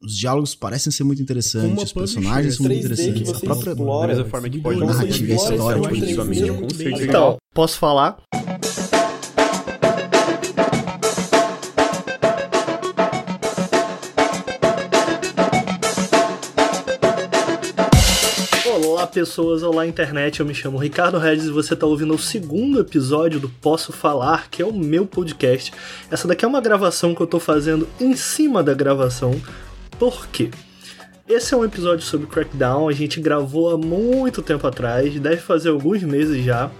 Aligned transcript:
Os 0.00 0.16
diálogos 0.16 0.54
parecem 0.54 0.92
ser 0.92 1.02
muito 1.02 1.20
interessantes, 1.20 1.82
os 1.82 1.92
personagens 1.92 2.54
são 2.54 2.66
muito 2.66 2.78
interessantes. 2.78 3.34
A 3.34 3.40
própria 3.40 3.72
explora, 3.72 4.14
da 4.14 4.24
forma 4.24 4.48
que 4.48 4.60
pode 4.60 4.78
narrativa 4.78 5.32
e 5.32 5.34
história, 5.34 5.82
tipo, 5.90 6.14
sua 6.14 6.24
mente, 6.24 6.52
com 6.52 6.70
certeza. 6.70 7.04
Então, 7.04 7.36
posso 7.52 7.78
falar? 7.78 8.22
Olá 18.80 19.04
pessoas, 19.08 19.64
olá 19.64 19.84
internet, 19.84 20.38
eu 20.38 20.46
me 20.46 20.54
chamo 20.54 20.78
Ricardo 20.78 21.18
Regis 21.18 21.46
e 21.46 21.50
você 21.50 21.74
está 21.74 21.86
ouvindo 21.86 22.14
o 22.14 22.18
segundo 22.18 22.78
episódio 22.78 23.40
do 23.40 23.48
Posso 23.48 23.92
Falar, 23.92 24.48
que 24.48 24.62
é 24.62 24.64
o 24.64 24.72
meu 24.72 25.06
podcast. 25.06 25.72
Essa 26.08 26.28
daqui 26.28 26.44
é 26.44 26.48
uma 26.48 26.60
gravação 26.60 27.16
que 27.16 27.20
eu 27.20 27.24
estou 27.24 27.40
fazendo 27.40 27.88
em 28.00 28.14
cima 28.14 28.62
da 28.62 28.74
gravação, 28.74 29.34
por 29.98 30.26
quê? 30.28 30.50
Esse 31.28 31.52
é 31.52 31.56
um 31.56 31.64
episódio 31.64 32.04
sobre 32.04 32.26
Crackdown, 32.26 32.88
a 32.88 32.92
gente 32.92 33.20
gravou 33.20 33.70
há 33.70 33.76
muito 33.76 34.40
tempo 34.40 34.66
atrás, 34.66 35.18
deve 35.20 35.36
fazer 35.36 35.68
alguns 35.68 36.02
meses 36.02 36.42
já. 36.42 36.70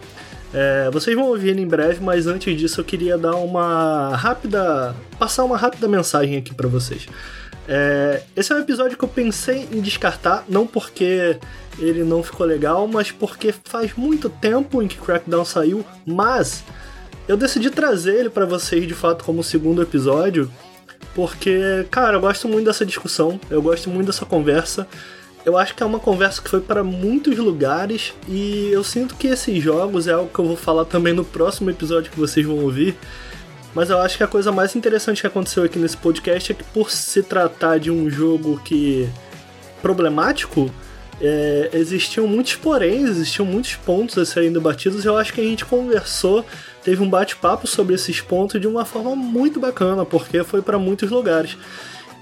É, 0.54 0.88
vocês 0.90 1.14
vão 1.14 1.26
ouvir 1.26 1.50
ele 1.50 1.60
em 1.60 1.66
breve, 1.66 2.02
mas 2.02 2.26
antes 2.26 2.56
disso 2.59 2.80
eu 2.80 2.84
queria 2.84 3.18
dar 3.18 3.36
uma 3.36 4.16
rápida. 4.16 4.95
passar 5.18 5.45
uma 5.45 5.56
rápida 5.59 5.86
mensagem 5.86 6.38
aqui 6.38 6.54
para 6.54 6.66
vocês. 6.66 7.06
É, 7.68 8.23
esse 8.34 8.50
é 8.50 8.56
um 8.56 8.60
episódio 8.60 8.96
que 8.96 9.04
eu 9.04 9.09
pensei 9.09 9.68
em 9.70 9.82
descartar, 9.82 10.45
não 10.48 10.66
porque 10.66 11.37
ele 11.78 12.02
não 12.02 12.23
ficou 12.23 12.46
legal, 12.46 12.88
mas 12.88 13.12
porque 13.12 13.52
faz 13.64 13.92
muito 13.95 14.30
tempo 14.30 14.82
em 14.82 14.88
que 14.88 14.96
Crackdown 14.96 15.45
saiu, 15.45 15.84
mas 16.06 16.64
eu 17.28 17.37
decidi 17.37 17.68
trazer 17.68 18.14
ele 18.14 18.30
para 18.30 18.46
vocês 18.46 18.87
de 18.87 18.95
fato 18.95 19.23
como 19.23 19.45
segundo 19.45 19.82
episódio, 19.82 20.50
porque, 21.15 21.87
cara, 21.91 22.16
eu 22.16 22.20
gosto 22.20 22.48
muito 22.48 22.66
dessa 22.66 22.87
discussão, 22.87 23.41
eu 23.51 23.61
gosto 23.61 23.91
muito 23.91 24.07
dessa 24.07 24.25
conversa. 24.25 24.87
Eu 25.45 25.57
acho 25.57 25.74
que 25.74 25.83
é 25.83 25.87
uma 25.87 25.98
conversa 25.98 26.43
que 26.43 26.51
foi 26.51 26.61
para 26.61 26.85
muitos 26.85 27.38
lugares 27.38 28.13
e 28.29 28.68
eu 28.71 28.85
sinto 28.85 29.16
que 29.16 29.29
esses 29.29 29.63
jogos 29.63 30.07
é 30.07 30.13
algo 30.13 30.30
que 30.32 30.38
eu 30.38 30.45
vou 30.45 30.57
falar 30.57 30.85
também 30.85 31.13
no 31.13 31.24
próximo 31.24 31.71
episódio 31.71 32.10
que 32.10 32.18
vocês 32.18 32.45
vão 32.45 32.59
ouvir. 32.59 32.96
Mas 33.74 33.90
eu 33.90 33.99
acho 33.99 34.16
que 34.16 34.24
a 34.24 34.27
coisa 34.27 34.51
mais 34.51 34.74
interessante 34.77 35.21
que 35.21 35.27
aconteceu 35.27 35.63
aqui 35.65 35.79
nesse 35.79 35.96
podcast 35.96 36.52
é 36.52 36.55
que 36.55 36.65
por 36.65 36.90
se 36.90 37.23
tratar 37.23 37.79
de 37.79 37.90
um 37.90 38.10
jogo 38.10 38.60
que 38.65 39.09
problemático, 39.80 40.71
é, 41.21 41.71
existiam 41.73 42.27
muitos 42.27 42.57
poréns, 42.57 43.09
existiam 43.10 43.45
muitos 43.45 43.74
pontos 43.77 44.16
a 44.18 44.24
serem 44.24 44.52
debatidos. 44.52 45.05
E 45.05 45.09
eu 45.09 45.16
acho 45.16 45.33
que 45.33 45.40
a 45.40 45.45
gente 45.45 45.65
conversou, 45.65 46.45
teve 46.88 47.02
um 47.02 47.10
bate-papo 47.10 47.66
sobre 47.66 47.94
esses 47.94 48.22
pontos 48.22 48.58
de 48.58 48.66
uma 48.66 48.82
forma 48.82 49.14
muito 49.14 49.60
bacana, 49.60 50.06
porque 50.06 50.42
foi 50.42 50.62
para 50.62 50.78
muitos 50.78 51.10
lugares. 51.10 51.54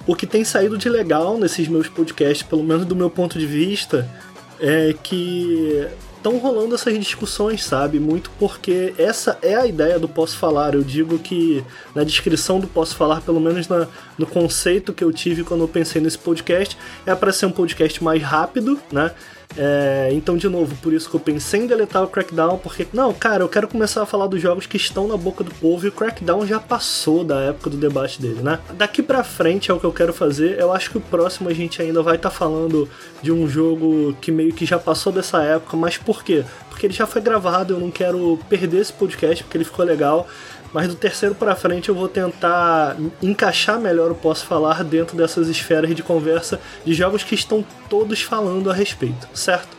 O 0.05 0.17
que 0.17 0.27
tem 0.27 0.45
saído 0.45 0.77
de 0.77 0.89
legal 0.89 1.39
nesses 1.39 1.69
meus 1.69 1.89
podcasts, 1.89 2.43
pelo 2.43 2.65
menos 2.65 2.85
do 2.85 2.97
meu 2.97 3.09
ponto 3.09 3.39
de 3.39 3.47
vista, 3.47 4.11
é 4.59 4.93
que 5.05 5.87
estão 6.17 6.39
rolando 6.39 6.75
essas 6.75 6.99
discussões, 6.99 7.63
sabe? 7.63 8.01
Muito 8.01 8.29
porque 8.41 8.93
essa 8.99 9.39
é 9.41 9.55
a 9.55 9.69
ideia 9.69 10.01
do 10.01 10.09
Posso 10.09 10.37
Falar. 10.37 10.75
Eu 10.75 10.83
digo 10.83 11.17
que 11.17 11.63
na 11.95 12.03
descrição 12.03 12.59
do 12.59 12.67
Posso 12.67 12.97
Falar, 12.97 13.21
pelo 13.21 13.39
menos 13.39 13.69
na, 13.69 13.87
no 14.19 14.27
conceito 14.27 14.93
que 14.93 15.05
eu 15.05 15.13
tive 15.13 15.45
quando 15.45 15.61
eu 15.61 15.69
pensei 15.69 16.03
nesse 16.03 16.19
podcast, 16.19 16.77
é 17.07 17.15
para 17.15 17.33
ser 17.33 17.47
um 17.47 17.53
podcast 17.53 18.03
mais 18.03 18.21
rápido, 18.21 18.81
né? 18.91 19.13
É, 19.57 20.11
então, 20.13 20.37
de 20.37 20.49
novo, 20.49 20.77
por 20.77 20.93
isso 20.93 21.09
que 21.09 21.17
eu 21.17 21.21
pensei 21.21 21.61
em 21.61 21.67
deletar 21.67 22.03
o 22.03 22.09
Crackdown, 22.09 22.59
porque, 22.59 22.87
não, 22.93 23.13
cara, 23.13 23.43
eu 23.43 23.49
quero 23.49 23.67
começar 23.67 24.03
a 24.03 24.07
falar 24.07 24.27
dos 24.27 24.41
jogos 24.41 24.67
que 24.67 24.77
estão 24.77 25.09
na 25.09 25.17
boca 25.17 25.43
do 25.43 25.51
povo 25.55 25.87
e 25.87 25.89
o 25.89 25.93
Crackdown 25.93 26.47
já 26.47 26.61
passou 26.61 27.25
da 27.25 27.41
época 27.41 27.71
do 27.71 27.77
debate 27.77 28.21
dele, 28.21 28.43
né? 28.43 28.59
Daqui 28.75 29.03
pra 29.03 29.25
frente 29.25 29.71
é 29.71 29.75
o 29.75 29.81
que 29.81 29.87
eu 29.87 29.93
quero 29.93 30.13
fazer. 30.13 30.59
Eu 30.59 30.73
acho 30.73 30.91
que 30.91 30.99
o 30.99 31.01
próximo 31.01 31.49
a 31.49 31.55
gente 31.55 31.81
ainda 31.81 32.03
vai 32.03 32.17
estar 32.17 32.31
tá 32.31 32.35
falando 32.35 32.89
de 33.23 33.33
um 33.33 33.49
jogo 33.49 34.15
que 34.21 34.31
meio 34.31 34.53
que 34.53 34.67
já 34.67 34.79
passou 34.79 35.13
dessa 35.13 35.43
época, 35.43 35.77
mas 35.77 35.97
por 35.97 36.23
quê? 36.23 36.45
Porque 36.69 36.87
ele 36.87 36.95
já 36.95 37.07
foi 37.07 37.23
gravado, 37.23 37.73
eu 37.73 37.81
não 37.81 37.91
quero 37.91 38.39
perder 38.51 38.81
esse 38.81 38.93
podcast 38.93 39.43
porque 39.43 39.57
ele 39.57 39.65
ficou 39.65 39.85
legal 39.85 40.29
mas 40.73 40.89
do 40.89 40.95
terceiro 40.95 41.35
para 41.35 41.55
frente 41.55 41.89
eu 41.89 41.95
vou 41.95 42.09
tentar 42.09 42.97
encaixar 43.23 43.79
melhor 43.79 44.11
o 44.11 44.15
posso 44.15 44.47
falar 44.47 44.83
dentro 44.85 45.17
dessas 45.17 45.49
esferas 45.49 45.95
de 45.95 46.03
conversa 46.03 46.61
de 46.85 46.95
jogos 46.95 47.23
que 47.23 47.35
estão 47.35 47.65
todos 47.89 48.23
falando 48.23 48.71
a 48.71 48.75
respeito, 48.75 49.29
certo? 49.35 49.77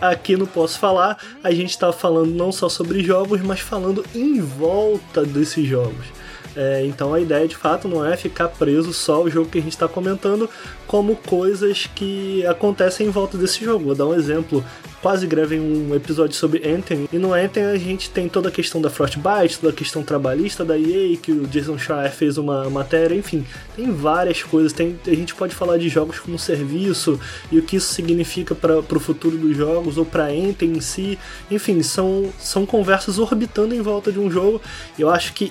Aqui 0.00 0.34
no 0.34 0.46
Posso 0.46 0.78
Falar, 0.78 1.18
a 1.44 1.50
gente 1.50 1.70
está 1.70 1.92
falando 1.92 2.30
não 2.30 2.50
só 2.50 2.70
sobre 2.70 3.02
jogos, 3.02 3.42
mas 3.42 3.60
falando 3.60 4.02
em 4.14 4.40
volta 4.40 5.24
desses 5.24 5.66
jogos. 5.66 6.06
É, 6.56 6.84
então 6.84 7.14
a 7.14 7.20
ideia 7.20 7.46
de 7.46 7.56
fato 7.56 7.86
não 7.86 8.04
é 8.04 8.16
ficar 8.16 8.48
preso 8.48 8.92
só 8.92 9.16
ao 9.16 9.30
jogo 9.30 9.48
que 9.48 9.58
a 9.58 9.62
gente 9.62 9.72
está 9.72 9.86
comentando, 9.86 10.48
como 10.86 11.14
coisas 11.14 11.88
que 11.94 12.44
acontecem 12.46 13.06
em 13.06 13.10
volta 13.10 13.38
desse 13.38 13.64
jogo. 13.64 13.86
Vou 13.86 13.94
dar 13.94 14.06
um 14.06 14.14
exemplo. 14.14 14.64
Quase 15.00 15.26
gravei 15.26 15.58
um 15.58 15.94
episódio 15.94 16.36
sobre 16.36 16.68
Anthem, 16.68 17.08
e 17.10 17.16
no 17.16 17.32
Anthem 17.32 17.64
a 17.64 17.76
gente 17.76 18.10
tem 18.10 18.28
toda 18.28 18.50
a 18.50 18.52
questão 18.52 18.82
da 18.82 18.90
Frostbite, 18.90 19.58
toda 19.58 19.72
a 19.72 19.74
questão 19.74 20.02
trabalhista 20.02 20.62
da 20.62 20.78
EA, 20.78 21.16
que 21.16 21.32
o 21.32 21.46
Jason 21.46 21.78
Schreier 21.78 22.12
fez 22.12 22.36
uma 22.36 22.68
matéria, 22.68 23.14
enfim, 23.14 23.46
tem 23.74 23.90
várias 23.90 24.42
coisas. 24.42 24.74
Tem, 24.74 24.98
a 25.06 25.14
gente 25.14 25.34
pode 25.34 25.54
falar 25.54 25.78
de 25.78 25.88
jogos 25.88 26.18
como 26.18 26.38
serviço 26.38 27.18
e 27.50 27.58
o 27.58 27.62
que 27.62 27.76
isso 27.76 27.94
significa 27.94 28.54
para 28.54 28.78
o 28.78 29.00
futuro 29.00 29.38
dos 29.38 29.56
jogos 29.56 29.96
ou 29.96 30.04
para 30.04 30.24
Anthem 30.24 30.72
em 30.72 30.80
si. 30.82 31.18
Enfim, 31.50 31.82
são, 31.82 32.30
são 32.38 32.66
conversas 32.66 33.18
orbitando 33.18 33.74
em 33.74 33.80
volta 33.80 34.12
de 34.12 34.18
um 34.18 34.30
jogo. 34.30 34.60
Eu 34.98 35.08
acho 35.08 35.32
que 35.32 35.50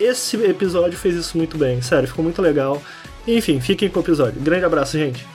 esse 0.00 0.34
episódio 0.42 0.98
fez 0.98 1.14
isso 1.14 1.36
muito 1.36 1.58
bem, 1.58 1.82
sério, 1.82 2.08
ficou 2.08 2.24
muito 2.24 2.40
legal. 2.40 2.80
Enfim, 3.28 3.60
fiquem 3.60 3.90
com 3.90 4.00
o 4.00 4.02
episódio. 4.02 4.40
Grande 4.40 4.64
abraço, 4.64 4.98
gente. 4.98 5.26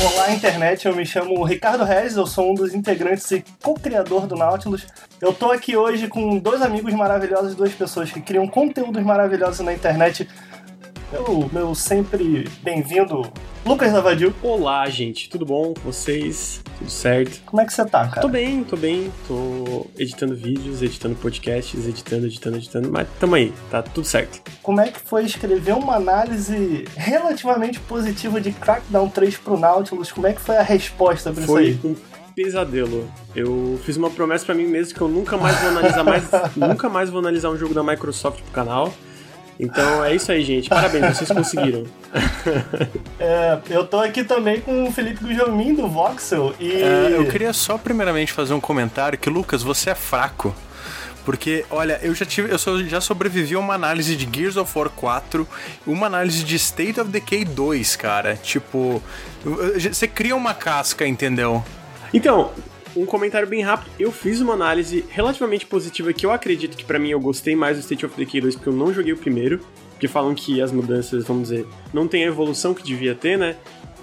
Olá, 0.00 0.30
internet. 0.30 0.86
Eu 0.86 0.94
me 0.94 1.04
chamo 1.04 1.42
Ricardo 1.42 1.82
Reis, 1.82 2.16
eu 2.16 2.24
sou 2.24 2.52
um 2.52 2.54
dos 2.54 2.72
integrantes 2.72 3.28
e 3.32 3.44
co-criador 3.60 4.28
do 4.28 4.36
Nautilus. 4.36 4.86
Eu 5.20 5.32
tô 5.32 5.50
aqui 5.50 5.76
hoje 5.76 6.06
com 6.06 6.38
dois 6.38 6.62
amigos 6.62 6.94
maravilhosos, 6.94 7.56
duas 7.56 7.72
pessoas 7.72 8.12
que 8.12 8.20
criam 8.20 8.46
conteúdos 8.46 9.02
maravilhosos 9.02 9.58
na 9.60 9.72
internet 9.72 10.28
meu, 11.12 11.50
meu 11.52 11.74
sempre 11.74 12.48
bem-vindo, 12.62 13.30
Lucas 13.66 13.92
Navadil. 13.92 14.32
Olá, 14.42 14.88
gente, 14.88 15.28
tudo 15.28 15.44
bom? 15.44 15.74
Vocês? 15.84 16.62
Tudo 16.78 16.90
certo? 16.90 17.42
Como 17.44 17.60
é 17.60 17.66
que 17.66 17.72
você 17.72 17.84
tá, 17.84 18.06
cara? 18.06 18.20
Tô 18.20 18.28
bem, 18.28 18.62
tô 18.62 18.76
bem. 18.76 19.12
Tô 19.26 19.86
editando 19.98 20.34
vídeos, 20.34 20.82
editando 20.82 21.16
podcasts, 21.16 21.86
editando, 21.86 22.26
editando, 22.26 22.56
editando, 22.56 22.90
mas 22.90 23.08
tamo 23.18 23.34
aí, 23.34 23.52
tá 23.70 23.82
tudo 23.82 24.06
certo. 24.06 24.40
Como 24.62 24.80
é 24.80 24.88
que 24.88 25.00
foi 25.00 25.24
escrever 25.24 25.74
uma 25.74 25.96
análise 25.96 26.84
relativamente 26.96 27.80
positiva 27.80 28.40
de 28.40 28.52
Crackdown 28.52 29.08
3 29.08 29.36
pro 29.38 29.58
Nautilus? 29.58 30.12
Como 30.12 30.26
é 30.26 30.32
que 30.32 30.40
foi 30.40 30.56
a 30.56 30.62
resposta 30.62 31.32
pra 31.32 31.42
foi 31.44 31.70
isso 31.70 31.80
aí? 31.84 31.90
Um 31.90 31.96
pesadelo. 32.34 33.10
Eu 33.34 33.78
fiz 33.84 33.96
uma 33.96 34.10
promessa 34.10 34.46
para 34.46 34.54
mim 34.54 34.66
mesmo 34.66 34.94
que 34.94 35.00
eu 35.00 35.08
nunca 35.08 35.36
mais 35.36 35.58
vou 35.58 35.70
analisar 35.70 36.04
mais, 36.04 36.24
nunca 36.56 36.88
mais 36.88 37.10
vou 37.10 37.18
analisar 37.18 37.50
um 37.50 37.56
jogo 37.56 37.74
da 37.74 37.82
Microsoft 37.82 38.40
pro 38.42 38.52
canal. 38.52 38.92
Então 39.60 40.02
é 40.02 40.14
isso 40.14 40.32
aí, 40.32 40.42
gente. 40.42 40.68
Parabéns, 40.68 41.16
vocês 41.16 41.30
conseguiram. 41.30 41.84
é, 43.20 43.58
eu 43.68 43.86
tô 43.86 43.98
aqui 43.98 44.24
também 44.24 44.60
com 44.60 44.84
o 44.84 44.92
Felipe 44.92 45.22
Gujomin 45.22 45.74
do 45.74 45.86
Voxel 45.86 46.54
e. 46.58 46.82
É, 46.82 47.14
eu 47.14 47.26
queria 47.28 47.52
só 47.52 47.76
primeiramente 47.76 48.32
fazer 48.32 48.54
um 48.54 48.60
comentário 48.60 49.18
que, 49.18 49.28
Lucas, 49.28 49.62
você 49.62 49.90
é 49.90 49.94
fraco. 49.94 50.54
Porque, 51.24 51.66
olha, 51.70 52.00
eu 52.02 52.14
já 52.14 52.24
tive, 52.24 52.50
eu 52.50 52.88
já 52.88 53.00
sobrevivi 53.00 53.54
a 53.54 53.58
uma 53.58 53.74
análise 53.74 54.16
de 54.16 54.26
Gears 54.34 54.56
of 54.56 54.76
War 54.76 54.88
4, 54.88 55.46
uma 55.86 56.06
análise 56.06 56.42
de 56.42 56.56
State 56.56 56.98
of 56.98 57.10
Decay 57.10 57.44
2, 57.44 57.96
cara. 57.96 58.36
Tipo, 58.36 59.02
você 59.44 60.08
cria 60.08 60.34
uma 60.34 60.54
casca, 60.54 61.06
entendeu? 61.06 61.62
Então, 62.12 62.50
um 62.96 63.06
comentário 63.06 63.46
bem 63.46 63.62
rápido. 63.62 63.90
Eu 63.98 64.10
fiz 64.10 64.40
uma 64.40 64.54
análise 64.54 65.04
relativamente 65.08 65.66
positiva 65.66 66.12
que 66.12 66.26
eu 66.26 66.32
acredito 66.32 66.76
que 66.76 66.84
para 66.84 66.98
mim 66.98 67.10
eu 67.10 67.20
gostei 67.20 67.54
mais 67.54 67.76
do 67.76 67.80
State 67.80 68.04
of 68.04 68.16
Decay 68.16 68.40
2 68.40 68.56
porque 68.56 68.68
eu 68.68 68.72
não 68.72 68.92
joguei 68.92 69.12
o 69.12 69.16
primeiro. 69.16 69.60
Porque 69.92 70.08
falam 70.08 70.34
que 70.34 70.62
as 70.62 70.72
mudanças, 70.72 71.24
vamos 71.24 71.50
dizer, 71.50 71.66
não 71.92 72.08
tem 72.08 72.24
a 72.24 72.28
evolução 72.28 72.72
que 72.72 72.82
devia 72.82 73.14
ter, 73.14 73.36
né? 73.36 73.56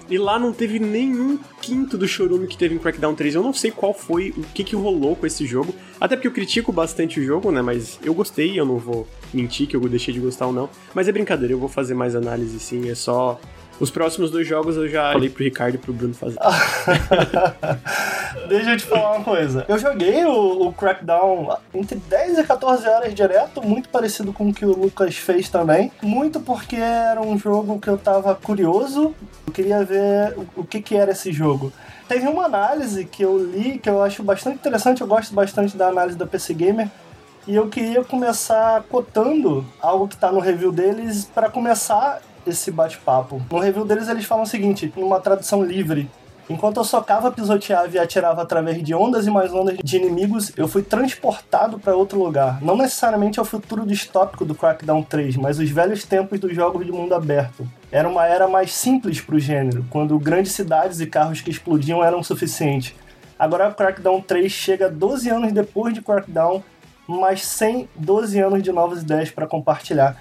E 0.09 0.17
lá 0.17 0.39
não 0.39 0.53
teve 0.53 0.79
nenhum 0.79 1.38
quinto 1.62 1.97
do 1.97 2.07
chorume 2.07 2.47
que 2.47 2.56
teve 2.56 2.75
em 2.75 2.77
Crackdown 2.77 3.13
3. 3.13 3.35
Eu 3.35 3.44
não 3.44 3.51
sei 3.51 3.71
qual 3.71 3.94
foi, 3.94 4.33
o 4.38 4.44
que 4.53 4.63
que 4.63 4.75
rolou 4.75 5.15
com 5.15 5.25
esse 5.25 5.45
jogo. 5.45 5.73
Até 6.00 6.15
porque 6.15 6.27
eu 6.27 6.31
critico 6.31 6.71
bastante 6.71 7.19
o 7.19 7.23
jogo, 7.23 7.51
né? 7.51 7.62
Mas 7.62 8.00
eu 8.03 8.13
gostei, 8.13 8.57
eu 8.57 8.65
não 8.65 8.77
vou 8.77 9.07
mentir 9.33 9.67
que 9.67 9.75
eu 9.75 9.81
deixei 9.81 10.13
de 10.13 10.19
gostar 10.19 10.47
ou 10.47 10.53
não. 10.53 10.69
Mas 10.94 11.07
é 11.07 11.12
brincadeira, 11.12 11.53
eu 11.53 11.59
vou 11.59 11.67
fazer 11.67 11.94
mais 11.94 12.15
análise 12.15 12.57
sim. 12.59 12.89
É 12.89 12.95
só 12.95 13.39
Os 13.79 13.91
próximos 13.91 14.31
dois 14.31 14.47
jogos 14.47 14.75
eu 14.75 14.88
já 14.88 15.13
falei 15.13 15.29
pro 15.29 15.44
Ricardo 15.44 15.75
e 15.75 15.77
pro 15.77 15.94
Bruno 15.94 16.13
fazer. 16.13 16.39
Deixa 18.50 18.71
eu 18.71 18.77
te 18.77 18.85
falar 18.85 19.18
uma 19.18 19.24
coisa. 19.24 19.65
Eu 19.68 19.77
joguei 19.77 20.25
o, 20.25 20.68
o, 20.68 20.74
Crackdown 20.74 21.56
entre 21.74 21.97
10 21.97 22.39
e 22.39 22.44
14 22.44 22.88
horas 22.88 23.13
direto, 23.13 23.62
muito 23.62 23.89
parecido 23.89 24.33
com 24.33 24.50
o 24.50 24.53
que 24.53 24.65
o 24.65 24.75
Lucas 24.75 25.18
fez 25.18 25.50
também. 25.50 25.91
Muito 26.01 26.39
porque 26.39 26.75
era 26.75 27.21
um 27.21 27.38
jogo 27.38 27.79
que 27.79 27.88
eu 27.88 27.97
tava 27.97 28.33
curioso, 28.33 29.13
eu 29.45 29.53
queria 29.53 29.83
ver 29.83 30.33
o, 30.38 30.62
o 30.62 30.65
que, 30.65 30.81
que 30.81 30.95
era 30.95 31.12
esse 31.12 31.31
jogo. 31.31 31.71
Teve 32.07 32.27
uma 32.27 32.45
análise 32.45 33.06
que 33.06 33.24
eu 33.24 33.38
li 33.38 33.77
que 33.77 33.89
eu 33.89 34.01
acho 34.01 34.24
bastante 34.24 34.56
interessante, 34.56 35.01
eu 35.01 35.07
gosto 35.07 35.35
bastante 35.35 35.77
da 35.77 35.89
análise 35.89 36.18
da 36.18 36.25
PC 36.25 36.53
Gamer, 36.53 36.89
e 37.45 37.56
eu 37.56 37.69
queria 37.69 38.03
começar 38.03 38.83
cotando 38.89 39.65
algo 39.81 40.07
que 40.07 40.15
está 40.15 40.31
no 40.31 40.39
review 40.39 40.71
deles 40.71 41.29
para 41.33 41.50
começar 41.50 42.21
esse 42.49 42.71
bate-papo. 42.71 43.41
No 43.51 43.59
review 43.59 43.85
deles 43.85 44.07
eles 44.07 44.25
falam 44.25 44.44
o 44.44 44.47
seguinte, 44.47 44.91
numa 44.95 45.19
tradução 45.19 45.63
livre. 45.63 46.09
Enquanto 46.49 46.77
eu 46.77 46.83
socava, 46.85 47.29
pisoteava 47.29 47.94
e 47.94 47.99
atirava 47.99 48.41
através 48.41 48.81
de 48.81 48.95
ondas 48.95 49.27
e 49.27 49.29
mais 49.29 49.53
ondas 49.53 49.77
de 49.83 49.97
inimigos, 49.97 50.53
eu 50.55 50.65
fui 50.65 50.81
transportado 50.81 51.77
para 51.77 51.95
outro 51.95 52.23
lugar. 52.23 52.61
Não 52.61 52.77
necessariamente 52.77 53.38
ao 53.38 53.44
futuro 53.44 53.85
distópico 53.85 54.45
do 54.45 54.55
Crackdown 54.55 55.03
3, 55.03 55.35
mas 55.35 55.59
os 55.59 55.69
velhos 55.69 56.05
tempos 56.05 56.39
dos 56.39 56.55
jogos 56.55 56.85
de 56.85 56.91
mundo 56.91 57.13
aberto. 57.13 57.67
Era 57.91 58.07
uma 58.07 58.25
era 58.25 58.47
mais 58.47 58.73
simples 58.73 59.19
para 59.19 59.35
o 59.35 59.39
gênero, 59.39 59.85
quando 59.89 60.17
grandes 60.17 60.53
cidades 60.53 61.01
e 61.01 61.05
carros 61.05 61.41
que 61.41 61.50
explodiam 61.50 62.01
eram 62.01 62.23
suficientes. 62.23 62.95
Agora, 63.38 63.71
Crackdown 63.73 64.21
3 64.21 64.50
chega 64.50 64.89
12 64.89 65.29
anos 65.29 65.51
depois 65.51 65.93
de 65.93 66.01
Crackdown, 66.01 66.63
mas 67.05 67.43
sem 67.43 67.89
12 67.95 68.39
anos 68.39 68.63
de 68.63 68.71
novas 68.71 69.01
ideias 69.01 69.29
para 69.29 69.47
compartilhar. 69.47 70.15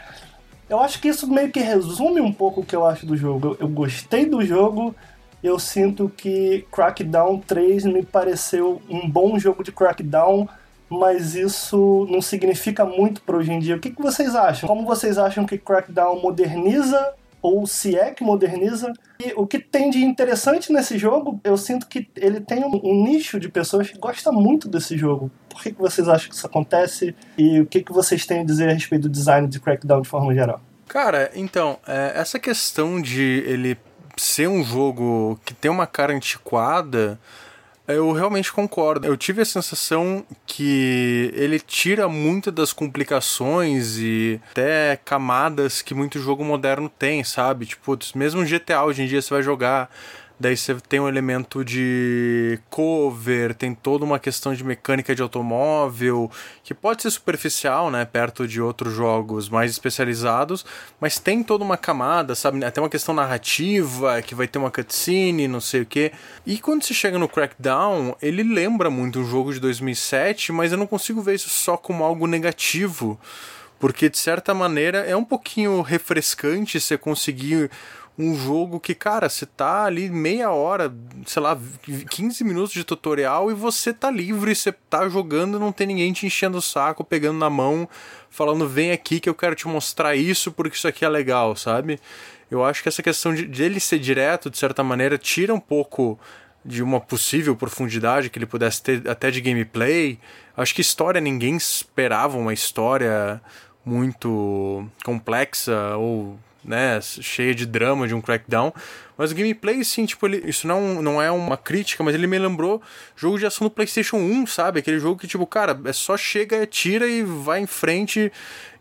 Eu 0.68 0.80
acho 0.80 1.00
que 1.00 1.08
isso 1.08 1.28
meio 1.28 1.50
que 1.50 1.60
resume 1.60 2.20
um 2.20 2.32
pouco 2.32 2.60
o 2.60 2.64
que 2.64 2.74
eu 2.74 2.84
acho 2.84 3.06
do 3.06 3.16
jogo. 3.16 3.48
Eu, 3.48 3.56
eu 3.60 3.68
gostei 3.68 4.26
do 4.26 4.44
jogo, 4.44 4.94
eu 5.42 5.58
sinto 5.58 6.08
que 6.08 6.66
Crackdown 6.72 7.38
3 7.38 7.84
me 7.84 8.02
pareceu 8.02 8.82
um 8.88 9.08
bom 9.08 9.38
jogo 9.38 9.62
de 9.62 9.70
Crackdown, 9.70 10.48
mas 10.88 11.34
isso 11.34 12.06
não 12.10 12.20
significa 12.20 12.84
muito 12.84 13.22
para 13.22 13.36
hoje 13.36 13.52
em 13.52 13.58
dia. 13.60 13.76
O 13.76 13.80
que, 13.80 13.90
que 13.90 14.02
vocês 14.02 14.34
acham? 14.34 14.68
Como 14.68 14.84
vocês 14.84 15.18
acham 15.18 15.46
que 15.46 15.56
Crackdown 15.56 16.20
moderniza 16.20 17.14
ou 17.40 17.64
se 17.64 17.96
é 17.96 18.10
que 18.10 18.24
moderniza. 18.24 18.92
E 19.20 19.32
o 19.36 19.46
que 19.46 19.60
tem 19.60 19.88
de 19.88 20.04
interessante 20.04 20.72
nesse 20.72 20.98
jogo, 20.98 21.40
eu 21.44 21.56
sinto 21.56 21.86
que 21.86 22.08
ele 22.16 22.40
tem 22.40 22.64
um, 22.64 22.80
um 22.82 23.04
nicho 23.04 23.38
de 23.38 23.48
pessoas 23.48 23.88
que 23.88 23.98
gosta 23.98 24.32
muito 24.32 24.68
desse 24.68 24.96
jogo. 24.96 25.30
Por 25.56 25.62
que, 25.62 25.72
que 25.72 25.80
vocês 25.80 26.06
acham 26.06 26.28
que 26.28 26.34
isso 26.34 26.46
acontece? 26.46 27.16
E 27.38 27.60
o 27.60 27.64
que, 27.66 27.82
que 27.82 27.90
vocês 27.90 28.26
têm 28.26 28.40
a 28.40 28.44
dizer 28.44 28.68
a 28.68 28.74
respeito 28.74 29.04
do 29.04 29.08
design 29.08 29.48
de 29.48 29.58
Crackdown 29.58 30.02
de 30.02 30.08
forma 30.08 30.34
geral? 30.34 30.60
Cara, 30.86 31.30
então, 31.34 31.78
é, 31.86 32.12
essa 32.14 32.38
questão 32.38 33.00
de 33.00 33.42
ele 33.46 33.78
ser 34.18 34.48
um 34.48 34.62
jogo 34.62 35.40
que 35.46 35.54
tem 35.54 35.70
uma 35.70 35.86
cara 35.86 36.12
antiquada 36.12 37.18
eu 37.88 38.10
realmente 38.12 38.52
concordo. 38.52 39.06
Eu 39.06 39.16
tive 39.16 39.42
a 39.42 39.44
sensação 39.44 40.24
que 40.44 41.30
ele 41.34 41.60
tira 41.60 42.08
muito 42.08 42.50
das 42.50 42.72
complicações 42.72 43.96
e 43.98 44.40
até 44.50 44.98
camadas 45.04 45.82
que 45.82 45.94
muito 45.94 46.18
jogo 46.18 46.44
moderno 46.44 46.88
tem, 46.88 47.22
sabe? 47.22 47.66
Tipo, 47.66 47.96
mesmo 48.14 48.44
GTA 48.44 48.84
hoje 48.84 49.02
em 49.02 49.06
dia 49.06 49.22
você 49.22 49.32
vai 49.32 49.42
jogar 49.42 49.88
Daí 50.38 50.54
você 50.54 50.74
tem 50.86 51.00
um 51.00 51.08
elemento 51.08 51.64
de 51.64 52.60
cover, 52.68 53.54
tem 53.54 53.74
toda 53.74 54.04
uma 54.04 54.18
questão 54.18 54.52
de 54.52 54.62
mecânica 54.62 55.14
de 55.14 55.22
automóvel, 55.22 56.30
que 56.62 56.74
pode 56.74 57.00
ser 57.00 57.10
superficial, 57.10 57.90
né, 57.90 58.04
perto 58.04 58.46
de 58.46 58.60
outros 58.60 58.92
jogos 58.92 59.48
mais 59.48 59.70
especializados, 59.70 60.64
mas 61.00 61.18
tem 61.18 61.42
toda 61.42 61.64
uma 61.64 61.78
camada, 61.78 62.34
sabe? 62.34 62.62
Até 62.62 62.82
uma 62.82 62.90
questão 62.90 63.14
narrativa, 63.14 64.20
que 64.20 64.34
vai 64.34 64.46
ter 64.46 64.58
uma 64.58 64.70
cutscene, 64.70 65.48
não 65.48 65.60
sei 65.60 65.80
o 65.80 65.86
quê. 65.86 66.12
E 66.44 66.58
quando 66.58 66.82
você 66.82 66.92
chega 66.92 67.18
no 67.18 67.28
Crackdown, 67.28 68.14
ele 68.20 68.42
lembra 68.42 68.90
muito 68.90 69.20
um 69.20 69.24
jogo 69.24 69.54
de 69.54 69.60
2007, 69.60 70.52
mas 70.52 70.70
eu 70.70 70.76
não 70.76 70.86
consigo 70.86 71.22
ver 71.22 71.36
isso 71.36 71.48
só 71.48 71.78
como 71.78 72.04
algo 72.04 72.26
negativo, 72.26 73.18
porque 73.78 74.10
de 74.10 74.18
certa 74.18 74.52
maneira 74.52 74.98
é 74.98 75.16
um 75.16 75.24
pouquinho 75.24 75.80
refrescante 75.80 76.78
você 76.78 76.98
conseguir 76.98 77.70
um 78.18 78.34
jogo 78.34 78.80
que, 78.80 78.94
cara, 78.94 79.28
você 79.28 79.44
tá 79.44 79.84
ali 79.84 80.08
meia 80.08 80.50
hora, 80.50 80.94
sei 81.26 81.42
lá, 81.42 81.58
15 82.10 82.42
minutos 82.44 82.72
de 82.72 82.82
tutorial 82.82 83.50
e 83.50 83.54
você 83.54 83.92
tá 83.92 84.10
livre, 84.10 84.54
você 84.54 84.72
tá 84.72 85.06
jogando, 85.08 85.60
não 85.60 85.70
tem 85.70 85.86
ninguém 85.86 86.12
te 86.12 86.24
enchendo 86.24 86.56
o 86.56 86.62
saco, 86.62 87.04
pegando 87.04 87.38
na 87.38 87.50
mão, 87.50 87.86
falando 88.30 88.66
vem 88.66 88.90
aqui 88.90 89.20
que 89.20 89.28
eu 89.28 89.34
quero 89.34 89.54
te 89.54 89.68
mostrar 89.68 90.16
isso 90.16 90.50
porque 90.50 90.76
isso 90.76 90.88
aqui 90.88 91.04
é 91.04 91.08
legal, 91.08 91.54
sabe? 91.54 92.00
Eu 92.50 92.64
acho 92.64 92.82
que 92.82 92.88
essa 92.88 93.02
questão 93.02 93.34
de, 93.34 93.46
de 93.46 93.62
ele 93.62 93.80
ser 93.80 93.98
direto, 93.98 94.48
de 94.48 94.56
certa 94.56 94.82
maneira, 94.82 95.18
tira 95.18 95.52
um 95.52 95.60
pouco 95.60 96.18
de 96.64 96.82
uma 96.82 97.00
possível 97.00 97.54
profundidade 97.54 98.30
que 98.30 98.38
ele 98.38 98.46
pudesse 98.46 98.82
ter 98.82 99.08
até 99.08 99.30
de 99.30 99.40
gameplay. 99.40 100.18
Acho 100.56 100.74
que 100.74 100.80
história 100.80 101.20
ninguém 101.20 101.56
esperava 101.56 102.38
uma 102.38 102.54
história 102.54 103.40
muito 103.84 104.88
complexa 105.04 105.96
ou 105.96 106.38
né, 106.66 107.00
cheia 107.00 107.54
de 107.54 107.64
drama 107.64 108.08
de 108.08 108.14
um 108.14 108.20
Crackdown. 108.20 108.72
Mas 109.16 109.30
o 109.30 109.34
gameplay, 109.34 109.82
sim, 109.84 110.04
tipo, 110.04 110.26
ele, 110.26 110.42
isso 110.48 110.66
não, 110.66 111.00
não 111.00 111.22
é 111.22 111.30
uma 111.30 111.56
crítica, 111.56 112.02
mas 112.02 112.14
ele 112.14 112.26
me 112.26 112.38
lembrou 112.38 112.82
jogo 113.16 113.38
de 113.38 113.46
ação 113.46 113.66
do 113.66 113.70
PlayStation 113.70 114.16
1, 114.16 114.46
sabe? 114.46 114.80
Aquele 114.80 114.98
jogo 114.98 115.18
que, 115.18 115.26
tipo, 115.26 115.46
cara, 115.46 115.78
é 115.84 115.92
só 115.92 116.16
chega, 116.16 116.66
tira 116.66 117.06
e 117.06 117.22
vai 117.22 117.60
em 117.60 117.66
frente 117.66 118.30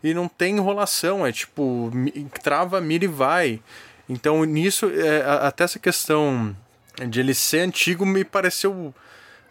e 0.02 0.12
não 0.12 0.28
tem 0.28 0.56
enrolação. 0.56 1.26
É 1.26 1.32
tipo, 1.32 1.90
trava, 2.42 2.80
mira 2.80 3.04
e 3.04 3.08
vai. 3.08 3.60
Então, 4.08 4.44
nisso, 4.44 4.90
é, 4.92 5.22
até 5.46 5.64
essa 5.64 5.78
questão 5.78 6.54
de 7.08 7.20
ele 7.20 7.32
ser 7.34 7.60
antigo 7.60 8.04
me 8.04 8.24
pareceu 8.24 8.94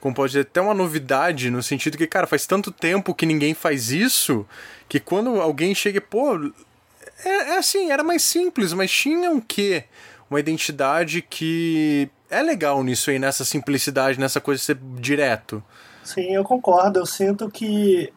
como 0.05 0.13
pode 0.13 0.33
dizer, 0.33 0.41
até 0.41 0.61
uma 0.61 0.75
novidade, 0.75 1.49
no 1.49 1.63
sentido 1.63 1.97
que, 1.97 2.05
cara, 2.05 2.27
faz 2.27 2.45
tanto 2.45 2.71
tempo 2.71 3.11
que 3.11 3.25
ninguém 3.25 3.55
faz 3.55 3.89
isso, 3.89 4.45
que 4.87 4.99
quando 4.99 5.41
alguém 5.41 5.73
chega, 5.73 5.99
pô, 5.99 6.51
é, 7.23 7.29
é 7.29 7.57
assim, 7.57 7.91
era 7.91 8.03
mais 8.03 8.23
simples, 8.23 8.73
mas 8.73 8.91
tinha 8.91 9.29
um 9.31 9.39
quê? 9.39 9.85
Uma 10.29 10.39
identidade 10.39 11.21
que 11.21 12.09
é 12.29 12.41
legal 12.41 12.83
nisso 12.83 13.09
aí, 13.09 13.19
nessa 13.19 13.45
simplicidade, 13.45 14.19
nessa 14.19 14.41
coisa 14.41 14.59
de 14.59 14.65
ser 14.65 14.77
direto. 14.99 15.63
Sim, 16.03 16.33
eu 16.33 16.43
concordo. 16.43 16.99
Eu 16.99 17.05
sinto 17.05 17.49
que 17.49 18.11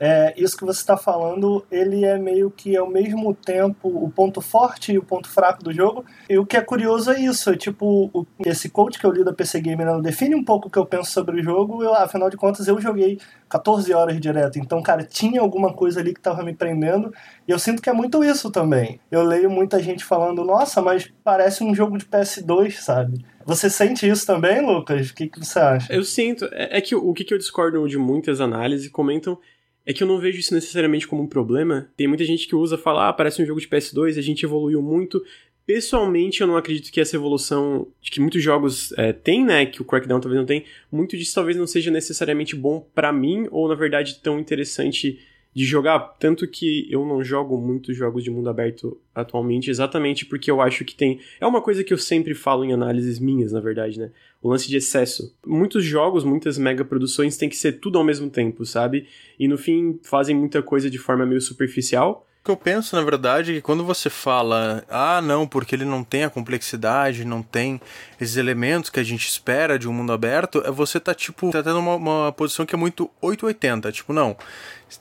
é, 0.00 0.32
isso 0.36 0.56
que 0.56 0.64
você 0.64 0.80
está 0.80 0.96
falando, 0.96 1.64
ele 1.70 2.04
é 2.04 2.18
meio 2.18 2.50
que 2.50 2.76
ao 2.76 2.88
mesmo 2.88 3.34
tempo 3.34 3.88
o 3.88 4.10
ponto 4.10 4.40
forte 4.40 4.92
e 4.92 4.98
o 4.98 5.02
ponto 5.02 5.28
fraco 5.28 5.62
do 5.62 5.72
jogo. 5.72 6.04
E 6.28 6.38
o 6.38 6.46
que 6.46 6.56
é 6.56 6.60
curioso 6.60 7.10
é 7.10 7.20
isso, 7.20 7.50
é 7.50 7.56
tipo, 7.56 8.10
o, 8.12 8.26
esse 8.44 8.68
coach 8.68 8.98
que 8.98 9.04
eu 9.04 9.10
li 9.10 9.24
da 9.24 9.32
PC 9.32 9.60
Gamer 9.60 10.00
define 10.00 10.34
um 10.34 10.44
pouco 10.44 10.68
o 10.68 10.70
que 10.70 10.78
eu 10.78 10.86
penso 10.86 11.10
sobre 11.10 11.40
o 11.40 11.42
jogo, 11.42 11.82
eu, 11.82 11.94
afinal 11.94 12.30
de 12.30 12.36
contas 12.36 12.68
eu 12.68 12.80
joguei 12.80 13.18
14 13.48 13.92
horas 13.92 14.20
direto, 14.20 14.58
então, 14.58 14.82
cara, 14.82 15.02
tinha 15.02 15.40
alguma 15.40 15.72
coisa 15.72 16.00
ali 16.00 16.12
que 16.12 16.20
estava 16.20 16.44
me 16.44 16.54
prendendo, 16.54 17.12
e 17.46 17.50
eu 17.50 17.58
sinto 17.58 17.82
que 17.82 17.88
é 17.88 17.92
muito 17.92 18.22
isso 18.22 18.50
também. 18.50 19.00
Eu 19.10 19.22
leio 19.22 19.50
muita 19.50 19.82
gente 19.82 20.04
falando, 20.04 20.44
nossa, 20.44 20.82
mas 20.82 21.10
parece 21.24 21.64
um 21.64 21.74
jogo 21.74 21.96
de 21.96 22.04
PS2, 22.04 22.72
sabe? 22.72 23.24
Você 23.44 23.70
sente 23.70 24.06
isso 24.06 24.26
também, 24.26 24.60
Lucas? 24.60 25.08
O 25.08 25.14
que, 25.14 25.26
que 25.26 25.42
você 25.42 25.58
acha? 25.58 25.90
Eu 25.90 26.04
sinto. 26.04 26.46
É, 26.52 26.76
é 26.76 26.80
que 26.82 26.94
o, 26.94 27.08
o 27.08 27.14
que, 27.14 27.24
que 27.24 27.32
eu 27.32 27.38
discordo 27.38 27.88
de 27.88 27.96
muitas 27.96 28.42
análises 28.42 28.90
comentam 28.90 29.38
é 29.88 29.92
que 29.94 30.02
eu 30.02 30.06
não 30.06 30.18
vejo 30.18 30.38
isso 30.38 30.52
necessariamente 30.52 31.08
como 31.08 31.22
um 31.22 31.26
problema. 31.26 31.88
Tem 31.96 32.06
muita 32.06 32.22
gente 32.22 32.46
que 32.46 32.54
usa 32.54 32.76
falar, 32.76 33.08
ah, 33.08 33.12
parece 33.14 33.40
um 33.40 33.46
jogo 33.46 33.58
de 33.58 33.66
PS2, 33.66 34.18
a 34.18 34.22
gente 34.22 34.44
evoluiu 34.44 34.82
muito. 34.82 35.24
Pessoalmente, 35.64 36.42
eu 36.42 36.46
não 36.46 36.58
acredito 36.58 36.92
que 36.92 37.00
essa 37.00 37.16
evolução, 37.16 37.88
que 38.02 38.20
muitos 38.20 38.42
jogos 38.42 38.92
é, 38.98 39.14
têm, 39.14 39.42
né, 39.42 39.64
que 39.64 39.80
o 39.80 39.86
Crackdown 39.86 40.20
talvez 40.20 40.38
não 40.38 40.46
tem, 40.46 40.66
muito 40.92 41.16
disso 41.16 41.34
talvez 41.34 41.56
não 41.56 41.66
seja 41.66 41.90
necessariamente 41.90 42.54
bom 42.54 42.86
para 42.94 43.10
mim, 43.10 43.48
ou 43.50 43.66
na 43.66 43.74
verdade 43.74 44.20
tão 44.22 44.38
interessante 44.38 45.20
de 45.54 45.64
jogar, 45.64 45.98
tanto 46.20 46.46
que 46.46 46.86
eu 46.90 47.04
não 47.04 47.24
jogo 47.24 47.58
muitos 47.58 47.96
jogos 47.96 48.22
de 48.22 48.30
mundo 48.30 48.48
aberto 48.48 49.00
atualmente, 49.14 49.70
exatamente 49.70 50.24
porque 50.24 50.50
eu 50.50 50.60
acho 50.60 50.84
que 50.84 50.94
tem. 50.94 51.18
É 51.40 51.46
uma 51.46 51.60
coisa 51.60 51.82
que 51.82 51.92
eu 51.92 51.98
sempre 51.98 52.34
falo 52.34 52.64
em 52.64 52.72
análises 52.72 53.18
minhas, 53.18 53.50
na 53.50 53.60
verdade, 53.60 53.98
né? 53.98 54.10
O 54.40 54.50
lance 54.50 54.68
de 54.68 54.76
excesso. 54.76 55.34
Muitos 55.44 55.84
jogos, 55.84 56.22
muitas 56.22 56.56
mega 56.58 56.84
produções 56.84 57.36
tem 57.36 57.48
que 57.48 57.56
ser 57.56 57.80
tudo 57.80 57.98
ao 57.98 58.04
mesmo 58.04 58.30
tempo, 58.30 58.64
sabe? 58.64 59.06
E 59.38 59.48
no 59.48 59.58
fim 59.58 59.98
fazem 60.04 60.36
muita 60.36 60.62
coisa 60.62 60.88
de 60.88 60.98
forma 60.98 61.26
meio 61.26 61.40
superficial. 61.40 62.27
Que 62.44 62.50
eu 62.50 62.56
penso, 62.56 62.96
na 62.96 63.02
verdade, 63.02 63.52
é 63.52 63.54
que 63.56 63.60
quando 63.60 63.84
você 63.84 64.08
fala, 64.08 64.84
ah, 64.88 65.20
não, 65.20 65.46
porque 65.46 65.74
ele 65.74 65.84
não 65.84 66.02
tem 66.02 66.24
a 66.24 66.30
complexidade, 66.30 67.24
não 67.24 67.42
tem 67.42 67.80
esses 68.18 68.36
elementos 68.36 68.88
que 68.88 69.00
a 69.00 69.04
gente 69.04 69.28
espera 69.28 69.78
de 69.78 69.86
um 69.88 69.92
mundo 69.92 70.12
aberto, 70.12 70.62
é 70.64 70.70
você 70.70 70.98
tá, 70.98 71.14
tipo, 71.14 71.50
tá 71.50 71.62
tendo 71.62 71.78
uma, 71.78 71.96
uma 71.96 72.32
posição 72.32 72.64
que 72.64 72.74
é 72.74 72.78
muito 72.78 73.10
880. 73.20 73.92
Tipo, 73.92 74.12
não, 74.12 74.36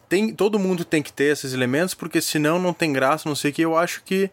tem, 0.09 0.33
todo 0.33 0.59
mundo 0.59 0.83
tem 0.83 1.01
que 1.01 1.13
ter 1.13 1.31
esses 1.31 1.53
elementos, 1.53 1.93
porque 1.93 2.19
senão 2.19 2.59
não 2.59 2.73
tem 2.73 2.91
graça, 2.91 3.29
não 3.29 3.35
sei 3.35 3.51
o 3.51 3.53
que. 3.53 3.61
Eu 3.61 3.77
acho 3.77 4.03
que 4.03 4.29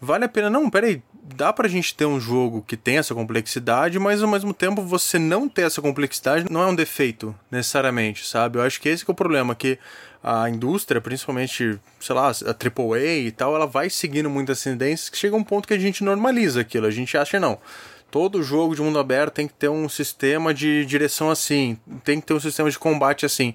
vale 0.00 0.24
a 0.24 0.28
pena. 0.28 0.48
Não, 0.48 0.70
peraí, 0.70 1.02
dá 1.34 1.52
pra 1.52 1.68
gente 1.68 1.94
ter 1.94 2.06
um 2.06 2.18
jogo 2.18 2.62
que 2.66 2.76
tem 2.76 2.98
essa 2.98 3.14
complexidade, 3.14 3.98
mas 3.98 4.22
ao 4.22 4.28
mesmo 4.28 4.54
tempo 4.54 4.82
você 4.82 5.18
não 5.18 5.48
ter 5.48 5.62
essa 5.62 5.82
complexidade 5.82 6.50
não 6.50 6.62
é 6.62 6.66
um 6.66 6.74
defeito, 6.74 7.34
necessariamente, 7.50 8.26
sabe? 8.26 8.58
Eu 8.58 8.62
acho 8.62 8.80
que 8.80 8.88
esse 8.88 9.04
que 9.04 9.10
é 9.10 9.12
o 9.12 9.16
problema, 9.16 9.54
que 9.54 9.78
a 10.22 10.48
indústria, 10.48 11.00
principalmente, 11.00 11.78
sei 11.98 12.14
lá, 12.14 12.28
a 12.28 12.50
AAA 12.50 13.26
e 13.26 13.30
tal, 13.30 13.54
ela 13.54 13.66
vai 13.66 13.88
seguindo 13.88 14.28
muitas 14.28 14.62
tendências 14.62 15.08
que 15.08 15.16
chega 15.16 15.36
um 15.36 15.44
ponto 15.44 15.66
que 15.66 15.74
a 15.74 15.78
gente 15.78 16.04
normaliza 16.04 16.60
aquilo. 16.60 16.86
A 16.86 16.90
gente 16.90 17.16
acha, 17.16 17.40
não, 17.40 17.58
todo 18.10 18.42
jogo 18.42 18.74
de 18.74 18.82
mundo 18.82 18.98
aberto 18.98 19.34
tem 19.34 19.48
que 19.48 19.54
ter 19.54 19.68
um 19.68 19.88
sistema 19.88 20.52
de 20.52 20.84
direção 20.84 21.30
assim, 21.30 21.78
tem 22.04 22.20
que 22.20 22.26
ter 22.26 22.34
um 22.34 22.40
sistema 22.40 22.70
de 22.70 22.78
combate 22.78 23.24
assim. 23.24 23.54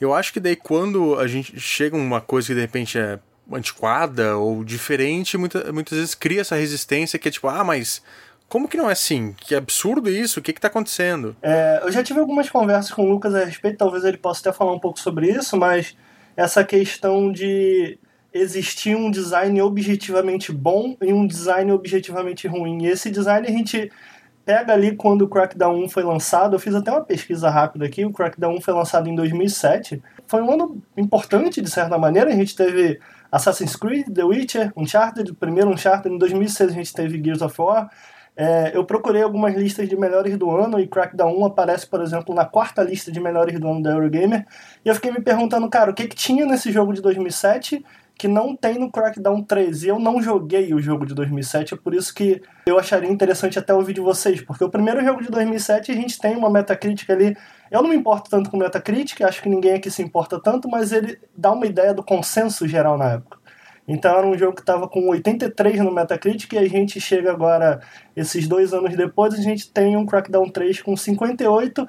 Eu 0.00 0.14
acho 0.14 0.32
que 0.32 0.40
daí 0.40 0.56
quando 0.56 1.18
a 1.18 1.26
gente 1.26 1.58
chega 1.58 1.96
uma 1.96 2.20
coisa 2.20 2.48
que 2.48 2.54
de 2.54 2.60
repente 2.60 2.98
é 2.98 3.18
antiquada 3.52 4.36
ou 4.36 4.62
diferente, 4.64 5.38
muita, 5.38 5.72
muitas 5.72 5.98
vezes 5.98 6.14
cria 6.14 6.40
essa 6.40 6.56
resistência 6.56 7.18
que 7.18 7.28
é 7.28 7.30
tipo, 7.30 7.48
ah, 7.48 7.64
mas 7.64 8.02
como 8.48 8.68
que 8.68 8.76
não 8.76 8.88
é 8.88 8.92
assim? 8.92 9.34
Que 9.38 9.54
absurdo 9.54 10.10
isso, 10.10 10.40
o 10.40 10.42
que 10.42 10.52
que 10.52 10.60
tá 10.60 10.68
acontecendo? 10.68 11.36
É, 11.42 11.80
eu 11.82 11.92
já 11.92 12.02
tive 12.02 12.20
algumas 12.20 12.48
conversas 12.48 12.90
com 12.90 13.02
o 13.04 13.10
Lucas 13.10 13.34
a 13.34 13.44
respeito, 13.44 13.78
talvez 13.78 14.04
ele 14.04 14.16
possa 14.16 14.40
até 14.40 14.56
falar 14.56 14.72
um 14.72 14.78
pouco 14.78 14.98
sobre 14.98 15.30
isso, 15.30 15.56
mas 15.56 15.96
essa 16.36 16.64
questão 16.64 17.30
de 17.30 17.98
existir 18.32 18.96
um 18.96 19.10
design 19.10 19.60
objetivamente 19.60 20.52
bom 20.52 20.96
e 21.02 21.12
um 21.12 21.26
design 21.26 21.72
objetivamente 21.72 22.46
ruim. 22.46 22.84
E 22.84 22.88
esse 22.88 23.10
design 23.10 23.46
a 23.46 23.50
gente 23.50 23.90
pega 24.44 24.72
ali 24.72 24.96
quando 24.96 25.22
o 25.22 25.28
Crackdown 25.28 25.84
1 25.84 25.88
foi 25.90 26.02
lançado, 26.02 26.56
eu 26.56 26.58
fiz 26.58 26.74
até 26.74 26.90
uma 26.90 27.04
pesquisa 27.04 27.50
rápida 27.50 27.84
aqui, 27.84 28.04
o 28.04 28.12
Crackdown 28.12 28.56
1 28.56 28.60
foi 28.62 28.72
lançado 28.72 29.08
em 29.08 29.14
2007. 29.14 30.02
Foi 30.26 30.40
um 30.40 30.50
ano 30.50 30.82
importante, 30.96 31.60
de 31.60 31.70
certa 31.70 31.98
maneira, 31.98 32.30
a 32.30 32.34
gente 32.34 32.56
teve 32.56 32.98
Assassin's 33.30 33.76
Creed, 33.76 34.12
The 34.12 34.24
Witcher, 34.24 34.72
Uncharted, 34.76 35.32
primeiro 35.34 35.70
Uncharted, 35.70 36.14
em 36.14 36.18
2006 36.18 36.70
a 36.70 36.72
gente 36.72 36.92
teve 36.92 37.22
Gears 37.22 37.42
of 37.42 37.60
War. 37.60 37.90
É, 38.36 38.70
eu 38.72 38.84
procurei 38.84 39.22
algumas 39.22 39.54
listas 39.54 39.88
de 39.88 39.96
melhores 39.96 40.36
do 40.38 40.48
ano 40.50 40.78
e 40.78 40.86
Crackdown 40.86 41.36
1 41.40 41.44
aparece, 41.44 41.86
por 41.86 42.00
exemplo, 42.00 42.32
na 42.34 42.44
quarta 42.44 42.82
lista 42.82 43.10
de 43.10 43.18
melhores 43.18 43.58
do 43.58 43.68
ano 43.68 43.82
da 43.82 43.90
Eurogamer. 43.90 44.46
E 44.84 44.88
eu 44.88 44.94
fiquei 44.94 45.10
me 45.10 45.20
perguntando, 45.20 45.68
cara, 45.68 45.90
o 45.90 45.94
que, 45.94 46.06
que 46.06 46.14
tinha 46.14 46.46
nesse 46.46 46.70
jogo 46.70 46.92
de 46.92 47.02
2007 47.02 47.84
que 48.18 48.26
não 48.26 48.56
tem 48.56 48.78
no 48.78 48.90
Crackdown 48.90 49.42
3. 49.44 49.84
E 49.84 49.88
eu 49.88 49.98
não 49.98 50.20
joguei 50.20 50.74
o 50.74 50.80
jogo 50.80 51.06
de 51.06 51.14
2007, 51.14 51.74
é 51.74 51.76
por 51.76 51.94
isso 51.94 52.12
que 52.12 52.42
eu 52.66 52.76
acharia 52.76 53.08
interessante 53.08 53.58
até 53.58 53.72
ouvir 53.72 53.94
de 53.94 54.00
vocês, 54.00 54.40
porque 54.40 54.64
o 54.64 54.68
primeiro 54.68 55.02
jogo 55.04 55.22
de 55.22 55.30
2007 55.30 55.92
a 55.92 55.94
gente 55.94 56.18
tem 56.18 56.36
uma 56.36 56.50
Metacritic 56.50 57.08
ali. 57.08 57.36
Eu 57.70 57.82
não 57.82 57.90
me 57.90 57.96
importo 57.96 58.30
tanto 58.30 58.50
com 58.50 58.56
Metacritic, 58.56 59.20
acho 59.22 59.42
que 59.42 59.48
ninguém 59.48 59.74
aqui 59.74 59.90
se 59.90 60.02
importa 60.02 60.40
tanto, 60.40 60.68
mas 60.68 60.92
ele 60.92 61.18
dá 61.36 61.52
uma 61.52 61.66
ideia 61.66 61.92
do 61.92 62.02
consenso 62.02 62.66
geral 62.66 62.96
na 62.96 63.12
época. 63.12 63.38
Então 63.86 64.16
era 64.18 64.26
um 64.26 64.36
jogo 64.36 64.54
que 64.54 64.60
estava 64.60 64.86
com 64.86 65.08
83 65.08 65.80
no 65.80 65.90
Metacritic 65.90 66.52
e 66.52 66.58
a 66.58 66.68
gente 66.68 67.00
chega 67.00 67.30
agora, 67.30 67.80
esses 68.14 68.46
dois 68.46 68.74
anos 68.74 68.94
depois, 68.94 69.32
a 69.32 69.40
gente 69.40 69.70
tem 69.70 69.96
um 69.96 70.04
Crackdown 70.04 70.48
3 70.50 70.82
com 70.82 70.94
58 70.96 71.88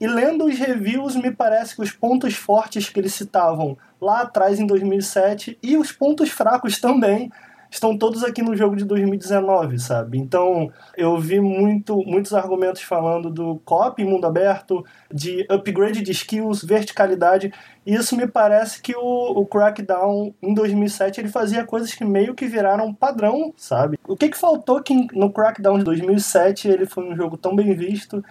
e 0.00 0.06
lendo 0.06 0.46
os 0.46 0.58
reviews, 0.58 1.16
me 1.16 1.30
parece 1.30 1.74
que 1.74 1.82
os 1.82 1.90
pontos 1.90 2.34
fortes 2.34 2.88
que 2.88 2.98
eles 2.98 3.12
citavam 3.12 3.76
lá 4.00 4.22
atrás 4.22 4.58
em 4.58 4.66
2007 4.66 5.58
e 5.62 5.76
os 5.76 5.92
pontos 5.92 6.30
fracos 6.30 6.80
também 6.80 7.30
estão 7.70 7.96
todos 7.96 8.24
aqui 8.24 8.42
no 8.42 8.56
jogo 8.56 8.74
de 8.74 8.84
2019, 8.84 9.78
sabe? 9.78 10.18
Então, 10.18 10.70
eu 10.96 11.16
vi 11.18 11.40
muito, 11.40 11.96
muitos 12.04 12.34
argumentos 12.34 12.82
falando 12.82 13.30
do 13.30 13.60
copy 13.64 14.02
em 14.02 14.06
mundo 14.06 14.26
aberto, 14.26 14.84
de 15.12 15.46
upgrade 15.48 16.02
de 16.02 16.10
skills, 16.10 16.64
verticalidade, 16.64 17.52
e 17.86 17.94
isso 17.94 18.16
me 18.16 18.26
parece 18.26 18.82
que 18.82 18.94
o, 18.96 19.00
o 19.00 19.46
Crackdown 19.46 20.34
em 20.42 20.52
2007 20.52 21.20
ele 21.20 21.28
fazia 21.28 21.64
coisas 21.64 21.94
que 21.94 22.04
meio 22.04 22.34
que 22.34 22.46
viraram 22.46 22.92
padrão, 22.92 23.54
sabe? 23.56 23.98
O 24.06 24.16
que 24.16 24.28
que 24.28 24.38
faltou 24.38 24.82
que 24.82 25.06
no 25.14 25.32
Crackdown 25.32 25.78
de 25.78 25.84
2007 25.84 26.68
ele 26.68 26.86
foi 26.86 27.04
um 27.04 27.16
jogo 27.16 27.36
tão 27.36 27.54
bem 27.54 27.72
visto 27.74 28.22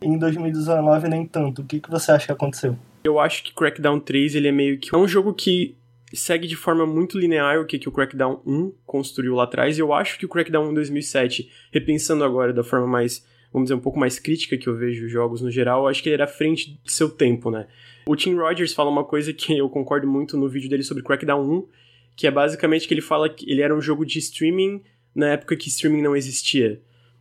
em 0.00 0.18
2019 0.18 1.08
nem 1.08 1.26
tanto. 1.26 1.62
O 1.62 1.64
que, 1.64 1.80
que 1.80 1.90
você 1.90 2.12
acha 2.12 2.26
que 2.26 2.32
aconteceu? 2.32 2.76
Eu 3.02 3.18
acho 3.18 3.42
que 3.42 3.54
Crackdown 3.54 4.00
3 4.00 4.34
ele 4.34 4.48
é 4.48 4.52
meio 4.52 4.78
que 4.78 4.94
é 4.94 4.98
um 4.98 5.08
jogo 5.08 5.32
que 5.32 5.76
segue 6.12 6.46
de 6.46 6.56
forma 6.56 6.86
muito 6.86 7.18
linear 7.18 7.60
o 7.60 7.66
que, 7.66 7.78
que 7.78 7.88
o 7.88 7.92
Crackdown 7.92 8.40
1 8.46 8.72
construiu 8.86 9.34
lá 9.34 9.44
atrás. 9.44 9.76
E 9.76 9.80
eu 9.80 9.92
acho 9.92 10.18
que 10.18 10.26
o 10.26 10.28
Crackdown 10.28 10.68
1 10.70 10.74
2007, 10.74 11.50
repensando 11.72 12.24
agora 12.24 12.52
da 12.52 12.64
forma 12.64 12.86
mais, 12.86 13.26
vamos 13.52 13.66
dizer, 13.66 13.74
um 13.74 13.80
pouco 13.80 13.98
mais 13.98 14.18
crítica 14.18 14.56
que 14.56 14.68
eu 14.68 14.76
vejo 14.76 15.06
os 15.06 15.12
jogos 15.12 15.42
no 15.42 15.50
geral, 15.50 15.86
acho 15.86 16.02
que 16.02 16.08
ele 16.08 16.14
era 16.14 16.24
à 16.24 16.28
frente 16.28 16.78
de 16.82 16.92
seu 16.92 17.10
tempo, 17.10 17.50
né? 17.50 17.66
O 18.06 18.16
Tim 18.16 18.34
Rogers 18.34 18.72
fala 18.72 18.90
uma 18.90 19.04
coisa 19.04 19.32
que 19.32 19.56
eu 19.56 19.68
concordo 19.68 20.06
muito 20.06 20.36
no 20.36 20.48
vídeo 20.48 20.70
dele 20.70 20.82
sobre 20.82 21.02
Crackdown 21.02 21.42
1, 21.42 21.66
que 22.16 22.26
é 22.26 22.30
basicamente 22.30 22.88
que 22.88 22.94
ele 22.94 23.02
fala 23.02 23.28
que 23.28 23.50
ele 23.50 23.60
era 23.60 23.74
um 23.74 23.80
jogo 23.80 24.04
de 24.04 24.18
streaming 24.18 24.82
na 25.14 25.28
época 25.28 25.56
que 25.56 25.68
streaming 25.68 26.02
não 26.02 26.16
existia. 26.16 26.80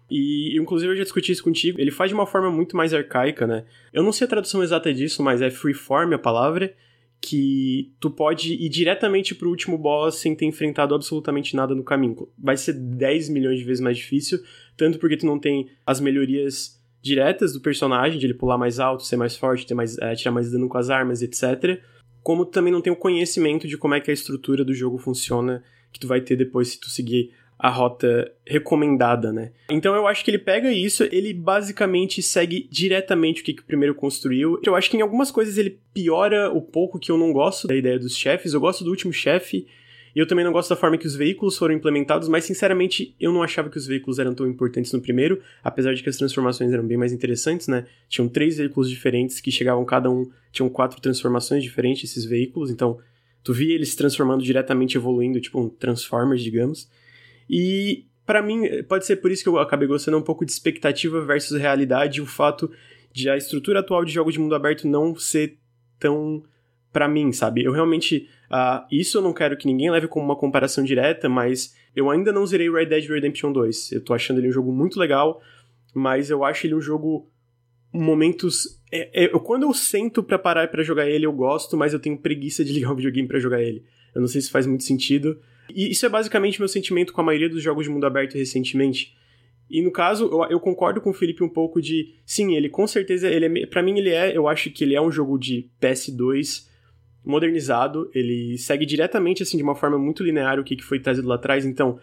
E, 0.10 0.58
inclusive, 0.58 0.94
eu 0.94 0.96
já 0.96 1.04
discuti 1.04 1.32
isso 1.32 1.44
contigo. 1.44 1.80
Ele 1.80 1.92
faz 1.92 2.10
de 2.10 2.16
uma 2.16 2.26
forma 2.26 2.50
muito 2.50 2.78
mais 2.78 2.94
arcaica, 2.94 3.46
né? 3.46 3.66
Eu 3.92 4.04
não 4.04 4.14
sei 4.14 4.26
a 4.26 4.30
tradução 4.30 4.64
exata 4.64 4.94
disso, 4.94 5.22
mas 5.22 5.42
é 5.42 5.50
freeform 5.50 6.14
a 6.14 6.18
palavra. 6.18 6.74
Que 7.30 7.94
tu 8.00 8.10
pode 8.10 8.54
ir 8.54 8.70
diretamente 8.70 9.36
pro 9.36 9.50
último 9.50 9.78
boss 9.78 10.16
sem 10.16 10.34
ter 10.34 10.46
enfrentado 10.46 10.96
absolutamente 10.96 11.56
nada 11.56 11.76
no 11.76 11.84
caminho. 11.84 12.30
Vai 12.38 12.56
ser 12.56 12.74
10 12.74 13.28
milhões 13.30 13.60
de 13.60 13.66
vezes 13.66 13.82
mais 13.82 13.98
difícil, 13.98 14.40
tanto 14.78 14.98
porque 14.98 15.18
tu 15.18 15.26
não 15.26 15.38
tem 15.38 15.70
as 15.86 16.00
melhorias 16.00 16.82
diretas 17.02 17.52
do 17.54 17.60
personagem, 17.60 18.18
de 18.18 18.26
ele 18.26 18.34
pular 18.34 18.58
mais 18.58 18.80
alto, 18.80 19.04
ser 19.04 19.18
mais 19.18 19.36
forte, 19.36 19.66
ter 19.66 19.74
mais, 19.74 19.98
é, 19.98 20.16
tirar 20.16 20.32
mais 20.32 20.52
dano 20.52 20.70
com 20.70 20.78
as 20.78 20.90
armas, 20.90 21.22
etc. 21.22 21.82
Como 22.24 22.46
tu 22.46 22.52
também 22.52 22.72
não 22.72 22.82
tem 22.82 22.94
o 22.94 22.98
conhecimento 22.98 23.68
de 23.68 23.78
como 23.78 23.94
é 23.94 24.00
que 24.00 24.10
a 24.10 24.14
estrutura 24.14 24.64
do 24.64 24.74
jogo 24.74 24.98
funciona, 24.98 25.64
que 25.92 26.00
tu 26.00 26.08
vai 26.08 26.22
ter 26.22 26.36
depois 26.38 26.70
se 26.70 26.80
tu 26.80 26.90
seguir 26.90 27.32
a 27.60 27.70
rota 27.70 28.32
recomendada, 28.46 29.34
né? 29.34 29.52
Então 29.70 29.96
eu 29.96 30.06
acho 30.06 30.24
que 30.24 30.30
ele 30.30 30.38
pega 30.38 30.72
isso, 30.72 31.04
ele 31.12 31.34
basicamente 31.34 32.22
segue 32.22 32.68
diretamente 32.72 33.42
o 33.42 33.46
que, 33.46 33.54
que 33.54 33.62
o 33.62 33.66
primeiro 33.66 33.96
construiu. 33.96 34.60
Eu 34.64 34.76
acho 34.76 34.90
que 34.90 34.98
em 34.98 35.02
algumas 35.02 35.32
coisas 35.32 35.58
ele 35.58 35.80
piora 35.94 36.52
o 36.52 36.62
pouco 36.62 37.00
que 37.00 37.12
eu 37.12 37.18
não 37.18 37.34
gosto 37.34 37.68
da 37.68 37.76
ideia 37.76 37.98
dos 37.98 38.16
chefes. 38.16 38.54
Eu 38.54 38.60
gosto 38.60 38.84
do 38.84 38.92
último 38.92 39.12
chefe, 39.12 39.66
e 40.18 40.20
eu 40.20 40.26
também 40.26 40.44
não 40.44 40.52
gosto 40.52 40.70
da 40.70 40.76
forma 40.76 40.98
que 40.98 41.06
os 41.06 41.16
veículos 41.16 41.56
foram 41.58 41.76
implementados, 41.76 42.28
mas 42.28 42.44
sinceramente 42.44 43.16
eu 43.20 43.32
não 43.32 43.44
achava 43.44 43.70
que 43.70 43.78
os 43.78 43.86
veículos 43.86 44.18
eram 44.18 44.34
tão 44.34 44.48
importantes 44.48 44.92
no 44.92 45.00
primeiro, 45.00 45.40
apesar 45.64 45.94
de 45.94 46.02
que 46.02 46.10
as 46.10 46.18
transformações 46.18 46.74
eram 46.74 46.88
bem 46.88 46.98
mais 46.98 47.14
interessantes, 47.14 47.68
né? 47.68 47.86
Tinham 48.10 48.28
três 48.28 48.58
veículos 48.58 48.90
diferentes 48.90 49.40
que 49.40 49.52
chegavam 49.52 49.86
cada 49.86 50.10
um, 50.10 50.28
tinham 50.52 50.70
quatro 50.70 51.00
transformações 51.00 51.62
diferentes 51.62 52.10
esses 52.10 52.26
veículos, 52.26 52.72
então 52.72 52.98
tu 53.44 53.54
via 53.54 53.76
eles 53.76 53.90
se 53.90 53.98
transformando 53.98 54.44
diretamente, 54.44 54.98
evoluindo, 54.98 55.40
tipo 55.40 55.62
um 55.62 55.70
Transformers, 55.70 56.42
digamos. 56.42 56.90
E 57.50 58.06
para 58.26 58.42
mim, 58.42 58.84
pode 58.84 59.06
ser 59.06 59.16
por 59.18 59.32
isso 59.32 59.42
que 59.42 59.50
eu 59.50 59.58
acabei 59.58 59.88
gostando 59.88 60.18
um 60.18 60.22
pouco 60.22 60.46
de 60.46 60.52
expectativa 60.52 61.22
versus 61.22 61.58
realidade, 61.58 62.22
o 62.22 62.26
fato 62.26 62.70
de 63.14 63.30
a 63.30 63.38
estrutura 63.38 63.80
atual 63.80 64.04
de 64.04 64.12
jogos 64.12 64.34
de 64.34 64.40
mundo 64.40 64.54
aberto 64.54 64.88
não 64.88 65.16
ser 65.16 65.58
tão 65.98 66.44
para 66.92 67.08
mim, 67.08 67.32
sabe? 67.32 67.64
Eu 67.64 67.72
realmente. 67.72 68.28
Uh, 68.50 68.86
isso 68.92 69.18
eu 69.18 69.22
não 69.22 69.34
quero 69.34 69.58
que 69.58 69.66
ninguém 69.66 69.92
leve 69.92 70.08
como 70.08 70.26
uma 70.26 70.36
comparação 70.36 70.84
direta, 70.84 71.30
mas 71.30 71.76
eu 71.96 72.10
ainda 72.10 72.32
não 72.32 72.46
zerei 72.46 72.70
Red 72.70 72.88
Dead 72.88 73.06
Redemption 73.08 73.52
2. 73.52 73.92
Eu 73.92 74.04
tô 74.04 74.14
achando 74.14 74.40
ele 74.40 74.50
um 74.50 74.52
jogo 74.52 74.72
muito 74.72 75.00
legal, 75.00 75.42
mas 75.94 76.30
eu 76.30 76.44
acho 76.44 76.68
ele 76.68 76.76
um 76.76 76.82
jogo. 76.82 77.30
Momentos. 77.94 78.82
É, 78.92 79.26
é, 79.26 79.28
quando 79.40 79.64
eu 79.64 79.74
sento 79.74 80.22
pra 80.22 80.38
parar 80.38 80.68
para 80.68 80.84
jogar 80.84 81.08
ele, 81.08 81.26
eu 81.26 81.32
gosto, 81.32 81.78
mas 81.78 81.94
eu 81.94 82.00
tenho 82.00 82.18
preguiça 82.18 82.64
de 82.64 82.74
ligar 82.74 82.92
o 82.92 82.96
videogame 82.96 83.28
para 83.28 83.40
jogar 83.40 83.62
ele. 83.62 83.84
Eu 84.14 84.22
não 84.22 84.28
sei 84.28 84.42
se 84.42 84.52
faz 84.52 84.66
muito 84.66 84.84
sentido. 84.84 85.40
E 85.74 85.92
isso 85.92 86.06
é 86.06 86.10
basicamente 86.10 86.60
meu 86.60 86.68
sentimento 86.68 87.14
com 87.14 87.22
a 87.22 87.24
maioria 87.24 87.50
dos 87.50 87.62
jogos 87.62 87.86
de 87.86 87.92
mundo 87.92 88.06
aberto 88.06 88.36
recentemente. 88.36 89.16
E 89.70 89.82
no 89.82 89.92
caso, 89.92 90.26
eu, 90.26 90.44
eu, 90.52 90.60
concordo 90.60 91.02
com 91.02 91.10
o 91.10 91.14
Felipe 91.14 91.44
um 91.44 91.50
pouco 91.50 91.82
de. 91.82 92.16
Sim, 92.26 92.56
ele 92.56 92.70
com 92.70 92.88
certeza. 92.88 93.28
ele 93.28 93.64
é, 93.64 93.66
para 93.66 93.84
mim, 93.84 93.98
ele 93.98 94.12
é. 94.12 94.36
Eu 94.36 94.48
acho 94.48 94.70
que 94.72 94.84
ele 94.84 94.96
é 94.96 95.02
um 95.02 95.12
jogo 95.12 95.38
de 95.38 95.70
PS2 95.82 96.68
modernizado. 97.24 98.10
Ele 98.14 98.58
segue 98.58 98.86
diretamente, 98.86 99.44
assim, 99.44 99.58
de 99.58 99.64
uma 99.64 99.76
forma 99.76 99.98
muito 99.98 100.24
linear 100.24 100.60
o 100.60 100.64
que, 100.64 100.76
que 100.76 100.84
foi 100.84 101.00
trazido 101.00 101.28
lá 101.28 101.36
atrás. 101.36 101.66
Então, 101.66 102.00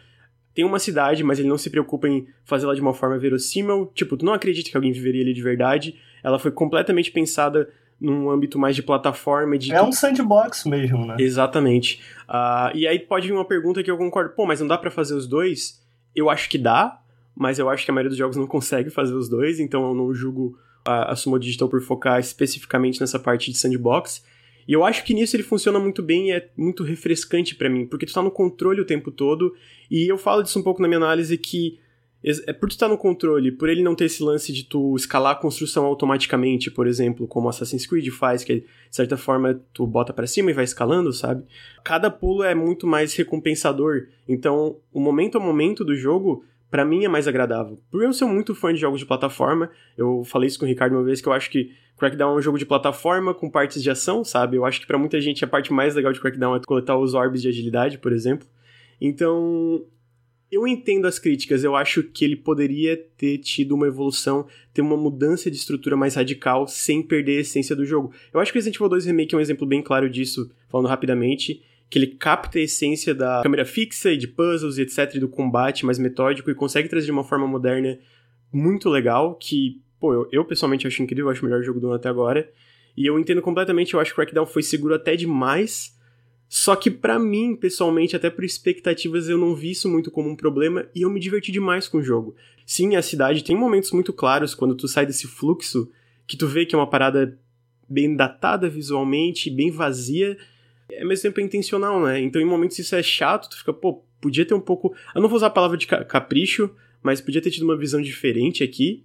tem 0.54 0.64
uma 0.64 0.78
cidade, 0.78 1.24
mas 1.24 1.38
ele 1.38 1.48
não 1.48 1.58
se 1.58 1.70
preocupa 1.70 2.06
em 2.06 2.28
fazê-la 2.44 2.74
de 2.74 2.80
uma 2.82 2.92
forma 2.92 3.18
verossímil. 3.18 3.90
Tipo, 3.94 4.16
tu 4.16 4.26
não 4.26 4.34
acredita 4.34 4.70
que 4.70 4.76
alguém 4.76 4.92
viveria 4.92 5.22
ali 5.22 5.32
de 5.32 5.42
verdade. 5.42 5.96
Ela 6.22 6.38
foi 6.38 6.50
completamente 6.50 7.10
pensada 7.10 7.68
num 8.04 8.30
âmbito 8.30 8.58
mais 8.58 8.76
de 8.76 8.82
plataforma. 8.82 9.56
De 9.56 9.72
é 9.72 9.82
um 9.82 9.92
sandbox 9.92 10.64
mesmo, 10.64 11.06
né? 11.06 11.16
Exatamente. 11.18 12.00
Uh, 12.28 12.76
e 12.76 12.86
aí 12.86 12.98
pode 12.98 13.26
vir 13.26 13.34
uma 13.34 13.44
pergunta 13.44 13.82
que 13.82 13.90
eu 13.90 13.96
concordo, 13.96 14.34
pô, 14.34 14.46
mas 14.46 14.60
não 14.60 14.66
dá 14.66 14.76
para 14.76 14.90
fazer 14.90 15.14
os 15.14 15.26
dois? 15.26 15.82
Eu 16.14 16.28
acho 16.28 16.48
que 16.48 16.58
dá, 16.58 17.00
mas 17.34 17.58
eu 17.58 17.68
acho 17.68 17.84
que 17.84 17.90
a 17.90 17.94
maioria 17.94 18.10
dos 18.10 18.18
jogos 18.18 18.36
não 18.36 18.46
consegue 18.46 18.90
fazer 18.90 19.14
os 19.14 19.28
dois, 19.28 19.58
então 19.58 19.88
eu 19.88 19.94
não 19.94 20.12
julgo 20.14 20.58
a, 20.84 21.12
a 21.12 21.16
Sumo 21.16 21.38
Digital 21.38 21.68
por 21.68 21.80
focar 21.80 22.20
especificamente 22.20 23.00
nessa 23.00 23.18
parte 23.18 23.50
de 23.50 23.56
sandbox. 23.56 24.24
E 24.66 24.72
eu 24.72 24.84
acho 24.84 25.04
que 25.04 25.12
nisso 25.12 25.36
ele 25.36 25.42
funciona 25.42 25.78
muito 25.78 26.02
bem 26.02 26.28
e 26.28 26.32
é 26.32 26.48
muito 26.56 26.82
refrescante 26.82 27.54
para 27.54 27.68
mim, 27.68 27.86
porque 27.86 28.06
tu 28.06 28.12
tá 28.12 28.22
no 28.22 28.30
controle 28.30 28.80
o 28.80 28.84
tempo 28.84 29.10
todo, 29.10 29.54
e 29.90 30.10
eu 30.10 30.16
falo 30.16 30.42
disso 30.42 30.58
um 30.58 30.62
pouco 30.62 30.80
na 30.80 30.88
minha 30.88 30.98
análise 30.98 31.36
que 31.36 31.78
é 32.46 32.52
por 32.54 32.70
tu 32.70 32.72
estar 32.72 32.88
no 32.88 32.96
controle, 32.96 33.52
por 33.52 33.68
ele 33.68 33.82
não 33.82 33.94
ter 33.94 34.06
esse 34.06 34.22
lance 34.22 34.50
de 34.50 34.64
tu 34.64 34.96
escalar 34.96 35.32
a 35.32 35.38
construção 35.38 35.84
automaticamente, 35.84 36.70
por 36.70 36.86
exemplo, 36.86 37.28
como 37.28 37.50
Assassin's 37.50 37.86
Creed 37.86 38.08
faz, 38.08 38.42
que 38.42 38.60
de 38.60 38.66
certa 38.90 39.16
forma 39.16 39.60
tu 39.74 39.86
bota 39.86 40.12
para 40.12 40.26
cima 40.26 40.50
e 40.50 40.54
vai 40.54 40.64
escalando, 40.64 41.12
sabe? 41.12 41.44
Cada 41.84 42.10
pulo 42.10 42.42
é 42.42 42.54
muito 42.54 42.86
mais 42.86 43.14
recompensador. 43.14 44.06
Então, 44.26 44.76
o 44.90 45.00
momento 45.00 45.36
a 45.36 45.40
momento 45.40 45.84
do 45.84 45.94
jogo, 45.94 46.42
para 46.70 46.84
mim 46.84 47.04
é 47.04 47.08
mais 47.08 47.28
agradável. 47.28 47.78
Por 47.90 48.02
eu 48.02 48.12
ser 48.12 48.24
muito 48.24 48.54
fã 48.54 48.72
de 48.72 48.80
jogos 48.80 49.00
de 49.00 49.06
plataforma, 49.06 49.70
eu 49.96 50.24
falei 50.24 50.46
isso 50.46 50.58
com 50.58 50.64
o 50.64 50.68
Ricardo 50.68 50.94
uma 50.94 51.04
vez 51.04 51.20
que 51.20 51.28
eu 51.28 51.32
acho 51.32 51.50
que 51.50 51.72
Crackdown 51.98 52.34
é 52.34 52.38
um 52.38 52.42
jogo 52.42 52.58
de 52.58 52.66
plataforma 52.66 53.34
com 53.34 53.50
partes 53.50 53.82
de 53.82 53.90
ação, 53.90 54.24
sabe? 54.24 54.56
Eu 54.56 54.64
acho 54.64 54.80
que 54.80 54.86
para 54.86 54.98
muita 54.98 55.20
gente 55.20 55.44
a 55.44 55.48
parte 55.48 55.72
mais 55.72 55.94
legal 55.94 56.12
de 56.12 56.20
Crackdown 56.20 56.56
é 56.56 56.60
coletar 56.66 56.96
os 56.98 57.14
orbes 57.14 57.42
de 57.42 57.48
agilidade, 57.48 57.98
por 57.98 58.12
exemplo. 58.12 58.48
Então, 59.00 59.84
eu 60.54 60.66
entendo 60.66 61.06
as 61.06 61.18
críticas, 61.18 61.64
eu 61.64 61.74
acho 61.74 62.02
que 62.02 62.24
ele 62.24 62.36
poderia 62.36 62.96
ter 63.16 63.38
tido 63.38 63.74
uma 63.74 63.86
evolução, 63.86 64.46
ter 64.72 64.82
uma 64.82 64.96
mudança 64.96 65.50
de 65.50 65.56
estrutura 65.56 65.96
mais 65.96 66.14
radical 66.14 66.66
sem 66.66 67.02
perder 67.02 67.38
a 67.38 67.40
essência 67.40 67.74
do 67.74 67.84
jogo. 67.84 68.12
Eu 68.32 68.40
acho 68.40 68.52
que 68.52 68.58
Resident 68.58 68.76
Evil 68.76 68.88
2 68.88 69.06
Remake 69.06 69.34
é 69.34 69.38
um 69.38 69.40
exemplo 69.40 69.66
bem 69.66 69.82
claro 69.82 70.08
disso, 70.08 70.50
falando 70.68 70.86
rapidamente, 70.86 71.62
que 71.90 71.98
ele 71.98 72.06
capta 72.06 72.58
a 72.58 72.62
essência 72.62 73.14
da 73.14 73.42
câmera 73.42 73.64
fixa 73.64 74.10
e 74.10 74.16
de 74.16 74.28
puzzles 74.28 74.78
e 74.78 74.82
etc, 74.82 75.14
e 75.14 75.18
do 75.18 75.28
combate 75.28 75.84
mais 75.84 75.98
metódico 75.98 76.50
e 76.50 76.54
consegue 76.54 76.88
trazer 76.88 77.06
de 77.06 77.12
uma 77.12 77.24
forma 77.24 77.46
moderna 77.46 77.98
muito 78.52 78.88
legal, 78.88 79.34
que, 79.34 79.80
pô, 79.98 80.12
eu, 80.12 80.28
eu 80.30 80.44
pessoalmente 80.44 80.86
acho 80.86 81.02
incrível, 81.02 81.30
acho 81.30 81.42
o 81.42 81.48
melhor 81.48 81.62
jogo 81.62 81.80
do 81.80 81.86
ano 81.86 81.96
até 81.96 82.08
agora. 82.08 82.48
E 82.96 83.06
eu 83.06 83.18
entendo 83.18 83.42
completamente, 83.42 83.94
eu 83.94 84.00
acho 84.00 84.10
que 84.10 84.16
Crackdown 84.16 84.46
foi 84.46 84.62
seguro 84.62 84.94
até 84.94 85.16
demais 85.16 85.94
só 86.48 86.76
que 86.76 86.90
para 86.90 87.18
mim, 87.18 87.56
pessoalmente, 87.56 88.14
até 88.14 88.30
por 88.30 88.44
expectativas, 88.44 89.28
eu 89.28 89.36
não 89.36 89.54
vi 89.54 89.72
isso 89.72 89.88
muito 89.88 90.10
como 90.10 90.30
um 90.30 90.36
problema 90.36 90.86
e 90.94 91.02
eu 91.02 91.10
me 91.10 91.20
diverti 91.20 91.50
demais 91.50 91.88
com 91.88 91.98
o 91.98 92.02
jogo. 92.02 92.36
Sim, 92.64 92.96
a 92.96 93.02
cidade 93.02 93.42
tem 93.44 93.56
momentos 93.56 93.90
muito 93.92 94.12
claros 94.12 94.54
quando 94.54 94.74
tu 94.74 94.86
sai 94.86 95.04
desse 95.04 95.26
fluxo 95.26 95.90
que 96.26 96.36
tu 96.36 96.46
vê 96.46 96.64
que 96.64 96.74
é 96.74 96.78
uma 96.78 96.88
parada 96.88 97.38
bem 97.88 98.14
datada 98.14 98.68
visualmente, 98.68 99.50
bem 99.50 99.70
vazia, 99.70 100.38
é 100.90 101.02
ao 101.02 101.08
mesmo 101.08 101.22
tempo 101.22 101.40
é 101.40 101.42
intencional, 101.42 102.00
né? 102.02 102.20
Então 102.20 102.40
em 102.40 102.46
momentos 102.46 102.78
isso 102.78 102.94
é 102.94 103.02
chato, 103.02 103.50
tu 103.50 103.58
fica, 103.58 103.72
pô, 103.72 104.04
podia 104.20 104.46
ter 104.46 104.54
um 104.54 104.60
pouco, 104.60 104.94
eu 105.14 105.20
não 105.20 105.28
vou 105.28 105.36
usar 105.36 105.48
a 105.48 105.50
palavra 105.50 105.76
de 105.76 105.86
capricho, 105.86 106.70
mas 107.02 107.20
podia 107.20 107.42
ter 107.42 107.50
tido 107.50 107.64
uma 107.64 107.76
visão 107.76 108.00
diferente 108.00 108.64
aqui. 108.64 109.04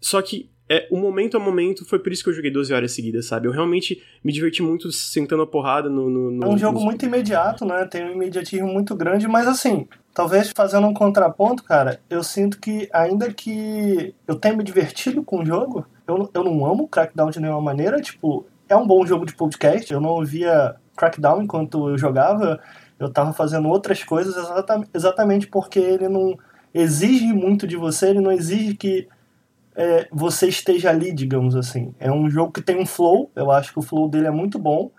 Só 0.00 0.20
que 0.20 0.50
é, 0.68 0.86
o 0.90 0.98
momento 0.98 1.36
a 1.36 1.40
momento 1.40 1.84
foi 1.84 1.98
por 1.98 2.12
isso 2.12 2.22
que 2.22 2.30
eu 2.30 2.34
joguei 2.34 2.50
12 2.50 2.72
horas 2.74 2.92
seguidas, 2.92 3.26
sabe? 3.26 3.48
Eu 3.48 3.52
realmente 3.52 4.02
me 4.22 4.32
diverti 4.32 4.62
muito 4.62 4.92
sentando 4.92 5.42
a 5.42 5.46
porrada 5.46 5.88
no. 5.88 6.10
no, 6.10 6.30
no 6.30 6.44
é 6.44 6.48
um 6.48 6.58
jogo 6.58 6.80
muito 6.80 7.06
imediato, 7.06 7.64
né? 7.64 7.86
Tem 7.86 8.04
um 8.04 8.12
imediatismo 8.12 8.68
muito 8.68 8.94
grande, 8.94 9.26
mas 9.26 9.48
assim, 9.48 9.88
talvez 10.12 10.52
fazendo 10.54 10.86
um 10.86 10.92
contraponto, 10.92 11.64
cara, 11.64 12.00
eu 12.10 12.22
sinto 12.22 12.60
que 12.60 12.88
ainda 12.92 13.32
que 13.32 14.14
eu 14.26 14.36
tenha 14.36 14.54
me 14.54 14.62
divertido 14.62 15.22
com 15.22 15.42
o 15.42 15.46
jogo, 15.46 15.86
eu, 16.06 16.28
eu 16.34 16.44
não 16.44 16.66
amo 16.66 16.88
Crackdown 16.88 17.30
de 17.30 17.40
nenhuma 17.40 17.62
maneira. 17.62 18.00
Tipo, 18.00 18.46
é 18.68 18.76
um 18.76 18.86
bom 18.86 19.06
jogo 19.06 19.24
de 19.24 19.34
podcast. 19.34 19.90
Eu 19.90 20.00
não 20.00 20.10
ouvia 20.10 20.76
Crackdown 20.96 21.42
enquanto 21.42 21.88
eu 21.88 21.96
jogava, 21.96 22.60
eu 22.98 23.10
tava 23.10 23.32
fazendo 23.32 23.68
outras 23.68 24.04
coisas 24.04 24.34
exatamente 24.92 25.46
porque 25.46 25.78
ele 25.78 26.08
não 26.08 26.36
exige 26.74 27.32
muito 27.32 27.66
de 27.66 27.76
você, 27.76 28.10
ele 28.10 28.20
não 28.20 28.32
exige 28.32 28.74
que 28.74 29.08
é, 29.78 30.08
você 30.10 30.48
esteja 30.48 30.90
ali, 30.90 31.12
digamos 31.12 31.54
assim. 31.54 31.94
É 32.00 32.10
um 32.10 32.28
jogo 32.28 32.50
que 32.50 32.60
tem 32.60 32.76
um 32.76 32.84
flow, 32.84 33.30
eu 33.36 33.48
acho 33.52 33.72
que 33.72 33.78
o 33.78 33.82
flow 33.82 34.08
dele 34.08 34.26
é 34.26 34.30
muito 34.30 34.58
bom. 34.58 34.90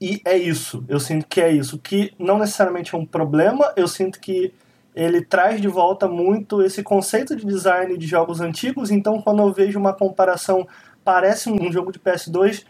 E 0.00 0.20
é 0.24 0.36
isso, 0.36 0.84
eu 0.88 0.98
sinto 0.98 1.24
que 1.28 1.40
é 1.40 1.52
isso. 1.52 1.78
Que 1.78 2.12
não 2.18 2.36
necessariamente 2.36 2.92
é 2.96 2.98
um 2.98 3.06
problema, 3.06 3.72
eu 3.76 3.86
sinto 3.86 4.18
que 4.18 4.52
ele 4.92 5.22
traz 5.24 5.60
de 5.60 5.68
volta 5.68 6.08
muito 6.08 6.62
esse 6.62 6.82
conceito 6.82 7.36
de 7.36 7.46
design 7.46 7.96
de 7.96 8.06
jogos 8.08 8.40
antigos. 8.40 8.90
Então, 8.90 9.22
quando 9.22 9.40
eu 9.40 9.52
vejo 9.52 9.78
uma 9.78 9.92
comparação, 9.92 10.66
parece 11.04 11.48
um 11.48 11.70
jogo 11.70 11.92
de 11.92 12.00
PS2, 12.00 12.64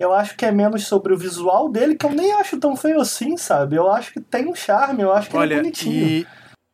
eu 0.00 0.12
acho 0.12 0.36
que 0.36 0.44
é 0.44 0.50
menos 0.50 0.84
sobre 0.84 1.14
o 1.14 1.16
visual 1.16 1.68
dele, 1.68 1.94
que 1.94 2.04
eu 2.04 2.10
nem 2.10 2.32
acho 2.32 2.58
tão 2.58 2.74
feio 2.74 3.00
assim, 3.00 3.36
sabe? 3.36 3.76
Eu 3.76 3.88
acho 3.88 4.12
que 4.12 4.20
tem 4.20 4.48
um 4.48 4.54
charme, 4.54 5.02
eu 5.02 5.12
acho 5.12 5.30
que 5.30 5.36
Olha, 5.36 5.46
ele 5.46 5.54
é 5.54 5.56
bonitinho. 5.58 6.06
E 6.08 6.26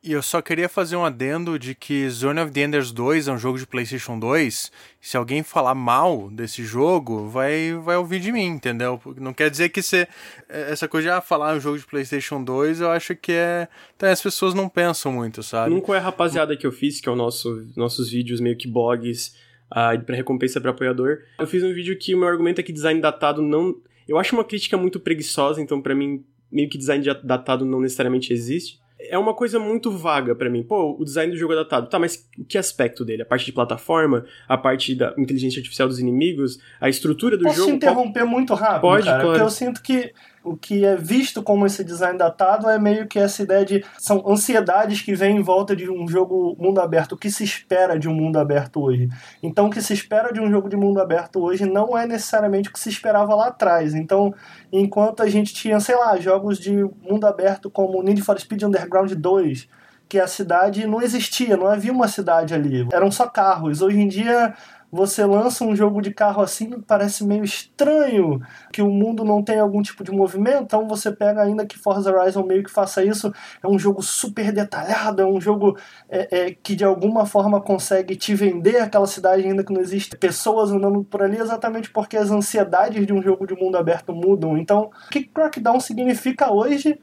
e 0.03 0.13
eu 0.13 0.23
só 0.23 0.41
queria 0.41 0.67
fazer 0.67 0.97
um 0.97 1.05
adendo 1.05 1.59
de 1.59 1.75
que 1.75 2.09
Zone 2.09 2.41
of 2.41 2.51
the 2.53 2.63
Enders 2.63 2.91
2 2.91 3.29
é 3.29 3.33
um 3.33 3.37
jogo 3.37 3.59
de 3.59 3.67
PlayStation 3.67 4.19
2. 4.19 4.73
Se 4.99 5.17
alguém 5.17 5.43
falar 5.43 5.75
mal 5.75 6.31
desse 6.31 6.65
jogo, 6.65 7.29
vai, 7.29 7.75
vai 7.75 7.99
ouvir 7.99 8.19
de 8.19 8.33
mim, 8.33 8.47
entendeu? 8.47 8.99
Não 9.19 9.35
quer 9.35 9.51
dizer 9.51 9.69
que 9.69 9.83
você, 9.83 10.09
é, 10.49 10.73
essa 10.73 10.89
coisa 10.89 11.09
de 11.09 11.13
ah, 11.13 11.21
falar 11.21 11.55
um 11.55 11.61
jogo 11.61 11.79
de 11.79 11.87
PlayStation 11.87 12.43
2, 12.43 12.81
eu 12.81 12.91
acho 12.91 13.15
que 13.15 13.33
é. 13.33 13.69
Então, 13.95 14.09
as 14.09 14.23
pessoas 14.23 14.55
não 14.55 14.71
pensam 14.71 15.13
muito, 15.13 15.43
sabe? 15.43 15.75
Nunca 15.75 15.93
é 15.93 15.99
a 15.99 16.01
rapaziada 16.01 16.57
que 16.57 16.67
eu 16.67 16.73
fiz, 16.73 16.99
que 16.99 17.09
é 17.09 17.13
o 17.13 17.17
nosso 17.17 17.69
nossos 17.77 18.11
vídeos 18.11 18.41
meio 18.41 18.57
que 18.57 18.67
blogs 18.67 19.35
uh, 19.71 20.01
para 20.03 20.17
recompensa 20.17 20.63
para 20.63 20.71
apoiador. 20.71 21.19
Eu 21.39 21.47
fiz 21.47 21.63
um 21.63 21.75
vídeo 21.75 21.99
que 21.99 22.15
o 22.15 22.19
meu 22.19 22.29
argumento 22.29 22.59
é 22.59 22.65
que 22.65 22.73
design 22.73 23.03
datado 23.03 23.43
não. 23.43 23.77
Eu 24.09 24.17
acho 24.17 24.35
uma 24.35 24.45
crítica 24.45 24.79
muito 24.79 24.99
preguiçosa, 24.99 25.61
então 25.61 25.83
para 25.83 25.95
mim, 25.95 26.25
meio 26.51 26.71
que 26.71 26.79
design 26.79 27.05
datado 27.23 27.67
não 27.67 27.81
necessariamente 27.81 28.33
existe 28.33 28.81
é 29.09 29.19
uma 29.19 29.35
coisa 29.35 29.59
muito 29.59 29.91
vaga 29.91 30.35
para 30.35 30.51
mim. 30.51 30.63
Pô, 30.63 30.97
o 30.99 31.05
design 31.05 31.33
do 31.33 31.39
jogo 31.39 31.53
é 31.53 31.57
datado. 31.57 31.89
Tá, 31.89 31.99
mas 31.99 32.29
que 32.49 32.59
aspecto 32.59 33.05
dele? 33.05 33.23
A 33.23 33.27
parte 33.27 33.47
de 33.47 33.53
plataforma, 33.53 34.25
a 34.49 34.59
parte 34.59 34.95
da 34.95 35.15
inteligência 35.17 35.61
artificial 35.61 35.89
dos 35.89 35.99
inimigos, 35.99 36.59
a 36.81 36.89
estrutura 36.89 37.37
do 37.37 37.45
Posso 37.45 37.57
jogo. 37.57 37.69
Posso 37.71 37.77
interromper 37.77 38.25
muito 38.25 38.55
rápido, 38.55 38.81
Pode, 38.83 39.07
cara? 39.07 39.23
claro. 39.23 39.29
Porque 39.31 39.45
eu 39.45 39.51
sinto 39.51 39.83
que 39.83 40.13
o 40.43 40.57
que 40.57 40.85
é 40.85 40.97
visto 40.97 41.43
como 41.43 41.67
esse 41.67 41.85
design 41.85 42.19
datado 42.19 42.69
é 42.69 42.79
meio 42.79 43.07
que 43.07 43.19
essa 43.19 43.43
ideia 43.43 43.65
de. 43.65 43.85
São 43.99 44.25
ansiedades 44.27 45.03
que 45.03 45.15
vêm 45.15 45.37
em 45.37 45.43
volta 45.43 45.77
de 45.77 45.91
um 45.91 46.09
jogo 46.09 46.57
mundo 46.59 46.81
aberto. 46.81 47.13
O 47.13 47.17
que 47.17 47.31
se 47.31 47.45
espera 47.45 47.99
de 47.99 48.09
um 48.09 48.15
mundo 48.15 48.39
aberto 48.39 48.81
hoje? 48.83 49.09
Então, 49.43 49.67
o 49.67 49.71
que 49.71 49.83
se 49.83 49.93
espera 49.93 50.33
de 50.33 50.41
um 50.41 50.51
jogo 50.51 50.69
de 50.69 50.77
mundo 50.77 51.01
aberto 51.01 51.41
hoje 51.41 51.67
não 51.67 51.97
é 51.97 52.07
necessariamente 52.07 52.71
o 52.71 52.73
que 52.73 52.81
se 52.81 52.89
esperava 52.89 53.35
lá 53.35 53.49
atrás. 53.49 53.95
Então, 53.95 54.35
enquanto 54.73 55.23
a 55.23 55.29
gente 55.29 55.53
tinha, 55.53 55.79
sei 55.79 55.97
lá, 55.97 56.19
jogos 56.19 56.59
de 56.59 56.73
mundo 57.03 57.27
aberto 57.27 57.71
como 57.71 58.03
Need 58.03 58.23
for 58.23 58.39
Speed 58.41 58.63
Underground 58.63 59.13
2, 59.13 59.69
que 60.09 60.19
a 60.19 60.27
cidade 60.27 60.87
não 60.87 61.01
existia, 61.01 61.57
não 61.57 61.69
havia 61.69 61.93
uma 61.93 62.09
cidade 62.09 62.53
ali, 62.53 62.89
eram 62.93 63.13
só 63.13 63.29
carros. 63.29 63.81
Hoje 63.81 64.01
em 64.01 64.09
dia 64.09 64.55
você 64.91 65.25
lança 65.25 65.65
um 65.65 65.77
jogo 65.77 66.01
de 66.01 66.13
carro 66.13 66.43
assim, 66.43 66.81
parece 66.81 67.25
meio 67.25 67.45
estranho 67.45 68.41
que 68.73 68.83
o 68.83 68.91
mundo 68.91 69.25
não 69.25 69.43
tem 69.43 69.59
algum 69.59 69.81
tipo 69.83 70.03
de 70.03 70.11
movimento, 70.11 70.63
então 70.63 70.89
você 70.89 71.13
pega 71.13 71.43
ainda 71.43 71.65
que 71.65 71.79
Forza 71.79 72.13
Horizon 72.13 72.43
meio 72.45 72.65
que 72.65 72.71
faça 72.71 73.05
isso, 73.05 73.33
é 73.63 73.69
um 73.69 73.79
jogo 73.79 74.03
super 74.03 74.51
detalhado, 74.53 75.23
é 75.23 75.25
um 75.25 75.41
jogo 75.41 75.79
é, 76.09 76.29
é, 76.31 76.57
que 76.61 76.75
de 76.75 76.85
alguma 76.85 77.25
forma 77.25 77.61
consegue 77.61 78.17
te 78.17 78.35
vender 78.35 78.79
aquela 78.79 79.07
cidade 79.07 79.47
ainda 79.47 79.63
que 79.63 79.73
não 79.73 79.81
existe 79.81 80.17
pessoas 80.17 80.71
andando 80.71 81.05
por 81.05 81.23
ali, 81.23 81.39
exatamente 81.39 81.91
porque 81.91 82.17
as 82.17 82.31
ansiedades 82.31 83.07
de 83.07 83.13
um 83.13 83.23
jogo 83.23 83.47
de 83.47 83.55
mundo 83.55 83.77
aberto 83.77 84.13
mudam. 84.13 84.59
Então, 84.59 84.91
o 85.07 85.11
que 85.11 85.23
Crackdown 85.23 85.79
significa 85.81 86.53
hoje? 86.53 86.99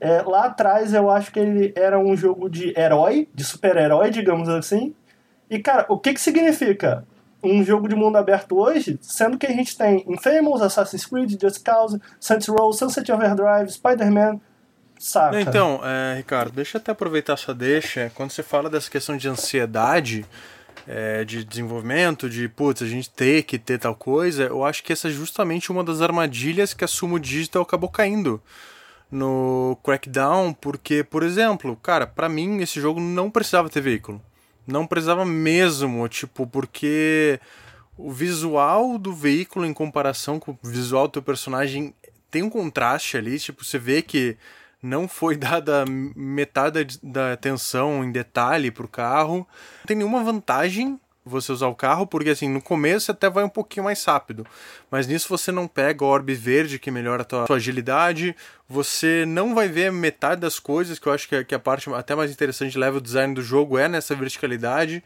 É, 0.00 0.22
lá 0.22 0.46
atrás 0.46 0.92
eu 0.92 1.10
acho 1.10 1.32
que 1.32 1.38
ele 1.38 1.72
era 1.76 1.98
um 1.98 2.16
jogo 2.16 2.48
de 2.48 2.78
herói, 2.78 3.28
de 3.34 3.44
super-herói, 3.44 4.10
digamos 4.10 4.48
assim. 4.48 4.94
E 5.48 5.58
cara, 5.58 5.86
o 5.88 5.98
que 5.98 6.12
que 6.12 6.20
significa? 6.20 7.06
Um 7.44 7.64
jogo 7.64 7.88
de 7.88 7.94
mundo 7.94 8.16
aberto 8.16 8.58
hoje, 8.58 8.98
sendo 9.00 9.38
que 9.38 9.46
a 9.46 9.52
gente 9.52 9.76
tem 9.76 10.04
Infamous, 10.08 10.62
Assassin's 10.62 11.06
Creed, 11.06 11.40
Just 11.40 11.62
Cause, 11.62 12.00
Saints 12.18 12.48
Row, 12.48 12.72
Sunset 12.72 13.10
Overdrive, 13.12 13.70
Spider-Man, 13.70 14.40
saca? 14.98 15.40
Então, 15.40 15.80
é, 15.84 16.16
Ricardo, 16.16 16.52
deixa 16.52 16.76
eu 16.76 16.80
até 16.80 16.92
aproveitar 16.92 17.36
sua 17.36 17.54
deixa. 17.54 18.10
Quando 18.14 18.30
você 18.30 18.42
fala 18.42 18.70
dessa 18.70 18.90
questão 18.90 19.16
de 19.16 19.28
ansiedade, 19.28 20.24
é, 20.86 21.24
de 21.24 21.44
desenvolvimento, 21.44 22.28
de 22.28 22.48
putz, 22.48 22.82
a 22.82 22.86
gente 22.86 23.10
ter 23.10 23.42
que 23.42 23.58
ter 23.58 23.78
tal 23.78 23.94
coisa, 23.94 24.44
eu 24.44 24.64
acho 24.64 24.82
que 24.82 24.92
essa 24.92 25.08
é 25.08 25.10
justamente 25.10 25.70
uma 25.70 25.84
das 25.84 26.00
armadilhas 26.00 26.74
que 26.74 26.84
a 26.84 26.88
Sumo 26.88 27.18
Digital 27.18 27.62
acabou 27.62 27.88
caindo 27.88 28.40
no 29.10 29.78
Crackdown, 29.84 30.52
porque, 30.52 31.04
por 31.04 31.22
exemplo, 31.22 31.76
cara, 31.82 32.06
para 32.06 32.28
mim 32.28 32.60
esse 32.60 32.80
jogo 32.80 33.00
não 33.00 33.30
precisava 33.30 33.68
ter 33.68 33.80
veículo. 33.80 34.20
Não 34.66 34.86
precisava 34.86 35.24
mesmo, 35.24 36.08
tipo, 36.08 36.46
porque 36.46 37.38
o 37.96 38.10
visual 38.10 38.98
do 38.98 39.12
veículo 39.12 39.66
em 39.66 39.72
comparação 39.72 40.40
com 40.40 40.52
o 40.52 40.58
visual 40.62 41.06
do 41.06 41.12
teu 41.12 41.22
personagem 41.22 41.94
tem 42.30 42.42
um 42.42 42.50
contraste 42.50 43.16
ali, 43.16 43.38
tipo, 43.38 43.64
você 43.64 43.78
vê 43.78 44.02
que 44.02 44.36
não 44.82 45.08
foi 45.08 45.36
dada 45.38 45.84
metade 45.86 46.98
da 47.02 47.32
atenção 47.32 48.04
em 48.04 48.12
detalhe 48.12 48.70
pro 48.70 48.88
carro. 48.88 49.46
Não 49.80 49.86
tem 49.86 49.96
nenhuma 49.96 50.22
vantagem 50.22 50.98
você 51.24 51.52
usar 51.52 51.68
o 51.68 51.74
carro, 51.74 52.06
porque 52.06 52.30
assim, 52.30 52.48
no 52.48 52.60
começo 52.60 53.10
até 53.10 53.30
vai 53.30 53.44
um 53.44 53.48
pouquinho 53.48 53.84
mais 53.84 54.04
rápido, 54.04 54.46
mas 54.90 55.06
nisso 55.06 55.28
você 55.28 55.50
não 55.50 55.66
pega 55.66 56.04
o 56.04 56.08
orbe 56.08 56.34
verde 56.34 56.78
que 56.78 56.90
melhora 56.90 57.22
a 57.22 57.24
tua, 57.24 57.46
tua 57.46 57.56
agilidade, 57.56 58.36
você 58.68 59.24
não 59.26 59.54
vai 59.54 59.68
ver 59.68 59.90
metade 59.90 60.40
das 60.40 60.58
coisas, 60.58 60.98
que 60.98 61.06
eu 61.06 61.12
acho 61.12 61.28
que, 61.28 61.44
que 61.44 61.54
a 61.54 61.58
parte 61.58 61.88
até 61.94 62.14
mais 62.14 62.30
interessante 62.30 62.78
level 62.78 63.00
design 63.00 63.34
do 63.34 63.42
jogo 63.42 63.78
é 63.78 63.88
nessa 63.88 64.14
verticalidade. 64.14 65.02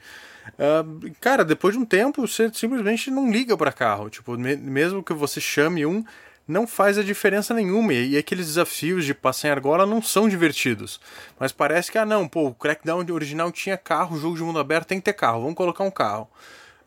Uh, 0.55 1.13
cara, 1.21 1.45
depois 1.45 1.75
de 1.75 1.81
um 1.81 1.85
tempo 1.85 2.27
você 2.27 2.51
simplesmente 2.53 3.11
não 3.11 3.31
liga 3.31 3.57
para 3.57 3.71
carro, 3.71 4.09
tipo, 4.09 4.37
me, 4.37 4.57
mesmo 4.57 5.03
que 5.03 5.13
você 5.13 5.41
chame 5.41 5.85
um, 5.85 6.05
não 6.49 6.67
faz 6.67 6.97
a 6.97 7.03
diferença 7.03 7.53
nenhuma. 7.53 7.93
E 7.93 8.17
aqueles 8.17 8.47
desafios 8.47 9.05
de 9.05 9.13
passar 9.13 9.49
em 9.49 9.51
argola 9.51 9.85
não 9.85 10.01
são 10.01 10.27
divertidos. 10.27 10.99
Mas 11.39 11.53
parece 11.53 11.93
que, 11.93 11.99
ah, 11.99 12.07
não, 12.07 12.27
pô, 12.27 12.47
o 12.47 12.55
Crackdown 12.55 13.05
original 13.13 13.53
tinha 13.53 13.77
carro, 13.77 14.17
o 14.17 14.21
jogo 14.21 14.37
de 14.37 14.43
mundo 14.43 14.59
aberto 14.59 14.89
tem 14.89 14.99
que 14.99 15.05
ter 15.05 15.13
carro, 15.13 15.43
vamos 15.43 15.55
colocar 15.55 15.85
um 15.85 15.91
carro. 15.91 16.27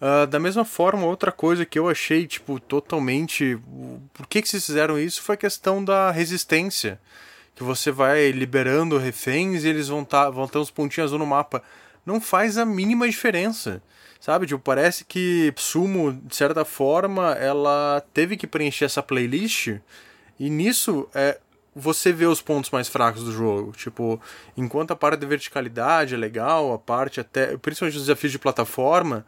Uh, 0.01 0.25
da 0.25 0.39
mesma 0.39 0.65
forma, 0.65 1.05
outra 1.05 1.31
coisa 1.31 1.63
que 1.63 1.77
eu 1.77 1.87
achei, 1.87 2.25
tipo, 2.25 2.59
totalmente. 2.59 3.59
Por 4.11 4.25
que, 4.25 4.41
que 4.41 4.49
vocês 4.49 4.65
fizeram 4.65 4.97
isso 4.97 5.21
foi 5.21 5.35
a 5.35 5.37
questão 5.37 5.85
da 5.85 6.09
resistência. 6.09 6.99
Que 7.53 7.63
você 7.63 7.91
vai 7.91 8.31
liberando 8.31 8.97
reféns 8.97 9.63
e 9.63 9.67
eles 9.67 9.89
vão, 9.89 10.03
tá, 10.03 10.27
vão 10.31 10.47
ter 10.47 10.57
uns 10.57 10.71
pontinhos 10.71 11.09
azul 11.09 11.19
no 11.19 11.27
mapa. 11.27 11.61
Não 12.03 12.19
faz 12.19 12.57
a 12.57 12.65
mínima 12.65 13.07
diferença. 13.07 13.79
Sabe? 14.21 14.47
Tipo, 14.47 14.61
parece 14.61 15.03
que 15.03 15.53
Sumo, 15.57 16.13
de 16.13 16.35
certa 16.35 16.63
forma, 16.63 17.33
ela 17.33 18.01
teve 18.13 18.37
que 18.37 18.47
preencher 18.47 18.85
essa 18.85 19.03
playlist. 19.03 19.79
E 20.39 20.49
nisso, 20.49 21.09
é, 21.13 21.37
você 21.75 22.13
vê 22.13 22.25
os 22.25 22.41
pontos 22.41 22.71
mais 22.71 22.87
fracos 22.87 23.23
do 23.25 23.33
jogo. 23.33 23.73
Tipo, 23.73 24.21
enquanto 24.55 24.91
a 24.91 24.95
parte 24.95 25.19
da 25.19 25.27
verticalidade 25.27 26.13
é 26.13 26.17
legal, 26.17 26.71
a 26.71 26.79
parte 26.79 27.19
até. 27.19 27.57
Principalmente 27.57 27.97
os 27.97 28.03
desafios 28.03 28.31
de 28.31 28.39
plataforma 28.39 29.25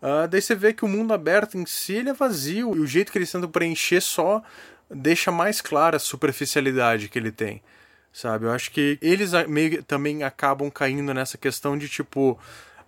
Uh, 0.00 0.28
daí 0.28 0.42
você 0.42 0.54
vê 0.54 0.72
que 0.72 0.84
o 0.84 0.88
mundo 0.88 1.14
aberto 1.14 1.56
em 1.56 1.64
si 1.64 1.94
ele 1.94 2.10
é 2.10 2.12
vazio 2.12 2.76
e 2.76 2.80
o 2.80 2.86
jeito 2.86 3.10
que 3.10 3.18
eles 3.18 3.32
tentam 3.32 3.48
preencher 3.50 4.00
só 4.00 4.42
deixa 4.90 5.32
mais 5.32 5.60
clara 5.60 5.96
a 5.96 6.00
superficialidade 6.00 7.08
que 7.08 7.18
ele 7.18 7.32
tem, 7.32 7.62
sabe? 8.12 8.44
Eu 8.44 8.52
acho 8.52 8.70
que 8.70 8.98
eles 9.00 9.32
meio 9.48 9.82
também 9.82 10.22
acabam 10.22 10.70
caindo 10.70 11.14
nessa 11.14 11.38
questão 11.38 11.78
de 11.78 11.88
tipo, 11.88 12.38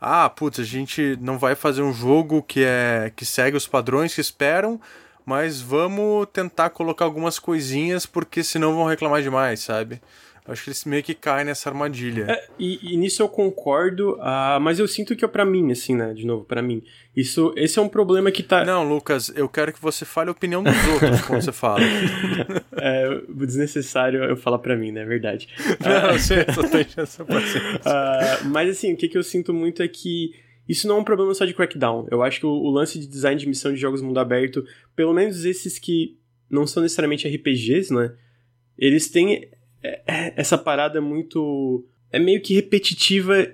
ah, 0.01 0.29
putz, 0.29 0.61
a 0.61 0.65
gente 0.65 1.19
não 1.21 1.39
vai 1.39 1.55
fazer 1.55 1.83
um 1.83 1.93
jogo 1.93 2.43
que 2.43 2.65
é 2.65 3.13
que 3.15 3.25
segue 3.25 3.57
os 3.57 3.67
padrões 3.67 4.15
que 4.15 4.21
esperam, 4.21 4.81
mas 5.25 5.61
vamos 5.61 6.27
tentar 6.33 6.71
colocar 6.71 7.05
algumas 7.05 7.39
coisinhas 7.39 8.07
porque 8.07 8.43
senão 8.43 8.75
vão 8.75 8.87
reclamar 8.87 9.23
demais, 9.23 9.61
sabe? 9.61 10.01
Acho 10.49 10.65
que 10.65 10.71
eles 10.71 10.85
meio 10.87 11.03
que 11.03 11.15
caem 11.15 11.45
nessa 11.45 11.69
armadilha. 11.69 12.25
É, 12.27 12.49
e, 12.59 12.95
e, 12.95 12.97
nisso 12.97 13.23
eu 13.23 13.29
concordo, 13.29 14.15
uh, 14.15 14.59
mas 14.59 14.79
eu 14.79 14.89
sinto 14.89 15.15
que 15.15 15.23
é 15.23 15.29
para 15.29 15.45
mim, 15.45 15.71
assim, 15.71 15.95
né? 15.95 16.15
De 16.15 16.27
novo, 16.27 16.43
para 16.43 16.63
mim. 16.63 16.83
Isso, 17.15 17.53
esse 17.55 17.79
é 17.79 17.83
um 17.83 17.89
problema 17.89 18.31
que 18.31 18.43
tá. 18.43 18.65
Não, 18.65 18.89
Lucas, 18.89 19.31
eu 19.37 19.47
quero 19.47 19.75
que 19.75 19.81
você 19.81 20.07
fale 20.07 20.31
a 20.31 20.33
opinião 20.33 20.63
dos 20.63 20.75
outros 20.89 21.21
quando 21.21 21.43
você 21.43 21.53
fala. 21.53 21.81
é 22.81 23.21
desnecessário 23.39 24.25
eu 24.25 24.39
falar 24.39 24.59
para 24.59 24.75
mim, 24.75 24.91
né? 24.91 25.03
É 25.03 25.05
verdade. 25.05 25.49
Não, 25.85 26.15
uh, 26.15 26.19
você 26.19 26.47
só 26.51 26.63
tem 26.63 26.87
essa 26.97 27.25
paciência. 27.25 27.81
Uh, 27.81 28.49
mas 28.49 28.71
assim, 28.71 28.95
o 28.95 28.97
que, 28.97 29.07
que 29.07 29.19
eu 29.19 29.23
sinto 29.23 29.53
muito 29.53 29.83
é 29.83 29.89
que. 29.89 30.33
Isso 30.67 30.87
não 30.87 30.97
é 30.97 31.01
um 31.01 31.05
problema 31.05 31.33
só 31.33 31.47
de 31.47 31.55
Crackdown. 31.55 32.09
Eu 32.11 32.23
acho 32.23 32.41
que 32.41 32.47
o, 32.47 32.51
o 32.51 32.71
lance 32.71 32.99
de 32.99 33.07
design 33.07 33.41
de 33.41 33.49
missão 33.49 33.73
de 33.73 33.81
jogos 33.81 34.03
mundo 34.03 34.21
aberto, 34.21 34.63
pelo 34.95 35.15
menos 35.15 35.47
esses 35.47 35.79
que 35.79 36.19
não 36.51 36.67
são 36.67 36.83
necessariamente 36.83 37.27
RPGs, 37.27 37.93
né? 37.93 38.13
Eles 38.79 39.09
têm 39.09 39.35
é, 39.35 39.49
é, 39.49 39.58
essa 40.37 40.59
parada 40.59 40.99
é 40.99 41.01
muito. 41.01 41.85
É 42.11 42.19
meio 42.19 42.41
que 42.41 42.55
repetitiva 42.55 43.47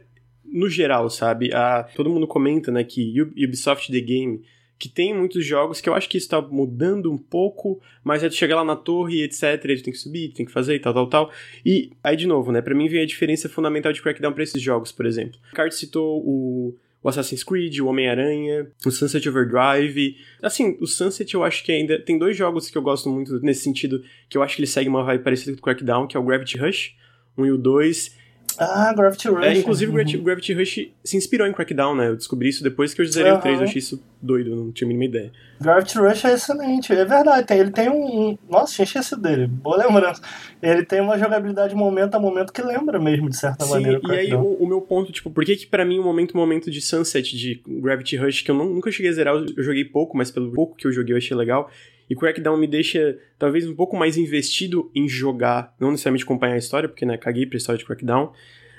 no 0.44 0.68
geral, 0.68 1.10
sabe? 1.10 1.52
A, 1.52 1.82
todo 1.82 2.08
mundo 2.08 2.26
comenta, 2.26 2.70
né, 2.70 2.84
que 2.84 3.20
Ubisoft 3.20 3.90
The 3.90 4.00
Game, 4.00 4.42
que 4.78 4.88
tem 4.88 5.12
muitos 5.12 5.44
jogos 5.44 5.80
que 5.80 5.88
eu 5.88 5.94
acho 5.94 6.08
que 6.08 6.16
está 6.16 6.40
mudando 6.40 7.10
um 7.10 7.18
pouco, 7.18 7.80
mas 8.04 8.22
é 8.22 8.28
de 8.28 8.36
chegar 8.36 8.56
lá 8.56 8.64
na 8.64 8.76
torre, 8.76 9.22
etc, 9.22 9.64
ele 9.64 9.82
tem 9.82 9.92
que 9.92 9.98
subir, 9.98 10.32
tem 10.32 10.46
que 10.46 10.52
fazer 10.52 10.76
e 10.76 10.78
tal, 10.78 10.94
tal, 10.94 11.08
tal. 11.08 11.32
E 11.66 11.90
aí, 12.02 12.16
de 12.16 12.26
novo, 12.26 12.52
né, 12.52 12.62
pra 12.62 12.74
mim 12.74 12.88
vem 12.88 13.00
a 13.00 13.06
diferença 13.06 13.48
fundamental 13.48 13.92
de 13.92 14.00
Crackdown 14.00 14.32
pra 14.32 14.44
esses 14.44 14.62
jogos, 14.62 14.92
por 14.92 15.06
exemplo. 15.06 15.40
O 15.52 15.56
Card 15.56 15.74
citou 15.74 16.22
o 16.24 16.76
o 17.04 17.08
Assassin's 17.10 17.44
Creed, 17.44 17.78
o 17.80 17.86
Homem-Aranha, 17.86 18.66
o 18.84 18.90
Sunset 18.90 19.28
Overdrive. 19.28 20.16
Assim, 20.42 20.78
o 20.80 20.86
Sunset 20.86 21.34
eu 21.34 21.44
acho 21.44 21.62
que 21.62 21.70
ainda. 21.70 22.00
Tem 22.00 22.18
dois 22.18 22.34
jogos 22.34 22.70
que 22.70 22.78
eu 22.78 22.82
gosto 22.82 23.10
muito 23.10 23.38
nesse 23.40 23.62
sentido, 23.62 24.02
que 24.28 24.38
eu 24.38 24.42
acho 24.42 24.56
que 24.56 24.62
ele 24.62 24.66
segue 24.66 24.88
uma 24.88 25.04
vibe 25.04 25.22
parecida 25.22 25.52
com 25.52 25.60
o 25.60 25.62
Crackdown, 25.62 26.06
que 26.06 26.16
é 26.16 26.20
o 26.20 26.24
Gravity 26.24 26.56
Rush, 26.56 26.96
1 27.36 27.44
e 27.44 27.52
o 27.52 27.58
2. 27.58 28.23
Ah, 28.58 28.92
Gravity 28.94 29.28
Rush. 29.28 29.44
É, 29.44 29.58
inclusive 29.58 29.90
uhum. 29.92 30.22
Gravity 30.22 30.52
Rush 30.52 30.88
se 31.02 31.16
inspirou 31.16 31.46
em 31.46 31.52
Crackdown, 31.52 31.94
né? 31.94 32.08
Eu 32.08 32.16
descobri 32.16 32.48
isso 32.48 32.62
depois 32.62 32.94
que 32.94 33.00
eu 33.00 33.06
zerei 33.06 33.32
uhum. 33.32 33.38
o 33.38 33.40
3, 33.40 33.58
eu 33.58 33.64
achei 33.64 33.78
isso 33.78 34.02
doido, 34.20 34.54
não 34.54 34.72
tinha 34.72 34.86
a 34.86 34.88
mínima 34.88 35.04
ideia. 35.04 35.32
Gravity 35.60 35.98
Rush 35.98 36.24
é 36.24 36.34
excelente, 36.34 36.92
é 36.92 37.04
verdade. 37.04 37.46
Tem, 37.46 37.58
ele 37.58 37.70
tem 37.70 37.88
um. 37.88 38.36
Nossa, 38.48 38.74
tinha 38.74 38.84
esquecido 38.84 39.22
dele. 39.22 39.46
Boa 39.46 39.76
lembrança. 39.76 40.20
Ele 40.62 40.84
tem 40.84 41.00
uma 41.00 41.18
jogabilidade 41.18 41.74
momento 41.74 42.14
a 42.14 42.18
momento 42.18 42.52
que 42.52 42.62
lembra 42.62 42.98
mesmo, 42.98 43.28
de 43.28 43.36
certa 43.36 43.64
Sim, 43.64 43.72
maneira. 43.72 44.00
E 44.04 44.10
aí, 44.12 44.34
o, 44.34 44.54
o, 44.54 44.66
meu 44.66 44.80
ponto, 44.80 45.12
tipo, 45.12 45.30
por 45.30 45.44
que 45.44 45.56
que 45.56 45.66
pra 45.66 45.84
mim 45.84 45.98
o 45.98 46.02
momento 46.02 46.36
momento 46.36 46.70
de 46.70 46.80
Sunset, 46.80 47.36
de 47.36 47.62
Gravity 47.66 48.16
Rush, 48.16 48.42
que 48.42 48.50
eu 48.50 48.54
não, 48.54 48.66
nunca 48.66 48.90
cheguei 48.90 49.10
a 49.10 49.14
zerar, 49.14 49.34
eu 49.34 49.62
joguei 49.62 49.84
pouco, 49.84 50.16
mas 50.16 50.30
pelo 50.30 50.52
pouco 50.52 50.76
que 50.76 50.86
eu 50.86 50.92
joguei 50.92 51.14
eu 51.14 51.18
achei 51.18 51.36
legal. 51.36 51.70
E 52.08 52.14
Crackdown 52.14 52.56
me 52.56 52.66
deixa, 52.66 53.18
talvez, 53.38 53.66
um 53.66 53.74
pouco 53.74 53.96
mais 53.96 54.16
investido 54.16 54.90
em 54.94 55.08
jogar, 55.08 55.74
não 55.80 55.90
necessariamente 55.90 56.24
acompanhar 56.24 56.54
a 56.54 56.58
história, 56.58 56.88
porque, 56.88 57.06
né, 57.06 57.16
caguei 57.16 57.46
pra 57.46 57.56
história 57.56 57.78
de 57.78 57.84
Crackdown 57.84 58.32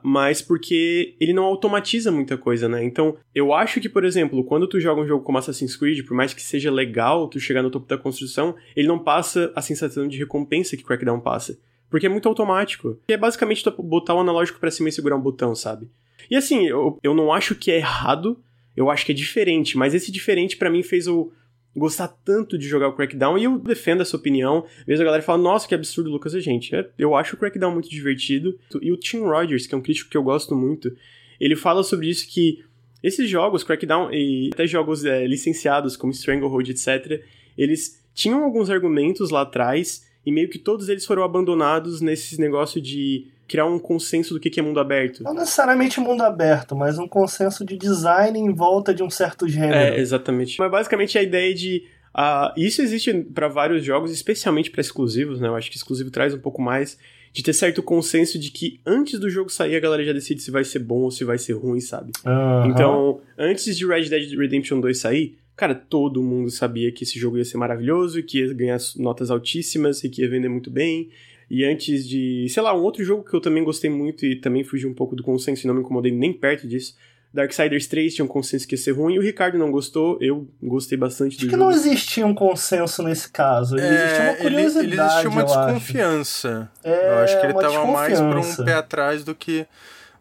mas 0.08 0.40
porque 0.40 1.16
ele 1.20 1.34
não 1.34 1.46
automatiza 1.46 2.12
muita 2.12 2.38
coisa, 2.38 2.70
né? 2.70 2.84
Então, 2.84 3.18
eu 3.34 3.52
acho 3.52 3.82
que, 3.82 3.90
por 3.90 4.06
exemplo, 4.06 4.44
quando 4.44 4.68
tu 4.68 4.80
joga 4.80 5.02
um 5.02 5.08
jogo 5.08 5.24
como 5.24 5.40
Assassin's 5.40 5.76
Creed, 5.76 6.06
por 6.06 6.16
mais 6.16 6.32
que 6.32 6.44
seja 6.44 6.70
legal 6.70 7.28
tu 7.28 7.40
chegar 7.40 7.64
no 7.64 7.72
topo 7.72 7.88
da 7.88 7.98
construção, 7.98 8.56
ele 8.76 8.88
não 8.88 9.00
passa 9.00 9.52
a 9.56 9.64
sensação 9.64 10.08
de 10.08 10.20
recompensa 10.20 10.78
que 10.78 10.84
Crackdown 10.84 11.20
passa. 11.20 11.58
Porque 11.90 12.06
é 12.06 12.10
muito 12.10 12.30
automático. 12.30 13.00
É 13.08 13.18
basicamente 13.18 13.64
tu 13.64 13.82
botar 13.82 14.14
o 14.14 14.20
analógico 14.20 14.60
para 14.60 14.70
cima 14.70 14.90
e 14.90 14.92
segurar 14.92 15.16
um 15.16 15.22
botão, 15.22 15.56
sabe? 15.56 15.90
E 16.30 16.36
assim, 16.36 16.68
eu, 16.68 17.00
eu 17.02 17.16
não 17.16 17.34
acho 17.34 17.56
que 17.56 17.72
é 17.72 17.78
errado, 17.78 18.40
eu 18.78 18.92
acho 18.92 19.08
que 19.08 19.12
é 19.12 19.16
diferente, 19.16 19.76
mas 19.76 19.96
esse 19.96 20.12
diferente 20.12 20.56
para 20.56 20.70
mim 20.70 20.84
fez 20.84 21.08
o, 21.08 21.32
gostar 21.76 22.08
tanto 22.08 22.58
de 22.58 22.68
jogar 22.68 22.88
o 22.88 22.94
Crackdown, 22.94 23.38
e 23.38 23.44
eu 23.44 23.60
defendo 23.60 24.02
essa 24.02 24.16
opinião. 24.16 24.66
Vejo 24.88 25.02
a 25.02 25.06
galera 25.06 25.24
fala, 25.24 25.42
nossa, 25.42 25.68
que 25.68 25.76
absurdo, 25.76 26.10
Lucas, 26.10 26.34
a 26.34 26.40
gente. 26.40 26.72
Eu 26.98 27.16
acho 27.16 27.36
o 27.36 27.40
Crackdown 27.40 27.72
muito 27.72 27.90
divertido. 27.90 28.58
E 28.82 28.92
o 28.92 28.98
Tim 28.98 29.20
Rogers, 29.20 29.68
que 29.68 29.76
é 29.76 29.78
um 29.78 29.82
crítico 29.82 30.10
que 30.10 30.18
eu 30.18 30.24
gosto 30.24 30.56
muito, 30.56 30.96
ele 31.40 31.56
fala 31.56 31.84
sobre 31.84 32.10
isso 32.10 32.28
que 32.28 32.64
esses 33.04 33.30
jogos, 33.30 33.64
Crackdown, 33.64 34.12
e 34.12 34.50
até 34.54 34.66
jogos 34.66 35.06
é, 35.06 35.28
licenciados 35.28 35.96
como 35.96 36.12
Stranglehold, 36.12 36.70
etc., 36.70 37.22
eles 37.58 38.04
tinham 38.14 38.44
alguns 38.44 38.70
argumentos 38.70 39.30
lá 39.30 39.42
atrás, 39.42 40.06
e 40.26 40.32
meio 40.32 40.50
que 40.50 40.58
todos 40.58 40.90
eles 40.90 41.06
foram 41.06 41.24
abandonados 41.24 42.02
nesse 42.02 42.40
negócio 42.40 42.82
de 42.82 43.28
criar 43.48 43.66
um 43.66 43.78
consenso 43.78 44.34
do 44.34 44.40
que 44.40 44.60
é 44.60 44.64
mundo 44.64 44.80
aberto. 44.80 45.24
Não 45.24 45.34
necessariamente 45.34 46.00
mundo 46.00 46.22
aberto, 46.24 46.76
mas 46.76 46.98
um 46.98 47.08
consenso 47.08 47.66
de 47.66 47.78
design 47.78 48.38
em 48.40 48.54
volta 48.54 48.94
de 48.94 49.04
um 49.04 49.10
certo 49.10 49.48
gênero. 49.48 49.76
É, 49.76 50.00
exatamente. 50.00 50.58
Mas 50.60 50.72
basicamente 50.72 51.18
a 51.18 51.24
ideia 51.24 51.54
de. 51.54 51.84
Uh, 52.18 52.58
isso 52.58 52.82
existe 52.82 53.14
para 53.14 53.48
vários 53.48 53.84
jogos, 53.84 54.10
especialmente 54.10 54.72
para 54.72 54.82
exclusivos, 54.82 55.40
né? 55.40 55.48
Eu 55.48 55.56
acho 55.56 55.70
que 55.70 55.76
exclusivo 55.76 56.10
traz 56.10 56.34
um 56.34 56.40
pouco 56.40 56.62
mais 56.62 56.98
de 57.36 57.44
ter 57.44 57.52
certo 57.52 57.84
consenso 57.84 58.40
de 58.40 58.50
que 58.50 58.80
antes 58.86 59.20
do 59.20 59.30
jogo 59.30 59.50
sair 59.50 59.76
a 59.76 59.80
galera 59.82 60.06
já 60.06 60.14
decide 60.14 60.42
se 60.42 60.50
vai 60.50 60.64
ser 60.64 60.80
bom 60.80 61.02
ou 61.02 61.12
se 61.12 61.26
vai 61.26 61.38
ser 61.38 61.52
ruim, 61.52 61.82
sabe? 61.82 62.14
Uhum. 62.26 62.72
Então, 62.72 63.22
antes 63.38 63.78
de 63.78 63.86
Red 63.86 64.06
Dead 64.06 64.40
Redemption 64.40 64.80
2 64.80 64.98
sair, 64.98 65.38
cara, 65.54 65.76
todo 65.76 66.24
mundo 66.24 66.50
sabia 66.50 66.90
que 66.94 67.04
esse 67.04 67.20
jogo 67.20 67.38
ia 67.38 67.44
ser 67.44 67.58
maravilhoso, 67.58 68.24
que 68.24 68.40
ia 68.40 68.54
ganhar 68.54 68.78
notas 68.96 69.30
altíssimas 69.30 70.02
e 70.06 70.10
que 70.10 70.22
ia 70.22 70.30
vender 70.30 70.48
muito 70.48 70.72
bem. 70.72 71.10
E 71.50 71.64
antes 71.64 72.08
de, 72.08 72.48
sei 72.50 72.64
lá, 72.64 72.76
um 72.76 72.82
outro 72.82 73.04
jogo 73.04 73.24
que 73.24 73.34
eu 73.34 73.42
também 73.42 73.64
gostei 73.64 73.90
muito 73.90 74.26
e 74.26 74.36
também 74.36 74.64
fugi 74.64 74.88
um 74.88 74.94
pouco 74.94 75.16
do 75.16 75.24
consenso 75.24 75.66
e 75.66 75.68
não 75.68 75.76
me 75.76 75.82
incomodei 75.82 76.12
nem 76.12 76.34
perto 76.34 76.68
disso. 76.68 76.96
Darksiders 77.36 77.86
3 77.88 78.16
tinha 78.16 78.26
um 78.26 78.30
consenso 78.30 78.66
que 78.66 78.76
ia 78.76 78.78
ser 78.78 78.92
ruim 78.92 79.16
e 79.16 79.20
o 79.20 79.22
Ricardo 79.22 79.58
não 79.58 79.70
gostou, 79.70 80.18
eu 80.22 80.48
gostei 80.64 80.98
bastante 80.98 81.36
do 81.36 81.42
acho 81.42 81.42
jogo. 81.42 81.52
que 81.52 81.58
não 81.58 81.70
existia 81.70 82.26
um 82.26 82.34
consenso 82.34 83.04
nesse 83.04 83.30
caso, 83.30 83.78
é, 83.78 83.82
existia 83.82 84.24
uma 84.24 84.36
curiosidade, 84.36 84.88
ele, 84.88 84.96
ele 84.96 85.02
existia 85.02 85.30
uma 85.30 85.44
desconfiança. 85.44 86.72
É, 86.82 87.10
eu 87.10 87.18
acho 87.20 87.40
que 87.40 87.46
ele 87.46 87.54
tava 87.54 87.86
mais 87.88 88.22
por 88.22 88.38
um 88.38 88.56
pé 88.64 88.74
atrás 88.74 89.24
do 89.26 89.36
que... 89.36 89.68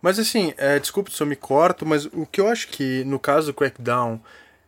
Mas 0.02 0.18
assim, 0.18 0.52
é, 0.58 0.78
desculpa 0.80 1.08
se 1.10 1.22
eu 1.22 1.26
me 1.26 1.36
corto, 1.36 1.86
mas 1.86 2.04
o 2.06 2.26
que 2.26 2.40
eu 2.40 2.48
acho 2.48 2.68
que 2.68 3.04
no 3.04 3.18
caso 3.20 3.46
do 3.46 3.54
Crackdown 3.54 4.20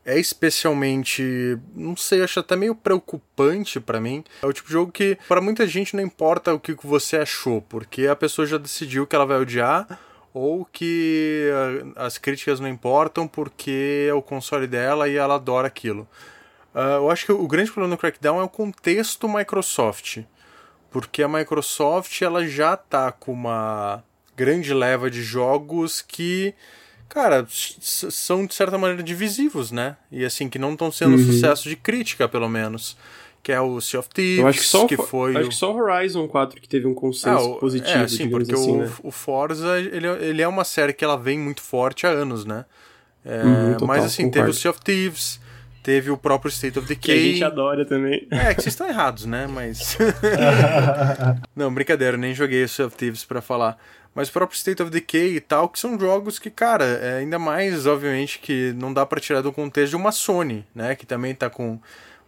é 0.06 0.18
especialmente, 0.20 1.58
não 1.74 1.96
sei, 1.96 2.22
acho 2.22 2.38
até 2.38 2.54
meio 2.54 2.76
preocupante 2.76 3.80
para 3.80 4.00
mim. 4.00 4.22
É 4.40 4.46
o 4.46 4.52
tipo 4.52 4.68
de 4.68 4.72
jogo 4.72 4.92
que 4.92 5.18
para 5.26 5.40
muita 5.40 5.66
gente 5.66 5.96
não 5.96 6.02
importa 6.02 6.54
o 6.54 6.60
que 6.60 6.76
você 6.86 7.16
achou, 7.16 7.60
porque 7.60 8.06
a 8.06 8.14
pessoa 8.14 8.46
já 8.46 8.56
decidiu 8.56 9.04
que 9.04 9.16
ela 9.16 9.26
vai 9.26 9.36
odiar 9.36 9.98
ou 10.32 10.64
que 10.64 11.50
as 11.96 12.18
críticas 12.18 12.60
não 12.60 12.68
importam 12.68 13.26
porque 13.26 14.06
é 14.08 14.14
o 14.14 14.22
console 14.22 14.68
dela 14.68 15.08
e 15.08 15.16
ela 15.16 15.34
adora 15.34 15.66
aquilo. 15.66 16.06
Uh, 16.72 16.98
eu 16.98 17.10
acho 17.10 17.26
que 17.26 17.32
o 17.32 17.48
grande 17.48 17.72
problema 17.72 17.96
do 17.96 17.98
Crackdown 17.98 18.40
é 18.40 18.44
o 18.44 18.48
contexto 18.48 19.28
Microsoft, 19.28 20.18
porque 20.88 21.20
a 21.20 21.28
Microsoft 21.28 22.22
ela 22.22 22.46
já 22.46 22.76
tá 22.76 23.10
com 23.10 23.32
uma 23.32 24.04
grande 24.36 24.72
leva 24.72 25.10
de 25.10 25.22
jogos 25.22 26.00
que 26.00 26.54
cara, 27.08 27.46
são 27.48 28.46
de 28.46 28.54
certa 28.54 28.76
maneira 28.78 29.02
divisivos, 29.02 29.70
né? 29.70 29.96
E 30.10 30.24
assim, 30.24 30.48
que 30.48 30.58
não 30.58 30.72
estão 30.72 30.90
sendo 30.90 31.16
uhum. 31.16 31.26
sucesso 31.26 31.68
de 31.68 31.76
crítica, 31.76 32.28
pelo 32.28 32.48
menos. 32.48 32.96
Que 33.42 33.52
é 33.52 33.60
o 33.60 33.80
Sea 33.80 34.00
of 34.00 34.08
Thieves, 34.08 34.40
Eu 34.40 34.48
acho 34.48 34.58
que, 34.58 34.66
só 34.66 34.86
que 34.86 34.96
foi. 34.96 35.36
Acho 35.36 35.46
o... 35.46 35.48
que 35.50 35.54
só 35.54 35.72
o 35.72 35.76
Horizon 35.76 36.26
4 36.26 36.60
que 36.60 36.68
teve 36.68 36.86
um 36.86 36.94
consenso 36.94 37.54
ah, 37.54 37.58
positivo. 37.60 37.98
É, 37.98 38.08
sim, 38.08 38.28
porque 38.28 38.52
assim, 38.52 38.72
o, 38.72 38.78
né? 38.78 38.92
o 39.04 39.12
Forza, 39.12 39.78
ele, 39.78 40.06
ele 40.08 40.42
é 40.42 40.48
uma 40.48 40.64
série 40.64 40.92
que 40.92 41.04
ela 41.04 41.16
vem 41.16 41.38
muito 41.38 41.62
forte 41.62 42.06
há 42.06 42.10
anos, 42.10 42.44
né? 42.44 42.64
É, 43.24 43.42
uhum, 43.44 43.72
total, 43.74 43.88
mas 43.88 44.04
assim, 44.04 44.24
concordo. 44.24 44.46
teve 44.46 44.50
o 44.50 44.54
Sea 44.54 44.70
of 44.72 44.80
Thieves, 44.80 45.40
Teve 45.86 46.10
o 46.10 46.16
próprio 46.16 46.48
State 46.48 46.76
of 46.80 46.88
Decay. 46.88 46.98
Que 46.98 47.12
a 47.12 47.32
gente 47.32 47.44
adora 47.44 47.84
também. 47.84 48.26
É, 48.28 48.52
que 48.52 48.60
vocês 48.60 48.74
estão 48.74 48.88
errados, 48.88 49.24
né? 49.24 49.46
Mas. 49.46 49.96
não, 51.54 51.72
brincadeira, 51.72 52.16
nem 52.16 52.34
joguei 52.34 52.64
o 52.64 52.68
Sea 52.68 52.86
of 52.86 52.96
Thieves 52.96 53.24
pra 53.24 53.40
falar. 53.40 53.78
Mas 54.16 54.30
o 54.30 54.32
próprio 54.32 54.56
State 54.56 54.82
of 54.82 54.90
Decay 54.90 55.36
e 55.36 55.40
tal, 55.40 55.68
que 55.68 55.78
são 55.78 56.00
jogos 56.00 56.38
que, 56.38 56.48
cara, 56.48 56.86
é 56.86 57.18
ainda 57.18 57.38
mais, 57.38 57.86
obviamente, 57.86 58.38
que 58.38 58.72
não 58.74 58.90
dá 58.90 59.04
para 59.04 59.20
tirar 59.20 59.42
do 59.42 59.52
contexto 59.52 59.90
de 59.90 59.96
uma 59.96 60.10
Sony, 60.10 60.64
né? 60.74 60.94
Que 60.94 61.04
também 61.04 61.34
tá 61.34 61.50
com 61.50 61.78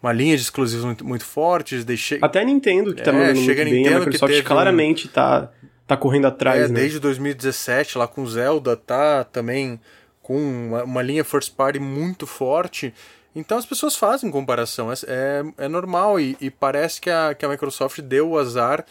uma 0.02 0.12
linha 0.12 0.36
de 0.36 0.42
exclusivos 0.42 0.84
muito, 0.84 1.02
muito 1.02 1.24
fortes. 1.24 1.86
Deixe... 1.86 2.18
Até 2.20 2.42
a 2.42 2.44
Nintendo, 2.44 2.94
que 2.94 3.02
tá 3.02 3.10
é, 3.10 3.14
mandando 3.14 3.40
muito 3.40 3.56
bem, 3.56 3.72
Nintendo, 3.72 3.96
a 3.96 4.00
Microsoft 4.00 4.42
claramente 4.42 5.06
um... 5.06 5.10
tá, 5.10 5.50
tá 5.86 5.96
correndo 5.96 6.26
atrás, 6.26 6.64
é, 6.64 6.68
né? 6.68 6.74
desde 6.74 7.00
2017, 7.00 7.96
lá 7.96 8.06
com 8.06 8.26
Zelda, 8.26 8.76
tá 8.76 9.24
também 9.24 9.80
com 10.22 10.36
uma, 10.36 10.84
uma 10.84 11.00
linha 11.00 11.24
first 11.24 11.54
party 11.54 11.78
muito 11.78 12.26
forte. 12.26 12.92
Então 13.34 13.56
as 13.56 13.64
pessoas 13.64 13.96
fazem 13.96 14.30
comparação, 14.30 14.92
é, 14.92 14.94
é, 15.06 15.64
é 15.64 15.68
normal 15.68 16.20
e, 16.20 16.36
e, 16.38 16.50
parece 16.50 17.00
que 17.00 17.08
a, 17.08 17.34
que 17.34 17.46
a 17.46 17.48
Microsoft 17.48 18.02
deu 18.02 18.28
o 18.28 18.38
azar 18.38 18.84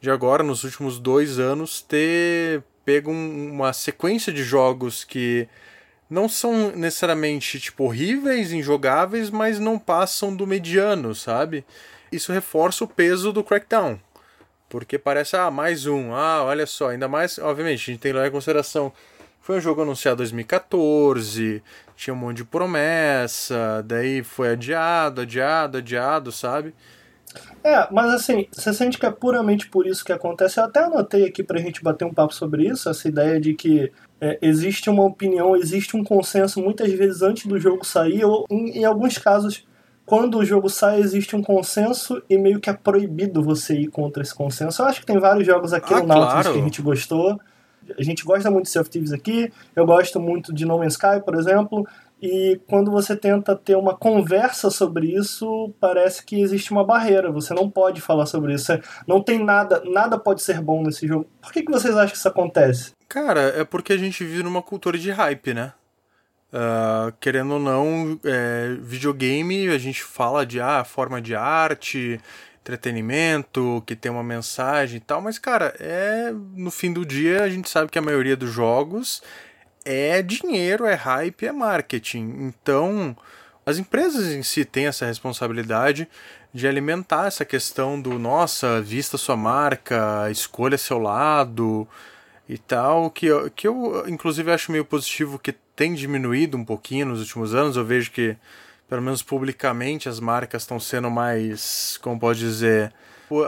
de 0.00 0.10
agora, 0.10 0.42
nos 0.42 0.64
últimos 0.64 0.98
dois 0.98 1.38
anos, 1.38 1.82
ter 1.82 2.62
pego 2.84 3.10
um, 3.10 3.52
uma 3.52 3.72
sequência 3.72 4.32
de 4.32 4.42
jogos 4.42 5.04
que 5.04 5.46
não 6.08 6.28
são 6.28 6.72
necessariamente 6.72 7.60
tipo 7.60 7.84
horríveis, 7.84 8.52
injogáveis, 8.52 9.30
mas 9.30 9.58
não 9.58 9.78
passam 9.78 10.34
do 10.34 10.46
mediano, 10.46 11.14
sabe? 11.14 11.64
Isso 12.10 12.32
reforça 12.32 12.82
o 12.84 12.88
peso 12.88 13.32
do 13.32 13.44
Crackdown. 13.44 14.00
Porque 14.68 14.98
parece, 14.98 15.36
ah, 15.36 15.50
mais 15.50 15.86
um, 15.86 16.14
ah, 16.14 16.44
olha 16.44 16.66
só, 16.66 16.90
ainda 16.90 17.08
mais, 17.08 17.38
obviamente, 17.38 17.82
a 17.82 17.92
gente 17.92 18.00
tem 18.00 18.12
que 18.12 18.16
levar 18.16 18.28
em 18.28 18.32
consideração 18.32 18.92
foi 19.40 19.56
um 19.56 19.60
jogo 19.60 19.82
anunciado 19.82 20.22
em 20.22 20.24
2014, 20.24 21.62
tinha 21.96 22.14
um 22.14 22.16
monte 22.16 22.38
de 22.38 22.44
promessa, 22.44 23.82
daí 23.84 24.22
foi 24.22 24.50
adiado, 24.50 25.22
adiado, 25.22 25.78
adiado, 25.78 26.30
sabe? 26.30 26.74
É, 27.62 27.86
mas 27.92 28.10
assim, 28.12 28.46
você 28.50 28.72
sente 28.72 28.98
que 28.98 29.06
é 29.06 29.10
puramente 29.10 29.68
por 29.68 29.86
isso 29.86 30.04
que 30.04 30.12
acontece? 30.12 30.58
Eu 30.58 30.64
até 30.64 30.80
anotei 30.84 31.24
aqui 31.24 31.42
pra 31.42 31.58
gente 31.58 31.82
bater 31.82 32.04
um 32.04 32.12
papo 32.12 32.34
sobre 32.34 32.66
isso, 32.66 32.88
essa 32.88 33.06
ideia 33.06 33.40
de 33.40 33.54
que 33.54 33.92
é, 34.20 34.38
existe 34.40 34.88
uma 34.88 35.04
opinião, 35.04 35.54
existe 35.56 35.96
um 35.96 36.02
consenso 36.02 36.60
muitas 36.60 36.90
vezes 36.92 37.22
antes 37.22 37.46
do 37.46 37.58
jogo 37.58 37.84
sair, 37.84 38.24
ou 38.24 38.46
em, 38.50 38.78
em 38.78 38.84
alguns 38.84 39.18
casos, 39.18 39.66
quando 40.06 40.38
o 40.38 40.44
jogo 40.44 40.68
sai, 40.68 41.00
existe 41.00 41.36
um 41.36 41.42
consenso 41.42 42.22
e 42.28 42.38
meio 42.38 42.60
que 42.60 42.70
é 42.70 42.72
proibido 42.72 43.42
você 43.42 43.74
ir 43.74 43.88
contra 43.88 44.22
esse 44.22 44.34
consenso. 44.34 44.82
Eu 44.82 44.86
acho 44.86 45.00
que 45.00 45.06
tem 45.06 45.18
vários 45.18 45.46
jogos 45.46 45.72
aqui 45.72 45.94
ah, 45.94 46.00
no 46.00 46.06
Nautilus 46.06 46.32
claro. 46.32 46.52
que 46.52 46.58
a 46.58 46.62
gente 46.62 46.82
gostou 46.82 47.38
a 47.98 48.02
gente 48.02 48.24
gosta 48.24 48.50
muito 48.50 48.64
de 48.64 48.70
Sea 48.70 48.82
of 48.82 48.90
Thieves 48.90 49.12
aqui, 49.12 49.52
eu 49.74 49.86
gosto 49.86 50.20
muito 50.20 50.52
de 50.52 50.64
No 50.64 50.78
Man's 50.78 50.94
Sky, 50.94 51.20
por 51.24 51.34
exemplo, 51.34 51.86
e 52.22 52.60
quando 52.66 52.90
você 52.90 53.16
tenta 53.16 53.56
ter 53.56 53.76
uma 53.76 53.96
conversa 53.96 54.70
sobre 54.70 55.14
isso, 55.14 55.72
parece 55.80 56.24
que 56.24 56.40
existe 56.40 56.70
uma 56.70 56.84
barreira. 56.84 57.32
Você 57.32 57.54
não 57.54 57.70
pode 57.70 58.00
falar 58.00 58.26
sobre 58.26 58.54
isso. 58.54 58.72
Não 59.06 59.22
tem 59.22 59.42
nada, 59.42 59.82
nada 59.86 60.18
pode 60.18 60.42
ser 60.42 60.60
bom 60.60 60.82
nesse 60.82 61.06
jogo. 61.06 61.26
Por 61.40 61.52
que, 61.52 61.62
que 61.62 61.72
vocês 61.72 61.94
acham 61.94 62.10
que 62.10 62.16
isso 62.16 62.28
acontece? 62.28 62.92
Cara, 63.08 63.40
é 63.60 63.64
porque 63.64 63.92
a 63.92 63.96
gente 63.96 64.22
vive 64.24 64.42
numa 64.42 64.62
cultura 64.62 64.98
de 64.98 65.10
hype, 65.10 65.54
né? 65.54 65.72
Uh, 66.52 67.12
querendo 67.20 67.54
ou 67.54 67.60
não, 67.60 68.18
é, 68.24 68.76
videogame, 68.80 69.68
a 69.68 69.78
gente 69.78 70.02
fala 70.02 70.44
de 70.44 70.60
ah, 70.60 70.84
forma 70.84 71.22
de 71.22 71.34
arte, 71.34 72.20
entretenimento, 72.60 73.82
que 73.86 73.96
tem 73.96 74.10
uma 74.10 74.22
mensagem 74.22 74.98
e 74.98 75.00
tal, 75.00 75.20
mas 75.22 75.38
cara, 75.38 75.74
é 75.78 76.32
no 76.54 76.70
fim 76.70 76.92
do 76.92 77.06
dia 77.06 77.42
a 77.44 77.48
gente 77.48 77.70
sabe 77.70 77.90
que 77.90 77.98
a 77.98 78.02
maioria 78.02 78.36
dos 78.36 78.50
jogos 78.50 79.22
é 79.84 80.22
dinheiro, 80.22 80.86
é 80.86 80.94
hype, 80.94 81.46
é 81.46 81.52
marketing. 81.52 82.34
Então, 82.40 83.16
as 83.64 83.78
empresas 83.78 84.28
em 84.32 84.42
si 84.42 84.64
têm 84.64 84.86
essa 84.86 85.06
responsabilidade 85.06 86.08
de 86.52 86.66
alimentar 86.66 87.26
essa 87.26 87.44
questão 87.44 88.00
do 88.00 88.18
nossa, 88.18 88.80
vista 88.80 89.16
sua 89.16 89.36
marca, 89.36 90.28
escolha 90.30 90.76
seu 90.76 90.98
lado 90.98 91.86
e 92.48 92.58
tal, 92.58 93.10
que 93.10 93.26
eu, 93.26 93.50
que 93.50 93.68
eu 93.68 94.04
inclusive 94.08 94.50
acho 94.50 94.72
meio 94.72 94.84
positivo 94.84 95.38
que 95.38 95.52
tem 95.76 95.94
diminuído 95.94 96.56
um 96.56 96.64
pouquinho 96.64 97.06
nos 97.06 97.20
últimos 97.20 97.54
anos. 97.54 97.76
Eu 97.76 97.84
vejo 97.84 98.10
que 98.10 98.36
pelo 98.90 99.00
menos 99.00 99.22
publicamente, 99.22 100.08
as 100.08 100.18
marcas 100.18 100.62
estão 100.62 100.80
sendo 100.80 101.08
mais, 101.08 101.96
como 102.02 102.18
pode 102.18 102.40
dizer, 102.40 102.92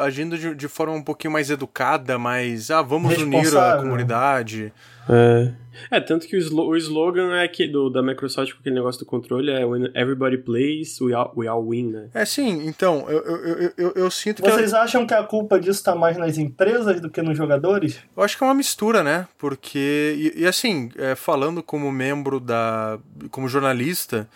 agindo 0.00 0.38
de, 0.38 0.54
de, 0.54 0.68
forma 0.68 0.94
um 0.94 1.02
pouquinho 1.02 1.32
mais 1.32 1.50
educada, 1.50 2.16
mais, 2.16 2.70
ah, 2.70 2.80
vamos 2.80 3.18
unir 3.18 3.58
a 3.58 3.78
comunidade. 3.78 4.72
É, 5.08 5.52
é 5.90 6.00
tanto 6.00 6.26
que 6.26 6.36
o, 6.36 6.60
o 6.60 6.76
slogan 6.76 7.34
é 7.36 7.48
que, 7.48 7.66
do, 7.66 7.90
da 7.90 8.02
Microsoft 8.02 8.52
com 8.52 8.60
aquele 8.60 8.74
negócio 8.74 9.00
do 9.00 9.06
controle 9.06 9.50
é 9.50 9.64
When 9.64 9.90
everybody 9.94 10.38
plays, 10.38 11.00
we 11.00 11.12
all, 11.12 11.32
we 11.36 11.46
all 11.46 11.66
win, 11.66 11.90
né? 11.90 12.08
É, 12.14 12.24
sim, 12.24 12.66
então, 12.66 13.08
eu, 13.08 13.20
eu, 13.24 13.72
eu, 13.76 13.92
eu 13.96 14.10
sinto 14.10 14.42
Vocês 14.42 14.54
que... 14.54 14.60
Vocês 14.60 14.74
acham 14.74 15.06
que 15.06 15.14
a 15.14 15.22
culpa 15.22 15.58
disso 15.58 15.78
está 15.78 15.94
mais 15.94 16.16
nas 16.16 16.38
empresas 16.38 17.00
do 17.00 17.10
que 17.10 17.22
nos 17.22 17.36
jogadores? 17.36 17.98
Eu 18.16 18.22
acho 18.22 18.36
que 18.36 18.44
é 18.44 18.46
uma 18.46 18.54
mistura, 18.54 19.02
né? 19.02 19.26
Porque, 19.38 20.32
e, 20.36 20.42
e 20.42 20.46
assim, 20.46 20.90
é, 20.96 21.14
falando 21.14 21.62
como 21.62 21.90
membro 21.90 22.38
da... 22.38 22.98
como 23.30 23.48
jornalista 23.48 24.28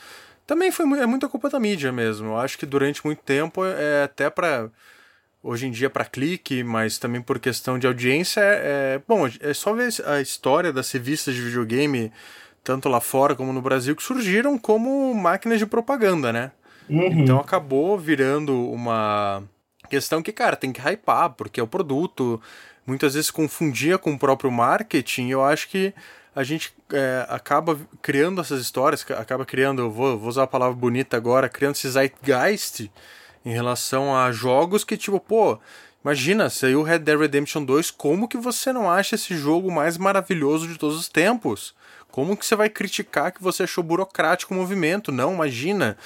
também 0.47 0.71
foi 0.71 0.87
é 1.01 1.07
muita 1.07 1.29
culpa 1.29 1.51
da 1.51 1.59
mídia 1.59 1.91
mesmo. 1.91 2.29
Eu 2.29 2.39
acho 2.39 2.57
que 2.57 2.65
durante 2.65 3.05
muito 3.05 3.21
tempo 3.23 3.65
é 3.65 4.05
até 4.05 4.31
para 4.31 4.71
hoje 5.47 5.67
em 5.67 5.71
dia 5.71 5.89
para 5.89 6.05
clique, 6.05 6.65
mas 6.65 6.99
também 6.99 7.23
por 7.23 7.39
questão 7.39 7.79
de 7.79 7.87
audiência 7.87 8.41
é, 8.41 8.97
é, 8.97 9.03
bom, 9.07 9.29
é 9.41 9.55
só 9.55 9.73
ver 9.73 9.89
a 10.05 10.21
história 10.21 10.73
das 10.73 10.91
revistas 10.91 11.35
de 11.35 11.41
videogame 11.41 12.13
tanto 12.65 12.89
lá 12.89 13.01
fora 13.01 13.37
como 13.37 13.53
no 13.53 13.63
Brasil 13.63 13.95
que 13.95 14.03
surgiram 14.03 14.59
como 14.59 15.15
máquinas 15.15 15.61
de 15.61 15.67
propaganda, 15.67 16.33
né? 16.33 16.51
Uhum. 16.91 17.23
Então 17.23 17.39
acabou 17.39 17.97
virando 17.97 18.53
uma 18.71 19.45
questão 19.89 20.21
que, 20.21 20.33
cara, 20.33 20.57
tem 20.57 20.73
que 20.73 20.81
hypar, 20.81 21.31
porque 21.31 21.61
é 21.61 21.63
o 21.63 21.67
produto, 21.69 22.43
muitas 22.85 23.15
vezes 23.15 23.31
confundia 23.31 23.99
com 23.99 24.13
o 24.13 24.19
próprio 24.19 24.51
marketing. 24.51 25.29
Eu 25.29 25.45
acho 25.45 25.69
que 25.69 25.95
a 26.35 26.43
gente 26.43 26.75
é, 26.93 27.25
acaba 27.29 27.79
criando 28.03 28.41
essas 28.41 28.61
histórias, 28.61 29.07
acaba 29.13 29.47
criando, 29.47 29.89
vou, 29.89 30.19
vou 30.19 30.29
usar 30.29 30.43
a 30.43 30.49
palavra 30.49 30.75
bonita 30.75 31.17
agora, 31.17 31.49
criando 31.49 31.77
esse 31.77 31.89
zeitgeist 31.89 32.91
em 33.47 33.53
relação 33.53 34.15
a 34.15 34.33
jogos 34.33 34.83
que, 34.83 34.97
tipo, 34.97 35.21
pô, 35.21 35.57
imagina, 36.05 36.51
saiu 36.51 36.83
Red 36.83 36.99
Dead 36.99 37.17
Redemption 37.17 37.65
2, 37.65 37.93
como 37.93 38.27
que 38.27 38.37
você 38.37 38.73
não 38.73 38.91
acha 38.91 39.15
esse 39.15 39.37
jogo 39.37 39.71
mais 39.71 39.97
maravilhoso 39.97 40.67
de 40.67 40.77
todos 40.77 40.99
os 40.99 41.09
tempos? 41.09 41.73
Como 42.11 42.37
que 42.37 42.45
você 42.45 42.57
vai 42.57 42.69
criticar 42.69 43.31
que 43.31 43.41
você 43.41 43.63
achou 43.63 43.85
burocrático 43.85 44.53
o 44.53 44.57
movimento? 44.57 45.13
Não, 45.13 45.35
imagina. 45.35 45.97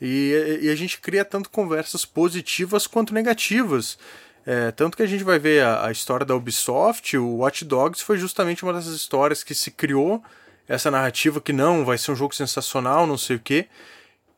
E, 0.00 0.60
e 0.62 0.70
a 0.70 0.74
gente 0.74 0.98
cria 0.98 1.24
tanto 1.24 1.50
conversas 1.50 2.06
positivas 2.06 2.86
quanto 2.86 3.12
negativas. 3.12 3.98
É, 4.46 4.70
tanto 4.70 4.96
que 4.96 5.02
a 5.02 5.06
gente 5.06 5.24
vai 5.24 5.38
ver 5.38 5.64
a, 5.64 5.86
a, 5.86 5.92
história 5.92 6.24
da 6.24 6.34
Ubisoft, 6.34 7.18
o 7.18 7.38
Watch 7.38 7.64
Dogs 7.64 8.02
foi 8.02 8.16
justamente 8.16 8.62
uma 8.62 8.72
dessas 8.72 8.94
histórias 8.94 9.42
que 9.42 9.54
se 9.54 9.72
criou 9.72 10.22
essa 10.68 10.90
narrativa 10.90 11.40
que 11.40 11.52
não, 11.52 11.84
vai 11.84 11.98
ser 11.98 12.12
um 12.12 12.16
jogo 12.16 12.34
sensacional, 12.34 13.06
não 13.06 13.18
sei 13.18 13.36
o 13.36 13.40
quê. 13.40 13.66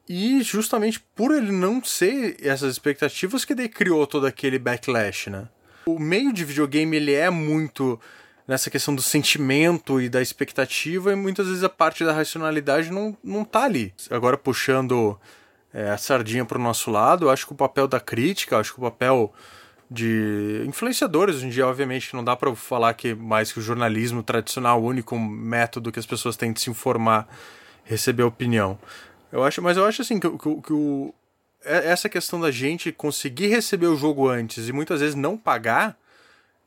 E 0.09 0.42
justamente 0.42 1.01
por 1.14 1.35
ele 1.35 1.53
não 1.53 1.85
ser 1.85 2.37
essas 2.40 2.73
expectativas 2.73 3.44
que 3.44 3.55
daí 3.55 3.68
criou 3.68 4.07
todo 4.07 4.27
aquele 4.27 4.59
backlash, 4.59 5.29
né? 5.29 5.49
O 5.87 5.99
meio 5.99 6.33
de 6.33 6.44
videogame 6.44 6.97
ele 6.97 7.12
é 7.12 7.29
muito 7.29 8.01
nessa 8.47 8.71
questão 8.71 8.94
do 8.94 9.03
sentimento 9.03 10.01
e 10.01 10.09
da 10.09 10.23
expectativa 10.23 11.12
e 11.12 11.16
muitas 11.16 11.47
vezes 11.47 11.62
a 11.62 11.68
parte 11.68 12.03
da 12.03 12.14
racionalidade 12.14 12.90
não, 12.90 13.14
não 13.23 13.44
tá 13.44 13.64
ali. 13.64 13.92
Agora 14.11 14.38
puxando 14.38 15.21
é, 15.73 15.90
a 15.90 15.99
sardinha 15.99 16.47
para 16.47 16.59
o 16.59 16.62
nosso 16.62 16.90
lado, 16.90 17.29
acho 17.29 17.47
que 17.47 17.53
o 17.53 17.57
papel 17.57 17.87
da 17.87 18.01
crítica, 18.01 18.59
acho 18.59 18.73
que 18.73 18.81
o 18.81 18.83
papel 18.83 19.33
de 19.90 20.64
influenciadores 20.66 21.37
hoje 21.37 21.47
em 21.47 21.51
dia, 21.51 21.66
obviamente, 21.66 22.14
não 22.14 22.25
dá 22.25 22.35
para 22.35 22.55
falar 22.55 22.94
que 22.94 23.14
mais 23.14 23.53
que 23.53 23.59
o 23.59 23.62
jornalismo 23.62 24.23
tradicional, 24.23 24.83
o 24.83 24.87
único 24.87 25.18
método 25.18 25.92
que 25.92 25.99
as 25.99 26.07
pessoas 26.07 26.37
têm 26.37 26.53
de 26.53 26.61
se 26.61 26.71
informar, 26.71 27.29
receber 27.85 28.23
opinião. 28.23 28.79
Eu 29.31 29.45
acho, 29.45 29.61
mas 29.62 29.77
eu 29.77 29.85
acho 29.85 30.03
assim 30.03 30.19
que, 30.19 30.29
que, 30.31 30.62
que 30.62 30.73
o, 30.73 31.14
é, 31.64 31.91
essa 31.91 32.09
questão 32.09 32.41
da 32.41 32.51
gente 32.51 32.93
conseguir 32.93 33.49
receber 33.49 33.87
o 33.87 33.97
jogo 33.97 34.29
antes 34.29 34.69
e 34.69 34.73
muitas 34.73 35.01
vezes 35.01 35.14
não 35.14 35.37
pagar, 35.37 35.97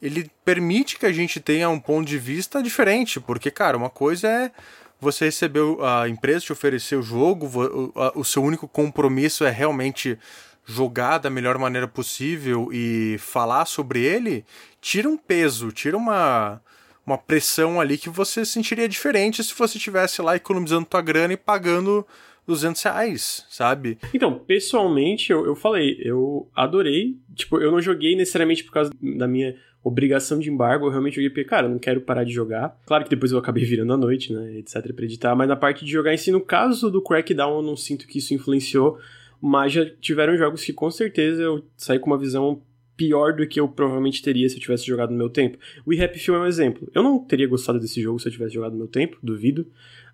ele 0.01 0.29
permite 0.43 0.97
que 0.97 1.05
a 1.05 1.11
gente 1.11 1.39
tenha 1.39 1.69
um 1.69 1.79
ponto 1.79 2.07
de 2.07 2.17
vista 2.17 2.61
diferente, 2.61 3.19
porque 3.19 3.51
cara, 3.51 3.77
uma 3.77 3.89
coisa 3.89 4.27
é 4.27 4.51
você 4.99 5.25
receber 5.25 5.61
a 5.81 6.07
empresa 6.07 6.45
te 6.45 6.51
oferecer 6.51 6.95
o 6.95 7.01
jogo, 7.01 7.47
o, 7.47 8.19
o 8.19 8.23
seu 8.23 8.43
único 8.43 8.67
compromisso 8.67 9.43
é 9.43 9.49
realmente 9.49 10.17
jogar 10.65 11.17
da 11.17 11.29
melhor 11.29 11.57
maneira 11.57 11.87
possível 11.87 12.69
e 12.71 13.17
falar 13.19 13.65
sobre 13.65 14.03
ele, 14.03 14.45
tira 14.79 15.09
um 15.09 15.17
peso, 15.17 15.71
tira 15.71 15.97
uma, 15.97 16.61
uma 17.05 17.17
pressão 17.17 17.81
ali 17.81 17.97
que 17.97 18.09
você 18.09 18.45
sentiria 18.45 18.87
diferente 18.87 19.43
se 19.43 19.53
você 19.55 19.77
estivesse 19.77 20.21
lá 20.21 20.35
economizando 20.35 20.85
tua 20.85 21.01
grana 21.01 21.33
e 21.33 21.37
pagando 21.37 22.05
200 22.51 22.83
reais, 22.83 23.45
sabe? 23.49 23.97
Então, 24.13 24.37
pessoalmente, 24.37 25.31
eu, 25.31 25.45
eu 25.45 25.55
falei, 25.55 25.97
eu 26.03 26.49
adorei. 26.53 27.17
Tipo, 27.33 27.59
eu 27.59 27.71
não 27.71 27.81
joguei 27.81 28.15
necessariamente 28.15 28.63
por 28.63 28.73
causa 28.73 28.91
da 29.01 29.27
minha 29.27 29.55
obrigação 29.83 30.37
de 30.37 30.49
embargo, 30.49 30.85
eu 30.85 30.91
realmente 30.91 31.15
joguei 31.15 31.29
porque, 31.29 31.43
cara, 31.43 31.65
eu 31.65 31.71
não 31.71 31.79
quero 31.79 32.01
parar 32.01 32.23
de 32.23 32.31
jogar. 32.31 32.77
Claro 32.85 33.03
que 33.03 33.09
depois 33.09 33.31
eu 33.31 33.39
acabei 33.39 33.63
virando 33.63 33.93
à 33.93 33.97
noite, 33.97 34.31
né, 34.31 34.57
etc, 34.57 34.93
pra 34.93 35.05
editar, 35.05 35.35
mas 35.35 35.47
na 35.47 35.55
parte 35.55 35.83
de 35.83 35.91
jogar 35.91 36.13
em 36.13 36.17
si, 36.17 36.31
no 36.31 36.41
caso 36.41 36.91
do 36.91 37.01
Crackdown, 37.01 37.57
eu 37.57 37.61
não 37.63 37.75
sinto 37.75 38.05
que 38.05 38.19
isso 38.19 38.33
influenciou, 38.33 38.99
mas 39.41 39.73
já 39.73 39.85
tiveram 39.99 40.37
jogos 40.37 40.63
que 40.63 40.71
com 40.71 40.91
certeza 40.91 41.41
eu 41.41 41.65
saí 41.75 41.97
com 41.97 42.11
uma 42.11 42.17
visão 42.17 42.61
pior 42.95 43.33
do 43.33 43.47
que 43.47 43.59
eu 43.59 43.67
provavelmente 43.67 44.21
teria 44.21 44.47
se 44.47 44.55
eu 44.55 44.61
tivesse 44.61 44.85
jogado 44.85 45.09
no 45.09 45.17
meu 45.17 45.29
tempo. 45.29 45.57
O 45.83 45.91
Happy 45.91 46.19
Few 46.19 46.35
é 46.35 46.39
um 46.39 46.45
exemplo. 46.45 46.87
Eu 46.93 47.01
não 47.01 47.17
teria 47.17 47.47
gostado 47.47 47.79
desse 47.79 47.99
jogo 47.99 48.19
se 48.19 48.27
eu 48.27 48.31
tivesse 48.31 48.53
jogado 48.53 48.73
no 48.73 48.77
meu 48.77 48.87
tempo, 48.87 49.17
duvido. 49.23 49.65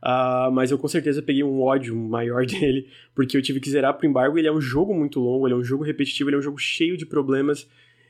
Uh, 0.03 0.51
mas 0.51 0.71
eu 0.71 0.77
com 0.77 0.87
certeza 0.87 1.21
peguei 1.21 1.43
um 1.43 1.61
ódio 1.61 1.95
maior 1.95 2.45
dele, 2.47 2.87
porque 3.15 3.35
eu 3.35 3.41
tive 3.41 3.59
que 3.59 3.69
zerar 3.69 3.93
pro 3.93 4.07
embargo. 4.07 4.37
Ele 4.37 4.47
é 4.47 4.51
um 4.51 4.61
jogo 4.61 4.93
muito 4.93 5.19
longo, 5.19 5.47
ele 5.47 5.53
é 5.53 5.57
um 5.57 5.63
jogo 5.63 5.83
repetitivo, 5.83 6.29
ele 6.29 6.37
é 6.37 6.39
um 6.39 6.43
jogo 6.43 6.57
cheio 6.57 6.97
de 6.97 7.05
problemas. 7.05 7.67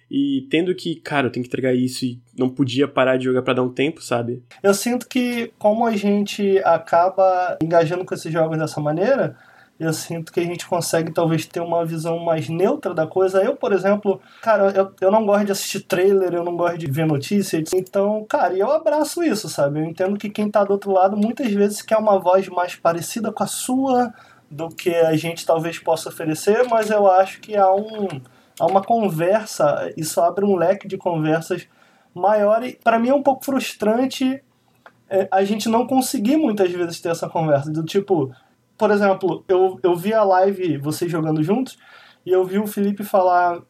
E 0.10 0.48
tendo 0.50 0.74
que, 0.74 0.96
cara, 0.96 1.28
eu 1.28 1.32
tenho 1.32 1.44
que 1.44 1.50
entregar 1.50 1.74
isso 1.74 2.06
e 2.06 2.20
não 2.38 2.48
podia 2.50 2.88
parar 2.88 3.18
de 3.18 3.26
jogar 3.26 3.42
para 3.42 3.56
dar 3.56 3.64
um 3.64 3.74
tempo, 3.74 4.02
sabe? 4.02 4.42
Eu 4.64 4.74
sinto 4.74 5.08
que, 5.08 5.52
como 5.60 5.86
a 5.86 5.96
gente 5.98 6.60
acaba 6.60 7.58
engajando 7.62 8.06
com 8.06 8.14
esses 8.14 8.32
jogos 8.32 8.58
dessa 8.58 8.80
maneira, 8.80 9.36
eu 9.80 9.94
sinto 9.94 10.32
que 10.32 10.40
a 10.40 10.44
gente 10.44 10.68
consegue 10.68 11.12
talvez 11.12 11.46
ter 11.46 11.60
uma 11.60 11.86
visão 11.86 12.20
mais 12.20 12.50
neutra 12.50 12.94
da 12.94 13.06
coisa. 13.06 13.44
Eu, 13.44 13.56
por 13.56 13.72
exemplo, 13.72 14.20
cara, 14.42 14.72
eu, 14.72 14.92
eu 15.00 15.12
não 15.12 15.26
gosto 15.26 15.46
de 15.46 15.52
assistir 15.52 15.82
trailer, 15.82 16.34
eu 16.34 16.44
não 16.44 16.58
gosto 16.58 16.80
de 16.80 16.90
ver 16.90 17.06
notícias. 17.06 17.72
Então, 17.74 18.26
cara, 18.28 18.56
eu 18.56 18.72
abraço 18.72 19.24
isso, 19.24 19.48
sabe? 19.48 19.80
Eu 19.80 19.86
entendo 19.86 20.18
que 20.18 20.30
quem 20.30 20.50
tá 20.50 20.64
do 20.64 20.72
outro 20.72 20.92
lado 20.92 21.16
muitas 21.16 21.52
vezes 21.52 21.82
quer 21.82 21.98
uma 21.98 22.18
voz 22.20 22.48
mais 22.48 22.76
parecida 22.76 23.32
com 23.32 23.44
a 23.44 23.48
sua 23.48 24.12
do 24.50 24.70
que 24.70 24.94
a 24.96 25.16
gente 25.16 25.46
talvez 25.46 25.78
possa 25.78 26.10
oferecer, 26.10 26.68
mas 26.70 26.90
eu 26.90 27.10
acho 27.12 27.40
que 27.40 27.56
há 27.56 27.72
um 27.72 28.08
há 28.60 28.66
uma 28.66 28.82
conversa, 28.82 29.94
isso 29.96 30.20
abre 30.20 30.44
um 30.44 30.56
leque 30.56 30.88
de 30.88 30.98
conversas 30.98 31.68
maior 32.14 32.64
e 32.64 32.74
para 32.74 32.98
mim 32.98 33.10
é 33.10 33.14
um 33.14 33.22
pouco 33.22 33.46
frustrante 33.46 34.42
é, 35.10 35.28
a 35.32 35.44
gente 35.44 35.70
não 35.70 35.86
conseguir 35.86 36.38
muitas 36.38 36.72
vezes 36.72 37.00
ter 37.00 37.10
essa 37.10 37.30
conversa 37.30 37.72
do 37.72 37.84
tipo 37.84 38.32
por 38.78 38.92
exemplo, 38.92 39.44
eu, 39.48 39.80
eu 39.82 39.96
vi 39.96 40.14
a 40.14 40.24
live 40.24 40.78
vocês 40.78 41.12
jogando 41.12 41.42
juntos 41.42 41.78
e 42.26 42.32
eu 42.32 42.44
vi 42.46 42.60
o 42.60 42.68
Felipe 42.68 43.04
falar. 43.04 43.62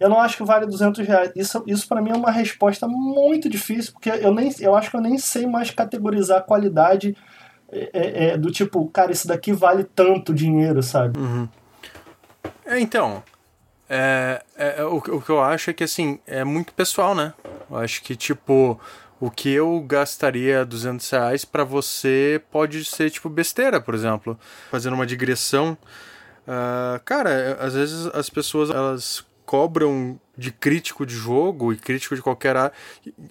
Eu 0.00 0.08
não 0.08 0.18
acho 0.18 0.36
que 0.36 0.44
vale 0.44 0.66
200 0.66 1.06
reais. 1.06 1.30
Isso, 1.36 1.62
isso 1.66 1.86
para 1.86 2.00
mim 2.02 2.10
é 2.10 2.16
uma 2.16 2.30
resposta 2.30 2.88
muito 2.88 3.48
difícil, 3.48 3.92
porque 3.92 4.10
eu, 4.10 4.34
nem, 4.34 4.50
eu 4.60 4.74
acho 4.74 4.90
que 4.90 4.96
eu 4.96 5.00
nem 5.00 5.18
sei 5.18 5.46
mais 5.46 5.70
categorizar 5.70 6.38
a 6.38 6.42
qualidade 6.42 7.16
é, 7.70 7.90
é, 7.92 8.24
é 8.30 8.38
do 8.38 8.50
tipo, 8.50 8.86
cara, 8.88 9.12
isso 9.12 9.28
daqui 9.28 9.52
vale 9.52 9.84
tanto 9.84 10.34
dinheiro, 10.34 10.82
sabe? 10.82 11.18
Uhum. 11.18 11.48
É, 12.64 12.80
então, 12.80 13.22
é, 13.88 14.42
é, 14.56 14.84
o, 14.84 14.96
o 14.96 15.20
que 15.20 15.30
eu 15.30 15.40
acho 15.40 15.70
é 15.70 15.72
que, 15.72 15.84
assim, 15.84 16.18
é 16.26 16.42
muito 16.42 16.72
pessoal, 16.72 17.14
né? 17.14 17.32
Eu 17.70 17.76
acho 17.76 18.02
que, 18.02 18.16
tipo, 18.16 18.80
o 19.20 19.30
que 19.30 19.50
eu 19.50 19.80
gastaria 19.80 20.64
200 20.64 21.08
reais 21.10 21.44
para 21.44 21.64
você 21.64 22.40
pode 22.50 22.84
ser 22.84 23.10
tipo 23.10 23.28
besteira, 23.28 23.80
por 23.80 23.94
exemplo. 23.94 24.38
Fazendo 24.70 24.94
uma 24.94 25.06
digressão. 25.06 25.76
Uh, 26.46 27.00
cara, 27.04 27.56
às 27.60 27.74
vezes 27.74 28.06
as 28.14 28.28
pessoas 28.28 28.70
elas 28.70 29.24
cobram 29.46 30.20
de 30.36 30.52
crítico 30.52 31.06
de 31.06 31.14
jogo 31.14 31.72
e 31.72 31.76
crítico 31.76 32.14
de 32.14 32.20
qualquer 32.20 32.56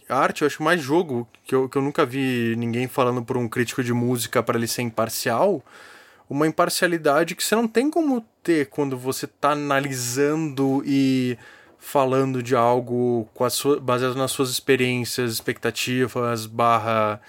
arte. 0.09 0.41
Eu 0.41 0.47
acho 0.47 0.63
mais 0.63 0.81
jogo 0.81 1.27
que 1.43 1.53
eu, 1.53 1.69
que 1.69 1.77
eu 1.77 1.81
nunca 1.81 2.05
vi 2.05 2.55
ninguém 2.57 2.87
falando 2.87 3.23
por 3.23 3.37
um 3.37 3.47
crítico 3.47 3.83
de 3.83 3.93
música 3.93 4.41
para 4.41 4.57
ele 4.57 4.67
ser 4.67 4.81
imparcial. 4.81 5.63
Uma 6.27 6.47
imparcialidade 6.47 7.35
que 7.35 7.43
você 7.43 7.55
não 7.55 7.67
tem 7.67 7.91
como 7.91 8.25
ter 8.41 8.67
quando 8.69 8.97
você 8.97 9.25
está 9.25 9.51
analisando 9.51 10.81
e 10.83 11.37
falando 11.85 12.41
de 12.41 12.55
algo 12.55 13.29
sua, 13.51 13.79
baseado 13.79 14.15
nas 14.15 14.31
suas 14.31 14.49
experiências, 14.49 15.31
expectativas, 15.31 16.47
barra 16.47 17.21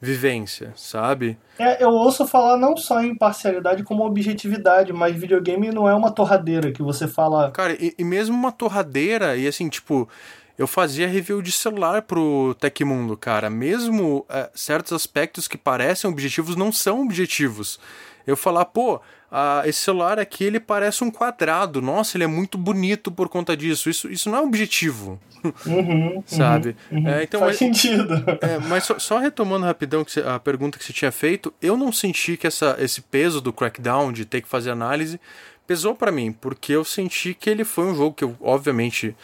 vivência, 0.00 0.72
sabe? 0.76 1.36
É, 1.58 1.82
eu 1.82 1.90
ouço 1.90 2.24
falar 2.24 2.56
não 2.56 2.76
só 2.76 3.02
em 3.02 3.10
imparcialidade 3.10 3.82
como 3.82 4.06
objetividade, 4.06 4.92
mas 4.92 5.16
videogame 5.16 5.72
não 5.72 5.88
é 5.88 5.94
uma 5.94 6.12
torradeira 6.12 6.70
que 6.70 6.80
você 6.80 7.08
fala. 7.08 7.50
Cara, 7.50 7.72
e, 7.72 7.92
e 7.98 8.04
mesmo 8.04 8.36
uma 8.36 8.52
torradeira, 8.52 9.36
e 9.36 9.48
assim, 9.48 9.68
tipo, 9.68 10.08
eu 10.56 10.68
fazia 10.68 11.08
review 11.08 11.42
de 11.42 11.50
celular 11.50 12.02
pro 12.02 12.54
Tecmundo, 12.60 13.16
cara. 13.16 13.50
Mesmo 13.50 14.24
é, 14.28 14.48
certos 14.54 14.92
aspectos 14.92 15.48
que 15.48 15.58
parecem 15.58 16.08
objetivos 16.08 16.54
não 16.54 16.70
são 16.70 17.02
objetivos. 17.02 17.80
Eu 18.24 18.36
falar, 18.36 18.66
pô, 18.66 19.00
ah, 19.36 19.62
esse 19.66 19.80
celular 19.80 20.16
aqui 20.20 20.44
ele 20.44 20.60
parece 20.60 21.02
um 21.02 21.10
quadrado. 21.10 21.82
Nossa, 21.82 22.16
ele 22.16 22.22
é 22.22 22.28
muito 22.28 22.56
bonito 22.56 23.10
por 23.10 23.28
conta 23.28 23.56
disso. 23.56 23.90
Isso, 23.90 24.08
isso 24.08 24.30
não 24.30 24.38
é 24.38 24.40
objetivo. 24.42 25.20
Uhum, 25.66 26.22
sabe? 26.24 26.74
Uhum, 26.90 27.00
uhum. 27.00 27.08
É, 27.08 27.22
então, 27.22 27.40
Faz 27.40 27.50
mas, 27.50 27.58
sentido. 27.58 28.14
É, 28.40 28.58
mas 28.60 28.84
só, 28.84 28.98
só, 28.98 29.18
retomando 29.18 29.66
rapidão 29.66 30.02
a 30.24 30.38
pergunta 30.38 30.78
que 30.78 30.84
você 30.86 30.92
tinha 30.92 31.12
feito, 31.12 31.52
eu 31.60 31.76
não 31.76 31.92
senti 31.92 32.38
que 32.38 32.46
essa, 32.46 32.76
esse 32.78 33.02
peso 33.02 33.42
do 33.42 33.52
Crackdown, 33.52 34.10
de 34.10 34.24
ter 34.24 34.40
que 34.40 34.48
fazer 34.48 34.70
análise, 34.70 35.20
pesou 35.66 35.94
para 35.94 36.10
mim, 36.10 36.32
porque 36.32 36.72
eu 36.72 36.82
senti 36.82 37.34
que 37.34 37.50
ele 37.50 37.62
foi 37.62 37.84
um 37.84 37.94
jogo 37.94 38.14
que 38.14 38.24
eu, 38.24 38.34
obviamente, 38.40 39.14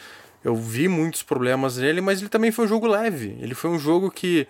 eu 0.43 0.55
vi 0.55 0.87
muitos 0.87 1.23
problemas 1.23 1.77
nele, 1.77 2.01
mas 2.01 2.19
ele 2.19 2.29
também 2.29 2.51
foi 2.51 2.65
um 2.65 2.67
jogo 2.67 2.85
leve. 2.85 3.35
Ele 3.41 3.55
foi 3.55 3.71
um 3.71 3.79
jogo 3.79 4.11
que 4.11 4.47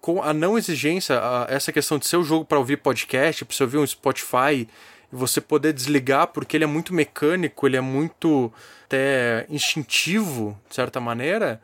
com 0.00 0.22
a 0.22 0.32
não 0.32 0.56
exigência, 0.56 1.18
a, 1.18 1.46
essa 1.48 1.72
questão 1.72 1.98
de 1.98 2.06
ser 2.06 2.16
o 2.16 2.24
jogo 2.24 2.44
para 2.44 2.58
ouvir 2.58 2.78
podcast, 2.78 3.44
para 3.44 3.54
você 3.54 3.62
ouvir 3.62 3.78
um 3.78 3.86
Spotify 3.86 4.66
você 5.12 5.40
poder 5.40 5.72
desligar, 5.72 6.28
porque 6.28 6.56
ele 6.56 6.64
é 6.64 6.66
muito 6.66 6.94
mecânico, 6.94 7.66
ele 7.66 7.76
é 7.76 7.80
muito 7.80 8.52
até 8.84 9.46
instintivo, 9.48 10.58
de 10.68 10.74
certa 10.74 11.00
maneira, 11.00 11.60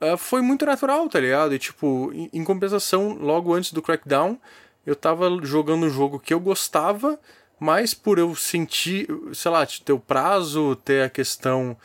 uh, 0.00 0.16
foi 0.16 0.42
muito 0.42 0.66
natural, 0.66 1.08
tá 1.08 1.20
ligado? 1.20 1.54
E 1.54 1.58
tipo, 1.58 2.10
em, 2.14 2.28
em, 2.32 2.44
compensação, 2.44 3.14
logo 3.14 3.54
antes 3.54 3.72
do 3.72 3.82
Crackdown, 3.82 4.38
eu 4.86 4.94
tava 4.94 5.30
jogando 5.42 5.86
um 5.86 5.90
jogo 5.90 6.18
que 6.18 6.34
eu 6.34 6.40
gostava, 6.40 7.18
mas 7.58 7.94
por 7.94 8.18
eu 8.18 8.34
sentir, 8.34 9.08
sei 9.32 9.50
lá, 9.50 9.66
ter 9.66 9.92
o 9.92 9.98
prazo, 9.98 10.76
ter 10.76 11.04
a 11.04 11.08
questão 11.08 11.76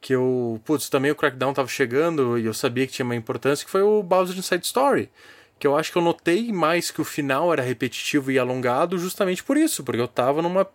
que 0.00 0.12
eu. 0.14 0.60
Putz, 0.64 0.88
também 0.88 1.10
o 1.10 1.16
Crackdown 1.16 1.54
tava 1.54 1.68
chegando 1.68 2.38
e 2.38 2.46
eu 2.46 2.54
sabia 2.54 2.86
que 2.86 2.92
tinha 2.92 3.04
uma 3.04 3.14
importância, 3.14 3.64
que 3.64 3.70
foi 3.70 3.82
o 3.82 4.02
Bowser 4.02 4.36
Inside 4.36 4.64
Story 4.64 5.10
que 5.58 5.66
eu 5.66 5.76
acho 5.76 5.90
que 5.90 5.98
eu 5.98 6.02
notei 6.02 6.52
mais 6.52 6.90
que 6.90 7.00
o 7.00 7.04
final 7.04 7.52
era 7.52 7.62
repetitivo 7.62 8.30
e 8.30 8.38
alongado 8.38 8.96
justamente 8.98 9.42
por 9.42 9.56
isso, 9.56 9.82
porque 9.82 10.00
eu 10.00 10.08
tava 10.08 10.40
numa. 10.40 10.66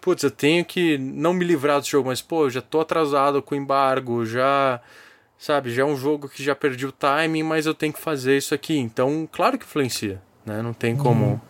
Putz, 0.00 0.22
eu 0.22 0.30
tenho 0.30 0.64
que 0.64 0.96
não 0.98 1.34
me 1.34 1.44
livrar 1.44 1.78
desse 1.78 1.90
jogo, 1.90 2.08
mas 2.08 2.22
pô, 2.22 2.44
eu 2.44 2.50
já 2.50 2.62
tô 2.62 2.80
atrasado 2.80 3.42
com 3.42 3.54
o 3.54 3.58
embargo, 3.58 4.24
já. 4.24 4.80
Sabe, 5.38 5.72
já 5.72 5.82
é 5.82 5.84
um 5.86 5.96
jogo 5.96 6.28
que 6.28 6.42
já 6.42 6.54
perdi 6.54 6.84
o 6.84 6.92
timing, 6.92 7.42
mas 7.42 7.64
eu 7.64 7.74
tenho 7.74 7.94
que 7.94 8.00
fazer 8.00 8.36
isso 8.36 8.54
aqui. 8.54 8.76
Então, 8.76 9.26
claro 9.30 9.58
que 9.58 9.64
influencia, 9.64 10.20
né? 10.44 10.60
Não 10.60 10.74
tem 10.74 10.94
como 10.94 11.24
uhum. 11.24 11.40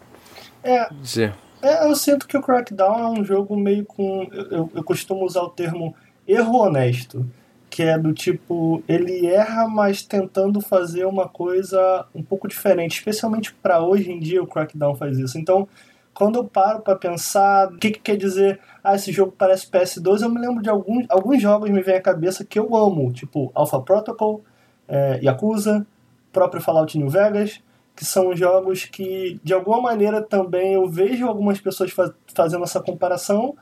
é, 0.62 0.88
dizer. 0.94 1.34
É, 1.60 1.88
eu 1.88 1.96
sinto 1.96 2.28
que 2.28 2.36
o 2.36 2.42
Crackdown 2.42 3.16
é 3.16 3.20
um 3.20 3.24
jogo 3.24 3.56
meio 3.56 3.84
com. 3.84 4.28
Eu, 4.32 4.70
eu 4.74 4.84
costumo 4.84 5.24
usar 5.24 5.42
o 5.42 5.50
termo 5.50 5.94
erro 6.26 6.58
honesto 6.58 7.28
que 7.70 7.84
é 7.84 7.96
do 7.96 8.12
tipo 8.12 8.82
ele 8.88 9.26
erra, 9.26 9.68
mas 9.68 10.02
tentando 10.02 10.60
fazer 10.60 11.04
uma 11.06 11.28
coisa 11.28 12.04
um 12.12 12.22
pouco 12.22 12.48
diferente, 12.48 12.98
especialmente 12.98 13.54
para 13.54 13.80
hoje 13.80 14.10
em 14.10 14.18
dia 14.18 14.42
o 14.42 14.46
Crackdown 14.46 14.96
faz 14.96 15.16
isso. 15.18 15.38
Então, 15.38 15.68
quando 16.12 16.36
eu 16.36 16.44
paro 16.44 16.80
para 16.80 16.96
pensar 16.96 17.68
o 17.68 17.78
que, 17.78 17.92
que, 17.92 18.00
quer 18.00 18.16
dizer, 18.16 18.58
ah, 18.82 18.96
esse 18.96 19.12
jogo 19.12 19.32
parece 19.38 19.70
PS2, 19.70 20.22
eu 20.22 20.28
me 20.28 20.40
lembro 20.40 20.60
de 20.60 20.68
alguns, 20.68 21.06
alguns 21.08 21.40
jogos 21.40 21.70
me 21.70 21.80
vem 21.80 21.94
à 21.94 22.02
cabeça 22.02 22.44
que 22.44 22.58
eu 22.58 22.74
amo, 22.74 23.12
tipo 23.12 23.52
Alpha 23.54 23.80
Protocol, 23.80 24.42
é, 24.88 25.20
Yakuza, 25.22 25.86
próprio 26.32 26.60
Fallout 26.60 26.98
New 26.98 27.08
Vegas, 27.08 27.60
que 27.94 28.04
são 28.04 28.34
jogos 28.34 28.84
que 28.84 29.40
de 29.44 29.54
alguma 29.54 29.80
maneira 29.80 30.20
também 30.20 30.74
eu 30.74 30.88
vejo 30.88 31.26
algumas 31.26 31.60
pessoas 31.60 31.92
faz, 31.92 32.10
fazendo 32.34 32.64
essa 32.64 32.80
comparação 32.80 33.54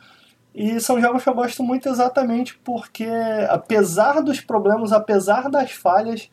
e 0.58 0.80
são 0.80 1.00
jogos 1.00 1.22
que 1.22 1.28
eu 1.28 1.34
gosto 1.34 1.62
muito 1.62 1.88
exatamente 1.88 2.58
porque, 2.64 3.08
apesar 3.48 4.20
dos 4.20 4.40
problemas, 4.40 4.92
apesar 4.92 5.48
das 5.48 5.70
falhas, 5.70 6.28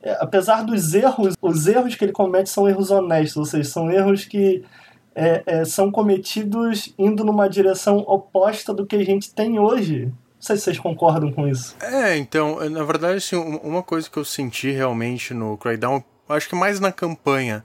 é, 0.00 0.16
apesar 0.20 0.62
dos 0.62 0.94
erros, 0.94 1.34
os 1.42 1.66
erros 1.66 1.96
que 1.96 2.04
ele 2.04 2.12
comete 2.12 2.48
são 2.48 2.68
erros 2.68 2.92
honestos, 2.92 3.36
ou 3.36 3.44
seja, 3.44 3.68
são 3.68 3.90
erros 3.90 4.24
que 4.24 4.64
é, 5.12 5.42
é, 5.44 5.64
são 5.64 5.90
cometidos 5.90 6.94
indo 6.96 7.24
numa 7.24 7.48
direção 7.48 7.98
oposta 8.06 8.72
do 8.72 8.86
que 8.86 8.94
a 8.94 9.04
gente 9.04 9.34
tem 9.34 9.58
hoje. 9.58 10.04
Não 10.04 10.12
sei 10.38 10.56
se 10.56 10.62
vocês 10.62 10.78
concordam 10.78 11.32
com 11.32 11.48
isso. 11.48 11.74
É, 11.80 12.16
então, 12.16 12.60
na 12.70 12.84
verdade, 12.84 13.16
assim, 13.16 13.34
uma 13.36 13.82
coisa 13.82 14.08
que 14.08 14.18
eu 14.18 14.24
senti 14.24 14.70
realmente 14.70 15.34
no 15.34 15.56
Crackdown, 15.56 16.04
acho 16.28 16.48
que 16.48 16.54
mais 16.54 16.78
na 16.78 16.92
campanha, 16.92 17.64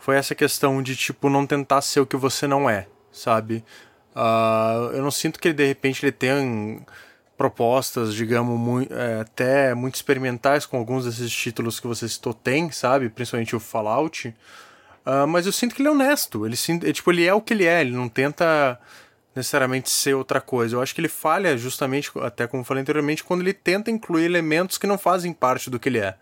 foi 0.00 0.16
essa 0.16 0.34
questão 0.34 0.82
de, 0.82 0.96
tipo, 0.96 1.30
não 1.30 1.46
tentar 1.46 1.80
ser 1.80 2.00
o 2.00 2.06
que 2.06 2.16
você 2.16 2.46
não 2.46 2.68
é, 2.68 2.88
sabe? 3.12 3.64
Uh, 4.14 4.92
eu 4.94 5.02
não 5.02 5.10
sinto 5.10 5.40
que 5.40 5.52
de 5.52 5.66
repente 5.66 6.04
ele 6.04 6.12
tenha 6.12 6.80
propostas, 7.36 8.14
digamos, 8.14 8.58
muito, 8.58 8.94
é, 8.94 9.20
até 9.20 9.74
muito 9.74 9.96
experimentais 9.96 10.66
com 10.66 10.76
alguns 10.76 11.04
desses 11.04 11.32
títulos 11.32 11.80
que 11.80 11.86
você 11.86 12.08
citou 12.08 12.32
tem, 12.32 12.70
sabe? 12.70 13.08
Principalmente 13.08 13.56
o 13.56 13.60
Fallout. 13.60 14.28
Uh, 15.04 15.26
mas 15.26 15.46
eu 15.46 15.52
sinto 15.52 15.74
que 15.74 15.82
ele 15.82 15.88
é 15.88 15.92
honesto. 15.92 16.46
Ele, 16.46 16.56
é, 16.84 16.92
tipo, 16.92 17.10
ele 17.10 17.26
é 17.26 17.34
o 17.34 17.40
que 17.40 17.52
ele 17.52 17.66
é, 17.66 17.80
ele 17.80 17.90
não 17.90 18.08
tenta 18.08 18.78
necessariamente 19.34 19.90
ser 19.90 20.14
outra 20.14 20.40
coisa. 20.40 20.76
Eu 20.76 20.82
acho 20.82 20.94
que 20.94 21.00
ele 21.00 21.08
falha 21.08 21.58
justamente, 21.58 22.10
até 22.22 22.46
como 22.46 22.62
falei 22.64 22.82
anteriormente, 22.82 23.24
quando 23.24 23.40
ele 23.40 23.52
tenta 23.52 23.90
incluir 23.90 24.24
elementos 24.24 24.78
que 24.78 24.86
não 24.86 24.96
fazem 24.96 25.32
parte 25.32 25.68
do 25.68 25.78
que 25.78 25.88
ele 25.88 25.98
é. 25.98 26.14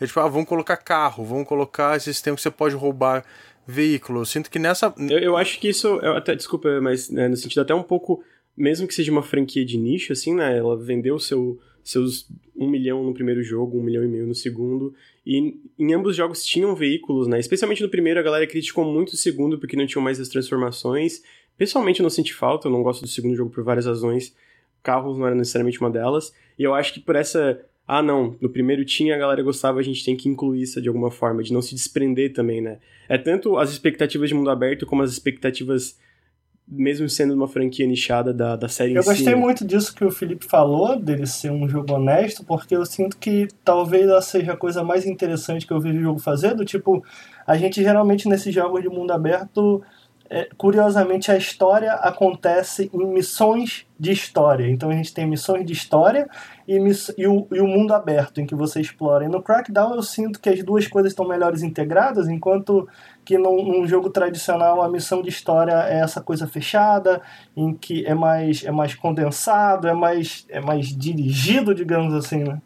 É 0.00 0.06
tipo, 0.06 0.20
ah, 0.20 0.28
vamos 0.28 0.48
colocar 0.48 0.76
carro, 0.76 1.24
vamos 1.24 1.48
colocar 1.48 2.00
sistema 2.00 2.36
que 2.36 2.42
você 2.42 2.50
pode 2.50 2.76
roubar 2.76 3.24
veículo. 3.68 4.22
Eu 4.22 4.24
sinto 4.24 4.50
que 4.50 4.58
nessa. 4.58 4.94
Eu, 4.98 5.18
eu 5.18 5.36
acho 5.36 5.60
que 5.60 5.68
isso. 5.68 5.94
Até, 6.16 6.34
desculpa, 6.34 6.80
mas 6.80 7.10
né, 7.10 7.28
no 7.28 7.36
sentido 7.36 7.60
até 7.60 7.74
um 7.74 7.82
pouco. 7.82 8.24
Mesmo 8.56 8.88
que 8.88 8.94
seja 8.94 9.12
uma 9.12 9.22
franquia 9.22 9.64
de 9.64 9.76
nicho, 9.76 10.12
assim, 10.12 10.34
né? 10.34 10.58
Ela 10.58 10.76
vendeu 10.76 11.16
seu, 11.20 11.60
seus 11.84 12.26
um 12.56 12.68
milhão 12.68 13.04
no 13.04 13.14
primeiro 13.14 13.40
jogo, 13.40 13.78
um 13.78 13.82
milhão 13.82 14.02
e 14.02 14.08
meio 14.08 14.26
no 14.26 14.34
segundo. 14.34 14.92
E 15.24 15.60
em 15.78 15.94
ambos 15.94 16.10
os 16.10 16.16
jogos 16.16 16.44
tinham 16.44 16.74
veículos, 16.74 17.28
né? 17.28 17.38
Especialmente 17.38 17.82
no 17.84 17.88
primeiro, 17.88 18.18
a 18.18 18.22
galera 18.22 18.48
criticou 18.48 18.84
muito 18.84 19.10
o 19.10 19.16
segundo 19.16 19.60
porque 19.60 19.76
não 19.76 19.86
tinham 19.86 20.02
mais 20.02 20.18
as 20.18 20.28
transformações. 20.28 21.22
Pessoalmente, 21.56 22.00
eu 22.00 22.02
não 22.02 22.10
senti 22.10 22.34
falta, 22.34 22.66
eu 22.66 22.72
não 22.72 22.82
gosto 22.82 23.02
do 23.02 23.08
segundo 23.08 23.36
jogo 23.36 23.50
por 23.50 23.62
várias 23.62 23.86
razões. 23.86 24.34
Carros 24.82 25.16
não 25.16 25.26
era 25.26 25.36
necessariamente 25.36 25.80
uma 25.80 25.90
delas. 25.90 26.34
E 26.58 26.64
eu 26.64 26.74
acho 26.74 26.92
que 26.94 27.00
por 27.00 27.14
essa. 27.14 27.60
Ah, 27.88 28.02
não, 28.02 28.36
no 28.38 28.50
primeiro 28.50 28.84
tinha, 28.84 29.14
a 29.14 29.18
galera 29.18 29.42
gostava, 29.42 29.80
a 29.80 29.82
gente 29.82 30.04
tem 30.04 30.14
que 30.14 30.28
incluir 30.28 30.60
isso 30.60 30.80
de 30.80 30.88
alguma 30.88 31.10
forma, 31.10 31.42
de 31.42 31.54
não 31.54 31.62
se 31.62 31.74
desprender 31.74 32.34
também, 32.34 32.60
né? 32.60 32.76
É 33.08 33.16
tanto 33.16 33.56
as 33.56 33.70
expectativas 33.70 34.28
de 34.28 34.34
mundo 34.34 34.50
aberto 34.50 34.84
como 34.84 35.02
as 35.02 35.10
expectativas 35.10 35.96
mesmo 36.70 37.08
sendo 37.08 37.32
uma 37.32 37.48
franquia 37.48 37.86
nichada 37.86 38.32
da, 38.32 38.54
da 38.54 38.68
série 38.68 38.94
Eu 38.94 39.02
gostei 39.02 39.32
si. 39.32 39.34
muito 39.34 39.64
disso 39.64 39.94
que 39.94 40.04
o 40.04 40.10
Felipe 40.10 40.44
falou, 40.44 40.98
dele 40.98 41.26
ser 41.26 41.50
um 41.50 41.66
jogo 41.66 41.94
honesto, 41.94 42.44
porque 42.44 42.76
eu 42.76 42.84
sinto 42.84 43.16
que 43.16 43.48
talvez 43.64 44.06
ela 44.06 44.20
seja 44.20 44.52
a 44.52 44.56
coisa 44.56 44.84
mais 44.84 45.06
interessante 45.06 45.66
que 45.66 45.72
eu 45.72 45.80
vejo 45.80 45.98
o 45.98 46.02
jogo 46.02 46.18
fazer, 46.18 46.54
do 46.54 46.66
tipo, 46.66 47.02
a 47.46 47.56
gente 47.56 47.82
geralmente 47.82 48.28
nesses 48.28 48.54
jogos 48.54 48.82
de 48.82 48.88
mundo 48.90 49.12
aberto 49.12 49.82
é, 50.30 50.48
curiosamente, 50.58 51.30
a 51.30 51.36
história 51.36 51.92
acontece 51.94 52.90
em 52.92 53.06
missões 53.06 53.86
de 53.98 54.12
história. 54.12 54.68
Então 54.68 54.90
a 54.90 54.92
gente 54.92 55.12
tem 55.12 55.26
missões 55.26 55.64
de 55.64 55.72
história 55.72 56.28
e, 56.66 56.78
miss 56.78 57.12
e, 57.16 57.26
o, 57.26 57.46
e 57.50 57.60
o 57.60 57.66
mundo 57.66 57.94
aberto 57.94 58.40
em 58.40 58.46
que 58.46 58.54
você 58.54 58.80
explora. 58.80 59.24
E 59.24 59.28
no 59.28 59.42
Crackdown 59.42 59.94
eu 59.94 60.02
sinto 60.02 60.38
que 60.38 60.50
as 60.50 60.62
duas 60.62 60.86
coisas 60.86 61.12
estão 61.12 61.26
melhores 61.26 61.62
integradas, 61.62 62.28
enquanto 62.28 62.86
que 63.24 63.38
num, 63.38 63.62
num, 63.62 63.86
jogo 63.86 64.10
tradicional 64.10 64.82
a 64.82 64.88
missão 64.88 65.22
de 65.22 65.30
história 65.30 65.72
é 65.88 66.00
essa 66.00 66.20
coisa 66.20 66.46
fechada, 66.46 67.22
em 67.56 67.74
que 67.74 68.04
é 68.06 68.14
mais, 68.14 68.64
é 68.64 68.70
mais 68.70 68.94
condensado, 68.94 69.88
é 69.88 69.94
mais, 69.94 70.46
é 70.50 70.60
mais 70.60 70.88
dirigido, 70.88 71.74
digamos 71.74 72.12
assim, 72.12 72.44
né? 72.44 72.60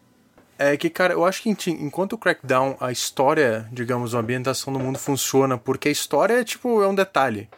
É 0.59 0.77
que, 0.77 0.89
cara, 0.91 1.15
eu 1.15 1.25
acho 1.25 1.43
que 1.43 1.51
enquanto 1.71 2.13
o 2.13 2.19
Crackdown, 2.19 2.77
a 2.81 2.93
história, 2.93 3.69
digamos, 3.73 4.15
a 4.15 4.19
ambientação 4.21 4.73
do 4.73 4.79
mundo 4.79 4.99
funciona, 4.99 5.59
porque 5.59 5.89
a 5.89 5.93
história 5.93 6.41
é, 6.41 6.45
tipo, 6.45 6.83
é 6.83 6.87
um 6.87 6.95
detalhe. 6.95 7.49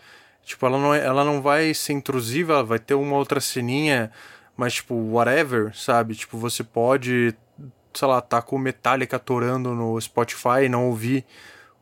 Tipo, 0.45 0.67
ela 0.67 0.79
não, 0.79 0.95
é, 0.95 1.05
ela 1.05 1.25
não 1.25 1.43
vai 1.43 1.75
ser 1.75 1.93
intrusiva, 1.93 2.55
ela 2.55 2.65
vai 2.65 2.79
ter 2.79 2.95
uma 2.95 3.17
outra 3.17 3.41
ceninha, 3.41 4.11
mas, 4.57 4.75
tipo, 4.75 4.95
whatever, 4.95 5.77
sabe? 5.77 6.15
Tipo, 6.15 6.39
você 6.39 6.63
pode, 6.63 7.35
sei 7.93 8.09
lá, 8.09 8.21
tá 8.21 8.41
com 8.41 8.59
Metallica 8.59 9.17
atorando 9.17 9.75
no 9.75 10.01
Spotify 10.01 10.65
e 10.65 10.69
não 10.69 10.87
ouvir 10.87 11.25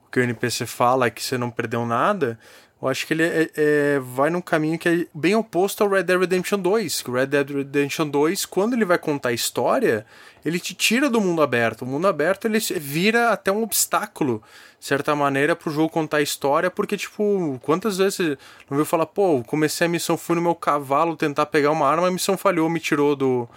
o 0.07 0.11
que 0.11 0.21
o 0.21 0.23
NPC 0.23 0.67
fala 0.67 1.11
que 1.11 1.23
você 1.23 1.37
não 1.37 1.51
perdeu 1.51 1.85
nada. 1.85 2.39
Eu 2.83 2.89
acho 2.89 3.07
que 3.07 3.14
ele 3.14 3.22
é, 3.22 3.49
é, 3.55 4.01
vai 4.01 4.28
num 4.28 4.41
caminho 4.41 4.76
que 4.76 4.89
é 4.89 5.07
bem 5.14 5.37
oposto 5.37 5.85
ao 5.85 5.89
Red 5.89 6.03
Dead 6.03 6.18
Redemption 6.18 6.59
2. 6.59 7.03
Que 7.03 7.11
o 7.11 7.14
Red 7.14 7.26
Dead 7.26 7.49
Redemption 7.49 8.09
2, 8.09 8.45
quando 8.45 8.72
ele 8.72 8.85
vai 8.85 8.99
contar 8.99 9.28
a 9.28 9.33
história, 9.33 10.05
ele 10.45 10.59
te 10.59 10.74
tira 10.74 11.09
do 11.09 11.20
mundo 11.20 11.43
aberto. 11.43 11.83
O 11.83 11.87
mundo 11.87 12.09
aberto 12.09 12.47
ele 12.47 12.59
vira 12.59 13.30
até 13.30 13.53
um 13.53 13.62
obstáculo, 13.62 14.43
de 14.80 14.85
certa 14.85 15.14
maneira, 15.14 15.55
pro 15.55 15.70
jogo 15.70 15.91
contar 15.91 16.16
a 16.16 16.22
história, 16.22 16.72
porque, 16.72 16.97
tipo, 16.97 17.57
quantas 17.62 17.99
vezes 17.99 18.16
você 18.16 18.39
não 18.68 18.76
viu 18.76 18.85
falar, 18.85 19.07
pô, 19.07 19.45
comecei 19.45 19.87
a 19.87 19.91
missão, 19.91 20.16
fui 20.16 20.35
no 20.35 20.43
meu 20.43 20.57
cavalo 20.57 21.16
tentar 21.16 21.47
pegar 21.47 21.70
uma 21.70 21.87
arma, 21.87 22.09
a 22.09 22.11
missão 22.11 22.37
falhou, 22.37 22.68
me 22.68 22.80
tirou 22.80 23.14
do. 23.14 23.49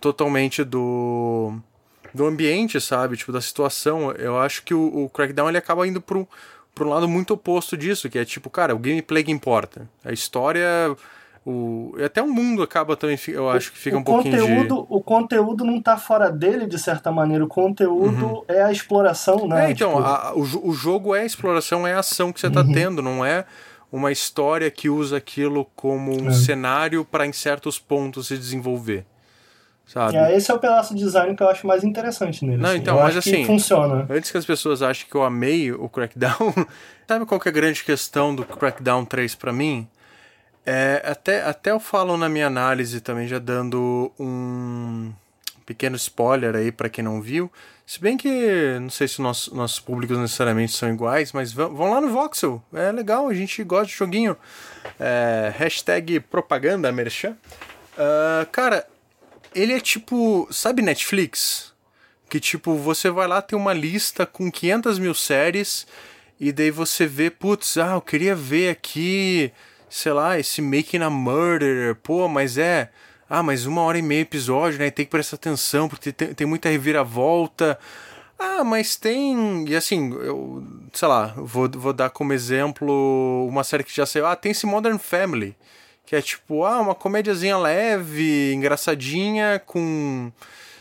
totalmente 0.00 0.64
do. 0.64 1.52
do 2.12 2.26
ambiente, 2.26 2.80
sabe? 2.80 3.16
Tipo, 3.16 3.30
da 3.30 3.40
situação. 3.40 4.10
Eu 4.10 4.36
acho 4.36 4.64
que 4.64 4.74
o, 4.74 5.04
o 5.04 5.08
Crackdown 5.08 5.48
ele 5.48 5.58
acaba 5.58 5.86
indo 5.86 6.00
pro 6.00 6.26
para 6.78 6.86
um 6.86 6.90
lado 6.90 7.08
muito 7.08 7.34
oposto 7.34 7.76
disso, 7.76 8.08
que 8.08 8.18
é 8.18 8.24
tipo, 8.24 8.48
cara, 8.48 8.74
o 8.74 8.78
gameplay 8.78 9.22
que 9.22 9.30
importa. 9.30 9.88
A 10.04 10.12
história. 10.12 10.66
O, 11.44 11.94
até 12.04 12.22
o 12.22 12.28
mundo 12.28 12.62
acaba 12.62 12.94
também, 12.94 13.18
eu 13.28 13.48
acho 13.48 13.72
que 13.72 13.78
fica 13.78 13.96
o 13.96 14.00
um 14.00 14.04
pouquinho 14.04 14.38
conteúdo, 14.38 14.74
de... 14.74 14.86
O 14.90 15.00
conteúdo 15.00 15.64
não 15.64 15.78
está 15.78 15.96
fora 15.96 16.30
dele, 16.30 16.66
de 16.66 16.78
certa 16.78 17.10
maneira. 17.10 17.44
O 17.44 17.48
conteúdo 17.48 18.26
uhum. 18.26 18.44
é 18.48 18.62
a 18.62 18.70
exploração, 18.70 19.48
né? 19.48 19.68
É, 19.68 19.70
então, 19.70 19.94
tipo... 19.94 20.04
a, 20.04 20.32
o, 20.34 20.68
o 20.68 20.72
jogo 20.72 21.14
é 21.14 21.20
a 21.20 21.26
exploração, 21.26 21.86
é 21.86 21.94
a 21.94 22.00
ação 22.00 22.32
que 22.32 22.40
você 22.40 22.48
está 22.48 22.60
uhum. 22.60 22.72
tendo, 22.72 23.02
não 23.02 23.24
é 23.24 23.46
uma 23.90 24.12
história 24.12 24.70
que 24.70 24.90
usa 24.90 25.16
aquilo 25.16 25.66
como 25.74 26.12
um 26.12 26.28
é. 26.28 26.32
cenário 26.32 27.04
para 27.04 27.26
em 27.26 27.32
certos 27.32 27.78
pontos 27.78 28.26
se 28.26 28.36
desenvolver 28.36 29.06
sabe? 29.88 30.16
É, 30.16 30.36
esse 30.36 30.50
é 30.50 30.54
o 30.54 30.58
pedaço 30.58 30.94
de 30.94 31.02
design 31.02 31.34
que 31.34 31.42
eu 31.42 31.48
acho 31.48 31.66
mais 31.66 31.82
interessante 31.82 32.44
nele. 32.44 32.62
Não, 32.62 32.70
assim. 32.70 32.78
então, 32.78 32.96
eu 32.96 33.02
mas 33.02 33.16
assim, 33.16 33.44
funciona. 33.44 34.06
Antes 34.08 34.30
que 34.30 34.36
as 34.36 34.44
pessoas 34.44 34.82
achem 34.82 35.08
que 35.10 35.14
eu 35.14 35.24
amei 35.24 35.72
o 35.72 35.88
Crackdown, 35.88 36.54
sabe 37.08 37.26
qual 37.26 37.40
que 37.40 37.48
é 37.48 37.50
a 37.50 37.54
grande 37.54 37.82
questão 37.82 38.34
do 38.34 38.44
Crackdown 38.44 39.04
3 39.04 39.34
para 39.34 39.52
mim? 39.52 39.88
É, 40.64 41.02
até, 41.04 41.42
até 41.42 41.70
eu 41.70 41.80
falo 41.80 42.16
na 42.18 42.28
minha 42.28 42.46
análise 42.46 43.00
também, 43.00 43.26
já 43.26 43.38
dando 43.38 44.12
um 44.20 45.10
pequeno 45.64 45.96
spoiler 45.96 46.54
aí 46.54 46.70
para 46.70 46.90
quem 46.90 47.02
não 47.02 47.22
viu. 47.22 47.50
Se 47.86 47.98
bem 47.98 48.18
que 48.18 48.78
não 48.78 48.90
sei 48.90 49.08
se 49.08 49.22
nossos, 49.22 49.50
nossos 49.50 49.80
públicos 49.80 50.18
necessariamente 50.18 50.72
são 50.72 50.90
iguais, 50.90 51.32
mas 51.32 51.54
vão, 51.54 51.74
vão 51.74 51.90
lá 51.90 52.02
no 52.02 52.10
Voxel. 52.10 52.62
É 52.74 52.92
legal, 52.92 53.28
a 53.28 53.32
gente 53.32 53.64
gosta 53.64 53.86
de 53.86 53.94
joguinho. 53.94 54.36
É, 55.00 55.50
hashtag 55.56 56.20
propaganda, 56.20 56.92
merchan. 56.92 57.30
Uh, 57.94 58.44
cara, 58.52 58.86
ele 59.54 59.72
é 59.72 59.80
tipo, 59.80 60.48
sabe 60.50 60.82
Netflix? 60.82 61.72
Que 62.28 62.38
tipo, 62.38 62.76
você 62.76 63.10
vai 63.10 63.26
lá, 63.26 63.40
tem 63.40 63.58
uma 63.58 63.72
lista 63.72 64.26
com 64.26 64.50
500 64.50 64.98
mil 64.98 65.14
séries, 65.14 65.86
e 66.38 66.52
daí 66.52 66.70
você 66.70 67.06
vê, 67.06 67.30
putz, 67.30 67.78
ah, 67.78 67.94
eu 67.94 68.00
queria 68.00 68.34
ver 68.34 68.70
aqui, 68.70 69.50
sei 69.88 70.12
lá, 70.12 70.38
esse 70.38 70.60
Making 70.60 71.02
a 71.02 71.10
Murder, 71.10 71.96
pô, 71.96 72.28
mas 72.28 72.58
é. 72.58 72.90
Ah, 73.30 73.42
mas 73.42 73.66
uma 73.66 73.82
hora 73.82 73.98
e 73.98 74.02
meia 74.02 74.22
episódio, 74.22 74.78
né? 74.78 74.90
Tem 74.90 75.04
que 75.04 75.10
prestar 75.10 75.36
atenção, 75.36 75.88
porque 75.88 76.12
tem, 76.12 76.32
tem 76.34 76.46
muita 76.46 76.68
reviravolta. 76.70 77.78
Ah, 78.38 78.64
mas 78.64 78.96
tem. 78.96 79.68
E 79.68 79.76
assim, 79.76 80.12
eu. 80.12 80.64
Sei 80.92 81.06
lá, 81.08 81.34
vou, 81.36 81.68
vou 81.70 81.92
dar 81.92 82.10
como 82.10 82.32
exemplo 82.32 83.46
uma 83.48 83.64
série 83.64 83.84
que 83.84 83.94
já 83.94 84.06
saiu. 84.06 84.26
Ah, 84.26 84.36
tem 84.36 84.52
esse 84.52 84.64
Modern 84.66 84.98
Family 84.98 85.54
que 86.08 86.16
é 86.16 86.22
tipo, 86.22 86.64
ah, 86.64 86.80
uma 86.80 86.94
comédiazinha 86.94 87.58
leve, 87.58 88.54
engraçadinha, 88.54 89.60
com. 89.66 90.32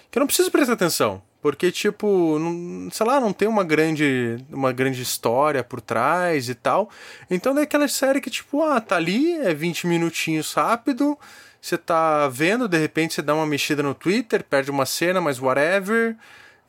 que 0.09 0.17
eu 0.17 0.21
não 0.21 0.27
preciso 0.27 0.49
prestar 0.49 0.71
atenção. 0.71 1.21
Porque, 1.41 1.69
tipo, 1.69 2.39
não, 2.39 2.89
sei 2.89 3.05
lá, 3.05 3.19
não 3.19 3.33
tem 3.33 3.45
uma 3.45 3.65
grande, 3.65 4.37
uma 4.49 4.71
grande 4.71 5.01
história 5.01 5.65
por 5.65 5.81
trás 5.81 6.47
e 6.47 6.55
tal. 6.55 6.89
Então 7.29 7.57
é 7.59 7.63
aquela 7.63 7.89
série 7.89 8.21
que, 8.21 8.29
tipo, 8.29 8.63
ah, 8.63 8.79
tá 8.79 8.95
ali, 8.95 9.33
é 9.33 9.53
20 9.53 9.85
minutinhos 9.87 10.53
rápido, 10.53 11.19
você 11.59 11.77
tá 11.77 12.29
vendo, 12.29 12.65
de 12.65 12.77
repente 12.77 13.15
você 13.15 13.21
dá 13.21 13.35
uma 13.35 13.45
mexida 13.45 13.83
no 13.83 13.93
Twitter, 13.93 14.45
perde 14.45 14.71
uma 14.71 14.85
cena, 14.85 15.19
mas 15.19 15.41
whatever. 15.41 16.15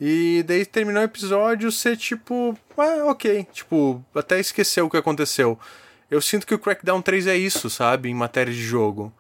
E 0.00 0.42
daí 0.48 0.66
terminou 0.66 1.02
o 1.02 1.04
episódio, 1.04 1.70
você, 1.70 1.96
tipo, 1.96 2.59
ah, 2.76 3.04
ok. 3.04 3.46
Tipo, 3.52 4.04
até 4.12 4.40
esqueceu 4.40 4.86
o 4.86 4.90
que 4.90 4.96
aconteceu. 4.96 5.56
Eu 6.11 6.20
sinto 6.20 6.46
que 6.46 6.54
o 6.54 6.59
Crackdown 6.59 7.02
3 7.02 7.26
é 7.26 7.36
isso, 7.36 7.68
sabe? 7.68 8.09
Em 8.09 8.14
matéria 8.14 8.52
de 8.52 8.62
jogo. 8.62 9.12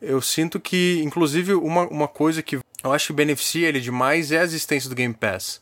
Eu 0.00 0.20
sinto 0.22 0.58
que, 0.58 1.00
inclusive, 1.04 1.54
uma, 1.54 1.82
uma 1.88 2.08
coisa 2.08 2.42
que 2.42 2.58
eu 2.82 2.92
acho 2.92 3.08
que 3.08 3.12
beneficia 3.12 3.68
ele 3.68 3.80
demais 3.80 4.32
é 4.32 4.40
a 4.40 4.44
existência 4.44 4.88
do 4.88 4.96
Game 4.96 5.14
Pass. 5.14 5.60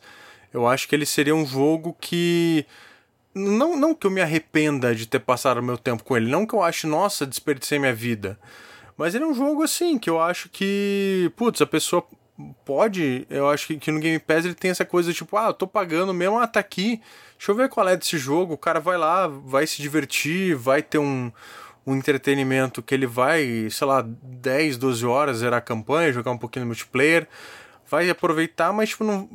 Eu 0.53 0.67
acho 0.67 0.89
que 0.89 0.95
ele 0.95 1.07
seria 1.07 1.35
um 1.35 1.47
jogo 1.47 1.97
que. 2.01 2.67
Não, 3.35 3.77
não 3.77 3.95
que 3.95 4.07
eu 4.07 4.11
me 4.11 4.21
arrependa 4.21 4.95
de 4.95 5.07
ter 5.07 5.21
passado 5.21 5.59
o 5.59 5.63
meu 5.63 5.79
tempo 5.79 6.05
com 6.05 6.17
ele, 6.17 6.31
não 6.31 6.45
que 6.45 6.55
eu 6.55 6.63
ache, 6.63 6.87
nossa, 6.87 7.27
desperdicei 7.27 7.79
minha 7.79 7.95
vida. 7.95 8.39
Mas 8.97 9.15
ele 9.15 9.25
é 9.25 9.27
um 9.27 9.35
jogo 9.35 9.63
assim, 9.63 9.99
que 9.99 10.11
eu 10.11 10.21
acho 10.21 10.49
que. 10.49 11.33
Putz, 11.37 11.63
a 11.63 11.67
pessoa 11.67 12.07
pode. 12.65 13.27
Eu 13.31 13.49
acho 13.49 13.69
que, 13.69 13.77
que 13.79 13.91
no 13.91 14.01
Game 14.01 14.19
Pass 14.19 14.45
ele 14.45 14.55
tem 14.55 14.71
essa 14.71 14.85
coisa 14.85 15.13
tipo, 15.13 15.37
ah, 15.37 15.47
eu 15.47 15.55
tô 15.55 15.67
pagando 15.67 16.13
mesmo, 16.13 16.39
ah, 16.39 16.47
tá 16.47 16.61
aqui 16.61 17.01
Deixa 17.43 17.51
eu 17.51 17.57
ver 17.57 17.69
qual 17.69 17.89
é 17.89 17.97
desse 17.97 18.19
jogo. 18.19 18.55
O 18.55 18.57
cara 18.57 18.79
vai 18.79 18.97
lá, 18.97 19.27
vai 19.27 19.67
se 19.67 19.83
divertir, 19.83 20.55
vai 20.55 20.81
ter 20.81 20.99
um, 20.99 21.33
um 21.85 21.97
entretenimento 21.97 22.81
que 22.81 22.95
ele 22.95 23.05
vai, 23.05 23.67
sei 23.69 23.85
lá, 23.85 24.01
10, 24.07 24.77
12 24.77 25.05
horas 25.05 25.39
zerar 25.39 25.59
a 25.59 25.61
campanha, 25.61 26.13
jogar 26.13 26.31
um 26.31 26.39
pouquinho 26.39 26.65
no 26.65 26.69
multiplayer. 26.69 27.27
Vai 27.91 28.09
aproveitar, 28.09 28.73
mas 28.73 28.91
tipo, 28.91 29.03
não, 29.03 29.29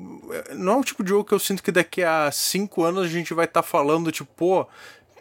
não 0.56 0.76
é 0.76 0.78
o 0.78 0.84
tipo 0.86 1.04
de 1.04 1.10
jogo 1.10 1.26
que 1.26 1.34
eu 1.34 1.40
sinto 1.40 1.62
que 1.62 1.70
daqui 1.70 2.02
a 2.02 2.32
5 2.32 2.82
anos 2.82 3.04
a 3.04 3.10
gente 3.10 3.34
vai 3.34 3.44
estar 3.44 3.62
tá 3.62 3.68
falando, 3.68 4.10
tipo, 4.10 4.32
pô, 4.38 4.66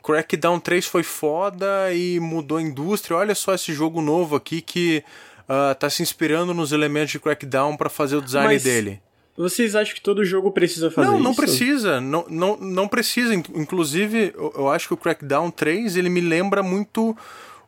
Crackdown 0.01 0.61
3 0.61 0.87
foi 0.87 1.03
foda 1.03 1.93
e 1.93 2.21
mudou 2.21 2.59
a 2.59 2.63
indústria. 2.63 3.17
Olha 3.17 3.35
só 3.35 3.53
esse 3.53 3.73
jogo 3.73 4.01
novo 4.01 4.37
aqui 4.37 4.63
que 4.63 5.03
uh, 5.49 5.75
tá 5.75 5.91
se 5.91 6.05
inspirando 6.05 6.55
nos 6.55 6.71
elementos 6.71 7.11
de 7.11 7.19
Crackdown 7.19 7.77
para 7.77 7.91
fazer 7.91 8.15
o 8.15 8.23
design 8.23 8.47
mas, 8.47 8.63
dele. 8.63 9.03
Vocês 9.37 9.77
acham 9.77 9.95
que 9.95 10.01
todo 10.01 10.25
jogo 10.25 10.51
precisa 10.51 10.91
fazer 10.91 11.09
não, 11.09 11.17
isso? 11.17 11.25
Não, 11.25 11.35
precisa. 11.35 12.01
Não, 12.01 12.27
não, 12.29 12.57
não 12.57 12.89
precisa. 12.89 13.35
Inclusive, 13.35 14.35
eu 14.37 14.71
acho 14.71 14.89
que 14.89 14.95
o 14.95 14.97
Crackdown 14.97 15.51
3, 15.51 15.97
ele 15.97 16.09
me 16.09 16.21
lembra 16.21 16.63
muito 16.63 17.17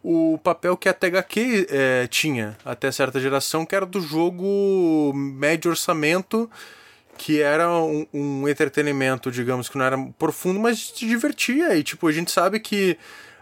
o 0.02 0.38
papel 0.42 0.76
que 0.76 0.88
a 0.88 0.94
THQ 0.94 1.66
é, 1.68 2.06
tinha 2.06 2.56
até 2.64 2.90
certa 2.90 3.20
geração, 3.20 3.66
que 3.66 3.74
era 3.74 3.84
do 3.84 4.00
jogo 4.00 5.12
médio 5.14 5.70
orçamento, 5.70 6.50
que 7.18 7.42
era 7.42 7.68
um, 7.70 8.06
um 8.14 8.48
entretenimento, 8.48 9.30
digamos, 9.30 9.68
que 9.68 9.76
não 9.76 9.84
era 9.84 9.98
profundo, 10.18 10.58
mas 10.58 10.90
te 10.90 11.06
divertia. 11.06 11.76
E, 11.76 11.82
tipo, 11.82 12.06
a 12.08 12.12
gente 12.12 12.30
sabe 12.30 12.60
que 12.60 12.96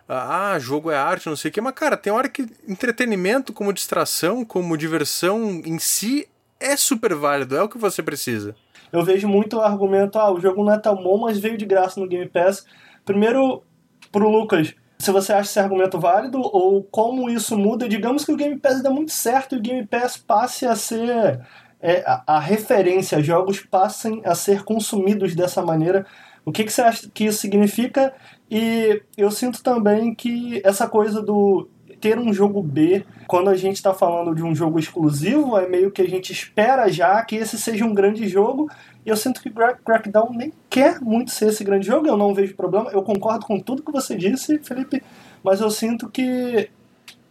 ah, 0.09 0.57
jogo 0.59 0.91
é 0.91 0.97
arte, 0.97 1.29
não 1.29 1.37
sei 1.37 1.51
o 1.51 1.53
que, 1.53 1.61
mas, 1.61 1.74
cara, 1.74 1.97
tem 1.97 2.12
hora 2.12 2.29
que 2.29 2.47
entretenimento 2.66 3.53
como 3.53 3.72
distração, 3.72 4.45
como 4.45 4.77
diversão 4.77 5.62
em 5.64 5.79
si 5.79 6.27
é 6.61 6.76
super 6.76 7.14
válido, 7.14 7.57
é 7.57 7.62
o 7.62 7.68
que 7.68 7.78
você 7.78 8.02
precisa. 8.02 8.54
Eu 8.92 9.04
vejo 9.04 9.28
muito 9.28 9.57
o 9.57 9.61
argumento, 9.61 10.18
ah, 10.18 10.32
o 10.32 10.40
jogo 10.40 10.64
não 10.64 10.72
é 10.72 10.78
tão 10.78 10.96
bom, 10.96 11.18
mas 11.18 11.38
veio 11.38 11.59
de 11.59 11.66
graça 11.66 12.00
no 12.00 12.07
Game 12.07 12.28
Pass. 12.28 12.64
Primeiro, 13.04 13.62
pro 14.11 14.28
Lucas, 14.28 14.74
se 14.98 15.11
você 15.11 15.32
acha 15.32 15.50
esse 15.50 15.59
argumento 15.59 15.98
válido 15.98 16.40
ou 16.40 16.82
como 16.82 17.28
isso 17.28 17.59
muda, 17.59 17.88
digamos 17.88 18.24
que 18.24 18.32
o 18.32 18.36
Game 18.36 18.59
Pass 18.59 18.82
dá 18.82 18.90
muito 18.90 19.12
certo 19.12 19.54
e 19.54 19.59
o 19.59 19.62
Game 19.62 19.86
Pass 19.86 20.16
passe 20.16 20.66
a 20.66 20.74
ser 20.74 21.40
é, 21.80 22.02
a, 22.07 22.36
a, 22.36 22.40
referência, 22.40 23.22
jogos 23.22 23.61
passem 23.61 24.22
a 24.24 24.34
ser 24.34 24.64
consumidos 24.64 25.34
dessa 25.34 25.62
maneira. 25.62 26.07
O 26.44 26.52
que, 26.52 26.64
que 26.64 26.72
você 26.72 26.82
acha 26.82 27.11
que 27.12 27.24
isso 27.24 27.38
significa? 27.38 28.14
E 28.50 29.02
eu 29.16 29.30
sinto 29.30 29.62
também 29.62 30.14
que 30.14 30.62
essa 30.64 30.88
coisa 30.88 31.20
do 31.20 31.68
ter 32.07 32.20
um 32.20 32.32
jogo 32.32 32.62
B, 32.62 33.04
quando 33.26 33.50
a 33.50 33.57
gente 33.57 33.74
está 33.74 33.92
falando 33.92 34.32
de 34.32 34.40
um 34.40 34.54
jogo 34.54 34.78
exclusivo, 34.78 35.59
é 35.59 35.68
meio 35.68 35.90
que 35.90 36.00
a 36.00 36.09
gente 36.09 36.32
espera 36.32 36.88
já 36.88 37.20
que 37.24 37.34
esse 37.34 37.59
seja 37.59 37.84
um 37.84 37.92
grande 37.92 38.28
jogo. 38.28 38.70
E 39.04 39.09
eu 39.09 39.16
sinto 39.16 39.42
que 39.42 39.50
Crackdown 39.50 40.32
nem 40.32 40.52
quer 40.70 41.00
muito 41.00 41.32
ser 41.32 41.48
esse 41.48 41.64
grande 41.64 41.84
jogo, 41.84 42.07
eu 42.07 42.16
não 42.16 42.32
vejo 42.32 42.54
problema. 42.54 42.90
Eu 42.92 43.02
concordo 43.02 43.44
com 43.44 43.59
tudo 43.59 43.82
que 43.82 43.90
você 43.90 44.14
disse, 44.14 44.61
Felipe, 44.61 45.02
mas 45.42 45.61
eu 45.61 45.68
sinto 45.68 46.09
que. 46.09 46.70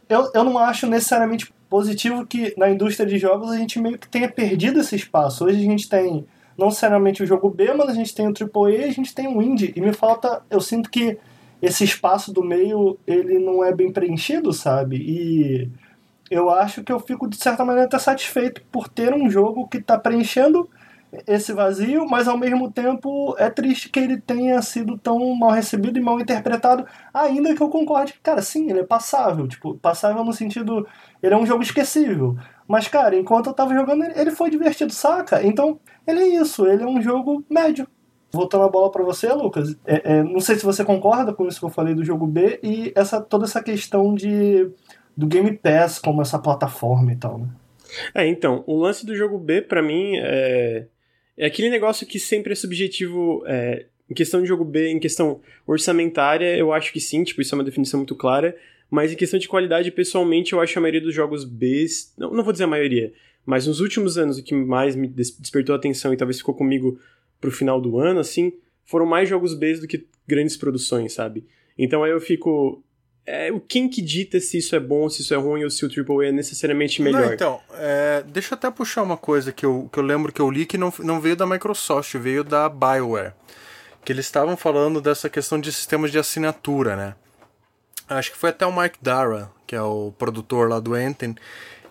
Eu, 0.09 0.29
eu 0.33 0.43
não 0.43 0.59
acho 0.59 0.87
necessariamente 0.87 1.53
positivo 1.69 2.25
que 2.27 2.53
na 2.57 2.69
indústria 2.69 3.07
de 3.07 3.17
jogos 3.17 3.51
a 3.51 3.57
gente 3.57 3.79
meio 3.79 3.97
que 3.97 4.09
tenha 4.09 4.29
perdido 4.29 4.81
esse 4.81 4.97
espaço. 4.97 5.45
Hoje 5.45 5.57
a 5.57 5.71
gente 5.71 5.87
tem 5.87 6.25
não 6.57 6.67
necessariamente 6.67 7.23
o 7.23 7.25
jogo 7.25 7.49
B, 7.49 7.73
mas 7.73 7.89
a 7.89 7.93
gente 7.93 8.13
tem 8.13 8.27
o 8.27 8.33
AAA 8.33 8.87
a 8.87 8.91
gente 8.91 9.15
tem 9.15 9.25
o 9.25 9.41
Indie. 9.41 9.71
E 9.73 9.79
me 9.79 9.93
falta, 9.93 10.41
eu 10.49 10.59
sinto 10.59 10.89
que 10.89 11.17
esse 11.61 11.83
espaço 11.83 12.31
do 12.33 12.43
meio 12.43 12.97
ele 13.07 13.39
não 13.39 13.63
é 13.63 13.73
bem 13.73 13.91
preenchido, 13.91 14.51
sabe? 14.53 14.97
E 14.97 15.69
eu 16.29 16.49
acho 16.49 16.83
que 16.83 16.91
eu 16.91 16.99
fico 16.99 17.27
de 17.27 17.37
certa 17.37 17.63
maneira 17.63 17.87
até 17.87 17.99
satisfeito 17.99 18.61
por 18.71 18.87
ter 18.87 19.13
um 19.13 19.29
jogo 19.29 19.67
que 19.67 19.77
está 19.77 19.97
preenchendo 19.97 20.69
esse 21.27 21.53
vazio, 21.53 22.05
mas 22.05 22.27
ao 22.27 22.37
mesmo 22.37 22.71
tempo 22.71 23.35
é 23.37 23.49
triste 23.49 23.89
que 23.89 23.99
ele 23.99 24.19
tenha 24.19 24.61
sido 24.61 24.97
tão 24.97 25.33
mal 25.35 25.51
recebido 25.51 25.97
e 25.97 26.01
mal 26.01 26.19
interpretado, 26.19 26.85
ainda 27.13 27.55
que 27.55 27.61
eu 27.61 27.69
concorde 27.69 28.13
que, 28.13 28.19
cara, 28.19 28.41
sim, 28.41 28.69
ele 28.69 28.81
é 28.81 28.85
passável, 28.85 29.47
tipo, 29.47 29.75
passável 29.75 30.23
no 30.23 30.33
sentido, 30.33 30.85
ele 31.23 31.33
é 31.33 31.37
um 31.37 31.45
jogo 31.45 31.63
esquecível, 31.63 32.35
mas, 32.67 32.87
cara, 32.87 33.15
enquanto 33.15 33.47
eu 33.47 33.53
tava 33.53 33.73
jogando, 33.73 34.03
ele 34.03 34.31
foi 34.31 34.49
divertido, 34.49 34.91
saca? 34.91 35.41
Então, 35.45 35.79
ele 36.05 36.19
é 36.19 36.27
isso, 36.41 36.65
ele 36.65 36.83
é 36.83 36.87
um 36.87 37.01
jogo 37.01 37.45
médio, 37.49 37.87
voltando 38.35 38.65
a 38.65 38.69
bola 38.69 38.91
para 38.91 39.03
você, 39.03 39.31
Lucas, 39.33 39.75
é, 39.85 40.17
é, 40.17 40.23
não 40.23 40.39
sei 40.39 40.55
se 40.55 40.65
você 40.65 40.83
concorda 40.83 41.33
com 41.33 41.47
isso 41.47 41.59
que 41.59 41.65
eu 41.65 41.69
falei 41.69 41.95
do 41.95 42.03
jogo 42.03 42.27
B 42.27 42.59
e 42.61 42.91
essa 42.95 43.21
toda 43.21 43.45
essa 43.45 43.63
questão 43.63 44.13
de 44.13 44.69
do 45.17 45.25
Game 45.25 45.51
Pass 45.57 45.97
como 45.97 46.21
essa 46.21 46.37
plataforma 46.37 47.11
e 47.13 47.15
tal, 47.15 47.39
né? 47.39 47.47
É, 48.13 48.27
então, 48.27 48.63
o 48.67 48.77
lance 48.77 49.05
do 49.05 49.15
jogo 49.15 49.37
B 49.37 49.61
para 49.61 49.81
mim 49.81 50.17
é 50.17 50.87
é 51.37 51.45
aquele 51.45 51.69
negócio 51.69 52.07
que 52.07 52.19
sempre 52.19 52.53
é 52.53 52.55
subjetivo 52.55 53.43
é, 53.45 53.85
em 54.09 54.13
questão 54.13 54.41
de 54.41 54.47
jogo 54.47 54.63
B, 54.63 54.89
em 54.89 54.99
questão 54.99 55.41
orçamentária, 55.65 56.55
eu 56.55 56.71
acho 56.71 56.93
que 56.93 56.99
sim, 56.99 57.23
tipo, 57.23 57.41
isso 57.41 57.53
é 57.53 57.57
uma 57.57 57.63
definição 57.63 57.99
muito 57.99 58.15
clara, 58.15 58.55
mas 58.89 59.11
em 59.11 59.15
questão 59.15 59.39
de 59.39 59.47
qualidade, 59.47 59.91
pessoalmente, 59.91 60.53
eu 60.53 60.61
acho 60.61 60.77
a 60.77 60.81
maioria 60.81 61.01
dos 61.01 61.13
jogos 61.13 61.43
B, 61.43 61.85
não, 62.17 62.31
não 62.31 62.43
vou 62.43 62.53
dizer 62.53 62.65
a 62.65 62.67
maioria, 62.67 63.11
mas 63.45 63.67
nos 63.67 63.79
últimos 63.79 64.17
anos 64.17 64.37
o 64.37 64.43
que 64.43 64.53
mais 64.53 64.95
me 64.95 65.07
despertou 65.07 65.75
atenção 65.75 66.13
e 66.13 66.17
talvez 66.17 66.37
ficou 66.37 66.55
comigo 66.55 66.99
pro 67.39 67.51
final 67.51 67.79
do 67.79 67.99
ano, 67.99 68.19
assim, 68.19 68.53
foram 68.85 69.05
mais 69.05 69.27
jogos 69.27 69.53
B 69.53 69.75
do 69.75 69.87
que 69.87 70.07
grandes 70.27 70.57
produções, 70.57 71.13
sabe? 71.13 71.45
Então 71.77 72.03
aí 72.03 72.11
eu 72.11 72.21
fico. 72.21 72.81
É, 73.27 73.49
quem 73.67 73.89
que 73.89 74.03
dita 74.03 74.39
se 74.39 74.59
isso 74.59 74.75
é 74.75 74.79
bom, 74.79 75.09
se 75.09 75.23
isso 75.23 75.33
é 75.33 75.37
ruim, 75.37 75.63
ou 75.63 75.69
se 75.71 75.83
o 75.83 75.89
AAA 75.89 76.27
é 76.27 76.31
necessariamente 76.31 77.01
melhor? 77.01 77.25
Não, 77.25 77.33
então, 77.33 77.59
é, 77.73 78.23
deixa 78.27 78.53
eu 78.53 78.55
até 78.55 78.69
puxar 78.69 79.01
uma 79.01 79.17
coisa 79.17 79.51
que 79.51 79.65
eu, 79.65 79.89
que 79.91 79.97
eu 79.97 80.03
lembro 80.03 80.31
que 80.31 80.39
eu 80.39 80.51
li 80.51 80.63
que 80.63 80.77
não, 80.77 80.93
não 80.99 81.19
veio 81.19 81.35
da 81.35 81.47
Microsoft, 81.47 82.13
veio 82.17 82.43
da 82.43 82.69
BioWare. 82.69 83.33
Que 84.03 84.13
eles 84.13 84.25
estavam 84.25 84.55
falando 84.55 85.01
dessa 85.01 85.27
questão 85.27 85.59
de 85.59 85.71
sistemas 85.71 86.11
de 86.11 86.19
assinatura, 86.19 86.95
né? 86.95 87.15
Acho 88.07 88.31
que 88.31 88.37
foi 88.37 88.51
até 88.51 88.63
o 88.63 88.79
Mike 88.79 88.99
Dara, 89.01 89.49
que 89.65 89.75
é 89.75 89.81
o 89.81 90.13
produtor 90.15 90.69
lá 90.69 90.79
do 90.79 90.93
Anthem, 90.93 91.35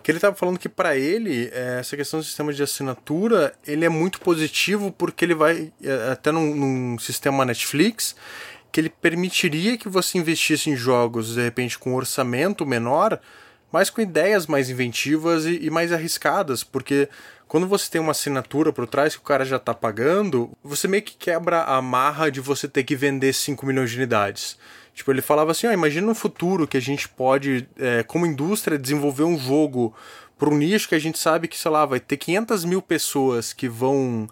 que 0.05 0.11
ele 0.11 0.19
estava 0.19 0.35
falando 0.35 0.59
que 0.59 0.69
para 0.69 0.95
ele 0.95 1.49
é, 1.51 1.79
essa 1.79 1.97
questão 1.97 2.19
do 2.19 2.23
sistema 2.23 2.53
de 2.53 2.61
assinatura 2.61 3.55
ele 3.65 3.85
é 3.85 3.89
muito 3.89 4.21
positivo 4.21 4.91
porque 4.91 5.25
ele 5.25 5.33
vai 5.33 5.73
é, 5.83 6.11
até 6.11 6.31
num, 6.31 6.53
num, 6.53 6.99
sistema 6.99 7.43
Netflix 7.43 8.15
que 8.71 8.79
ele 8.79 8.89
permitiria 8.89 9.79
que 9.79 9.89
você 9.89 10.19
investisse 10.19 10.69
em 10.69 10.75
jogos 10.75 11.33
de 11.33 11.41
repente 11.41 11.79
com 11.79 11.95
orçamento 11.95 12.67
menor 12.67 13.19
mas 13.71 13.89
com 13.89 13.99
ideias 13.99 14.45
mais 14.45 14.69
inventivas 14.69 15.45
e, 15.45 15.65
e 15.65 15.71
mais 15.71 15.91
arriscadas 15.91 16.63
porque 16.63 17.09
quando 17.47 17.67
você 17.67 17.89
tem 17.89 17.99
uma 17.99 18.11
assinatura 18.11 18.71
por 18.71 18.85
trás 18.85 19.15
que 19.15 19.21
o 19.21 19.25
cara 19.25 19.43
já 19.43 19.55
está 19.55 19.73
pagando 19.73 20.51
você 20.63 20.87
meio 20.87 21.01
que 21.01 21.17
quebra 21.17 21.63
a 21.63 21.81
marra 21.81 22.29
de 22.29 22.39
você 22.39 22.67
ter 22.67 22.83
que 22.83 22.95
vender 22.95 23.33
5 23.33 23.65
milhões 23.65 23.89
de 23.89 23.97
unidades 23.97 24.55
Tipo, 24.95 25.11
ele 25.11 25.21
falava 25.21 25.51
assim, 25.51 25.67
ó, 25.67 25.73
imagina 25.73 26.07
no 26.07 26.15
futuro 26.15 26.65
que 26.65 26.77
a 26.77 26.81
gente 26.81 27.07
pode, 27.09 27.67
é, 27.77 28.01
como 28.03 28.25
indústria, 28.25 28.79
desenvolver 28.79 29.23
um 29.23 29.37
jogo 29.37 29.93
para 30.39 30.49
um 30.49 30.57
nicho 30.57 30.87
que 30.87 30.95
a 30.95 30.99
gente 30.99 31.19
sabe 31.19 31.49
que, 31.49 31.57
sei 31.57 31.69
lá, 31.69 31.85
vai 31.85 31.99
ter 31.99 32.15
500 32.15 32.63
mil 32.63 32.81
pessoas 32.81 33.51
que 33.51 33.67
vão 33.67 34.29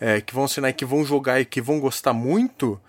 é, 0.00 0.20
que 0.20 0.34
vão 0.34 0.44
assinar 0.44 0.72
que 0.72 0.84
vão 0.84 1.04
jogar 1.04 1.40
e 1.40 1.44
que 1.44 1.60
vão 1.60 1.78
gostar 1.78 2.12
muito 2.12 2.80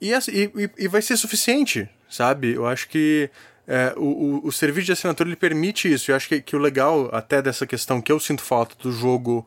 e, 0.00 0.12
e, 0.12 0.70
e 0.78 0.86
vai 0.86 1.02
ser 1.02 1.16
suficiente, 1.16 1.88
sabe? 2.08 2.52
Eu 2.52 2.66
acho 2.66 2.88
que 2.88 3.28
é, 3.66 3.92
o, 3.96 4.04
o, 4.44 4.46
o, 4.46 4.52
serviço 4.52 4.86
de 4.86 4.92
assinatura 4.92 5.28
ele 5.28 5.36
permite 5.36 5.92
isso. 5.92 6.12
Eu 6.12 6.16
acho 6.16 6.28
que, 6.28 6.40
que 6.40 6.54
o 6.54 6.58
legal 6.60 7.08
até 7.12 7.42
dessa 7.42 7.66
questão 7.66 8.00
que 8.00 8.12
eu 8.12 8.20
sinto 8.20 8.42
falta 8.42 8.76
do 8.80 8.92
jogo 8.92 9.44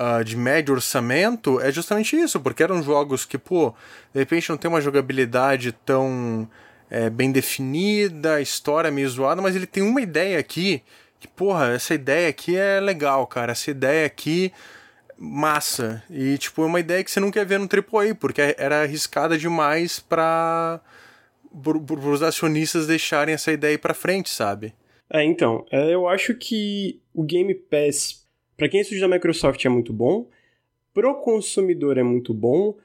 uh, 0.00 0.24
de 0.24 0.36
médio 0.36 0.74
orçamento 0.74 1.60
é 1.60 1.70
justamente 1.70 2.16
isso, 2.16 2.40
porque 2.40 2.62
eram 2.62 2.82
jogos 2.82 3.26
que, 3.26 3.36
pô, 3.36 3.74
de 4.14 4.20
repente 4.20 4.48
não 4.48 4.56
tem 4.56 4.70
uma 4.70 4.80
jogabilidade 4.80 5.72
tão 5.84 6.48
é, 6.90 7.10
bem 7.10 7.30
definida, 7.30 8.36
a 8.36 8.40
história 8.40 8.90
meio 8.90 9.08
zoada, 9.08 9.42
mas 9.42 9.54
ele 9.54 9.66
tem 9.66 9.82
uma 9.82 10.00
ideia 10.00 10.38
aqui 10.38 10.82
que, 11.20 11.28
porra, 11.28 11.68
essa 11.68 11.92
ideia 11.92 12.30
aqui 12.30 12.56
é 12.56 12.80
legal, 12.80 13.26
cara, 13.26 13.52
essa 13.52 13.70
ideia 13.70 14.06
aqui 14.06 14.50
massa. 15.18 16.02
E, 16.08 16.38
tipo, 16.38 16.62
é 16.62 16.66
uma 16.66 16.80
ideia 16.80 17.04
que 17.04 17.10
você 17.10 17.20
não 17.20 17.30
quer 17.30 17.44
ver 17.44 17.58
no 17.58 17.68
AAA, 17.68 18.14
porque 18.14 18.56
era 18.56 18.82
arriscada 18.82 19.36
demais 19.36 20.00
para 20.00 20.80
os 21.52 22.22
acionistas 22.22 22.86
deixarem 22.86 23.34
essa 23.34 23.52
ideia 23.52 23.72
aí 23.72 23.78
pra 23.78 23.92
frente, 23.92 24.30
sabe? 24.30 24.72
É, 25.12 25.22
então, 25.22 25.66
é, 25.70 25.92
eu 25.92 26.08
acho 26.08 26.34
que 26.34 27.00
o 27.12 27.22
Game 27.22 27.54
Pass 27.54 28.19
para 28.60 28.68
quem 28.68 28.82
estuda 28.82 29.00
da 29.00 29.08
Microsoft 29.08 29.64
é 29.64 29.70
muito 29.70 29.90
bom, 29.90 30.28
pro 30.92 31.14
consumidor 31.22 31.96
é 31.96 32.02
muito 32.02 32.34
bom, 32.34 32.76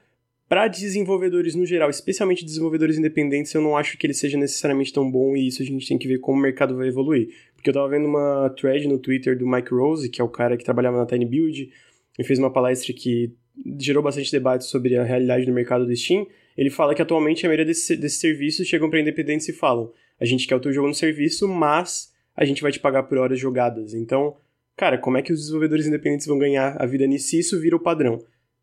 para 0.48 0.68
desenvolvedores 0.68 1.54
no 1.54 1.66
geral, 1.66 1.90
especialmente 1.90 2.46
desenvolvedores 2.46 2.96
independentes, 2.96 3.52
eu 3.52 3.60
não 3.60 3.76
acho 3.76 3.98
que 3.98 4.06
ele 4.06 4.14
seja 4.14 4.38
necessariamente 4.38 4.90
tão 4.90 5.10
bom 5.10 5.36
e 5.36 5.46
isso 5.46 5.60
a 5.60 5.66
gente 5.66 5.86
tem 5.86 5.98
que 5.98 6.08
ver 6.08 6.18
como 6.18 6.38
o 6.38 6.40
mercado 6.40 6.74
vai 6.74 6.88
evoluir. 6.88 7.28
Porque 7.54 7.68
eu 7.68 7.74
tava 7.74 7.90
vendo 7.90 8.06
uma 8.06 8.48
thread 8.58 8.88
no 8.88 8.98
Twitter 8.98 9.36
do 9.36 9.46
Mike 9.46 9.70
Rose, 9.70 10.08
que 10.08 10.18
é 10.18 10.24
o 10.24 10.30
cara 10.30 10.56
que 10.56 10.64
trabalhava 10.64 10.96
na 10.96 11.04
Tiny 11.04 11.26
Build, 11.26 11.70
e 12.18 12.24
fez 12.24 12.38
uma 12.38 12.50
palestra 12.50 12.94
que 12.94 13.34
gerou 13.78 14.02
bastante 14.02 14.32
debate 14.32 14.64
sobre 14.64 14.96
a 14.96 15.04
realidade 15.04 15.44
do 15.44 15.52
mercado 15.52 15.84
do 15.84 15.94
Steam. 15.94 16.26
Ele 16.56 16.70
fala 16.70 16.94
que 16.94 17.02
atualmente 17.02 17.44
a 17.44 17.50
maioria 17.50 17.66
desses, 17.66 17.98
desses 17.98 18.18
serviços 18.18 18.66
chegam 18.66 18.88
para 18.88 18.98
independentes 18.98 19.46
e 19.46 19.52
falam: 19.52 19.92
a 20.18 20.24
gente 20.24 20.46
quer 20.46 20.56
o 20.56 20.60
teu 20.60 20.72
jogo 20.72 20.88
no 20.88 20.94
serviço, 20.94 21.46
mas 21.46 22.14
a 22.34 22.46
gente 22.46 22.62
vai 22.62 22.72
te 22.72 22.80
pagar 22.80 23.02
por 23.02 23.18
horas 23.18 23.38
jogadas. 23.38 23.92
Então, 23.92 24.36
cara, 24.76 24.98
como 24.98 25.16
é 25.16 25.22
que 25.22 25.32
os 25.32 25.40
desenvolvedores 25.40 25.86
independentes 25.86 26.26
vão 26.26 26.38
ganhar 26.38 26.76
a 26.80 26.86
vida 26.86 27.06
nisso 27.06 27.28
se 27.28 27.38
isso 27.38 27.60
vira 27.60 27.74
o 27.74 27.80
padrão? 27.80 28.18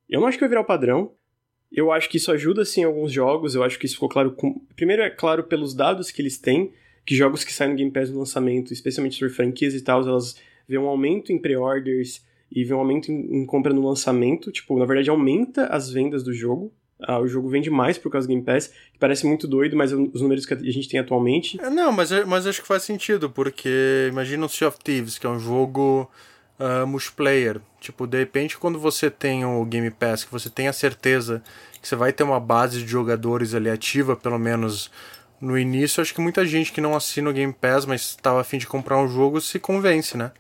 Eu 0.10 0.20
não 0.20 0.28
acho 0.28 0.38
que 0.38 0.44
vai 0.44 0.50
virar 0.50 0.62
o 0.62 0.66
padrão. 0.66 1.12
Eu 1.72 1.92
acho 1.92 2.08
que 2.08 2.18
isso 2.18 2.32
ajuda, 2.32 2.64
sim, 2.64 2.84
alguns 2.84 3.12
jogos. 3.12 3.56
Eu 3.56 3.64
acho 3.64 3.80
que 3.80 3.86
isso 3.86 3.96
ficou 3.96 4.08
claro. 4.08 4.32
Com... 4.34 4.60
Primeiro, 4.76 5.02
é 5.02 5.10
claro 5.10 5.44
pelos 5.44 5.74
dados 5.74 6.12
que 6.12 6.22
eles 6.22 6.38
têm, 6.38 6.72
que 7.04 7.16
jogos 7.16 7.44
que 7.44 7.52
saem 7.52 7.72
no 7.72 7.78
Game 7.78 7.92
Pass 7.92 8.12
no 8.12 8.20
lançamento, 8.20 8.72
especialmente 8.72 9.18
sobre 9.18 9.34
franquias 9.34 9.74
e 9.74 9.82
tal, 9.82 10.08
elas 10.08 10.36
vêem 10.68 10.80
um 10.80 10.88
aumento 10.88 11.32
em 11.32 11.40
pre-orders 11.40 12.24
e 12.52 12.64
vêem 12.64 12.76
um 12.76 12.80
aumento 12.80 13.12
em, 13.12 13.42
em 13.42 13.46
compra 13.46 13.74
no 13.74 13.88
lançamento. 13.88 14.52
Tipo, 14.52 14.78
na 14.78 14.86
verdade, 14.86 15.10
aumenta 15.10 15.66
as 15.66 15.90
vendas 15.90 16.24
do 16.24 16.32
jogo. 16.32 16.72
Ah, 17.08 17.20
o 17.20 17.28
jogo 17.28 17.50
vende 17.50 17.70
mais 17.70 17.98
por 17.98 18.12
causa 18.12 18.28
do 18.28 18.32
Game 18.32 18.44
Pass, 18.44 18.68
que 18.68 19.00
parece 19.00 19.26
muito 19.26 19.48
doido, 19.48 19.76
mas 19.76 19.92
os 19.92 20.22
números 20.22 20.46
que 20.46 20.54
a 20.54 20.58
gente 20.58 20.88
tem 20.88 21.00
atualmente. 21.00 21.60
É, 21.60 21.70
não, 21.70 21.92
mas, 21.92 22.12
mas 22.26 22.48
acho 22.48 22.62
que 22.62 22.68
faz 22.68 22.84
sentido, 22.84 23.30
porque 23.30 24.08
imagina 24.10 24.46
o 24.46 24.50
Sea 24.50 24.68
of 24.68 24.78
Thieves, 24.84 25.18
que 25.18 25.26
é 25.26 25.30
um 25.30 25.40
jogo 25.40 26.10
uh, 26.60 26.88
multiplayer. 26.88 27.60
Tipo, 27.80 28.08
de 28.08 28.18
repente, 28.18 28.58
quando 28.58 28.80
você 28.80 29.10
tem 29.10 29.46
o 29.46 29.66
Game 29.66 29.90
Pass, 29.92 30.24
que 30.24 30.32
você 30.32 30.50
tem 30.50 30.68
a 30.68 30.74
certeza 30.74 31.44
que 31.82 31.88
você 31.88 31.96
vai 31.96 32.14
ter 32.14 32.24
uma 32.24 32.40
base 32.40 32.80
de 32.80 32.88
jogadores 32.88 33.54
ali 33.54 33.70
ativa, 33.70 34.16
pelo 34.16 34.40
menos 34.40 34.90
no 35.42 35.58
início, 35.58 36.02
acho 36.02 36.14
que 36.14 36.22
muita 36.22 36.46
gente 36.46 36.72
que 36.72 36.80
não 36.80 36.96
assina 36.96 37.30
o 37.30 37.34
Game 37.34 37.52
Pass, 37.52 37.86
mas 37.86 38.02
estava 38.02 38.40
afim 38.40 38.58
de 38.58 38.66
comprar 38.66 38.98
um 38.98 39.10
jogo, 39.10 39.42
se 39.42 39.60
convence, 39.60 40.18
né? 40.18 40.32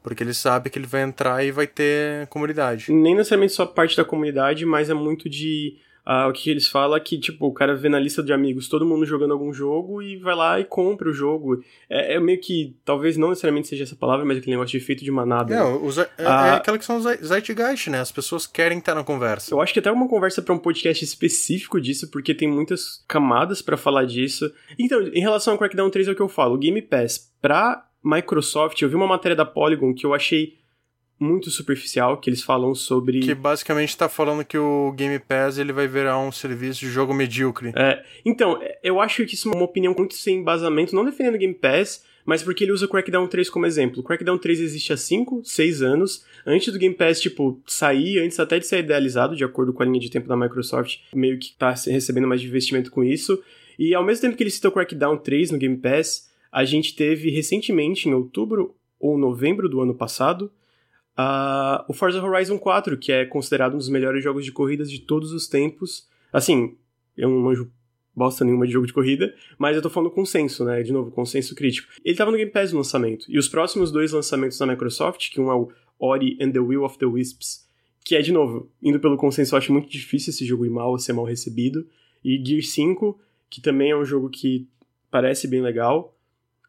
Porque 0.00 0.22
ele 0.22 0.34
sabe 0.34 0.70
que 0.70 0.78
ele 0.78 0.86
vai 0.86 1.02
entrar 1.02 1.44
e 1.44 1.50
vai 1.50 1.66
ter 1.66 2.28
comunidade. 2.28 2.92
Nem 2.92 3.16
necessariamente 3.16 3.54
só 3.54 3.66
parte 3.66 3.96
da 3.96 4.04
comunidade, 4.04 4.64
mas 4.64 4.88
é 4.88 4.94
muito 4.94 5.28
de 5.28 5.76
ah, 6.04 6.28
o 6.28 6.32
que 6.32 6.50
eles 6.50 6.68
falam 6.68 6.96
é 6.96 7.00
que, 7.00 7.18
tipo, 7.18 7.46
o 7.46 7.52
cara 7.52 7.74
vê 7.74 7.88
na 7.88 7.98
lista 7.98 8.22
de 8.22 8.32
amigos 8.32 8.68
todo 8.68 8.84
mundo 8.84 9.06
jogando 9.06 9.32
algum 9.32 9.52
jogo 9.54 10.02
e 10.02 10.16
vai 10.16 10.34
lá 10.34 10.60
e 10.60 10.64
compra 10.64 11.08
o 11.08 11.14
jogo. 11.14 11.64
É, 11.88 12.14
é 12.14 12.20
meio 12.20 12.38
que, 12.38 12.76
talvez 12.84 13.16
não 13.16 13.30
necessariamente 13.30 13.68
seja 13.68 13.84
essa 13.84 13.96
palavra, 13.96 14.24
mas 14.24 14.36
aquele 14.36 14.52
negócio 14.52 14.78
de 14.78 14.84
efeito 14.84 15.02
de 15.02 15.10
manada. 15.10 15.54
É, 15.54 15.56
né? 15.56 16.06
é, 16.18 16.26
ah, 16.26 16.46
é 16.46 16.50
aquela 16.56 16.76
que 16.76 16.84
são 16.84 16.98
os 16.98 17.04
zeitgeist, 17.26 17.88
né? 17.88 18.00
As 18.00 18.12
pessoas 18.12 18.46
querem 18.46 18.78
estar 18.78 18.94
na 18.94 19.02
conversa. 19.02 19.54
Eu 19.54 19.60
acho 19.62 19.72
que 19.72 19.78
até 19.78 19.90
uma 19.90 20.08
conversa 20.08 20.42
para 20.42 20.54
um 20.54 20.58
podcast 20.58 21.02
específico 21.02 21.80
disso, 21.80 22.10
porque 22.10 22.34
tem 22.34 22.48
muitas 22.48 23.02
camadas 23.08 23.62
para 23.62 23.76
falar 23.76 24.04
disso. 24.04 24.52
Então, 24.78 25.00
em 25.00 25.20
relação 25.20 25.54
ao 25.54 25.58
Crackdown 25.58 25.88
3 25.88 26.08
é 26.08 26.10
o 26.10 26.14
que 26.14 26.22
eu 26.22 26.28
falo. 26.28 26.54
O 26.54 26.58
Game 26.58 26.82
Pass 26.82 27.32
pra 27.40 27.86
Microsoft, 28.04 28.80
eu 28.82 28.90
vi 28.90 28.94
uma 28.94 29.06
matéria 29.06 29.34
da 29.34 29.46
Polygon 29.46 29.94
que 29.94 30.04
eu 30.04 30.12
achei 30.12 30.58
muito 31.18 31.50
superficial 31.50 32.18
que 32.18 32.28
eles 32.28 32.42
falam 32.42 32.74
sobre 32.74 33.20
que 33.20 33.34
basicamente 33.34 33.90
está 33.90 34.08
falando 34.08 34.44
que 34.44 34.58
o 34.58 34.92
Game 34.92 35.18
Pass 35.18 35.58
ele 35.58 35.72
vai 35.72 35.86
virar 35.86 36.18
um 36.18 36.32
serviço 36.32 36.80
de 36.80 36.88
jogo 36.88 37.14
medíocre. 37.14 37.72
É, 37.76 38.04
então 38.24 38.60
eu 38.82 39.00
acho 39.00 39.24
que 39.24 39.34
isso 39.34 39.48
é 39.48 39.54
uma 39.54 39.64
opinião 39.64 39.94
muito 39.96 40.14
sem 40.14 40.38
embasamento, 40.38 40.94
não 40.94 41.04
defendendo 41.04 41.36
o 41.36 41.38
Game 41.38 41.54
Pass, 41.54 42.04
mas 42.24 42.42
porque 42.42 42.64
ele 42.64 42.72
usa 42.72 42.86
o 42.86 42.88
Crackdown 42.88 43.28
3 43.28 43.50
como 43.50 43.66
exemplo. 43.66 44.00
O 44.00 44.02
Crackdown 44.02 44.38
3 44.38 44.60
existe 44.60 44.92
há 44.92 44.96
5, 44.96 45.42
6 45.44 45.82
anos, 45.82 46.24
antes 46.46 46.72
do 46.72 46.78
Game 46.78 46.94
Pass, 46.94 47.20
tipo, 47.20 47.60
sair, 47.66 48.18
antes 48.18 48.40
até 48.40 48.58
de 48.58 48.66
ser 48.66 48.78
idealizado, 48.78 49.36
de 49.36 49.44
acordo 49.44 49.72
com 49.72 49.82
a 49.82 49.86
linha 49.86 50.00
de 50.00 50.10
tempo 50.10 50.26
da 50.26 50.36
Microsoft, 50.36 51.00
meio 51.14 51.38
que 51.38 51.54
tá 51.54 51.70
recebendo 51.70 52.26
mais 52.26 52.42
investimento 52.42 52.90
com 52.90 53.04
isso. 53.04 53.42
E 53.78 53.94
ao 53.94 54.04
mesmo 54.04 54.22
tempo 54.22 54.36
que 54.36 54.42
ele 54.42 54.50
citou 54.50 54.70
o 54.70 54.74
Crackdown 54.74 55.18
3 55.18 55.50
no 55.50 55.58
Game 55.58 55.76
Pass, 55.76 56.30
a 56.50 56.64
gente 56.64 56.94
teve 56.94 57.30
recentemente, 57.30 58.08
em 58.08 58.14
outubro 58.14 58.74
ou 58.98 59.18
novembro 59.18 59.68
do 59.68 59.80
ano 59.80 59.94
passado, 59.94 60.50
Uh, 61.18 61.84
o 61.88 61.92
Forza 61.92 62.22
Horizon 62.22 62.58
4, 62.58 62.98
que 62.98 63.12
é 63.12 63.24
considerado 63.24 63.74
um 63.74 63.78
dos 63.78 63.88
melhores 63.88 64.22
jogos 64.22 64.44
de 64.44 64.52
corridas 64.52 64.90
de 64.90 65.00
todos 65.00 65.32
os 65.32 65.46
tempos. 65.46 66.08
Assim, 66.32 66.76
eu 67.16 67.30
não 67.30 67.38
manjo 67.38 67.70
bosta 68.14 68.44
nenhuma 68.44 68.66
de 68.66 68.72
jogo 68.72 68.86
de 68.86 68.92
corrida, 68.92 69.34
mas 69.58 69.76
eu 69.76 69.82
tô 69.82 69.90
falando 69.90 70.10
consenso, 70.10 70.64
né? 70.64 70.82
De 70.82 70.92
novo, 70.92 71.10
consenso 71.10 71.54
crítico. 71.54 71.88
Ele 72.04 72.16
tava 72.16 72.30
no 72.30 72.36
Game 72.36 72.50
Pass 72.50 72.72
no 72.72 72.78
lançamento. 72.78 73.26
E 73.28 73.38
os 73.38 73.48
próximos 73.48 73.90
dois 73.90 74.12
lançamentos 74.12 74.58
da 74.58 74.66
Microsoft, 74.66 75.30
que 75.30 75.40
um 75.40 75.50
é 75.50 75.54
o 75.54 75.70
Ori 75.98 76.36
and 76.40 76.52
the 76.52 76.60
Will 76.60 76.84
of 76.84 76.98
the 76.98 77.06
Wisps, 77.06 77.64
que 78.04 78.14
é, 78.14 78.20
de 78.20 78.32
novo, 78.32 78.70
indo 78.82 79.00
pelo 79.00 79.16
consenso, 79.16 79.54
eu 79.54 79.58
acho 79.58 79.72
muito 79.72 79.88
difícil 79.88 80.30
esse 80.30 80.44
jogo 80.44 80.66
ir 80.66 80.70
mal, 80.70 80.98
ser 80.98 81.12
mal 81.12 81.24
recebido. 81.24 81.86
E 82.22 82.42
Gear 82.44 82.62
5, 82.62 83.18
que 83.48 83.60
também 83.60 83.90
é 83.90 83.96
um 83.96 84.04
jogo 84.04 84.28
que 84.28 84.68
parece 85.10 85.48
bem 85.48 85.62
legal. 85.62 86.14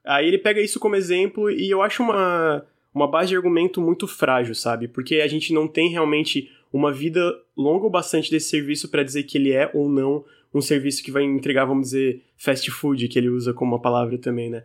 Aí 0.04 0.28
ele 0.28 0.38
pega 0.38 0.62
isso 0.62 0.80
como 0.80 0.96
exemplo 0.96 1.50
e 1.50 1.70
eu 1.70 1.82
acho 1.82 2.04
uma 2.04 2.66
uma 2.96 3.08
base 3.08 3.28
de 3.28 3.36
argumento 3.36 3.82
muito 3.82 4.08
frágil, 4.08 4.56
sabe? 4.56 4.88
Porque 4.88 5.16
a 5.16 5.28
gente 5.28 5.52
não 5.52 5.68
tem 5.68 5.90
realmente 5.90 6.50
uma 6.72 6.94
vida 6.94 7.38
longa 7.56 7.86
o 7.86 7.90
bastante 7.90 8.32
desse 8.32 8.50
serviço 8.50 8.90
para 8.90 9.04
dizer 9.04 9.24
que 9.24 9.38
ele 9.38 9.52
é 9.52 9.70
ou 9.74 9.90
não 9.90 10.24
um 10.54 10.62
serviço 10.62 11.04
que 11.04 11.12
vai 11.12 11.24
entregar, 11.24 11.66
vamos 11.66 11.88
dizer, 11.88 12.24
fast 12.38 12.72
food, 12.72 13.10
que 13.10 13.20
ele 13.20 13.28
usa 13.28 13.54
como 13.54 13.74
uma 13.74 13.82
palavra 13.82 14.18
também, 14.18 14.50
né? 14.50 14.64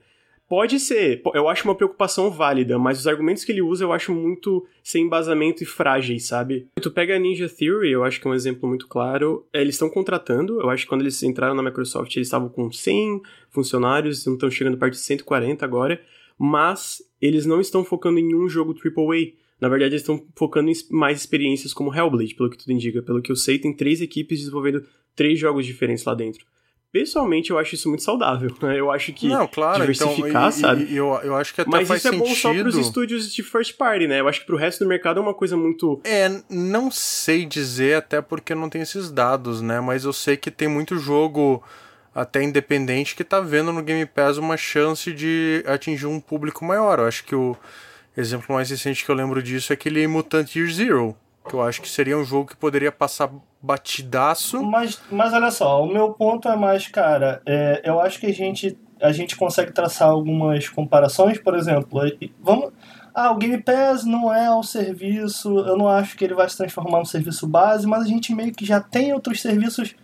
Pode 0.49 0.81
ser, 0.81 1.23
eu 1.35 1.49
acho 1.49 1.65
uma 1.65 1.77
preocupação 1.77 2.31
válida, 2.31 2.77
mas 2.79 2.99
os 2.99 3.07
argumentos 3.07 3.45
que 3.45 3.53
ele 3.53 3.63
usa 3.63 3.85
eu 3.85 3.93
acho 3.93 4.13
muito 4.13 4.67
sem 4.83 5.05
embasamento 5.05 5.63
e 5.63 5.67
frágeis, 5.67 6.27
sabe? 6.27 6.67
Tu 6.81 6.91
pega 6.91 7.15
a 7.15 7.19
Ninja 7.19 7.49
Theory, 7.49 7.91
eu 7.91 8.03
acho 8.03 8.21
que 8.21 8.27
é 8.27 8.31
um 8.31 8.35
exemplo 8.35 8.69
muito 8.69 8.89
claro. 8.89 9.47
Eles 9.53 9.77
estão 9.77 9.89
contratando, 9.89 10.61
eu 10.61 10.69
acho 10.71 10.85
que 10.85 10.89
quando 10.89 11.03
eles 11.03 11.21
entraram 11.23 11.55
na 11.55 11.63
Microsoft 11.63 12.15
eles 12.17 12.27
estavam 12.27 12.49
com 12.49 12.71
100 12.71 13.23
funcionários, 13.49 14.27
estão 14.27 14.51
chegando 14.51 14.77
perto 14.77 14.95
de 14.95 15.01
140 15.01 15.65
agora 15.65 16.01
mas 16.43 17.03
eles 17.21 17.47
não 17.47 17.61
estão 17.61 17.85
focando 17.85 18.19
em 18.19 18.35
um 18.35 18.49
jogo 18.49 18.75
AAA. 18.75 19.33
Na 19.61 19.69
verdade, 19.69 19.93
eles 19.95 20.03
estão 20.03 20.25
focando 20.35 20.71
em 20.71 20.75
mais 20.91 21.19
experiências 21.19 21.75
como 21.75 21.95
Hellblade, 21.95 22.35
pelo 22.35 22.49
que 22.49 22.57
tudo 22.57 22.73
indica. 22.73 23.03
Pelo 23.03 23.21
que 23.21 23.31
eu 23.31 23.37
sei, 23.37 23.59
tem 23.59 23.75
três 23.75 24.01
equipes 24.01 24.39
desenvolvendo 24.39 24.85
três 25.15 25.39
jogos 25.39 25.67
diferentes 25.67 26.05
lá 26.05 26.15
dentro. 26.15 26.47
Pessoalmente, 26.93 27.51
eu 27.51 27.59
acho 27.59 27.77
isso 27.77 27.89
muito 27.89 28.03
saudável. 28.03 28.53
Né? 28.61 28.81
Eu 28.81 28.91
acho 28.91 29.13
que 29.13 29.29
não, 29.29 29.47
claro, 29.47 29.81
diversificar, 29.81 30.29
então, 30.29 30.49
e, 30.49 30.53
sabe? 30.53 30.85
E, 30.91 30.97
eu, 30.97 31.07
eu 31.23 31.37
acho 31.37 31.55
que 31.55 31.61
até 31.61 31.71
Mas 31.71 31.87
faz 31.87 32.01
isso 32.01 32.11
sentido. 32.11 32.25
é 32.25 32.29
bom 32.29 32.35
só 32.35 32.53
pros 32.53 32.77
estúdios 32.77 33.33
de 33.33 33.43
first 33.45 33.77
party, 33.77 34.09
né? 34.09 34.19
Eu 34.19 34.27
acho 34.27 34.41
que 34.41 34.47
pro 34.47 34.57
resto 34.57 34.83
do 34.83 34.89
mercado 34.89 35.21
é 35.21 35.23
uma 35.23 35.35
coisa 35.35 35.57
muito... 35.57 36.01
É, 36.03 36.43
não 36.51 36.91
sei 36.91 37.47
dizer, 37.47 37.95
até 37.95 38.21
porque 38.21 38.57
não 38.57 38.69
tem 38.69 38.83
esses 38.83 39.09
dados, 39.09 39.63
né? 39.63 39.81
Mas 39.81 40.05
eu 40.05 40.13
sei 40.13 40.37
que 40.37 40.51
tem 40.51 40.67
muito 40.67 40.99
jogo 40.99 41.63
até 42.15 42.43
independente 42.43 43.15
que 43.15 43.25
tá 43.25 43.41
vendo 43.41 43.73
no 43.73 43.83
Game 43.83 44.05
Pass 44.07 44.37
uma 44.37 44.57
chance 44.57 45.13
de 45.13 45.65
atingir 45.67 46.07
um 46.07 46.21
público 46.21 46.65
maior. 46.65 46.99
Eu 46.99 47.07
acho 47.07 47.25
que 47.25 47.35
o 47.35 47.57
exemplo 48.17 48.55
mais 48.55 48.71
recente 48.71 49.05
que 49.05 49.11
eu 49.11 49.15
lembro 49.15 49.43
disso 49.43 49.73
é 49.73 49.75
aquele 49.75 50.07
Mutant 50.07 50.55
Year 50.55 50.69
Zero, 50.71 51.17
que 51.49 51.55
eu 51.55 51.63
acho 51.63 51.81
que 51.81 51.89
seria 51.89 52.19
um 52.19 52.25
jogo 52.25 52.49
que 52.49 52.57
poderia 52.57 52.91
passar 52.91 53.31
batidaço. 53.63 54.63
Mas, 54.63 55.01
mas 55.11 55.33
olha 55.33 55.51
só, 55.51 55.83
o 55.85 55.93
meu 55.93 56.13
ponto 56.13 56.49
é 56.49 56.57
mais, 56.57 56.89
cara, 56.89 57.41
é, 57.47 57.83
eu 57.85 58.01
acho 58.01 58.19
que 58.19 58.27
a 58.27 58.33
gente, 58.33 58.77
a 59.01 59.13
gente 59.13 59.37
consegue 59.37 59.73
traçar 59.73 60.09
algumas 60.09 60.69
comparações, 60.69 61.39
por 61.39 61.55
exemplo, 61.55 62.01
vamos... 62.41 62.73
Ah, 63.13 63.33
o 63.33 63.37
Game 63.37 63.61
Pass 63.61 64.05
não 64.05 64.33
é 64.33 64.49
o 64.55 64.63
serviço, 64.63 65.59
eu 65.59 65.77
não 65.77 65.89
acho 65.89 66.17
que 66.17 66.25
ele 66.25 66.33
vai 66.33 66.49
se 66.49 66.57
transformar 66.57 67.01
num 67.01 67.05
serviço 67.05 67.45
base, 67.45 67.85
mas 67.85 68.05
a 68.05 68.07
gente 68.07 68.33
meio 68.33 68.53
que 68.53 68.65
já 68.65 68.81
tem 68.81 69.13
outros 69.13 69.43
serviços 69.43 69.97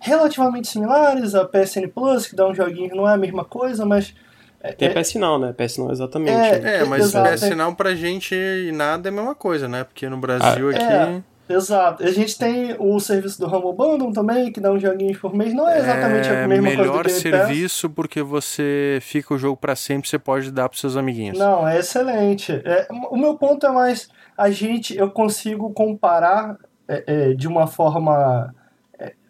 relativamente 0.00 0.68
similares, 0.68 1.34
a 1.34 1.44
PSN 1.44 1.88
Plus, 1.94 2.26
que 2.26 2.36
dá 2.36 2.46
um 2.46 2.54
joguinho, 2.54 2.94
não 2.94 3.08
é 3.08 3.14
a 3.14 3.18
mesma 3.18 3.44
coisa, 3.44 3.84
mas. 3.84 4.14
É, 4.60 4.72
Tem 4.72 4.88
a 4.88 5.00
PS 5.00 5.14
Now, 5.14 5.38
né? 5.38 5.52
PS 5.52 5.78
Now 5.78 5.92
exatamente. 5.92 6.32
É, 6.32 6.78
é 6.78 6.84
mas 6.84 7.06
exato, 7.06 7.30
PS 7.30 7.56
Now 7.56 7.74
pra 7.74 7.94
gente 7.94 8.34
nada 8.74 9.08
é 9.08 9.10
a 9.10 9.14
mesma 9.14 9.34
coisa, 9.34 9.68
né? 9.68 9.84
Porque 9.84 10.08
no 10.08 10.16
Brasil 10.18 10.68
ah, 10.68 10.70
aqui. 10.70 10.82
É. 10.82 11.22
Exato. 11.48 12.04
A 12.04 12.10
gente 12.10 12.36
tem 12.36 12.76
o 12.78 13.00
serviço 13.00 13.40
do 13.40 13.46
Humble 13.46 13.72
Bundle 13.72 14.12
também, 14.12 14.52
que 14.52 14.60
dá 14.60 14.70
uns 14.70 14.82
joguinhos 14.82 15.16
por 15.16 15.34
mês. 15.34 15.54
Não 15.54 15.68
é 15.68 15.78
exatamente 15.78 16.28
é 16.28 16.44
a 16.44 16.48
mesma 16.48 16.66
coisa 16.66 16.82
do 16.82 16.88
melhor 16.90 17.08
serviço 17.08 17.88
porque 17.88 18.22
você 18.22 18.98
fica 19.00 19.32
o 19.32 19.38
jogo 19.38 19.56
para 19.56 19.74
sempre, 19.74 20.08
você 20.08 20.18
pode 20.18 20.50
dar 20.50 20.68
pros 20.68 20.80
seus 20.80 20.96
amiguinhos. 20.96 21.38
Não, 21.38 21.66
é 21.66 21.78
excelente. 21.78 22.52
É, 22.64 22.86
o 22.90 23.16
meu 23.16 23.34
ponto 23.36 23.66
é 23.66 23.70
mais, 23.70 24.10
a 24.36 24.50
gente, 24.50 24.96
eu 24.96 25.10
consigo 25.10 25.72
comparar 25.72 26.58
é, 26.86 27.04
é 27.06 27.34
de 27.34 27.48
uma 27.48 27.66
forma 27.66 28.54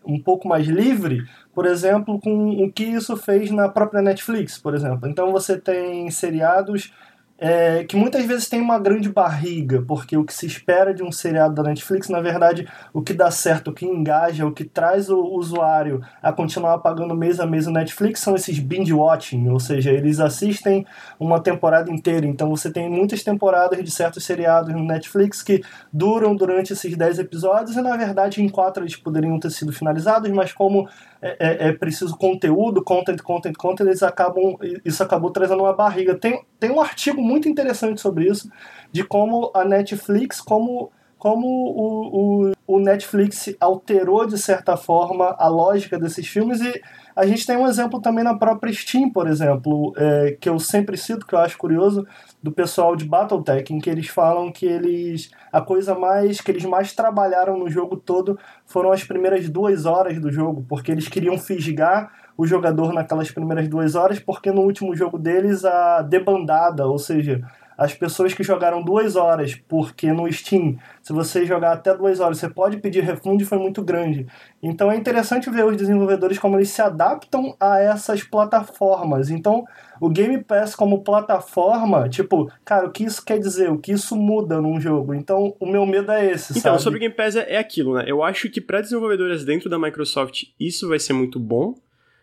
um 0.09 0.21
pouco 0.21 0.49
mais 0.49 0.67
livre, 0.67 1.29
por 1.55 1.67
exemplo, 1.67 2.19
com 2.19 2.65
o 2.65 2.73
que 2.73 2.85
isso 2.85 3.17
fez 3.17 3.51
na 3.51 3.69
própria 3.69 4.01
Netflix, 4.01 4.59
por 4.59 4.75
exemplo. 4.75 5.09
Então 5.09 5.31
você 5.31 5.59
tem 5.59 6.11
seriados 6.11 6.93
é, 7.41 7.85
que 7.85 7.97
muitas 7.97 8.25
vezes 8.25 8.49
tem 8.49 8.61
uma 8.61 8.81
grande 8.81 9.09
barriga, 9.09 9.81
porque 9.87 10.17
o 10.17 10.25
que 10.25 10.35
se 10.35 10.45
espera 10.45 10.93
de 10.93 11.05
um 11.05 11.13
seriado 11.13 11.55
da 11.55 11.63
Netflix, 11.63 12.09
na 12.09 12.21
verdade, 12.21 12.67
o 12.93 13.01
que 13.01 13.15
dá 13.15 13.31
certo, 13.31 13.69
o 13.69 13.73
que 13.73 13.87
engaja, 13.87 14.45
o 14.45 14.51
que 14.51 14.65
traz 14.65 15.09
o 15.09 15.21
usuário 15.21 16.03
a 16.21 16.33
continuar 16.33 16.79
pagando 16.79 17.15
mês 17.15 17.39
a 17.39 17.47
mês 17.47 17.69
o 17.69 17.71
Netflix 17.71 18.19
são 18.21 18.35
esses 18.35 18.59
binge 18.59 18.93
watching, 18.93 19.49
ou 19.49 19.61
seja, 19.61 19.93
eles 19.93 20.19
assistem 20.19 20.85
uma 21.19 21.41
temporada 21.41 21.91
inteira. 21.93 22.27
Então 22.27 22.51
você 22.51 22.73
tem 22.73 22.91
muitas 22.91 23.23
temporadas 23.23 23.85
de 23.85 23.91
certos 23.91 24.25
seriados 24.25 24.75
no 24.75 24.83
Netflix 24.83 25.41
que 25.41 25.63
duram 25.93 26.35
durante 26.35 26.73
esses 26.73 26.97
10 26.97 27.21
episódios 27.21 27.77
e 27.77 27.81
na 27.81 27.97
verdade 27.97 28.43
em 28.43 28.49
quatro 28.49 28.83
eles 28.83 28.97
poderiam 28.97 29.39
ter 29.39 29.51
sido 29.51 29.73
finalizados, 29.73 30.29
mas 30.31 30.53
como 30.53 30.89
é, 31.21 31.37
é, 31.39 31.69
é, 31.69 31.73
preciso 31.73 32.17
conteúdo, 32.17 32.83
content, 32.83 33.21
content, 33.23 33.57
content, 33.57 33.87
eles 33.87 34.03
acabam, 34.03 34.57
isso 34.85 35.03
acabou 35.03 35.31
trazendo 35.31 35.63
uma 35.63 35.73
barriga. 35.73 36.15
Tem, 36.15 36.45
tem 36.61 36.71
um 36.71 36.81
artigo 36.81 37.21
muito 37.21 37.49
interessante 37.49 38.01
sobre 38.01 38.29
isso, 38.29 38.51
de 38.93 39.03
como 39.03 39.51
a 39.55 39.65
Netflix, 39.65 40.41
como, 40.41 40.93
como 41.19 41.47
o, 41.47 42.51
o, 42.51 42.53
o 42.67 42.79
Netflix 42.79 43.55
alterou 43.61 44.27
de 44.27 44.39
certa 44.39 44.77
forma 44.77 45.35
a 45.39 45.49
lógica 45.49 45.99
desses 45.99 46.27
filmes 46.27 46.61
e 46.61 46.81
a 47.17 47.27
gente 47.27 47.45
tem 47.45 47.57
um 47.57 47.67
exemplo 47.67 48.01
também 48.01 48.23
na 48.23 48.39
própria 48.39 48.73
Steam, 48.73 49.11
por 49.11 49.27
exemplo, 49.27 49.93
é, 49.97 50.37
que 50.41 50.49
eu 50.49 50.61
sempre 50.61 50.97
cito, 50.97 51.27
que 51.27 51.35
eu 51.35 51.41
acho 51.41 51.59
curioso, 51.59 52.07
do 52.43 52.53
pessoal 52.53 52.95
de 52.95 53.05
Battletech, 53.05 53.73
em 53.73 53.81
que 53.81 53.91
eles 53.91 54.09
falam 54.09 54.53
que 54.53 54.65
eles 54.65 55.31
a 55.53 55.61
coisa 55.61 55.95
mais 55.95 56.41
que 56.41 56.51
eles 56.51 56.65
mais 56.65 56.93
trabalharam 56.95 57.59
no 57.59 57.69
jogo 57.69 57.97
todo 57.97 58.39
foram 58.65 58.93
as 58.93 59.03
primeiras 59.03 59.49
duas 59.49 59.87
horas 59.87 60.21
do 60.21 60.31
jogo, 60.31 60.65
porque 60.69 60.93
eles 60.93 61.09
queriam 61.09 61.37
fisgar 61.37 62.13
o 62.37 62.47
jogador 62.47 62.93
naquelas 62.93 63.31
primeiras 63.33 63.67
duas 63.67 63.97
horas, 63.97 64.21
porque 64.21 64.53
no 64.53 64.63
último 64.63 64.95
jogo 64.95 65.19
deles 65.19 65.65
a 65.65 66.03
debandada, 66.03 66.87
ou 66.87 66.99
seja, 66.99 67.43
as 67.79 67.95
pessoas 67.95 68.35
que 68.35 68.43
jogaram 68.43 68.83
duas 68.83 69.15
horas, 69.15 69.55
porque 69.55 70.13
no 70.13 70.31
Steam, 70.33 70.77
se 71.01 71.13
você 71.13 71.47
jogar 71.47 71.75
até 71.75 71.97
duas 71.97 72.19
horas, 72.19 72.39
você 72.39 72.51
pode 72.51 72.79
pedir 72.79 73.05
refund, 73.05 73.41
foi 73.45 73.57
muito 73.57 73.85
grande. 73.85 74.27
Então 74.61 74.91
é 74.91 74.97
interessante 74.97 75.49
ver 75.49 75.65
os 75.65 75.77
desenvolvedores 75.77 76.41
como 76.41 76.57
eles 76.57 76.71
se 76.71 76.83
adaptam 76.83 77.55
a 77.61 77.79
essas 77.79 78.25
plataformas. 78.25 79.31
Então, 79.31 79.65
o 80.01 80.09
Game 80.09 80.43
Pass 80.43 80.75
como 80.75 81.05
plataforma, 81.05 82.09
tipo, 82.09 82.51
cara, 82.65 82.89
o 82.89 82.91
que 82.91 83.05
isso 83.05 83.25
quer 83.25 83.39
dizer? 83.39 83.71
O 83.71 83.79
que 83.79 83.93
isso 83.93 84.17
muda 84.17 84.61
num 84.61 84.81
jogo? 84.81 85.15
Então, 85.15 85.55
o 85.61 85.67
meu 85.67 85.87
medo 85.87 86.11
é 86.11 86.33
esse, 86.33 86.59
então, 86.59 86.73
sabe? 86.73 86.83
sobre 86.83 86.97
o 86.97 87.01
Game 87.01 87.15
Pass 87.15 87.37
é, 87.37 87.55
é 87.55 87.59
aquilo, 87.59 87.95
né? 87.95 88.05
Eu 88.09 88.25
acho 88.25 88.51
que 88.51 88.61
para 88.61 88.81
desenvolvedoras 88.81 89.45
dentro 89.45 89.71
da 89.71 89.79
Microsoft 89.79 90.47
isso 90.59 90.89
vai 90.89 90.99
ser 90.99 91.13
muito 91.13 91.39
bom. 91.39 91.77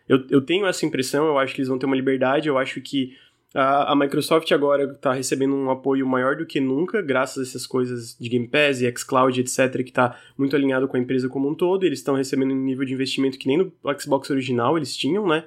Eu, 0.06 0.22
eu 0.30 0.40
tenho 0.40 0.66
essa 0.66 0.84
impressão, 0.84 1.26
eu 1.26 1.38
acho 1.38 1.54
que 1.54 1.60
eles 1.60 1.68
vão 1.68 1.78
ter 1.78 1.86
uma 1.86 1.96
liberdade, 1.96 2.46
eu 2.46 2.58
acho 2.58 2.80
que 2.80 3.16
a, 3.54 3.92
a 3.92 3.96
Microsoft 3.96 4.50
agora 4.52 4.84
está 4.84 5.12
recebendo 5.12 5.54
um 5.54 5.70
apoio 5.70 6.06
maior 6.06 6.36
do 6.36 6.44
que 6.44 6.60
nunca, 6.60 7.00
graças 7.00 7.38
a 7.38 7.42
essas 7.48 7.66
coisas 7.66 8.16
de 8.18 8.28
Game 8.28 8.46
Pass 8.48 8.80
e 8.80 8.92
xCloud, 8.96 9.40
etc., 9.40 9.82
que 9.82 9.90
está 9.90 10.18
muito 10.36 10.54
alinhado 10.54 10.86
com 10.88 10.96
a 10.96 11.00
empresa 11.00 11.28
como 11.28 11.48
um 11.48 11.54
todo. 11.54 11.84
Eles 11.84 12.00
estão 12.00 12.14
recebendo 12.14 12.52
um 12.52 12.64
nível 12.64 12.84
de 12.84 12.92
investimento 12.92 13.38
que 13.38 13.46
nem 13.48 13.58
no 13.58 13.72
Xbox 13.98 14.30
original 14.30 14.76
eles 14.76 14.96
tinham, 14.96 15.26
né? 15.26 15.44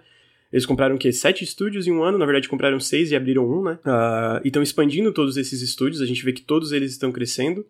Eles 0.51 0.65
compraram 0.65 0.95
o 0.95 0.97
quê? 0.97 1.11
Sete 1.11 1.43
estúdios 1.43 1.85
em 1.85 1.91
um 1.91 2.01
ano, 2.01 2.17
na 2.17 2.25
verdade 2.25 2.49
compraram 2.49 2.79
seis 2.79 3.11
e 3.11 3.15
abriram 3.15 3.47
um, 3.47 3.63
né? 3.63 3.77
Uh, 3.85 4.41
e 4.43 4.47
estão 4.47 4.63
expandindo 4.63 5.13
todos 5.13 5.37
esses 5.37 5.61
estúdios, 5.61 6.01
a 6.01 6.05
gente 6.05 6.25
vê 6.25 6.33
que 6.33 6.41
todos 6.41 6.71
eles 6.71 6.91
estão 6.91 7.11
crescendo. 7.11 7.65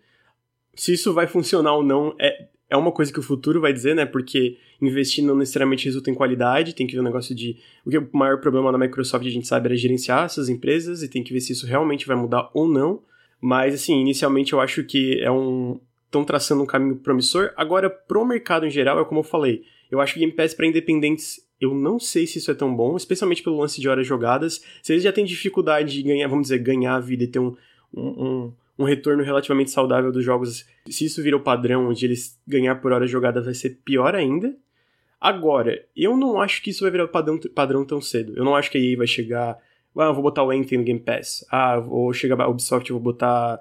Se 0.74 0.94
isso 0.94 1.14
vai 1.14 1.28
funcionar 1.28 1.74
ou 1.74 1.84
não 1.84 2.16
é, 2.18 2.48
é 2.70 2.78
uma 2.78 2.92
coisa 2.92 3.12
que 3.12 3.20
o 3.20 3.24
futuro 3.24 3.60
vai 3.60 3.74
dizer, 3.74 3.96
né? 3.96 4.06
Porque 4.06 4.58
investir 4.80 5.24
não 5.24 5.36
necessariamente 5.36 5.86
resulta 5.86 6.12
em 6.12 6.14
qualidade, 6.14 6.76
tem 6.76 6.86
que 6.86 6.94
ver 6.94 7.00
um 7.00 7.04
negócio 7.04 7.34
de. 7.34 7.58
O 7.84 7.90
que 7.90 7.98
é 7.98 8.00
o 8.00 8.08
maior 8.14 8.40
problema 8.40 8.72
da 8.72 8.78
Microsoft, 8.78 9.26
a 9.26 9.30
gente 9.30 9.48
sabe, 9.48 9.68
era 9.68 9.76
gerenciar 9.76 10.26
essas 10.26 10.50
empresas 10.50 11.02
e 11.02 11.10
tem 11.10 11.24
que 11.24 11.34
ver 11.34 11.42
se 11.42 11.52
isso 11.52 11.66
realmente 11.66 12.06
vai 12.06 12.16
mudar 12.16 12.50
ou 12.54 12.68
não. 12.68 13.02
Mas, 13.42 13.74
assim, 13.74 14.00
inicialmente 14.00 14.54
eu 14.54 14.60
acho 14.60 14.84
que 14.84 15.20
é 15.22 15.32
um. 15.32 15.80
Estão 16.06 16.24
traçando 16.24 16.64
um 16.64 16.66
caminho 16.66 16.96
promissor. 16.96 17.52
Agora, 17.56 17.90
pro 17.90 18.26
mercado 18.26 18.66
em 18.66 18.70
geral, 18.70 19.00
é 19.00 19.06
como 19.06 19.20
eu 19.20 19.24
falei. 19.24 19.64
Eu 19.92 20.00
acho 20.00 20.14
que 20.14 20.20
Game 20.20 20.32
Pass 20.32 20.54
para 20.54 20.66
independentes, 20.66 21.40
eu 21.60 21.74
não 21.74 22.00
sei 22.00 22.26
se 22.26 22.38
isso 22.38 22.50
é 22.50 22.54
tão 22.54 22.76
bom, 22.76 22.96
especialmente 22.96 23.44
pelo 23.44 23.60
lance 23.60 23.80
de 23.80 23.88
horas 23.88 24.06
jogadas. 24.06 24.64
Se 24.82 24.94
eles 24.94 25.04
já 25.04 25.12
têm 25.12 25.26
dificuldade 25.26 25.94
de 25.94 26.04
ganhar, 26.04 26.28
vamos 26.28 26.48
dizer, 26.48 26.60
ganhar 26.60 26.96
a 26.96 27.00
vida 27.00 27.24
e 27.24 27.28
ter 27.28 27.40
um, 27.40 27.56
um, 27.94 28.08
um 28.08 28.54
um 28.80 28.86
retorno 28.86 29.22
relativamente 29.22 29.72
saudável 29.72 30.10
dos 30.10 30.24
jogos. 30.24 30.66
Se 30.90 31.06
isso 31.06 31.22
vira 31.22 31.36
o 31.36 31.42
padrão 31.42 31.92
de 31.92 32.06
eles 32.06 32.40
ganhar 32.48 32.76
por 32.76 32.94
hora 32.94 33.06
jogada, 33.06 33.42
vai 33.42 33.54
ser 33.54 33.82
pior 33.84 34.16
ainda. 34.16 34.56
Agora, 35.20 35.84
eu 35.94 36.16
não 36.16 36.40
acho 36.40 36.62
que 36.64 36.70
isso 36.70 36.86
vai 36.86 36.92
virar 36.92 37.04
o 37.04 37.10
padrão, 37.10 37.38
padrão 37.54 37.86
tão 37.86 38.00
cedo. 38.00 38.34
Eu 38.38 38.46
não 38.46 38.56
acho 38.56 38.72
que 38.72 38.78
a 38.78 38.82
EA 38.82 38.98
vai 38.98 39.08
chegar. 39.08 39.58
Ah, 39.98 40.06
eu 40.06 40.14
vou 40.14 40.24
botar 40.24 40.44
o 40.44 40.52
Anthem 40.52 40.78
no 40.78 40.86
Game 40.86 41.00
Pass. 41.00 41.46
Ah, 41.52 41.78
vou 41.78 42.14
chegar 42.14 42.40
a 42.40 42.48
Ubisoft, 42.48 42.90
vou 42.90 43.02
botar 43.02 43.60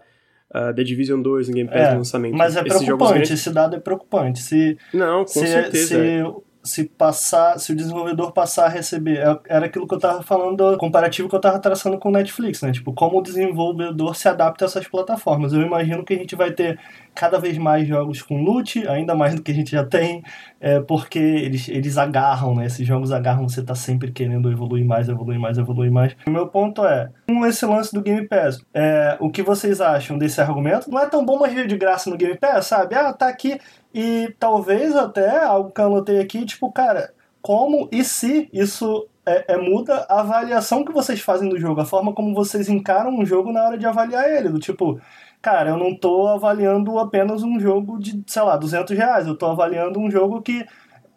uh, 0.55 0.73
The 0.73 0.85
Division 0.85 1.21
2 1.21 1.49
no 1.49 1.55
Game 1.55 1.69
Pass 1.69 1.81
é, 1.81 1.91
no 1.91 1.99
lançamento. 1.99 2.37
Mas 2.37 2.57
é 2.57 2.62
preocupante, 2.62 3.33
esse 3.33 3.51
dado 3.51 3.75
é 3.75 3.81
preocupante. 3.81 4.39
Se, 4.39 4.79
não, 4.95 5.23
com 5.25 5.27
se, 5.27 5.47
certeza. 5.49 5.97
Se, 5.97 6.23
se 6.69 6.85
passar, 6.85 7.59
se 7.59 7.73
o 7.73 7.77
desenvolvedor 7.77 8.33
passar 8.33 8.66
a 8.66 8.69
receber, 8.69 9.19
é, 9.19 9.39
era 9.49 9.66
aquilo 9.66 9.89
que 9.89 9.95
eu 9.95 9.99
tava 9.99 10.23
falando, 10.23 10.77
comparativo 10.77 11.29
que 11.29 11.35
eu 11.35 11.41
tava 11.41 11.59
traçando 11.59 11.99
com 11.99 12.11
o 12.11 12.12
Netflix, 12.12 12.62
né? 12.62 12.71
Tipo, 12.71 12.93
como 12.93 13.19
o 13.19 13.23
desenvolvedor 13.23 14.14
se 14.14 14.29
adapta 14.29 14.64
a 14.64 14.66
essas 14.66 14.87
plataformas. 14.87 15.53
Eu 15.53 15.62
imagino 15.62 16.05
que 16.05 16.14
a 16.14 16.16
gente 16.16 16.37
vai 16.37 16.53
ter 16.53 16.79
cada 17.14 17.39
vez 17.39 17.59
mais 17.59 17.89
jogos 17.89 18.23
com 18.23 18.43
loot, 18.43 18.87
ainda 18.87 19.14
mais 19.14 19.35
do 19.35 19.43
que 19.43 19.51
a 19.51 19.55
gente 19.55 19.73
já 19.73 19.85
tem, 19.85 20.23
é, 20.61 20.79
porque 20.79 21.19
eles, 21.19 21.69
eles 21.69 21.99
agarram, 21.99 22.55
né? 22.55 22.66
Esses 22.66 22.87
jogos 22.87 23.11
agarram, 23.11 23.49
você 23.49 23.62
tá 23.62 23.75
sempre 23.75 24.12
querendo 24.12 24.51
evoluir 24.53 24.85
mais, 24.85 25.09
evoluir 25.09 25.41
mais, 25.41 25.59
evoluir 25.59 25.91
mais. 25.91 26.14
O 26.27 26.31
meu 26.31 26.47
ponto 26.47 26.85
é, 26.85 27.11
com 27.27 27.47
esse 27.47 27.64
lance 27.66 27.93
do 27.93 28.03
Game 28.03 28.29
Pass, 28.29 28.64
é, 28.73 29.16
o 29.19 29.31
que 29.31 29.43
vocês 29.43 29.81
acham 29.81 30.19
desse 30.19 30.41
argumento? 30.41 30.91
Não 30.91 31.01
é 31.01 31.07
tão 31.07 31.25
bom, 31.25 31.39
mas 31.39 31.53
veio 31.53 31.66
de 31.66 31.77
graça 31.77 32.09
no 32.11 32.16
Game 32.16 32.37
Pass, 32.37 32.66
sabe? 32.66 32.95
Ah, 32.95 33.12
tá 33.12 33.29
aqui, 33.29 33.59
e 34.01 34.32
talvez 34.38 34.94
até 34.94 35.44
algo 35.44 35.72
que 35.72 35.80
eu 35.80 35.86
anotei 35.86 36.20
aqui, 36.20 36.46
tipo, 36.46 36.70
cara, 36.70 37.12
como 37.42 37.88
e 37.90 38.05
se 38.05 38.49
isso 38.53 39.09
é, 39.26 39.55
é, 39.55 39.57
muda 39.57 40.07
a 40.09 40.20
avaliação 40.20 40.84
que 40.84 40.92
vocês 40.92 41.20
fazem 41.20 41.49
do 41.49 41.59
jogo, 41.59 41.80
a 41.80 41.84
forma 41.84 42.12
como 42.12 42.32
vocês 42.32 42.68
encaram 42.68 43.11
um 43.11 43.26
jogo 43.26 43.51
na 43.51 43.64
hora 43.64 43.76
de 43.76 43.84
avaliar 43.84 44.30
ele. 44.30 44.51
Do 44.51 44.61
tipo, 44.61 45.01
cara, 45.42 45.70
eu 45.70 45.76
não 45.76 45.96
tô 45.96 46.28
avaliando 46.28 46.96
apenas 46.96 47.42
um 47.42 47.59
jogo 47.59 47.99
de, 47.99 48.22
sei 48.24 48.42
lá, 48.42 48.57
200 48.57 48.96
reais, 48.96 49.26
eu 49.26 49.34
tô 49.34 49.46
avaliando 49.46 49.99
um 49.99 50.09
jogo 50.09 50.40
que 50.42 50.64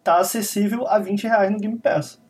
tá 0.02 0.18
acessível 0.18 0.84
a 0.88 0.98
20 0.98 1.22
reais 1.22 1.52
no 1.52 1.60
Game 1.60 1.78
Pass. 1.78 2.20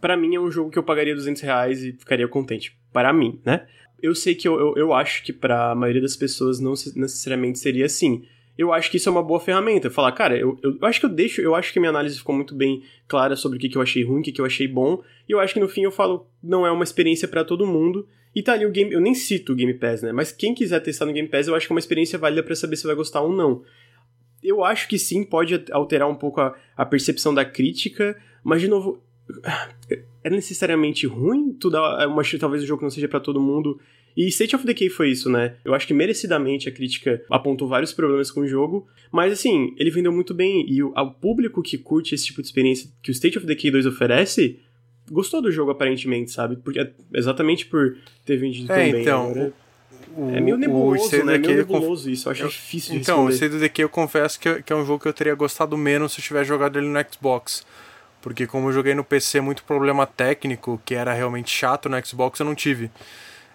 Para 0.00 0.16
mim 0.16 0.34
é 0.34 0.40
um 0.40 0.50
jogo 0.50 0.70
que 0.70 0.78
eu 0.78 0.82
pagaria 0.82 1.14
200 1.14 1.42
reais 1.42 1.82
e 1.82 1.92
ficaria 1.92 2.26
contente. 2.26 2.74
Para 2.90 3.12
mim, 3.12 3.38
né? 3.44 3.66
Eu 4.02 4.14
sei 4.14 4.34
que 4.34 4.48
eu, 4.48 4.58
eu, 4.58 4.74
eu 4.78 4.94
acho 4.94 5.22
que 5.22 5.30
para 5.30 5.72
a 5.72 5.74
maioria 5.74 6.00
das 6.00 6.16
pessoas 6.16 6.58
não 6.58 6.70
necessariamente 6.70 7.58
seria 7.58 7.84
assim 7.84 8.24
eu 8.60 8.74
acho 8.74 8.90
que 8.90 8.98
isso 8.98 9.08
é 9.08 9.12
uma 9.12 9.22
boa 9.22 9.40
ferramenta. 9.40 9.88
Falar, 9.88 10.12
cara, 10.12 10.36
eu, 10.36 10.58
eu, 10.62 10.76
eu, 10.78 10.86
acho 10.86 11.00
que 11.00 11.06
eu 11.06 11.10
deixo, 11.10 11.40
eu 11.40 11.54
acho 11.54 11.72
que 11.72 11.80
minha 11.80 11.88
análise 11.88 12.18
ficou 12.18 12.34
muito 12.34 12.54
bem 12.54 12.82
clara 13.08 13.34
sobre 13.34 13.56
o 13.56 13.60
que, 13.60 13.70
que 13.70 13.78
eu 13.78 13.80
achei 13.80 14.04
ruim, 14.04 14.20
o 14.20 14.22
que, 14.22 14.32
que 14.32 14.40
eu 14.40 14.44
achei 14.44 14.68
bom, 14.68 15.02
e 15.26 15.32
eu 15.32 15.40
acho 15.40 15.54
que 15.54 15.60
no 15.60 15.68
fim 15.68 15.82
eu 15.82 15.90
falo, 15.90 16.26
não 16.42 16.66
é 16.66 16.70
uma 16.70 16.84
experiência 16.84 17.26
para 17.26 17.42
todo 17.42 17.66
mundo. 17.66 18.06
E 18.34 18.42
tá 18.42 18.52
ali 18.52 18.66
o 18.66 18.70
game, 18.70 18.92
eu 18.92 19.00
nem 19.00 19.14
cito 19.14 19.52
o 19.52 19.56
Game 19.56 19.74
Pass, 19.74 20.02
né? 20.02 20.12
Mas 20.12 20.30
quem 20.30 20.54
quiser 20.54 20.78
testar 20.80 21.06
no 21.06 21.12
Game 21.12 21.26
Pass, 21.26 21.48
eu 21.48 21.54
acho 21.54 21.66
que 21.66 21.72
é 21.72 21.74
uma 21.74 21.80
experiência 21.80 22.18
válida 22.18 22.42
para 22.42 22.54
saber 22.54 22.76
se 22.76 22.86
vai 22.86 22.94
gostar 22.94 23.22
ou 23.22 23.32
não. 23.32 23.62
Eu 24.42 24.62
acho 24.62 24.86
que 24.86 24.98
sim, 24.98 25.24
pode 25.24 25.64
alterar 25.72 26.08
um 26.08 26.14
pouco 26.14 26.40
a, 26.40 26.54
a 26.76 26.86
percepção 26.86 27.34
da 27.34 27.44
crítica, 27.44 28.16
mas 28.44 28.60
de 28.60 28.68
novo, 28.68 29.02
é 30.22 30.30
necessariamente 30.30 31.06
ruim 31.06 31.52
tu 31.54 31.70
dar 31.70 32.06
uma 32.06 32.22
talvez 32.38 32.62
o 32.62 32.66
jogo 32.66 32.82
não 32.82 32.90
seja 32.90 33.08
para 33.08 33.20
todo 33.20 33.40
mundo 33.40 33.80
e 34.16 34.26
State 34.28 34.56
of 34.56 34.66
Decay 34.66 34.88
foi 34.88 35.10
isso, 35.10 35.30
né? 35.30 35.54
Eu 35.64 35.74
acho 35.74 35.86
que 35.86 35.94
merecidamente 35.94 36.68
a 36.68 36.72
crítica 36.72 37.22
apontou 37.30 37.68
vários 37.68 37.92
problemas 37.92 38.30
com 38.30 38.40
o 38.40 38.46
jogo, 38.46 38.86
mas 39.10 39.32
assim, 39.32 39.74
ele 39.78 39.90
vendeu 39.90 40.12
muito 40.12 40.34
bem 40.34 40.64
e 40.68 40.82
o, 40.82 40.92
o 40.94 41.10
público 41.10 41.62
que 41.62 41.78
curte 41.78 42.14
esse 42.14 42.26
tipo 42.26 42.42
de 42.42 42.48
experiência 42.48 42.90
que 43.02 43.10
o 43.10 43.12
State 43.12 43.38
of 43.38 43.46
Decay 43.46 43.70
2 43.70 43.86
oferece 43.86 44.58
gostou 45.10 45.42
do 45.42 45.50
jogo 45.50 45.72
aparentemente, 45.72 46.30
sabe? 46.30 46.56
Porque 46.56 46.90
exatamente 47.12 47.66
por 47.66 47.96
ter 48.24 48.36
vendido 48.36 48.72
é, 48.72 48.76
tão 48.76 48.92
bem. 48.92 49.02
Então, 49.02 49.30
Agora, 49.30 49.52
o, 50.16 50.30
é 50.30 50.40
meio 50.40 50.56
nebuloso, 50.56 51.24
né? 51.24 51.34
É 51.34 51.38
meio 51.38 51.56
nebuloso 51.56 52.04
conf... 52.04 52.12
isso. 52.12 52.28
Eu 52.28 52.32
acho 52.32 52.42
eu, 52.44 52.48
difícil 52.48 52.94
de 52.94 53.00
Então, 53.00 53.26
responder. 53.26 53.32
o 53.32 53.34
State 53.34 53.54
of 53.54 53.60
Decay 53.62 53.84
eu 53.84 53.88
confesso 53.88 54.40
que, 54.40 54.62
que 54.62 54.72
é 54.72 54.76
um 54.76 54.84
jogo 54.84 55.02
que 55.02 55.08
eu 55.08 55.12
teria 55.12 55.34
gostado 55.34 55.76
menos 55.76 56.12
se 56.12 56.20
eu 56.20 56.24
tivesse 56.24 56.48
jogado 56.48 56.78
ele 56.78 56.88
no 56.88 56.98
Xbox. 57.12 57.64
Porque 58.20 58.46
como 58.46 58.68
eu 58.68 58.72
joguei 58.72 58.94
no 58.94 59.02
PC 59.02 59.40
muito 59.40 59.64
problema 59.64 60.06
técnico, 60.06 60.80
que 60.84 60.94
era 60.94 61.12
realmente 61.12 61.50
chato 61.50 61.88
no 61.88 62.06
Xbox, 62.06 62.38
eu 62.38 62.46
não 62.46 62.54
tive. 62.54 62.90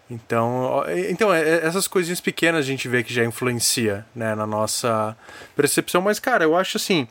Então, 0.10 0.84
então 1.10 1.34
é, 1.34 1.42
é, 1.42 1.66
essas 1.66 1.88
coisinhas 1.88 2.22
pequenas 2.22 2.60
a 2.60 2.68
gente 2.68 2.88
vê 2.88 3.04
que 3.04 3.14
já 3.14 3.26
influencia 3.26 4.06
né, 4.16 4.36
na 4.36 4.46
nossa 4.46 5.18
percepção. 5.56 6.02
Mas, 6.02 6.20
cara, 6.20 6.44
eu 6.44 6.56
acho 6.56 6.78
assim 6.78 7.08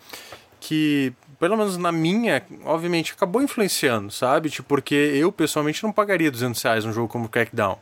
que, 0.61 1.13
pelo 1.39 1.57
menos 1.57 1.77
na 1.77 1.91
minha, 1.91 2.43
obviamente 2.65 3.13
acabou 3.13 3.43
influenciando, 3.43 4.11
sabe? 4.13 4.49
Tipo, 4.49 4.69
porque 4.69 4.95
eu 4.95 5.33
pessoalmente 5.33 5.83
não 5.83 5.93
pagaria 5.93 6.31
200 6.31 6.63
reais 6.63 6.85
num 6.85 6.93
jogo 6.93 7.09
como 7.09 7.29
Crackdown. 7.29 7.79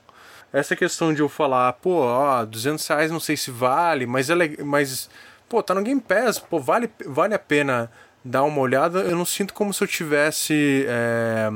Essa 0.53 0.75
questão 0.75 1.15
de 1.15 1.21
eu 1.21 1.29
falar, 1.29 1.73
pô, 1.75 2.03
ó, 2.03 2.45
200 2.45 2.87
reais 2.87 3.11
não 3.11 3.21
sei 3.21 3.37
se 3.37 3.51
vale, 3.51 4.07
mas, 4.07 4.29
é 4.31 4.35
mas 4.65 5.09
pô, 5.49 5.63
tá 5.63 5.75
no 5.75 5.83
Game 5.83 6.01
Pass, 6.01 6.39
pô, 6.39 6.59
vale, 6.59 6.91
vale 7.07 7.35
a 7.35 7.39
pena 7.39 7.91
dar 8.25 8.43
uma 8.45 8.61
olhada. 8.61 9.01
Eu 9.01 9.17
não 9.17 9.25
sinto 9.25 9.53
como 9.53 9.73
se 9.75 9.83
eu 9.83 9.89
tivesse. 9.89 10.87
É 10.89 11.51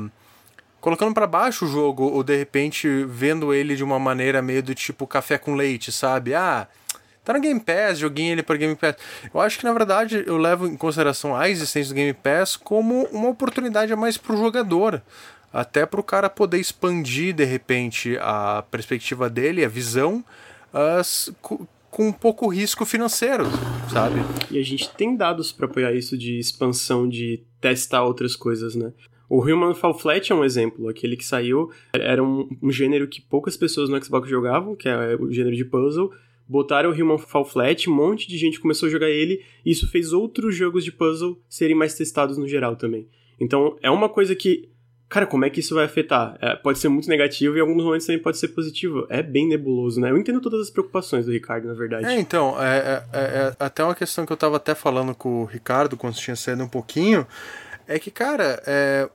colocando 0.87 1.13
para 1.13 1.27
baixo 1.27 1.65
o 1.65 1.67
jogo 1.67 2.03
ou 2.05 2.23
de 2.23 2.37
repente 2.37 2.87
vendo 3.09 3.53
ele 3.53 3.75
de 3.75 3.83
uma 3.83 3.99
maneira 3.99 4.41
meio 4.41 4.63
do 4.63 4.73
tipo 4.73 5.05
café 5.05 5.37
com 5.37 5.53
leite, 5.53 5.91
sabe? 5.91 6.33
Ah, 6.33 6.65
tá 7.25 7.33
no 7.33 7.41
Game 7.41 7.59
Pass, 7.59 7.99
joguinho 7.99 8.31
ele 8.31 8.41
para 8.41 8.55
Game 8.55 8.73
Pass. 8.73 8.95
Eu 9.33 9.41
acho 9.41 9.59
que 9.59 9.65
na 9.65 9.73
verdade 9.73 10.23
eu 10.25 10.37
levo 10.37 10.65
em 10.65 10.77
consideração 10.77 11.35
a 11.35 11.49
existência 11.49 11.93
do 11.93 11.97
Game 11.97 12.13
Pass 12.13 12.55
como 12.55 13.03
uma 13.11 13.27
oportunidade 13.27 13.91
a 13.91 13.97
mais 13.97 14.15
pro 14.17 14.37
jogador. 14.37 15.01
Até 15.51 15.85
para 15.85 15.99
o 15.99 16.03
cara 16.03 16.29
poder 16.29 16.57
expandir 16.57 17.35
de 17.35 17.43
repente 17.43 18.17
a 18.21 18.63
perspectiva 18.71 19.29
dele, 19.29 19.65
a 19.65 19.67
visão, 19.67 20.23
as, 20.71 21.29
com 21.41 21.67
um 22.07 22.13
pouco 22.13 22.47
risco 22.47 22.85
financeiro, 22.85 23.43
sabe? 23.91 24.21
E 24.49 24.57
a 24.57 24.63
gente 24.63 24.89
tem 24.91 25.17
dados 25.17 25.51
para 25.51 25.65
apoiar 25.65 25.91
isso 25.91 26.17
de 26.17 26.39
expansão, 26.39 27.09
de 27.09 27.43
testar 27.59 28.03
outras 28.03 28.37
coisas, 28.37 28.73
né? 28.73 28.93
O 29.29 29.41
Human 29.41 29.73
Fall 29.73 29.97
Flat 29.97 30.31
é 30.31 30.35
um 30.35 30.43
exemplo. 30.43 30.87
Aquele 30.87 31.17
que 31.17 31.25
saiu 31.25 31.71
era 31.93 32.23
um, 32.23 32.47
um, 32.61 32.71
gênero 32.71 33.07
que 33.07 33.21
poucas 33.21 33.57
pessoas 33.57 33.89
no 33.89 34.03
Xbox 34.03 34.29
jogavam, 34.29 34.75
que 34.75 34.87
é 34.87 35.15
o 35.15 35.31
gênero 35.31 35.55
de 35.55 35.65
puzzle. 35.65 36.11
Botaram 36.47 36.91
o 36.91 36.93
Human 36.93 37.17
Fall 37.17 37.43
Flat, 37.43 37.89
um 37.89 37.95
monte 37.95 38.27
de 38.27 38.37
gente 38.37 38.59
começou 38.59 38.87
a 38.87 38.89
jogar 38.89 39.09
ele, 39.09 39.43
e 39.65 39.71
isso 39.71 39.89
fez 39.89 40.13
outros 40.13 40.55
jogos 40.55 40.85
de 40.85 40.93
puzzle 40.93 41.37
serem 41.49 41.75
mais 41.75 41.93
testados 41.93 42.37
no 42.37 42.47
geral 42.47 42.77
também. 42.77 43.07
Então, 43.39 43.77
é 43.81 43.91
uma 43.91 44.07
coisa 44.07 44.33
que 44.33 44.69
Cara, 45.09 45.25
como 45.25 45.45
é 45.45 45.49
que 45.49 45.61
isso 45.61 45.73
vai 45.73 45.85
afetar? 45.85 46.37
É, 46.41 46.55
pode 46.55 46.79
ser 46.79 46.89
muito 46.89 47.07
negativo 47.07 47.55
e 47.55 47.59
em 47.59 47.61
alguns 47.61 47.81
momentos 47.81 48.05
também 48.05 48.21
pode 48.21 48.37
ser 48.37 48.49
positivo. 48.49 49.07
É 49.09 49.23
bem 49.23 49.47
nebuloso, 49.47 50.01
né? 50.01 50.11
Eu 50.11 50.17
entendo 50.17 50.41
todas 50.41 50.59
as 50.59 50.69
preocupações 50.69 51.25
do 51.25 51.31
Ricardo, 51.31 51.65
na 51.65 51.73
verdade. 51.73 52.05
É, 52.05 52.19
então, 52.19 52.61
é, 52.61 53.03
é, 53.13 53.19
é 53.19 53.55
até 53.57 53.83
uma 53.85 53.95
questão 53.95 54.25
que 54.25 54.33
eu 54.33 54.37
tava 54.37 54.57
até 54.57 54.75
falando 54.75 55.15
com 55.15 55.43
o 55.43 55.45
Ricardo 55.45 55.95
quando 55.95 56.15
tinha 56.15 56.35
saído 56.35 56.61
um 56.61 56.67
pouquinho. 56.67 57.25
É 57.87 57.97
que, 57.97 58.11
cara, 58.11 58.61
é, 58.67 59.09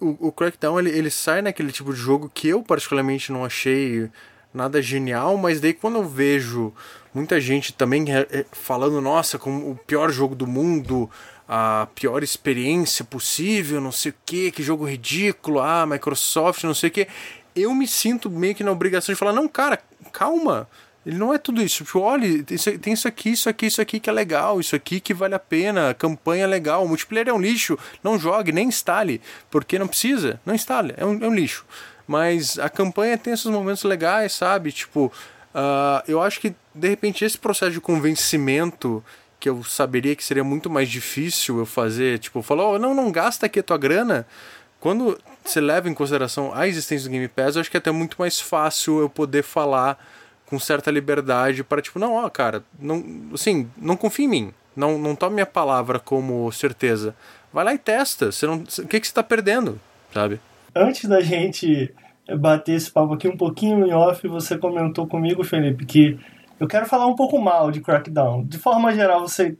o, 0.00 0.28
o 0.28 0.32
Crackdown 0.32 0.78
ele, 0.78 0.90
ele 0.90 1.10
sai 1.10 1.42
naquele 1.42 1.70
tipo 1.70 1.92
de 1.92 2.00
jogo 2.00 2.30
que 2.32 2.48
eu 2.48 2.62
particularmente 2.62 3.30
não 3.30 3.44
achei 3.44 4.10
nada 4.52 4.82
genial, 4.82 5.36
mas 5.36 5.60
daí 5.60 5.72
quando 5.72 5.96
eu 5.96 6.08
vejo 6.08 6.72
muita 7.14 7.40
gente 7.40 7.72
também 7.72 8.04
falando, 8.50 9.00
nossa, 9.00 9.38
como 9.38 9.70
o 9.70 9.76
pior 9.76 10.10
jogo 10.10 10.34
do 10.34 10.46
mundo, 10.46 11.08
a 11.48 11.86
pior 11.94 12.22
experiência 12.22 13.04
possível, 13.04 13.80
não 13.80 13.92
sei 13.92 14.12
o 14.12 14.14
que, 14.24 14.50
que 14.50 14.62
jogo 14.62 14.88
ridículo, 14.88 15.60
ah, 15.60 15.86
Microsoft, 15.86 16.64
não 16.64 16.74
sei 16.74 16.88
o 16.88 16.92
que, 16.92 17.08
eu 17.54 17.74
me 17.74 17.86
sinto 17.86 18.30
meio 18.30 18.54
que 18.54 18.64
na 18.64 18.72
obrigação 18.72 19.12
de 19.12 19.18
falar, 19.18 19.32
não, 19.32 19.48
cara, 19.48 19.80
calma, 20.12 20.68
ele 21.04 21.16
não 21.16 21.32
é 21.32 21.38
tudo 21.38 21.62
isso. 21.62 21.84
Tipo, 21.84 22.00
olha, 22.00 22.26
tem 22.80 22.92
isso 22.92 23.08
aqui, 23.08 23.30
isso 23.30 23.48
aqui, 23.48 23.66
isso 23.66 23.80
aqui 23.80 23.98
que 23.98 24.10
é 24.10 24.12
legal, 24.12 24.60
isso 24.60 24.76
aqui 24.76 25.00
que 25.00 25.14
vale 25.14 25.34
a 25.34 25.38
pena, 25.38 25.94
campanha 25.94 26.44
é 26.44 26.46
legal, 26.46 26.84
o 26.84 26.88
multiplayer 26.88 27.28
é 27.28 27.32
um 27.32 27.40
lixo, 27.40 27.78
não 28.02 28.18
jogue, 28.18 28.52
nem 28.52 28.68
instale, 28.68 29.20
porque 29.50 29.78
não 29.78 29.88
precisa, 29.88 30.40
não 30.44 30.54
instale, 30.54 30.94
é 30.96 31.04
um, 31.04 31.24
é 31.24 31.28
um 31.28 31.34
lixo. 31.34 31.64
Mas 32.06 32.58
a 32.58 32.68
campanha 32.68 33.16
tem 33.16 33.32
esses 33.32 33.46
momentos 33.46 33.84
legais, 33.84 34.32
sabe? 34.32 34.72
Tipo, 34.72 35.12
uh, 35.54 36.02
eu 36.08 36.20
acho 36.20 36.40
que 36.40 36.54
de 36.74 36.88
repente 36.88 37.24
esse 37.24 37.38
processo 37.38 37.72
de 37.72 37.80
convencimento 37.80 39.02
que 39.38 39.48
eu 39.48 39.64
saberia 39.64 40.14
que 40.14 40.22
seria 40.22 40.44
muito 40.44 40.68
mais 40.68 40.88
difícil 40.88 41.58
eu 41.58 41.66
fazer, 41.66 42.18
tipo, 42.18 42.42
falou, 42.42 42.74
oh, 42.74 42.78
não, 42.78 42.94
não 42.94 43.10
gasta 43.10 43.46
aqui 43.46 43.60
a 43.60 43.62
tua 43.62 43.78
grana. 43.78 44.26
Quando 44.78 45.18
você 45.42 45.60
leva 45.60 45.88
em 45.88 45.94
consideração 45.94 46.52
a 46.54 46.68
existência 46.68 47.08
do 47.08 47.12
Game 47.12 47.28
Pass, 47.28 47.54
eu 47.54 47.60
acho 47.60 47.70
que 47.70 47.76
é 47.76 47.78
até 47.78 47.90
muito 47.90 48.16
mais 48.18 48.38
fácil 48.38 49.00
eu 49.00 49.08
poder 49.08 49.42
falar 49.42 49.98
com 50.50 50.58
certa 50.58 50.90
liberdade 50.90 51.62
para 51.62 51.80
tipo, 51.80 52.00
não, 52.00 52.14
ó, 52.14 52.28
cara, 52.28 52.64
não, 52.78 53.02
assim, 53.32 53.70
não 53.76 53.96
confia 53.96 54.26
em 54.26 54.28
mim. 54.28 54.54
Não, 54.76 54.98
não 54.98 55.14
tome 55.14 55.34
minha 55.34 55.46
palavra 55.46 56.00
como 56.00 56.50
certeza. 56.50 57.14
Vai 57.52 57.64
lá 57.64 57.72
e 57.72 57.78
testa. 57.78 58.32
Você 58.32 58.46
não, 58.46 58.56
o 58.56 58.64
que, 58.64 59.00
que 59.00 59.06
você 59.06 59.12
está 59.12 59.22
perdendo, 59.22 59.80
sabe? 60.12 60.40
Antes 60.74 61.08
da 61.08 61.20
gente 61.20 61.94
bater 62.36 62.74
esse 62.74 62.90
papo 62.90 63.14
aqui 63.14 63.28
um 63.28 63.36
pouquinho 63.36 63.86
em 63.86 63.92
off, 63.92 64.26
você 64.26 64.58
comentou 64.58 65.06
comigo, 65.06 65.44
Felipe, 65.44 65.86
que 65.86 66.18
eu 66.58 66.66
quero 66.66 66.86
falar 66.86 67.06
um 67.06 67.14
pouco 67.14 67.38
mal 67.40 67.70
de 67.70 67.80
Crackdown. 67.80 68.44
De 68.44 68.58
forma 68.58 68.92
geral, 68.92 69.20
você 69.20 69.56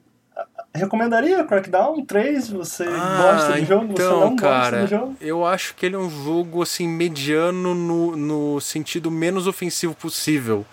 recomendaria 0.74 1.44
Crackdown 1.44 2.04
3? 2.04 2.50
Você 2.50 2.84
ah, 2.84 3.32
gosta 3.34 3.60
do 3.60 3.66
jogo? 3.66 3.92
Então, 3.92 4.18
você 4.18 4.24
não 4.24 4.36
cara, 4.36 4.60
gosta 4.60 4.78
do 4.78 4.86
jogo? 4.88 5.16
Eu 5.20 5.44
acho 5.44 5.74
que 5.74 5.86
ele 5.86 5.96
é 5.96 5.98
um 5.98 6.10
jogo 6.10 6.62
assim 6.62 6.88
mediano 6.88 7.74
no, 7.74 8.16
no 8.16 8.60
sentido 8.60 9.10
menos 9.10 9.46
ofensivo 9.46 9.94
possível. 9.94 10.64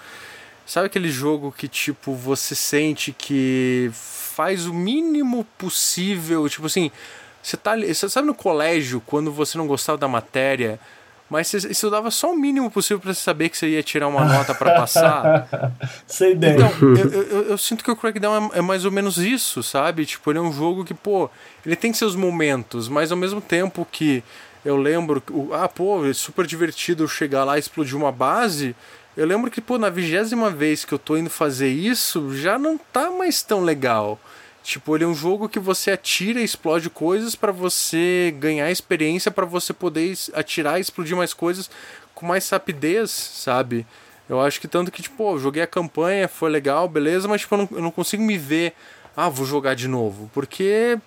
Sabe 0.65 0.87
aquele 0.87 1.09
jogo 1.09 1.51
que 1.51 1.67
tipo 1.67 2.13
você 2.13 2.53
sente 2.53 3.13
que 3.13 3.89
faz 3.93 4.67
o 4.67 4.73
mínimo 4.73 5.45
possível, 5.57 6.47
tipo 6.47 6.67
assim, 6.67 6.91
você 7.41 7.57
tá, 7.57 7.75
você 7.75 8.09
sabe 8.09 8.27
no 8.27 8.35
colégio 8.35 9.01
quando 9.05 9.31
você 9.31 9.57
não 9.57 9.65
gostava 9.65 9.97
da 9.97 10.07
matéria, 10.07 10.79
mas 11.29 11.47
você 11.47 11.57
estudava 11.69 12.09
só 12.09 12.31
o 12.31 12.37
mínimo 12.37 12.71
possível 12.71 12.99
para 12.99 13.13
saber 13.13 13.49
que 13.49 13.57
você 13.57 13.69
ia 13.69 13.83
tirar 13.83 14.07
uma 14.07 14.23
nota 14.23 14.55
para 14.55 14.75
passar. 14.75 15.47
Sei 16.07 16.33
bem. 16.33 16.55
Então, 16.55 16.71
eu, 16.81 17.23
eu, 17.23 17.41
eu, 17.49 17.57
sinto 17.57 17.83
que 17.83 17.91
o 17.91 17.95
Crackdown 17.95 18.51
é, 18.53 18.59
é, 18.59 18.61
mais 18.61 18.85
ou 18.85 18.91
menos 18.91 19.17
isso, 19.17 19.61
sabe? 19.61 20.05
Tipo, 20.05 20.31
ele 20.31 20.39
é 20.39 20.41
um 20.41 20.53
jogo 20.53 20.85
que, 20.85 20.93
pô, 20.93 21.29
ele 21.65 21.75
tem 21.75 21.91
seus 21.93 22.15
momentos, 22.15 22.87
mas 22.87 23.11
ao 23.11 23.17
mesmo 23.17 23.41
tempo 23.41 23.85
que 23.91 24.23
eu 24.63 24.77
lembro, 24.77 25.21
ah, 25.53 25.67
pô, 25.67 26.05
é 26.05 26.13
super 26.13 26.45
divertido 26.45 27.07
chegar 27.07 27.43
lá 27.43 27.57
e 27.57 27.59
explodir 27.59 27.95
uma 27.95 28.11
base. 28.11 28.75
Eu 29.15 29.25
lembro 29.25 29.49
que, 29.51 29.59
pô, 29.59 29.77
na 29.77 29.89
vigésima 29.89 30.49
vez 30.49 30.85
que 30.85 30.93
eu 30.93 30.99
tô 30.99 31.17
indo 31.17 31.29
fazer 31.29 31.69
isso, 31.69 32.35
já 32.35 32.57
não 32.57 32.77
tá 32.77 33.09
mais 33.11 33.41
tão 33.41 33.63
legal. 33.63 34.19
Tipo, 34.67 34.97
ele 34.97 35.05
é 35.05 35.07
um 35.07 35.15
jogo 35.15 35.47
que 35.47 35.59
você 35.59 35.91
atira 35.91 36.41
e 36.41 36.43
explode 36.43 36.89
coisas 36.89 37.35
para 37.35 37.53
você 37.53 38.35
ganhar 38.37 38.69
experiência, 38.69 39.31
para 39.31 39.45
você 39.45 39.71
poder 39.71 40.13
atirar 40.33 40.77
e 40.77 40.81
explodir 40.81 41.15
mais 41.15 41.33
coisas 41.33 41.71
com 42.13 42.25
mais 42.25 42.49
rapidez, 42.49 43.09
sabe? 43.09 43.87
Eu 44.27 44.41
acho 44.41 44.59
que 44.59 44.67
tanto 44.67 44.91
que, 44.91 45.01
tipo, 45.01 45.23
eu 45.31 45.39
joguei 45.39 45.63
a 45.63 45.67
campanha, 45.67 46.27
foi 46.27 46.49
legal, 46.49 46.85
beleza, 46.89 47.29
mas 47.29 47.39
tipo, 47.39 47.55
eu 47.55 47.59
não, 47.59 47.69
eu 47.71 47.81
não 47.81 47.91
consigo 47.91 48.21
me 48.21 48.37
ver, 48.37 48.73
ah, 49.15 49.29
vou 49.29 49.45
jogar 49.45 49.73
de 49.73 49.87
novo, 49.87 50.29
porque 50.33 50.99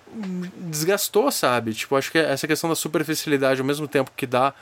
desgastou, 0.57 1.31
sabe? 1.31 1.75
Tipo, 1.75 1.95
acho 1.95 2.11
que 2.11 2.17
essa 2.17 2.47
questão 2.47 2.67
da 2.67 2.75
superficialidade, 2.75 3.61
ao 3.61 3.67
mesmo 3.67 3.87
tempo 3.87 4.11
que 4.17 4.25
dá 4.25 4.55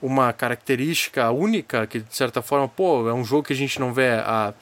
uma 0.00 0.32
característica 0.32 1.28
única, 1.32 1.88
que 1.88 1.98
de 1.98 2.14
certa 2.14 2.40
forma, 2.40 2.68
pô, 2.68 3.08
é 3.08 3.12
um 3.12 3.24
jogo 3.24 3.48
que 3.48 3.52
a 3.52 3.56
gente 3.56 3.80
não 3.80 3.92
vê 3.92 4.10
há, 4.10 4.54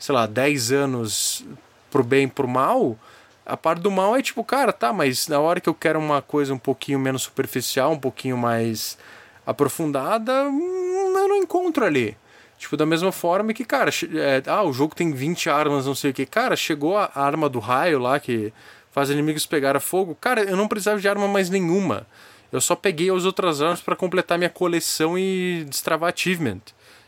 sei 0.00 0.16
lá, 0.16 0.26
10 0.26 0.72
anos 0.72 1.44
pro 1.92 2.02
bem 2.02 2.24
e 2.24 2.28
pro 2.28 2.48
mal, 2.48 2.98
a 3.46 3.56
parte 3.56 3.80
do 3.80 3.90
mal 3.90 4.16
é 4.16 4.22
tipo, 4.22 4.42
cara, 4.42 4.72
tá, 4.72 4.92
mas 4.92 5.28
na 5.28 5.38
hora 5.38 5.60
que 5.60 5.68
eu 5.68 5.74
quero 5.74 5.98
uma 5.98 6.20
coisa 6.20 6.52
um 6.52 6.58
pouquinho 6.58 6.98
menos 6.98 7.22
superficial, 7.22 7.92
um 7.92 7.98
pouquinho 7.98 8.36
mais 8.36 8.98
aprofundada, 9.46 10.48
hum, 10.48 11.14
eu 11.16 11.28
não 11.28 11.36
encontro 11.36 11.84
ali. 11.84 12.16
Tipo, 12.58 12.76
da 12.76 12.84
mesma 12.84 13.12
forma 13.12 13.52
que, 13.52 13.64
cara, 13.64 13.90
é, 13.90 14.42
ah, 14.46 14.62
o 14.62 14.72
jogo 14.72 14.94
tem 14.94 15.12
20 15.12 15.48
armas, 15.48 15.86
não 15.86 15.94
sei 15.94 16.10
o 16.10 16.14
que. 16.14 16.26
Cara, 16.26 16.56
chegou 16.56 16.96
a 16.96 17.10
arma 17.14 17.48
do 17.48 17.58
raio 17.58 17.98
lá 17.98 18.18
que 18.18 18.52
faz 18.90 19.10
inimigos 19.10 19.46
pegar 19.46 19.78
fogo. 19.78 20.16
Cara, 20.18 20.42
eu 20.42 20.56
não 20.56 20.66
precisava 20.66 20.98
de 20.98 21.08
arma 21.08 21.28
mais 21.28 21.50
nenhuma. 21.50 22.06
Eu 22.50 22.60
só 22.60 22.74
peguei 22.74 23.10
as 23.10 23.24
outras 23.24 23.60
armas 23.60 23.80
para 23.80 23.94
completar 23.94 24.38
minha 24.38 24.50
coleção 24.50 25.18
e 25.18 25.66
destravar 25.68 26.12
achievement. 26.12 26.62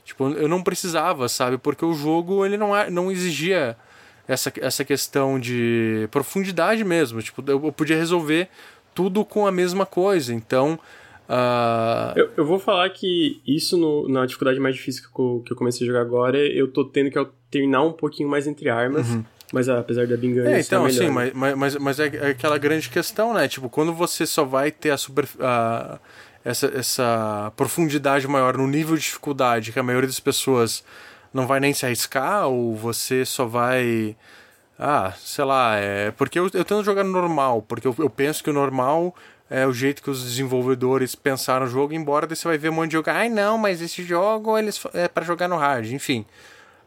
Tipo, 0.04 0.30
eu 0.30 0.48
não 0.48 0.62
precisava, 0.62 1.28
sabe? 1.28 1.56
Porque 1.56 1.84
o 1.84 1.94
jogo 1.94 2.44
ele 2.44 2.56
não, 2.56 2.70
não 2.90 3.10
exigia 3.10 3.76
essa, 4.28 4.52
essa 4.60 4.84
questão 4.84 5.40
de 5.40 6.06
profundidade 6.10 6.84
mesmo. 6.84 7.22
Tipo, 7.22 7.42
eu, 7.50 7.64
eu 7.64 7.72
podia 7.72 7.96
resolver 7.96 8.48
tudo 8.94 9.24
com 9.24 9.46
a 9.46 9.50
mesma 9.50 9.86
coisa. 9.86 10.34
Então. 10.34 10.78
Uh... 11.28 12.12
Eu, 12.16 12.30
eu, 12.36 12.44
vou 12.44 12.58
falar 12.58 12.88
que 12.90 13.40
isso 13.46 13.76
no, 13.76 14.08
na 14.08 14.26
dificuldade 14.26 14.60
mais 14.60 14.76
difícil 14.76 15.02
que 15.02 15.20
eu, 15.20 15.42
que 15.44 15.52
eu 15.52 15.56
comecei 15.56 15.86
a 15.86 15.88
jogar 15.88 16.02
agora, 16.02 16.38
eu 16.38 16.68
tô 16.68 16.84
tendo 16.84 17.10
que 17.10 17.18
alternar 17.18 17.82
um 17.82 17.92
pouquinho 17.92 18.28
mais 18.28 18.46
entre 18.46 18.68
armas. 18.68 19.08
Uhum. 19.08 19.24
Mas 19.50 19.68
ah, 19.68 19.78
apesar 19.78 20.06
da 20.06 20.14
Bingan 20.14 20.46
é, 20.46 20.60
então, 20.60 20.84
assim, 20.84 21.08
mas, 21.08 21.32
mas, 21.32 21.76
mas 21.76 21.98
é, 21.98 22.06
é 22.08 22.26
aquela 22.28 22.58
grande 22.58 22.90
questão, 22.90 23.32
né? 23.32 23.48
Tipo, 23.48 23.70
quando 23.70 23.94
você 23.94 24.26
só 24.26 24.44
vai 24.44 24.70
ter 24.70 24.90
a 24.90 24.98
super. 24.98 25.24
Uh, 25.24 25.98
essa, 26.44 26.66
essa 26.74 27.52
profundidade 27.56 28.26
maior 28.28 28.56
no 28.56 28.66
nível 28.66 28.96
de 28.96 29.02
dificuldade 29.02 29.72
que 29.72 29.78
a 29.78 29.82
maioria 29.82 30.06
das 30.06 30.20
pessoas 30.20 30.84
não 31.32 31.46
vai 31.46 31.60
nem 31.60 31.72
se 31.72 31.86
arriscar 31.86 32.46
ou 32.46 32.74
você 32.74 33.24
só 33.24 33.44
vai. 33.44 34.16
Ah, 34.78 35.12
sei 35.18 35.44
lá, 35.44 35.76
é. 35.76 36.10
Porque 36.12 36.38
eu, 36.38 36.44
eu 36.44 36.64
tento 36.64 36.84
jogar 36.84 37.04
no 37.04 37.10
normal, 37.10 37.62
porque 37.62 37.86
eu, 37.86 37.94
eu 37.98 38.10
penso 38.10 38.42
que 38.42 38.50
o 38.50 38.52
normal 38.52 39.14
é 39.50 39.66
o 39.66 39.72
jeito 39.72 40.02
que 40.02 40.10
os 40.10 40.22
desenvolvedores 40.22 41.14
pensaram 41.14 41.66
o 41.66 41.68
jogo, 41.68 41.94
embora 41.94 42.26
você 42.26 42.46
vai 42.46 42.58
ver 42.58 42.70
um 42.70 42.74
monte 42.74 42.90
de 42.90 42.96
jogo. 42.96 43.10
Ai, 43.10 43.28
não, 43.28 43.56
mas 43.58 43.80
esse 43.80 44.02
jogo 44.02 44.56
eles, 44.58 44.80
é 44.94 45.08
para 45.08 45.24
jogar 45.24 45.48
no 45.48 45.56
hard, 45.56 45.90
enfim. 45.90 46.24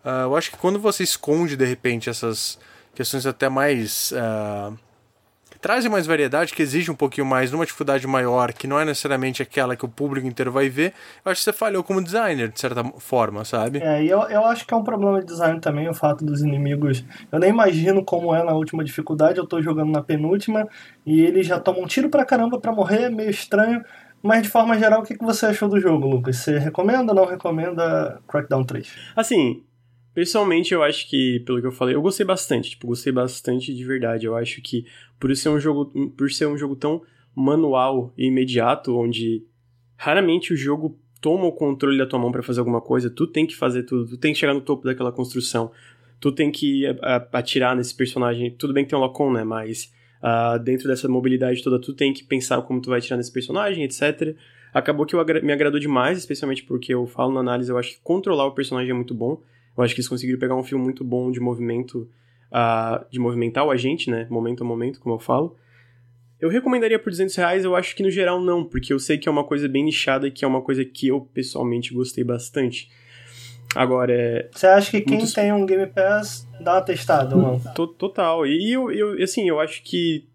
Uh, 0.06 0.26
eu 0.26 0.36
acho 0.36 0.52
que 0.52 0.58
quando 0.58 0.80
você 0.80 1.04
esconde 1.04 1.56
de 1.56 1.66
repente 1.66 2.10
essas 2.10 2.58
questões 2.96 3.26
até 3.26 3.50
mais. 3.50 4.12
Uh, 4.12 4.78
trazem 5.62 5.91
mais 5.91 6.07
variedade, 6.07 6.53
que 6.53 6.62
exige 6.62 6.89
um 6.89 6.95
pouquinho 6.95 7.26
mais, 7.26 7.51
numa 7.51 7.66
dificuldade 7.66 8.05
maior, 8.07 8.51
que 8.51 8.68
não 8.68 8.80
é 8.80 8.84
necessariamente 8.84 9.41
aquela 9.41 9.76
que 9.76 9.86
o 9.86 9.88
público 9.88 10.28
inteiro 10.28 10.51
vai 10.51 10.68
ver, 10.70 10.93
eu 11.24 11.32
acho 11.32 11.41
que 11.41 11.45
você 11.45 11.53
falhou 11.53 11.84
como 11.84 12.03
designer, 12.03 12.49
de 12.49 12.59
certa 12.59 12.84
forma, 12.97 13.45
sabe? 13.45 13.80
É, 13.82 14.03
e 14.03 14.09
eu, 14.09 14.22
eu 14.24 14.45
acho 14.45 14.66
que 14.66 14.74
é 14.74 14.78
um 14.78 14.84
problema 14.84 15.20
de 15.20 15.28
design 15.28 15.59
também, 15.59 15.88
o 15.88 15.93
fato 15.93 16.26
dos 16.26 16.41
inimigos. 16.41 17.05
Eu 17.32 17.39
nem 17.39 17.49
imagino 17.51 18.03
como 18.03 18.34
é 18.34 18.43
na 18.43 18.53
última 18.53 18.84
dificuldade, 18.84 19.38
eu 19.38 19.45
tô 19.45 19.62
jogando 19.62 19.91
na 19.91 20.01
penúltima, 20.01 20.68
e 21.05 21.22
eles 21.22 21.45
já 21.45 21.59
tomam 21.59 21.84
um 21.84 21.88
tiro 21.88 22.09
pra 22.09 22.26
caramba 22.26 22.59
pra 22.59 22.72
morrer, 22.72 23.03
é 23.03 23.09
meio 23.09 23.30
estranho. 23.30 23.84
Mas 24.24 24.43
de 24.43 24.49
forma 24.49 24.78
geral, 24.78 25.01
o 25.01 25.03
que 25.03 25.18
você 25.18 25.47
achou 25.47 25.68
do 25.68 25.80
jogo, 25.80 26.07
Lucas? 26.07 26.38
Você 26.38 26.59
recomenda 26.59 27.12
ou 27.12 27.16
não 27.16 27.26
recomenda 27.26 28.20
Crackdown 28.28 28.64
3? 28.64 28.95
Assim, 29.16 29.64
Pessoalmente, 30.14 30.74
eu 30.74 30.84
acho 30.84 31.09
que, 31.09 31.39
pelo 31.45 31.62
que 31.62 31.68
eu 31.68 31.72
falei, 31.72 31.95
eu 31.95 32.01
gostei 32.01 32.26
bastante. 32.26 32.72
Tipo, 32.72 32.88
gostei 32.88 33.14
bastante 33.14 33.74
de 33.74 33.84
verdade. 33.84 34.26
Eu 34.26 34.36
acho 34.36 34.62
que 34.62 34.86
por 35.20 35.34
ser 35.36 35.49
um 35.49 35.59
jogo, 35.59 36.12
por 36.18 36.30
ser 36.32 36.47
um 36.47 36.57
jogo 36.57 36.76
tão 36.76 37.01
manual 37.36 38.14
e 38.18 38.28
imediato, 38.28 38.97
onde 38.97 39.43
raramente 39.95 40.53
o 40.53 40.57
jogo 40.57 40.99
toma 41.22 41.45
o 41.45 41.51
controle 41.51 41.97
da 41.97 42.05
tua 42.05 42.20
mão 42.20 42.32
para 42.32 42.43
fazer 42.43 42.59
alguma 42.59 42.82
coisa, 42.82 43.09
tu 43.09 43.28
tem 43.28 43.45
que 43.45 43.55
fazer 43.55 43.84
tudo, 43.84 44.07
tu 44.07 44.18
tem 44.18 44.34
que 44.34 44.39
chegar 44.39 44.53
no 44.53 44.62
topo 44.62 44.84
daquela 44.84 45.12
construção, 45.12 45.72
tu 46.20 46.32
tem 46.32 46.51
que 46.51 46.84
atirar 47.32 47.76
nesse 47.76 47.95
personagem. 47.95 48.51
Tudo 48.51 48.74
bem 48.74 48.84
que 48.84 48.89
tem 48.89 48.99
um 48.99 49.01
lock-on, 49.01 49.32
né? 49.32 49.43
Mas 49.43 49.93
uh, 50.22 50.59
dentro 50.59 50.88
dessa 50.88 51.07
mobilidade 51.07 51.64
toda, 51.64 51.80
tu 51.80 51.93
tem 51.93 52.12
que 52.12 52.24
pensar 52.24 52.62
como 52.64 52.82
tu 52.82 52.89
vai 52.89 52.99
atirar 52.99 53.18
nesse 53.18 53.32
personagem, 53.32 53.84
etc. 53.84 54.36
Acabou 54.74 55.05
que 55.05 55.16
eu, 55.16 55.26
me 55.43 55.53
agradou 55.53 55.80
demais, 55.80 56.18
especialmente 56.18 56.64
porque 56.64 56.93
eu 56.93 57.05
falo 57.05 57.34
na 57.34 57.39
análise, 57.39 57.72
eu 57.72 57.78
acho 57.78 57.91
que 57.91 58.01
controlar 58.01 58.45
o 58.45 58.51
personagem 58.51 58.91
é 58.91 58.93
muito 58.93 59.14
bom. 59.14 59.41
Eu 59.78 59.84
acho 59.84 59.93
que 59.93 60.01
eles 60.01 60.07
conseguiram 60.07 60.39
pegar 60.39 60.55
um 60.55 60.63
filme 60.63 60.84
muito 60.84 61.03
bom 61.03 61.32
de 61.32 61.39
movimento, 61.39 62.09
uh, 62.51 63.05
de 63.09 63.19
movimentar 63.19 63.65
o 63.65 63.72
agente, 63.72 64.09
né? 64.09 64.28
Momento 64.30 64.63
a 64.63 64.65
momento, 64.65 64.99
como 64.99 65.15
eu 65.15 65.19
falo. 65.19 65.55
Eu 66.39 66.49
recomendaria 66.49 66.97
por 66.97 67.11
200 67.11 67.36
reais, 67.36 67.63
eu 67.63 67.76
acho 67.76 67.95
que 67.95 68.01
no 68.01 68.09
geral 68.09 68.41
não, 68.41 68.65
porque 68.65 68.91
eu 68.91 68.99
sei 68.99 69.17
que 69.17 69.30
é 69.30 69.32
uma 69.32 69.43
coisa 69.43 69.67
bem 69.67 69.84
nichada 69.84 70.28
e 70.28 70.32
que 70.32 70.43
é 70.43 70.47
uma 70.47 70.61
coisa 70.61 70.84
que 70.84 71.07
eu 71.07 71.22
pessoalmente 71.22 71.93
gostei 71.93 72.24
bastante. 72.24 72.89
Agora 73.76 74.13
é. 74.13 74.49
Você 74.51 74.67
acha 74.67 74.91
que 74.91 75.01
quem 75.01 75.17
muitos... 75.17 75.34
tem 75.34 75.53
um 75.53 75.65
Game 75.65 75.86
Pass 75.88 76.47
dá 76.59 76.74
uma 76.74 76.82
testada 76.82 77.36
ou 77.36 77.41
não? 77.41 77.59
Total. 77.74 78.45
E 78.45 78.72
eu, 78.72 78.91
eu, 78.91 79.24
assim, 79.24 79.47
eu 79.47 79.59
acho 79.59 79.84
que 79.84 80.28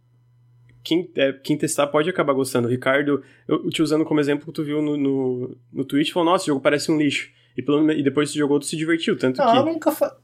quem, 0.82 1.11
é, 1.16 1.32
quem 1.32 1.59
testar 1.59 1.89
pode 1.89 2.09
acabar 2.09 2.32
gostando. 2.32 2.68
O 2.68 2.70
Ricardo, 2.70 3.22
eu 3.49 3.68
te 3.68 3.82
usando 3.82 4.05
como 4.05 4.20
exemplo 4.20 4.47
que 4.47 4.53
tu 4.53 4.64
viu 4.64 4.80
no, 4.80 4.97
no, 4.97 5.57
no 5.72 5.84
Twitch, 5.84 6.12
falou: 6.12 6.30
Nossa, 6.30 6.45
o 6.45 6.47
jogo 6.47 6.61
parece 6.61 6.91
um 6.91 6.97
lixo. 6.97 7.28
E, 7.57 7.63
pelo, 7.63 7.91
e 7.91 8.03
depois 8.03 8.31
você 8.31 8.39
jogou, 8.39 8.59
tu 8.59 8.67
se 8.67 8.77
divertiu, 8.77 9.17
tanto 9.17 9.39
não, 9.39 9.53
que... 9.53 9.59
eu 9.59 9.65
nunca... 9.65 9.91
Fa... 9.93 10.17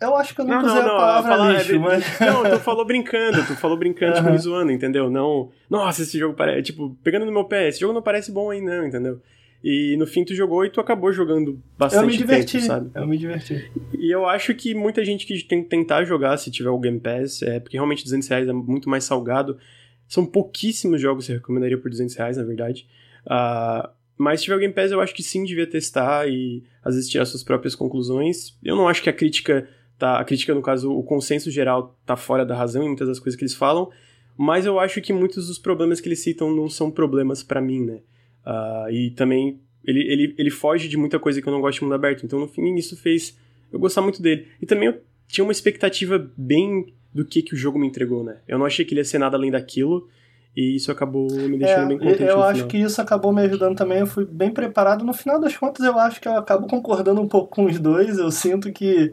Eu 0.00 0.14
acho 0.14 0.34
que 0.34 0.42
eu 0.42 0.44
não, 0.44 0.60
não 0.60 0.68
usei 0.68 0.82
não, 0.82 0.94
a 0.94 0.96
palavra 0.96 1.30
fala, 1.30 1.52
lixo, 1.52 1.74
é, 1.74 1.78
mas... 1.78 2.04
Não, 2.20 2.50
tu 2.50 2.58
falou 2.60 2.84
brincando, 2.86 3.46
tu 3.46 3.56
falou 3.56 3.78
brincando, 3.78 4.12
uhum. 4.12 4.18
tipo, 4.18 4.30
me 4.30 4.38
zoando, 4.38 4.70
entendeu? 4.70 5.08
Não, 5.10 5.50
nossa, 5.70 6.02
esse 6.02 6.18
jogo 6.18 6.34
parece... 6.34 6.64
Tipo, 6.64 6.94
pegando 7.02 7.24
no 7.24 7.32
meu 7.32 7.44
pé, 7.44 7.68
esse 7.68 7.80
jogo 7.80 7.94
não 7.94 8.02
parece 8.02 8.30
bom 8.30 8.50
aí 8.50 8.60
não, 8.60 8.86
entendeu? 8.86 9.22
E 9.64 9.96
no 9.96 10.06
fim 10.06 10.24
tu 10.24 10.34
jogou 10.34 10.64
e 10.64 10.70
tu 10.70 10.80
acabou 10.80 11.12
jogando 11.12 11.60
bastante 11.76 12.02
eu 12.02 12.08
me 12.08 12.16
diverti, 12.16 12.52
tempo, 12.52 12.66
sabe? 12.66 12.90
Eu 12.94 13.06
me 13.06 13.18
diverti. 13.18 13.70
E 13.98 14.14
eu 14.14 14.26
acho 14.26 14.54
que 14.54 14.74
muita 14.74 15.04
gente 15.04 15.26
que 15.26 15.42
tem 15.42 15.62
que 15.62 15.68
tentar 15.68 16.04
jogar, 16.04 16.36
se 16.36 16.50
tiver 16.50 16.70
o 16.70 16.78
Game 16.78 17.00
Pass, 17.00 17.42
é 17.42 17.58
porque 17.58 17.76
realmente 17.76 18.04
200 18.04 18.28
reais 18.28 18.48
é 18.48 18.52
muito 18.52 18.88
mais 18.88 19.04
salgado. 19.04 19.58
São 20.06 20.24
pouquíssimos 20.24 21.00
jogos 21.00 21.26
que 21.26 21.32
eu 21.32 21.36
recomendaria 21.36 21.78
por 21.78 21.90
200 21.90 22.14
reais, 22.14 22.36
na 22.36 22.44
verdade. 22.44 22.86
Uh, 23.26 23.88
mas 24.18 24.40
se 24.40 24.44
tiver 24.44 24.56
o 24.56 24.60
Game 24.60 24.74
Pass, 24.74 24.90
eu 24.90 25.00
acho 25.00 25.14
que 25.14 25.22
sim, 25.22 25.44
devia 25.44 25.66
testar 25.66 26.28
e 26.28 26.62
às 26.84 26.94
vezes 26.94 27.10
tirar 27.10 27.24
suas 27.24 27.42
próprias 27.42 27.74
conclusões. 27.74 28.56
Eu 28.62 28.76
não 28.76 28.88
acho 28.88 29.02
que 29.02 29.10
a 29.10 29.12
crítica 29.12 29.68
tá... 29.98 30.18
A 30.18 30.24
crítica, 30.24 30.54
no 30.54 30.62
caso, 30.62 30.92
o 30.92 31.02
consenso 31.02 31.50
geral 31.50 31.98
tá 32.06 32.16
fora 32.16 32.44
da 32.44 32.54
razão 32.54 32.82
em 32.82 32.88
muitas 32.88 33.08
das 33.08 33.18
coisas 33.18 33.36
que 33.36 33.44
eles 33.44 33.54
falam, 33.54 33.90
mas 34.36 34.66
eu 34.66 34.78
acho 34.78 35.00
que 35.00 35.12
muitos 35.12 35.48
dos 35.48 35.58
problemas 35.58 36.00
que 36.00 36.08
eles 36.08 36.20
citam 36.20 36.54
não 36.54 36.68
são 36.68 36.90
problemas 36.90 37.42
para 37.42 37.60
mim, 37.60 37.84
né? 37.84 38.00
Uh, 38.46 38.90
e 38.90 39.10
também 39.10 39.60
ele, 39.84 40.00
ele, 40.00 40.34
ele 40.36 40.50
foge 40.50 40.88
de 40.88 40.96
muita 40.96 41.18
coisa 41.18 41.40
que 41.40 41.48
eu 41.48 41.52
não 41.52 41.60
gosto 41.60 41.78
de 41.78 41.84
mundo 41.84 41.94
aberto. 41.94 42.24
Então, 42.24 42.38
no 42.38 42.48
fim, 42.48 42.74
isso 42.74 42.96
fez 42.96 43.36
eu 43.72 43.78
gostar 43.78 44.02
muito 44.02 44.20
dele. 44.20 44.48
E 44.60 44.66
também 44.66 44.88
eu 44.88 45.00
tinha 45.28 45.44
uma 45.44 45.52
expectativa 45.52 46.30
bem 46.36 46.92
do 47.14 47.24
que, 47.24 47.42
que 47.42 47.54
o 47.54 47.56
jogo 47.56 47.78
me 47.78 47.86
entregou, 47.86 48.22
né? 48.22 48.38
Eu 48.46 48.58
não 48.58 48.66
achei 48.66 48.84
que 48.84 48.92
ele 48.92 49.00
ia 49.00 49.04
ser 49.04 49.18
nada 49.18 49.36
além 49.36 49.50
daquilo. 49.50 50.08
E 50.56 50.74
isso 50.76 50.90
acabou 50.90 51.30
me 51.30 51.58
deixando 51.58 51.84
é, 51.84 51.86
bem 51.88 51.98
contente. 51.98 52.22
Eu 52.22 52.42
acho 52.42 52.66
que 52.66 52.78
isso 52.78 53.00
acabou 53.02 53.30
me 53.30 53.42
ajudando 53.42 53.76
também. 53.76 53.98
Eu 53.98 54.06
fui 54.06 54.24
bem 54.24 54.50
preparado. 54.50 55.04
No 55.04 55.12
final 55.12 55.38
das 55.38 55.54
contas, 55.54 55.84
eu 55.84 55.98
acho 55.98 56.18
que 56.18 56.26
eu 56.26 56.36
acabo 56.36 56.66
concordando 56.66 57.20
um 57.20 57.28
pouco 57.28 57.54
com 57.54 57.66
os 57.66 57.78
dois. 57.78 58.18
Eu 58.18 58.30
sinto 58.30 58.72
que. 58.72 59.12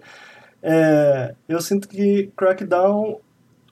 É, 0.61 1.35
eu 1.49 1.59
sinto 1.59 1.89
que 1.89 2.31
Crackdown 2.37 3.19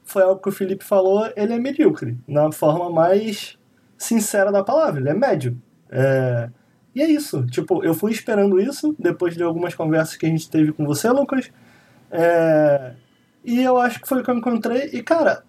foi 0.03 0.23
algo 0.23 0.41
que 0.41 0.49
o 0.49 0.51
Felipe 0.51 0.83
falou. 0.83 1.31
Ele 1.33 1.53
é 1.53 1.59
medíocre, 1.59 2.17
na 2.27 2.51
forma 2.51 2.89
mais 2.89 3.57
sincera 3.97 4.51
da 4.51 4.61
palavra. 4.61 4.99
Ele 4.99 5.09
é 5.09 5.13
médio. 5.13 5.57
É, 5.89 6.49
e 6.93 7.01
é 7.01 7.09
isso. 7.09 7.45
Tipo, 7.47 7.83
eu 7.85 7.93
fui 7.93 8.11
esperando 8.11 8.59
isso 8.59 8.93
depois 8.99 9.35
de 9.35 9.43
algumas 9.43 9.73
conversas 9.73 10.17
que 10.17 10.25
a 10.25 10.29
gente 10.29 10.49
teve 10.49 10.73
com 10.73 10.85
você, 10.85 11.09
Lucas. 11.09 11.49
É... 12.11 12.93
E 13.43 13.61
eu 13.61 13.77
acho 13.77 14.01
que 14.01 14.07
foi 14.07 14.19
o 14.19 14.23
que 14.23 14.29
eu 14.29 14.35
encontrei. 14.35 14.89
E, 14.91 15.01
cara, 15.01 15.43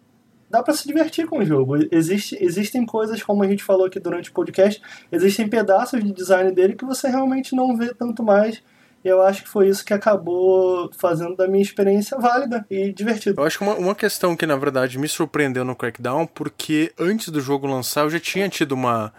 dá 0.53 0.63
para 0.63 0.75
se 0.75 0.87
divertir 0.87 1.27
com 1.27 1.39
o 1.39 1.45
jogo. 1.45 1.77
Existe, 1.91 2.37
existem 2.39 2.85
coisas, 2.85 3.23
como 3.23 3.43
a 3.43 3.49
gente 3.49 3.65
falou 3.65 3.87
aqui 3.87 3.99
durante 3.99 4.29
o 4.29 4.35
podcast, 4.35 4.83
existem 5.11 5.49
pedaços 5.49 6.05
de 6.05 6.13
design 6.13 6.53
dele 6.53 6.75
que 6.75 6.85
você 6.85 7.09
realmente 7.09 7.57
não 7.57 7.75
vê 7.75 7.95
tanto 7.95 8.23
mais. 8.23 8.63
E 9.03 9.09
eu 9.09 9.23
acho 9.23 9.43
que 9.43 9.49
foi 9.49 9.69
isso 9.69 9.85
que 9.85 9.95
acabou 9.95 10.91
fazendo 10.97 11.35
da 11.35 11.49
minha 11.49 11.63
experiência 11.63 12.19
válida 12.19 12.65
e 12.71 12.93
divertida. 12.93 13.41
Eu 13.41 13.47
acho 13.47 13.59
que 13.59 13.65
uma, 13.65 13.75
uma 13.75 13.95
questão 13.95 14.37
que, 14.37 14.47
na 14.47 14.55
verdade, 14.55 14.99
me 14.99 15.09
surpreendeu 15.09 15.65
no 15.65 15.75
Crackdown, 15.75 16.27
porque 16.27 16.93
antes 17.01 17.31
do 17.31 17.41
jogo 17.41 17.67
lançar 17.67 18.05
eu 18.05 18.11
já 18.11 18.21
tinha 18.21 18.49
tido 18.49 18.73
uma 18.73 19.13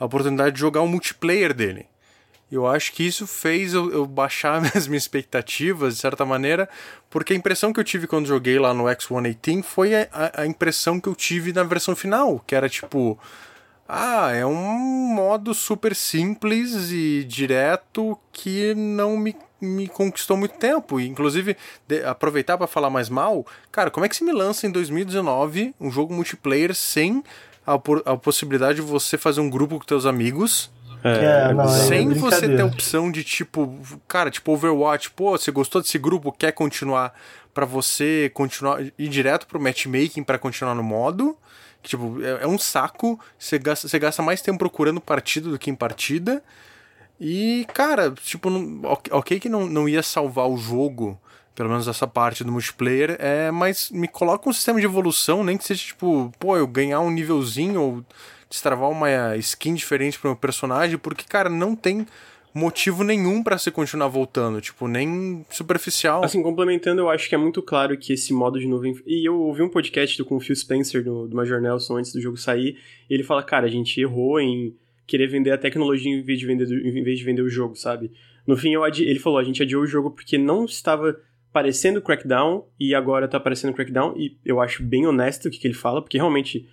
oportunidade 0.00 0.54
de 0.54 0.60
jogar 0.60 0.80
o 0.80 0.88
multiplayer 0.88 1.52
dele. 1.52 1.86
Eu 2.50 2.66
acho 2.66 2.92
que 2.92 3.06
isso 3.06 3.26
fez 3.26 3.74
eu, 3.74 3.92
eu 3.92 4.06
baixar 4.06 4.62
as 4.74 4.86
minhas 4.86 5.04
expectativas, 5.04 5.94
de 5.94 6.00
certa 6.00 6.24
maneira, 6.24 6.68
porque 7.10 7.32
a 7.32 7.36
impressão 7.36 7.72
que 7.72 7.80
eu 7.80 7.84
tive 7.84 8.06
quando 8.06 8.26
joguei 8.26 8.58
lá 8.58 8.72
no 8.72 8.84
X118 8.84 9.62
foi 9.62 9.94
a, 9.94 10.08
a, 10.34 10.46
impressão 10.46 10.98
que 10.98 11.08
eu 11.08 11.14
tive 11.14 11.52
na 11.52 11.62
versão 11.62 11.94
final, 11.94 12.42
que 12.46 12.54
era 12.54 12.68
tipo. 12.68 13.18
Ah, 13.90 14.32
é 14.32 14.44
um 14.44 15.14
modo 15.14 15.54
super 15.54 15.96
simples 15.96 16.90
e 16.90 17.24
direto 17.24 18.18
que 18.30 18.74
não 18.74 19.16
me, 19.16 19.34
me 19.58 19.88
conquistou 19.88 20.36
muito 20.36 20.58
tempo. 20.58 21.00
E, 21.00 21.08
inclusive, 21.08 21.56
de, 21.86 22.04
aproveitar 22.04 22.58
para 22.58 22.66
falar 22.66 22.90
mais 22.90 23.08
mal, 23.08 23.46
cara, 23.72 23.90
como 23.90 24.04
é 24.04 24.08
que 24.10 24.16
se 24.16 24.24
me 24.24 24.32
lança 24.32 24.66
em 24.66 24.70
2019 24.70 25.74
um 25.80 25.90
jogo 25.90 26.12
multiplayer 26.12 26.74
sem 26.74 27.24
a, 27.66 27.74
a 28.12 28.16
possibilidade 28.16 28.76
de 28.76 28.82
você 28.82 29.18
fazer 29.18 29.40
um 29.40 29.50
grupo 29.50 29.78
com 29.78 29.84
teus 29.84 30.06
amigos. 30.06 30.70
É, 31.04 31.50
é 31.50 31.54
não, 31.54 31.64
é 31.64 31.68
sem 31.68 32.10
é 32.10 32.14
você 32.14 32.48
ter 32.48 32.60
a 32.60 32.66
opção 32.66 33.10
de 33.10 33.22
tipo, 33.22 33.78
cara, 34.06 34.30
tipo 34.30 34.52
Overwatch, 34.52 35.10
pô, 35.10 35.36
você 35.36 35.50
gostou 35.50 35.80
desse 35.80 35.98
grupo, 35.98 36.32
quer 36.32 36.52
continuar 36.52 37.14
para 37.54 37.64
você 37.64 38.30
continuar 38.34 38.80
ir 38.80 39.08
direto 39.08 39.46
pro 39.46 39.60
matchmaking 39.60 40.22
para 40.22 40.38
continuar 40.38 40.74
no 40.74 40.82
modo. 40.82 41.36
Que, 41.82 41.90
tipo, 41.90 42.22
é, 42.22 42.42
é, 42.42 42.46
um 42.46 42.58
saco, 42.58 43.18
você 43.38 43.58
gasta, 43.58 43.88
você 43.88 43.98
gasta 43.98 44.22
mais 44.22 44.42
tempo 44.42 44.58
procurando 44.58 45.00
partida 45.00 45.48
do 45.48 45.58
que 45.58 45.70
em 45.70 45.74
partida. 45.74 46.42
E, 47.20 47.66
cara, 47.72 48.12
tipo, 48.12 48.50
não, 48.50 48.82
ok 49.10 49.40
que 49.40 49.48
não, 49.48 49.66
não 49.66 49.88
ia 49.88 50.02
salvar 50.02 50.48
o 50.48 50.56
jogo 50.56 51.18
pelo 51.58 51.70
menos 51.70 51.88
essa 51.88 52.06
parte 52.06 52.44
do 52.44 52.52
multiplayer, 52.52 53.16
é, 53.18 53.50
mas 53.50 53.90
me 53.90 54.06
coloca 54.06 54.48
um 54.48 54.52
sistema 54.52 54.78
de 54.78 54.86
evolução, 54.86 55.42
nem 55.42 55.58
que 55.58 55.64
seja 55.64 55.86
tipo, 55.86 56.32
pô, 56.38 56.56
eu 56.56 56.68
ganhar 56.68 57.00
um 57.00 57.10
nívelzinho 57.10 57.82
ou 57.82 58.04
destravar 58.48 58.90
uma 58.90 59.36
skin 59.36 59.74
diferente 59.74 60.18
pro 60.18 60.30
meu 60.30 60.36
personagem, 60.36 60.98
porque, 60.98 61.24
cara, 61.24 61.48
não 61.48 61.76
tem 61.76 62.06
motivo 62.54 63.04
nenhum 63.04 63.42
para 63.42 63.58
você 63.58 63.70
continuar 63.70 64.08
voltando, 64.08 64.60
tipo, 64.60 64.88
nem 64.88 65.44
superficial. 65.50 66.24
Assim, 66.24 66.42
complementando, 66.42 67.00
eu 67.00 67.10
acho 67.10 67.28
que 67.28 67.34
é 67.34 67.38
muito 67.38 67.62
claro 67.62 67.96
que 67.96 68.12
esse 68.12 68.32
modo 68.32 68.58
de 68.58 68.66
nuvem. 68.66 68.98
E 69.06 69.28
eu 69.28 69.38
ouvi 69.40 69.62
um 69.62 69.68
podcast 69.68 70.22
com 70.24 70.36
o 70.36 70.40
Phil 70.40 70.56
Spencer 70.56 71.04
do, 71.04 71.28
do 71.28 71.36
Major 71.36 71.60
Nelson 71.60 71.98
antes 71.98 72.12
do 72.12 72.20
jogo 72.20 72.36
sair, 72.36 72.78
e 73.08 73.14
ele 73.14 73.22
fala, 73.22 73.42
cara, 73.42 73.66
a 73.66 73.70
gente 73.70 74.00
errou 74.00 74.40
em 74.40 74.74
querer 75.06 75.26
vender 75.26 75.52
a 75.52 75.58
tecnologia 75.58 76.12
em 76.12 76.22
vez 76.22 76.38
de 76.38 76.46
vender, 76.46 76.68
em 76.68 77.02
vez 77.02 77.18
de 77.18 77.24
vender 77.24 77.42
o 77.42 77.48
jogo, 77.48 77.74
sabe? 77.76 78.10
No 78.46 78.56
fim, 78.56 78.72
eu 78.72 78.84
adi... 78.84 79.04
ele 79.04 79.18
falou, 79.18 79.38
a 79.38 79.44
gente 79.44 79.62
adiou 79.62 79.82
o 79.82 79.86
jogo 79.86 80.10
porque 80.10 80.36
não 80.36 80.64
estava 80.64 81.18
parecendo 81.52 82.02
Crackdown 82.02 82.66
e 82.78 82.94
agora 82.94 83.26
tá 83.26 83.40
parecendo 83.40 83.72
Crackdown 83.72 84.14
e 84.16 84.36
eu 84.44 84.60
acho 84.60 84.82
bem 84.82 85.06
honesto 85.06 85.46
o 85.46 85.50
que, 85.50 85.58
que 85.58 85.66
ele 85.66 85.74
fala, 85.74 86.02
porque 86.02 86.18
realmente 86.18 86.68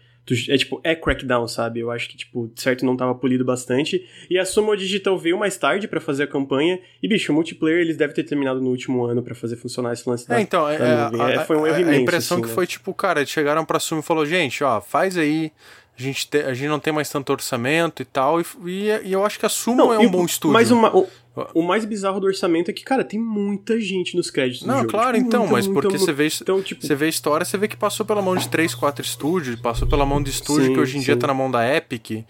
é 0.49 0.57
tipo, 0.57 0.81
é 0.83 0.95
Crackdown, 0.95 1.47
sabe? 1.47 1.79
Eu 1.79 1.91
acho 1.91 2.09
que, 2.09 2.17
tipo, 2.17 2.51
certo, 2.55 2.85
não 2.85 2.97
tava 2.97 3.13
polido 3.13 3.45
bastante. 3.45 4.07
E 4.29 4.39
a 4.39 4.45
Sumo 4.45 4.75
Digital 4.75 5.17
veio 5.17 5.37
mais 5.37 5.55
tarde 5.57 5.87
para 5.87 6.01
fazer 6.01 6.23
a 6.23 6.27
campanha. 6.27 6.79
E, 7.01 7.07
bicho, 7.07 7.31
o 7.31 7.35
multiplayer 7.35 7.81
eles 7.81 7.95
devem 7.95 8.15
ter 8.15 8.23
terminado 8.23 8.59
no 8.59 8.69
último 8.69 9.05
ano 9.05 9.21
para 9.21 9.35
fazer 9.35 9.55
funcionar 9.55 9.93
esse 9.93 10.09
lance 10.09 10.27
da, 10.27 10.39
é, 10.39 10.41
então, 10.41 10.67
é, 10.67 10.77
da 10.77 11.31
é, 11.31 11.39
foi 11.45 11.57
um 11.57 11.67
erro 11.67 11.79
imenso. 11.79 11.99
A 11.99 12.01
impressão 12.01 12.37
assim, 12.37 12.43
que 12.43 12.49
né? 12.49 12.55
foi, 12.55 12.65
tipo, 12.65 12.93
cara, 12.93 13.19
eles 13.19 13.29
chegaram 13.29 13.63
pra 13.63 13.79
Sumo 13.79 14.01
e 14.01 14.03
falou, 14.03 14.25
gente, 14.25 14.63
ó, 14.63 14.81
faz 14.81 15.17
aí. 15.17 15.51
A 15.97 16.01
gente, 16.01 16.27
te, 16.27 16.39
a 16.39 16.53
gente 16.53 16.67
não 16.67 16.79
tem 16.79 16.91
mais 16.91 17.09
tanto 17.09 17.31
orçamento 17.31 18.01
e 18.01 18.05
tal. 18.05 18.41
E, 18.41 18.45
e, 18.65 18.89
e 19.05 19.13
eu 19.13 19.23
acho 19.23 19.39
que 19.39 19.45
a 19.45 19.49
Sumo 19.49 19.77
não, 19.77 19.93
é 19.93 19.99
um 19.99 20.09
bom 20.09 20.25
estúdio. 20.25 20.53
Mas 20.53 20.71
uma, 20.71 20.91
o, 21.35 21.59
o 21.59 21.63
mais 21.63 21.85
bizarro 21.85 22.19
do 22.19 22.27
orçamento 22.27 22.69
é 22.69 22.73
que, 22.73 22.83
cara, 22.83 23.03
tem 23.03 23.19
muita 23.19 23.79
gente 23.79 24.15
nos 24.15 24.29
créditos 24.29 24.65
Não, 24.65 24.75
do 24.75 24.79
jogo. 24.81 24.91
claro, 24.91 25.17
tipo, 25.17 25.27
então, 25.27 25.41
muita, 25.41 25.53
mas 25.53 25.67
muita, 25.67 25.81
porque 25.81 25.97
muita, 25.97 26.05
você 26.05 26.13
vê, 26.13 26.27
então, 26.41 26.61
tipo... 26.61 26.85
você 26.85 26.95
vê 26.95 27.05
a 27.05 27.09
história, 27.09 27.45
você 27.45 27.57
vê 27.57 27.67
que 27.67 27.77
passou 27.77 28.05
pela 28.05 28.21
mão 28.21 28.35
de 28.35 28.47
3, 28.47 28.73
4 28.73 29.05
estúdios, 29.05 29.59
passou 29.59 29.87
pela 29.87 30.05
mão 30.05 30.21
de 30.21 30.29
estúdio 30.29 30.67
sim, 30.67 30.73
que 30.73 30.79
hoje 30.79 30.97
em 30.97 30.99
sim. 30.99 31.05
dia 31.05 31.17
tá 31.17 31.27
na 31.27 31.33
mão 31.33 31.51
da 31.51 31.67
Epic. 31.75 32.25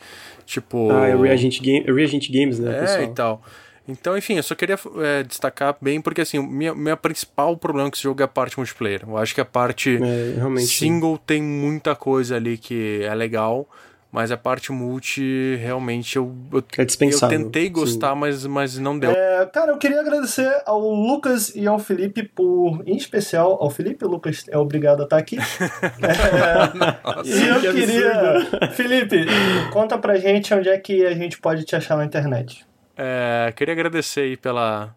Tipo. 0.46 0.92
Ah, 0.92 1.08
é 1.08 1.16
Reagent, 1.16 1.60
Game, 1.62 1.86
Reagent 1.86 2.30
Games, 2.32 2.60
né? 2.60 2.78
É, 2.78 2.80
pessoal? 2.82 3.04
e 3.04 3.08
tal. 3.08 3.44
Então, 3.88 4.18
enfim, 4.18 4.36
eu 4.36 4.44
só 4.44 4.56
queria 4.56 4.80
é, 4.98 5.24
destacar 5.24 5.76
bem, 5.80 6.02
porque 6.02 6.22
assim, 6.22 6.40
minha, 6.40 6.74
minha 6.74 6.98
principal 6.98 7.56
problema 7.56 7.90
com 7.90 7.96
esse 7.96 8.04
jogo 8.04 8.22
é 8.22 8.26
a 8.26 8.28
parte 8.28 8.58
multiplayer. 8.58 9.04
Eu 9.08 9.18
acho 9.18 9.36
que 9.36 9.42
a 9.42 9.46
parte 9.46 10.00
é, 10.02 10.60
single 10.62 11.20
tem 11.20 11.42
muita 11.42 11.96
coisa 11.96 12.36
ali 12.36 12.58
que 12.58 13.02
é 13.04 13.14
legal. 13.14 13.70
Mas 14.16 14.32
a 14.32 14.38
parte 14.38 14.72
multi, 14.72 15.58
realmente, 15.58 16.16
eu, 16.16 16.34
eu, 16.50 16.64
é 16.78 16.84
eu 16.84 17.28
tentei 17.28 17.70
gostar, 17.70 18.16
mas, 18.16 18.46
mas 18.46 18.78
não 18.78 18.98
deu. 18.98 19.12
É, 19.12 19.46
cara, 19.48 19.74
eu 19.74 19.78
queria 19.78 20.00
agradecer 20.00 20.50
ao 20.66 20.80
Lucas 20.80 21.54
e 21.54 21.68
ao 21.68 21.78
Felipe 21.78 22.24
por, 22.24 22.82
em 22.88 22.96
especial, 22.96 23.58
ao 23.62 23.70
Felipe, 23.70 24.06
o 24.06 24.08
Lucas 24.08 24.46
é 24.48 24.58
obrigado 24.58 25.02
a 25.02 25.04
estar 25.04 25.18
aqui. 25.18 25.36
é, 26.02 27.04
Nossa, 27.04 27.30
e 27.30 27.46
eu 27.46 27.60
que 27.60 27.74
queria. 27.74 28.38
Absurdo. 28.38 28.68
Felipe, 28.72 29.26
conta 29.74 29.98
pra 29.98 30.16
gente 30.16 30.54
onde 30.54 30.70
é 30.70 30.78
que 30.78 31.06
a 31.06 31.14
gente 31.14 31.38
pode 31.38 31.66
te 31.66 31.76
achar 31.76 31.98
na 31.98 32.06
internet. 32.06 32.66
É, 32.96 33.52
queria 33.54 33.74
agradecer 33.74 34.22
aí 34.22 34.38
pela, 34.38 34.96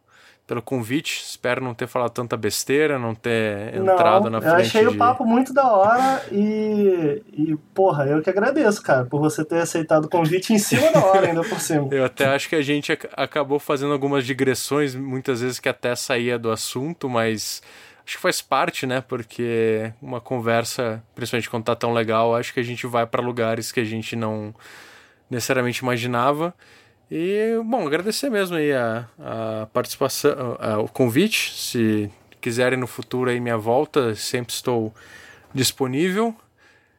pelo 0.49 0.63
convite. 0.63 1.23
Espero 1.23 1.63
não 1.63 1.75
ter 1.75 1.87
falado 1.87 2.11
tanta 2.11 2.35
besteira, 2.37 2.99
não 2.99 3.15
ter 3.15 3.75
entrado 3.75 4.25
não, 4.25 4.31
na 4.31 4.41
frente. 4.41 4.55
Eu 4.55 4.61
achei 4.61 4.81
de... 4.81 4.89
o 4.89 4.97
papo 4.97 5.25
muito 5.25 5.53
da 5.53 5.71
hora 5.71 6.25
e, 6.33 7.23
e, 7.35 7.57
porra, 7.75 8.07
eu 8.07 8.23
que 8.23 8.31
agradeço, 8.31 8.83
cara, 8.83 9.05
por 9.05 9.21
você 9.21 9.45
ter 9.45 9.59
aceitado 9.59 10.07
o 10.07 10.09
convite 10.09 10.55
em 10.55 10.59
cima 10.59 10.91
da 10.91 11.05
hora, 11.05 11.29
ainda 11.29 11.43
por 11.43 11.61
cima. 11.61 11.89
Eu 11.93 12.05
até 12.05 12.27
acho 12.27 12.49
que 12.49 12.57
a 12.57 12.63
gente 12.63 12.93
acabou 13.15 13.59
fazendo 13.59 13.93
algumas 13.93 14.25
digressões, 14.25 14.95
muitas 14.95 15.43
vezes 15.43 15.61
que 15.61 15.69
até 15.69 15.95
saía 15.95 16.39
do 16.39 16.51
assunto, 16.51 17.11
mas 17.11 17.63
acho 18.07 18.17
que 18.17 18.23
faz 18.23 18.41
parte, 18.41 18.87
né? 18.87 19.03
Porque 19.03 19.93
uma 20.01 20.21
conversa, 20.21 21.03
principalmente 21.15 21.51
quando 21.51 21.65
tá 21.65 21.77
tão 21.77 21.93
legal, 21.93 22.35
acho 22.35 22.55
que 22.55 22.61
a 22.61 22.63
gente 22.65 22.87
vai 22.87 23.07
para 23.07 23.21
lugares 23.21 23.71
que 23.71 23.81
a 23.81 23.85
gente 23.85 24.17
não 24.17 24.55
necessariamente 25.29 25.83
imaginava. 25.83 26.55
E, 27.11 27.59
bom, 27.65 27.87
agradecer 27.87 28.29
mesmo 28.29 28.57
aí 28.57 28.73
a, 28.73 29.07
a 29.19 29.67
participação, 29.73 30.57
a, 30.61 30.79
o 30.79 30.89
convite. 30.89 31.53
Se 31.55 32.11
quiserem 32.41 32.79
no 32.79 32.87
futuro 32.87 33.31
aí 33.31 33.41
minha 33.41 33.57
volta, 33.57 34.15
sempre 34.15 34.53
estou 34.53 34.93
disponível. 35.55 36.35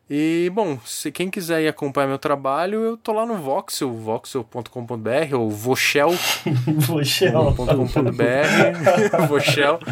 E, 0.10 0.50
bom, 0.56 0.80
se 0.84 1.12
quem 1.12 1.30
quiser 1.30 1.62
ir 1.62 1.68
acompanhar 1.68 2.08
meu 2.08 2.18
trabalho, 2.18 2.84
eu 2.84 2.98
tô 2.98 3.14
lá 3.14 3.28
no 3.28 3.36
Voxel, 3.36 3.94
voxel.com.br 3.94 5.36
ou 5.36 5.52
voxel.com.br. 5.52 6.48
Voxel. 9.28 9.80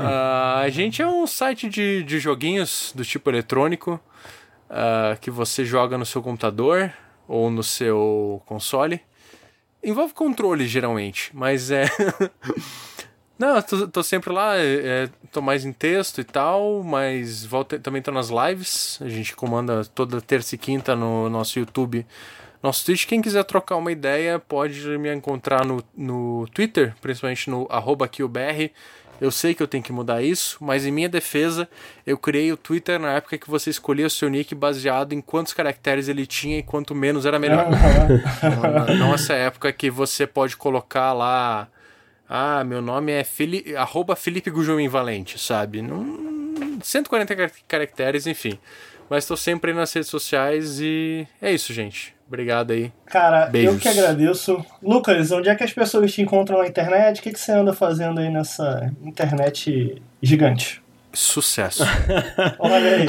Uh, 0.00 0.64
a 0.64 0.68
gente 0.70 1.02
é 1.02 1.06
um 1.06 1.26
site 1.26 1.68
de, 1.68 2.02
de 2.04 2.18
joguinhos 2.18 2.90
do 2.96 3.04
tipo 3.04 3.28
eletrônico 3.28 4.00
uh, 4.70 5.18
que 5.20 5.30
você 5.30 5.62
joga 5.62 5.98
no 5.98 6.06
seu 6.06 6.22
computador 6.22 6.90
ou 7.28 7.50
no 7.50 7.62
seu 7.62 8.40
console. 8.46 9.02
Envolve 9.82 10.12
controle, 10.12 10.66
geralmente, 10.66 11.30
mas 11.34 11.70
é. 11.70 11.86
Não, 13.38 13.62
tô, 13.62 13.88
tô, 13.88 14.02
sempre 14.02 14.30
lá, 14.30 14.58
é, 14.58 14.64
é, 14.64 15.08
tô 15.32 15.40
mais 15.40 15.64
em 15.64 15.72
texto 15.72 16.20
e 16.20 16.24
tal, 16.24 16.82
mas 16.82 17.42
volta, 17.42 17.78
também 17.78 18.02
tô 18.02 18.10
nas 18.12 18.28
lives. 18.28 18.98
A 19.00 19.08
gente 19.08 19.34
comanda 19.34 19.82
toda 19.86 20.20
terça 20.20 20.54
e 20.54 20.58
quinta 20.58 20.94
no 20.94 21.30
nosso 21.30 21.58
YouTube, 21.58 22.06
nosso 22.62 22.84
Twitch. 22.84 23.06
Quem 23.06 23.22
quiser 23.22 23.42
trocar 23.44 23.76
uma 23.76 23.90
ideia, 23.90 24.38
pode 24.38 24.86
me 24.98 25.10
encontrar 25.14 25.64
no, 25.64 25.82
no 25.96 26.46
Twitter, 26.52 26.94
principalmente 27.00 27.48
no 27.48 27.66
QBR. 27.66 28.70
Eu 29.20 29.30
sei 29.30 29.54
que 29.54 29.62
eu 29.62 29.68
tenho 29.68 29.82
que 29.82 29.92
mudar 29.92 30.22
isso, 30.22 30.56
mas 30.60 30.86
em 30.86 30.90
minha 30.90 31.08
defesa, 31.08 31.68
eu 32.06 32.16
criei 32.16 32.50
o 32.52 32.56
Twitter 32.56 32.98
na 32.98 33.12
época 33.12 33.36
que 33.36 33.50
você 33.50 33.70
escolhia 33.70 34.06
o 34.06 34.10
seu 34.10 34.28
nick 34.30 34.54
baseado 34.54 35.12
em 35.12 35.20
quantos 35.20 35.52
caracteres 35.52 36.08
ele 36.08 36.26
tinha 36.26 36.58
e 36.58 36.62
quanto 36.62 36.94
menos 36.94 37.26
era 37.26 37.38
melhor. 37.38 37.66
não, 38.88 38.96
não 38.96 39.14
essa 39.14 39.34
época 39.34 39.72
que 39.72 39.90
você 39.90 40.26
pode 40.26 40.56
colocar 40.56 41.12
lá 41.12 41.68
ah, 42.32 42.62
meu 42.62 42.80
nome 42.80 43.10
é 43.10 43.24
Fili 43.24 43.74
arroba 43.76 44.14
Felipe 44.14 44.50
Gujomin 44.50 44.86
Valente, 44.86 45.36
sabe? 45.36 45.82
Não, 45.82 46.78
140 46.80 47.50
caracteres, 47.66 48.24
enfim. 48.24 48.56
Mas 49.08 49.24
estou 49.24 49.36
sempre 49.36 49.72
aí 49.72 49.76
nas 49.76 49.92
redes 49.92 50.08
sociais 50.08 50.78
e 50.80 51.26
é 51.42 51.52
isso, 51.52 51.72
gente. 51.72 52.14
Obrigado 52.30 52.70
aí. 52.70 52.92
Cara, 53.06 53.46
Beijos. 53.46 53.74
eu 53.74 53.80
que 53.80 53.88
agradeço. 53.88 54.64
Lucas, 54.80 55.32
onde 55.32 55.48
é 55.48 55.54
que 55.56 55.64
as 55.64 55.72
pessoas 55.72 56.14
te 56.14 56.22
encontram 56.22 56.58
na 56.58 56.68
internet? 56.68 57.18
O 57.18 57.22
que, 57.24 57.32
que 57.32 57.40
você 57.40 57.50
anda 57.50 57.72
fazendo 57.72 58.20
aí 58.20 58.30
nessa 58.30 58.88
internet 59.02 60.00
gigante? 60.22 60.80
Sucesso. 61.12 61.82
Olha 62.60 62.98
aí. 62.98 63.06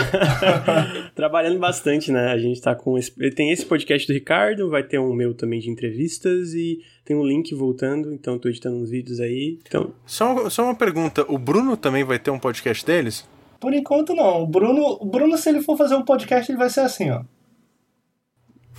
Trabalhando 1.13 1.59
bastante, 1.59 2.11
né? 2.11 2.31
A 2.31 2.37
gente 2.39 2.59
tá 2.59 2.73
com. 2.73 2.97
Esse... 2.97 3.11
Tem 3.29 3.51
esse 3.51 3.63
podcast 3.63 4.07
do 4.07 4.13
Ricardo, 4.13 4.71
vai 4.71 4.81
ter 4.81 4.97
um 4.97 5.13
meu 5.13 5.35
também 5.35 5.59
de 5.59 5.69
entrevistas 5.69 6.55
e 6.55 6.79
tem 7.05 7.15
um 7.15 7.23
link 7.23 7.53
voltando, 7.53 8.11
então 8.11 8.39
tô 8.39 8.49
editando 8.49 8.77
uns 8.77 8.89
vídeos 8.89 9.19
aí. 9.19 9.59
Então... 9.67 9.93
Só, 10.03 10.49
só 10.49 10.63
uma 10.63 10.75
pergunta: 10.75 11.23
o 11.31 11.37
Bruno 11.37 11.77
também 11.77 12.03
vai 12.03 12.17
ter 12.17 12.31
um 12.31 12.39
podcast 12.39 12.83
deles? 12.83 13.29
Por 13.59 13.71
enquanto 13.71 14.15
não. 14.15 14.41
O 14.41 14.47
Bruno, 14.47 14.97
o 14.99 15.05
Bruno, 15.05 15.37
se 15.37 15.47
ele 15.47 15.61
for 15.61 15.77
fazer 15.77 15.93
um 15.93 16.03
podcast, 16.03 16.51
ele 16.51 16.57
vai 16.57 16.71
ser 16.71 16.79
assim, 16.79 17.11
ó. 17.11 17.21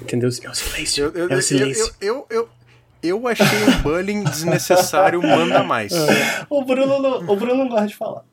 Entendeu? 0.03 0.29
É 0.43 0.51
o 0.51 0.55
silêncio. 0.55 1.05
Eu, 1.05 1.13
eu, 1.13 1.29
é 1.31 1.37
o 1.37 1.43
silêncio. 1.43 1.95
Eu, 2.01 2.27
eu, 2.31 2.39
eu, 2.39 2.49
eu 3.03 3.29
achei 3.29 3.47
o 3.47 3.83
bullying 3.83 4.25
desnecessário, 4.25 5.23
manda 5.23 5.63
mais. 5.63 5.93
o, 6.51 6.65
Bruno 6.65 7.01
não, 7.01 7.19
o 7.29 7.37
Bruno 7.37 7.57
não 7.57 7.69
gosta 7.69 7.87
de 7.87 7.97
falar. 7.97 8.25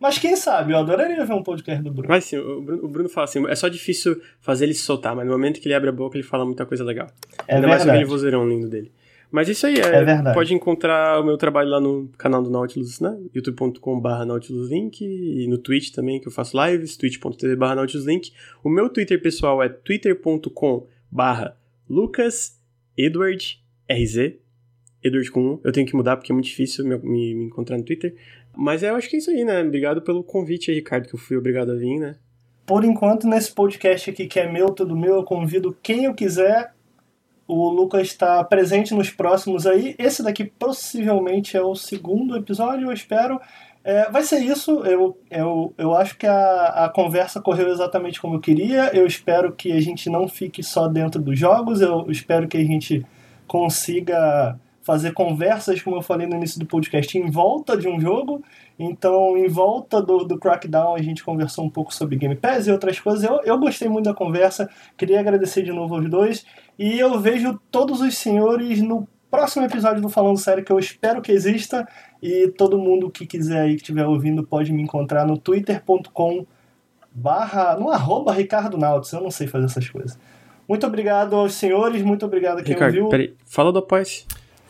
Mas 0.00 0.18
quem 0.18 0.34
sabe, 0.34 0.72
eu 0.72 0.78
adoraria 0.78 1.24
ver 1.24 1.32
um 1.32 1.44
podcast 1.44 1.82
do 1.82 1.92
Bruno. 1.92 2.08
Mas 2.08 2.24
sim, 2.24 2.36
o 2.36 2.60
Bruno, 2.60 2.84
o 2.84 2.88
Bruno 2.88 3.08
fala 3.08 3.24
assim, 3.24 3.46
é 3.46 3.54
só 3.54 3.68
difícil 3.68 4.20
fazer 4.40 4.64
ele 4.64 4.74
se 4.74 4.82
soltar, 4.82 5.14
mas 5.14 5.24
no 5.24 5.30
momento 5.30 5.60
que 5.60 5.68
ele 5.68 5.74
abre 5.74 5.90
a 5.90 5.92
boca, 5.92 6.16
ele 6.16 6.24
fala 6.24 6.44
muita 6.44 6.66
coisa 6.66 6.82
legal. 6.82 7.06
É 7.46 7.54
Ainda 7.54 7.68
verdade. 7.68 7.68
mais 7.68 7.88
aquele 7.88 8.04
vozeirão 8.04 8.48
lindo 8.48 8.68
dele. 8.68 8.90
Mas 9.30 9.48
isso 9.48 9.66
aí, 9.66 9.76
é, 9.76 9.80
é 9.80 10.04
verdade. 10.04 10.34
pode 10.34 10.52
encontrar 10.52 11.18
o 11.18 11.24
meu 11.24 11.38
trabalho 11.38 11.70
lá 11.70 11.80
no 11.80 12.10
canal 12.18 12.42
do 12.42 12.50
Nautilus, 12.50 13.00
né? 13.00 13.16
youtube.com.br 13.34 14.24
nautiluslink 14.26 15.02
e 15.02 15.46
no 15.48 15.56
Twitch 15.56 15.90
também, 15.90 16.20
que 16.20 16.28
eu 16.28 16.32
faço 16.32 16.54
lives, 16.62 16.98
twitch.tv 16.98 17.56
nautiluslink. 17.56 18.30
O 18.62 18.68
meu 18.68 18.90
Twitter 18.90 19.22
pessoal 19.22 19.62
é 19.62 19.70
twitter.com 19.70 20.86
lucas 21.88 22.58
edward 22.96 23.62
rz 23.88 24.42
Edward 25.02 25.30
com 25.30 25.40
1. 25.40 25.60
Eu 25.64 25.72
tenho 25.72 25.86
que 25.86 25.96
mudar 25.96 26.16
porque 26.16 26.32
é 26.32 26.34
muito 26.34 26.46
difícil 26.46 26.84
me, 26.84 26.96
me, 26.98 27.34
me 27.34 27.44
encontrar 27.46 27.76
no 27.76 27.84
Twitter. 27.84 28.14
Mas 28.56 28.82
eu 28.82 28.94
acho 28.94 29.08
que 29.08 29.16
é 29.16 29.18
isso 29.18 29.30
aí, 29.30 29.44
né? 29.44 29.62
Obrigado 29.62 30.00
pelo 30.02 30.22
convite 30.22 30.70
aí, 30.70 30.76
Ricardo, 30.76 31.08
que 31.08 31.14
eu 31.14 31.18
fui 31.18 31.36
obrigado 31.36 31.72
a 31.72 31.74
vir, 31.74 31.98
né? 31.98 32.16
Por 32.64 32.84
enquanto, 32.84 33.26
nesse 33.26 33.52
podcast 33.52 34.10
aqui 34.10 34.26
que 34.26 34.38
é 34.38 34.50
meu, 34.50 34.68
tudo 34.68 34.96
meu, 34.96 35.16
eu 35.16 35.24
convido 35.24 35.76
quem 35.82 36.04
eu 36.04 36.14
quiser. 36.14 36.72
O 37.48 37.68
Lucas 37.68 38.02
está 38.02 38.42
presente 38.44 38.94
nos 38.94 39.10
próximos 39.10 39.66
aí. 39.66 39.96
Esse 39.98 40.22
daqui 40.22 40.44
possivelmente 40.44 41.56
é 41.56 41.62
o 41.62 41.74
segundo 41.74 42.36
episódio, 42.36 42.86
eu 42.86 42.92
espero. 42.92 43.40
É, 43.84 44.10
vai 44.10 44.22
ser 44.22 44.38
isso. 44.40 44.84
Eu, 44.84 45.18
eu, 45.30 45.74
eu 45.76 45.94
acho 45.96 46.16
que 46.16 46.26
a, 46.26 46.84
a 46.84 46.88
conversa 46.88 47.40
correu 47.40 47.68
exatamente 47.68 48.20
como 48.20 48.36
eu 48.36 48.40
queria. 48.40 48.94
Eu 48.94 49.06
espero 49.06 49.52
que 49.52 49.72
a 49.72 49.80
gente 49.80 50.08
não 50.08 50.28
fique 50.28 50.62
só 50.62 50.86
dentro 50.86 51.20
dos 51.20 51.38
jogos. 51.38 51.80
Eu 51.80 52.10
espero 52.10 52.46
que 52.46 52.56
a 52.56 52.64
gente 52.64 53.04
consiga 53.46 54.58
fazer 54.82 55.12
conversas, 55.12 55.80
como 55.80 55.96
eu 55.96 56.02
falei 56.02 56.26
no 56.26 56.34
início 56.34 56.58
do 56.58 56.66
podcast, 56.66 57.16
em 57.16 57.30
volta 57.30 57.76
de 57.76 57.88
um 57.88 58.00
jogo. 58.00 58.42
Então, 58.78 59.36
em 59.36 59.48
volta 59.48 60.02
do, 60.02 60.24
do 60.24 60.38
Crackdown, 60.38 60.94
a 60.94 61.02
gente 61.02 61.22
conversou 61.22 61.64
um 61.64 61.70
pouco 61.70 61.94
sobre 61.94 62.16
Game 62.16 62.34
Pass 62.34 62.66
e 62.66 62.72
outras 62.72 62.98
coisas. 62.98 63.22
Eu, 63.22 63.40
eu 63.44 63.58
gostei 63.58 63.88
muito 63.88 64.06
da 64.06 64.14
conversa, 64.14 64.68
queria 64.96 65.20
agradecer 65.20 65.62
de 65.62 65.72
novo 65.72 65.94
aos 65.94 66.08
dois. 66.10 66.44
E 66.78 66.98
eu 66.98 67.18
vejo 67.20 67.60
todos 67.70 68.00
os 68.00 68.16
senhores 68.16 68.82
no 68.82 69.06
próximo 69.30 69.64
episódio 69.64 70.02
do 70.02 70.08
Falando 70.08 70.38
Sério, 70.38 70.64
que 70.64 70.72
eu 70.72 70.78
espero 70.78 71.22
que 71.22 71.32
exista. 71.32 71.88
E 72.22 72.48
todo 72.48 72.78
mundo 72.78 73.10
que 73.10 73.26
quiser 73.26 73.62
aí, 73.62 73.70
que 73.70 73.82
estiver 73.82 74.06
ouvindo, 74.06 74.46
pode 74.46 74.72
me 74.72 74.80
encontrar 74.80 75.26
no 75.26 75.36
twitter.com 75.36 76.46
barra, 77.14 77.76
no 77.76 77.90
arroba 77.90 78.32
Ricardo 78.32 78.78
Nautis, 78.78 79.12
eu 79.12 79.20
não 79.20 79.30
sei 79.30 79.46
fazer 79.46 79.66
essas 79.66 79.88
coisas. 79.88 80.18
Muito 80.68 80.86
obrigado 80.86 81.34
aos 81.34 81.54
senhores, 81.54 82.02
muito 82.02 82.24
obrigado 82.24 82.60
a 82.60 82.62
quem 82.62 82.74
Ricardo, 82.74 82.94
ouviu. 82.94 83.08
Peraí, 83.08 83.34
fala 83.44 83.72
do 83.72 83.80
apoia 83.80 84.04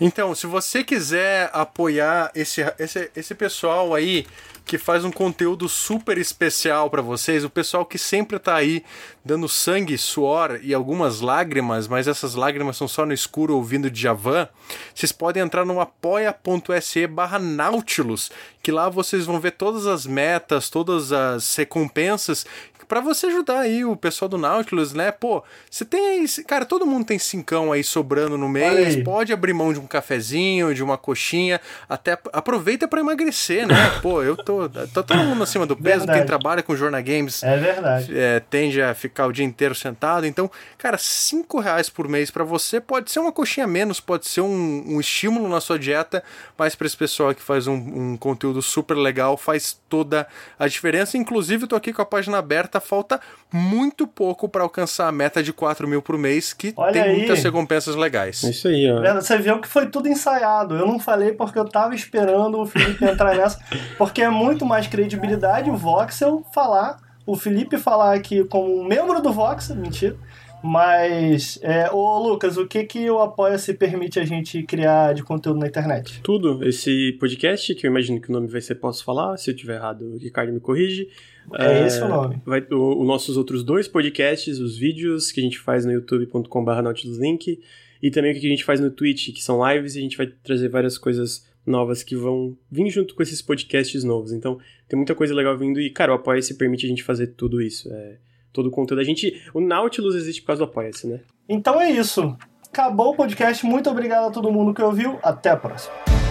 então, 0.04 0.34
se 0.34 0.48
você 0.48 0.82
quiser 0.82 1.48
apoiar 1.52 2.32
esse, 2.34 2.60
esse, 2.76 3.08
esse 3.14 3.34
pessoal 3.36 3.94
aí 3.94 4.26
que 4.64 4.76
faz 4.76 5.04
um 5.04 5.12
conteúdo 5.12 5.68
super 5.68 6.18
especial 6.18 6.90
para 6.90 7.00
vocês, 7.00 7.44
o 7.44 7.50
pessoal 7.50 7.84
que 7.84 7.98
sempre 7.98 8.38
tá 8.38 8.56
aí 8.56 8.84
dando 9.24 9.48
sangue, 9.48 9.96
suor 9.96 10.58
e 10.60 10.74
algumas 10.74 11.20
lágrimas, 11.20 11.86
mas 11.86 12.08
essas 12.08 12.34
lágrimas 12.34 12.76
são 12.76 12.88
só 12.88 13.06
no 13.06 13.12
escuro 13.12 13.54
ouvindo 13.54 13.90
Djavan, 13.90 14.48
vocês 14.92 15.12
podem 15.12 15.42
entrar 15.42 15.64
no 15.64 15.80
apoia.se 15.80 17.06
barra 17.06 17.38
Nautilus, 17.38 18.30
que 18.60 18.72
lá 18.72 18.88
vocês 18.88 19.24
vão 19.24 19.38
ver 19.38 19.52
todas 19.52 19.86
as 19.86 20.06
metas, 20.06 20.68
todas 20.68 21.12
as 21.12 21.54
recompensas 21.54 22.44
para 22.92 23.00
você 23.00 23.24
ajudar 23.28 23.60
aí 23.60 23.86
o 23.86 23.96
pessoal 23.96 24.28
do 24.28 24.36
Nautilus, 24.36 24.92
né? 24.92 25.10
Pô, 25.10 25.42
você 25.70 25.82
tem. 25.82 26.26
Cara, 26.46 26.66
todo 26.66 26.84
mundo 26.84 27.06
tem 27.06 27.18
cincão 27.18 27.72
aí 27.72 27.82
sobrando 27.82 28.36
no 28.36 28.50
mês. 28.50 29.02
Pode 29.02 29.32
abrir 29.32 29.54
mão 29.54 29.72
de 29.72 29.80
um 29.80 29.86
cafezinho, 29.86 30.74
de 30.74 30.82
uma 30.82 30.98
coxinha. 30.98 31.58
Até 31.88 32.18
aproveita 32.34 32.86
para 32.86 33.00
emagrecer, 33.00 33.66
né? 33.66 33.74
Pô, 34.02 34.22
eu 34.22 34.36
tô. 34.36 34.68
Tô 34.68 35.02
todo 35.02 35.24
mundo 35.24 35.42
acima 35.42 35.64
do 35.64 35.74
peso. 35.74 36.00
Verdade. 36.00 36.18
Quem 36.18 36.26
trabalha 36.26 36.62
com 36.62 36.76
Jornal 36.76 37.02
Games 37.02 37.42
é 37.42 37.56
verdade. 37.56 38.12
É, 38.14 38.40
tende 38.40 38.82
a 38.82 38.92
ficar 38.92 39.26
o 39.26 39.32
dia 39.32 39.46
inteiro 39.46 39.74
sentado. 39.74 40.26
Então, 40.26 40.50
cara, 40.76 40.98
cinco 40.98 41.60
reais 41.60 41.88
por 41.88 42.06
mês 42.06 42.30
para 42.30 42.44
você 42.44 42.78
pode 42.78 43.10
ser 43.10 43.20
uma 43.20 43.32
coxinha 43.32 43.66
menos, 43.66 44.00
pode 44.00 44.28
ser 44.28 44.42
um, 44.42 44.84
um 44.86 45.00
estímulo 45.00 45.48
na 45.48 45.62
sua 45.62 45.78
dieta, 45.78 46.22
mas 46.58 46.74
para 46.74 46.86
esse 46.86 46.96
pessoal 46.98 47.34
que 47.34 47.40
faz 47.40 47.66
um, 47.66 47.72
um 47.72 48.16
conteúdo 48.18 48.60
super 48.60 48.98
legal, 48.98 49.38
faz 49.38 49.80
toda 49.88 50.28
a 50.58 50.68
diferença. 50.68 51.16
Inclusive, 51.16 51.64
eu 51.64 51.68
tô 51.68 51.76
aqui 51.76 51.90
com 51.90 52.02
a 52.02 52.04
página 52.04 52.36
aberta 52.36 52.81
falta 52.82 53.18
muito 53.50 54.06
pouco 54.06 54.48
para 54.48 54.62
alcançar 54.62 55.08
a 55.08 55.12
meta 55.12 55.42
de 55.42 55.52
4 55.52 55.88
mil 55.88 56.02
por 56.02 56.18
mês, 56.18 56.52
que 56.52 56.74
Olha 56.76 56.92
tem 56.92 57.02
aí. 57.02 57.16
muitas 57.18 57.42
recompensas 57.42 57.96
legais. 57.96 58.42
Isso 58.42 58.68
aí, 58.68 58.90
ó. 58.90 59.14
Você 59.14 59.38
viu 59.38 59.60
que 59.60 59.68
foi 59.68 59.86
tudo 59.86 60.08
ensaiado. 60.08 60.76
Eu 60.76 60.86
não 60.86 60.98
falei 60.98 61.32
porque 61.32 61.58
eu 61.58 61.64
tava 61.64 61.94
esperando 61.94 62.60
o 62.60 62.66
Felipe 62.66 63.04
entrar 63.04 63.34
nessa, 63.36 63.58
porque 63.96 64.22
é 64.22 64.28
muito 64.28 64.66
mais 64.66 64.86
credibilidade 64.86 65.70
o 65.70 65.76
Voxel 65.76 66.44
falar, 66.52 66.98
o 67.24 67.36
Felipe 67.36 67.78
falar 67.78 68.14
aqui 68.14 68.44
como 68.44 68.84
membro 68.84 69.22
do 69.22 69.32
Voxel, 69.32 69.76
mentira. 69.76 70.16
Mas, 70.62 71.58
é, 71.62 71.90
ô 71.90 72.18
Lucas, 72.18 72.56
o 72.56 72.66
que 72.66 72.84
que 72.84 73.10
o 73.10 73.18
Apoia-se 73.18 73.74
permite 73.74 74.20
a 74.20 74.24
gente 74.24 74.62
criar 74.62 75.12
de 75.12 75.22
conteúdo 75.22 75.58
na 75.58 75.66
internet? 75.66 76.20
Tudo. 76.22 76.62
Esse 76.66 77.12
podcast, 77.18 77.74
que 77.74 77.86
eu 77.86 77.90
imagino 77.90 78.20
que 78.20 78.30
o 78.30 78.32
nome 78.32 78.46
vai 78.46 78.60
ser 78.60 78.76
Posso 78.76 79.04
Falar, 79.04 79.36
se 79.36 79.50
eu 79.50 79.56
tiver 79.56 79.76
errado, 79.76 80.14
o 80.14 80.16
Ricardo 80.18 80.52
me 80.52 80.60
corrige. 80.60 81.08
É, 81.54 81.80
é 81.80 81.86
esse 81.86 82.00
o 82.00 82.08
nome. 82.08 82.40
Vai, 82.46 82.64
os 82.70 83.06
nossos 83.06 83.36
outros 83.36 83.64
dois 83.64 83.88
podcasts, 83.88 84.58
os 84.58 84.76
vídeos 84.76 85.32
que 85.32 85.40
a 85.40 85.42
gente 85.42 85.58
faz 85.58 85.84
no 85.84 85.92
youtube.com.br 85.92 86.82
nautiluslink 86.82 87.60
e 88.02 88.10
também 88.10 88.32
o 88.32 88.40
que 88.40 88.46
a 88.46 88.50
gente 88.50 88.64
faz 88.64 88.80
no 88.80 88.90
Twitch, 88.90 89.32
que 89.32 89.42
são 89.42 89.60
lives, 89.68 89.94
e 89.94 89.98
a 89.98 90.02
gente 90.02 90.16
vai 90.16 90.26
trazer 90.26 90.68
várias 90.68 90.98
coisas 90.98 91.46
novas 91.64 92.02
que 92.02 92.16
vão 92.16 92.56
vir 92.70 92.90
junto 92.90 93.14
com 93.14 93.22
esses 93.22 93.40
podcasts 93.40 94.02
novos. 94.02 94.32
Então, 94.32 94.58
tem 94.88 94.96
muita 94.96 95.14
coisa 95.14 95.34
legal 95.34 95.56
vindo 95.56 95.80
e, 95.80 95.88
cara, 95.90 96.12
o 96.12 96.16
Apoia-se 96.16 96.54
permite 96.54 96.84
a 96.84 96.88
gente 96.88 97.02
fazer 97.02 97.28
tudo 97.28 97.62
isso. 97.62 97.88
É, 97.92 98.16
todo 98.52 98.66
o 98.66 98.70
conteúdo. 98.70 99.00
A 99.00 99.04
gente, 99.04 99.42
o 99.54 99.60
Nautilus 99.60 100.14
existe 100.14 100.42
por 100.42 100.48
causa 100.48 100.64
do 100.64 100.70
Apoia-se, 100.70 101.06
né? 101.06 101.20
Então 101.48 101.80
é 101.80 101.90
isso. 101.90 102.36
Acabou 102.68 103.10
o 103.10 103.16
podcast. 103.16 103.64
Muito 103.66 103.90
obrigado 103.90 104.28
a 104.28 104.30
todo 104.30 104.50
mundo 104.50 104.72
que 104.72 104.82
ouviu. 104.82 105.18
Até 105.22 105.50
a 105.50 105.56
próxima. 105.56 106.21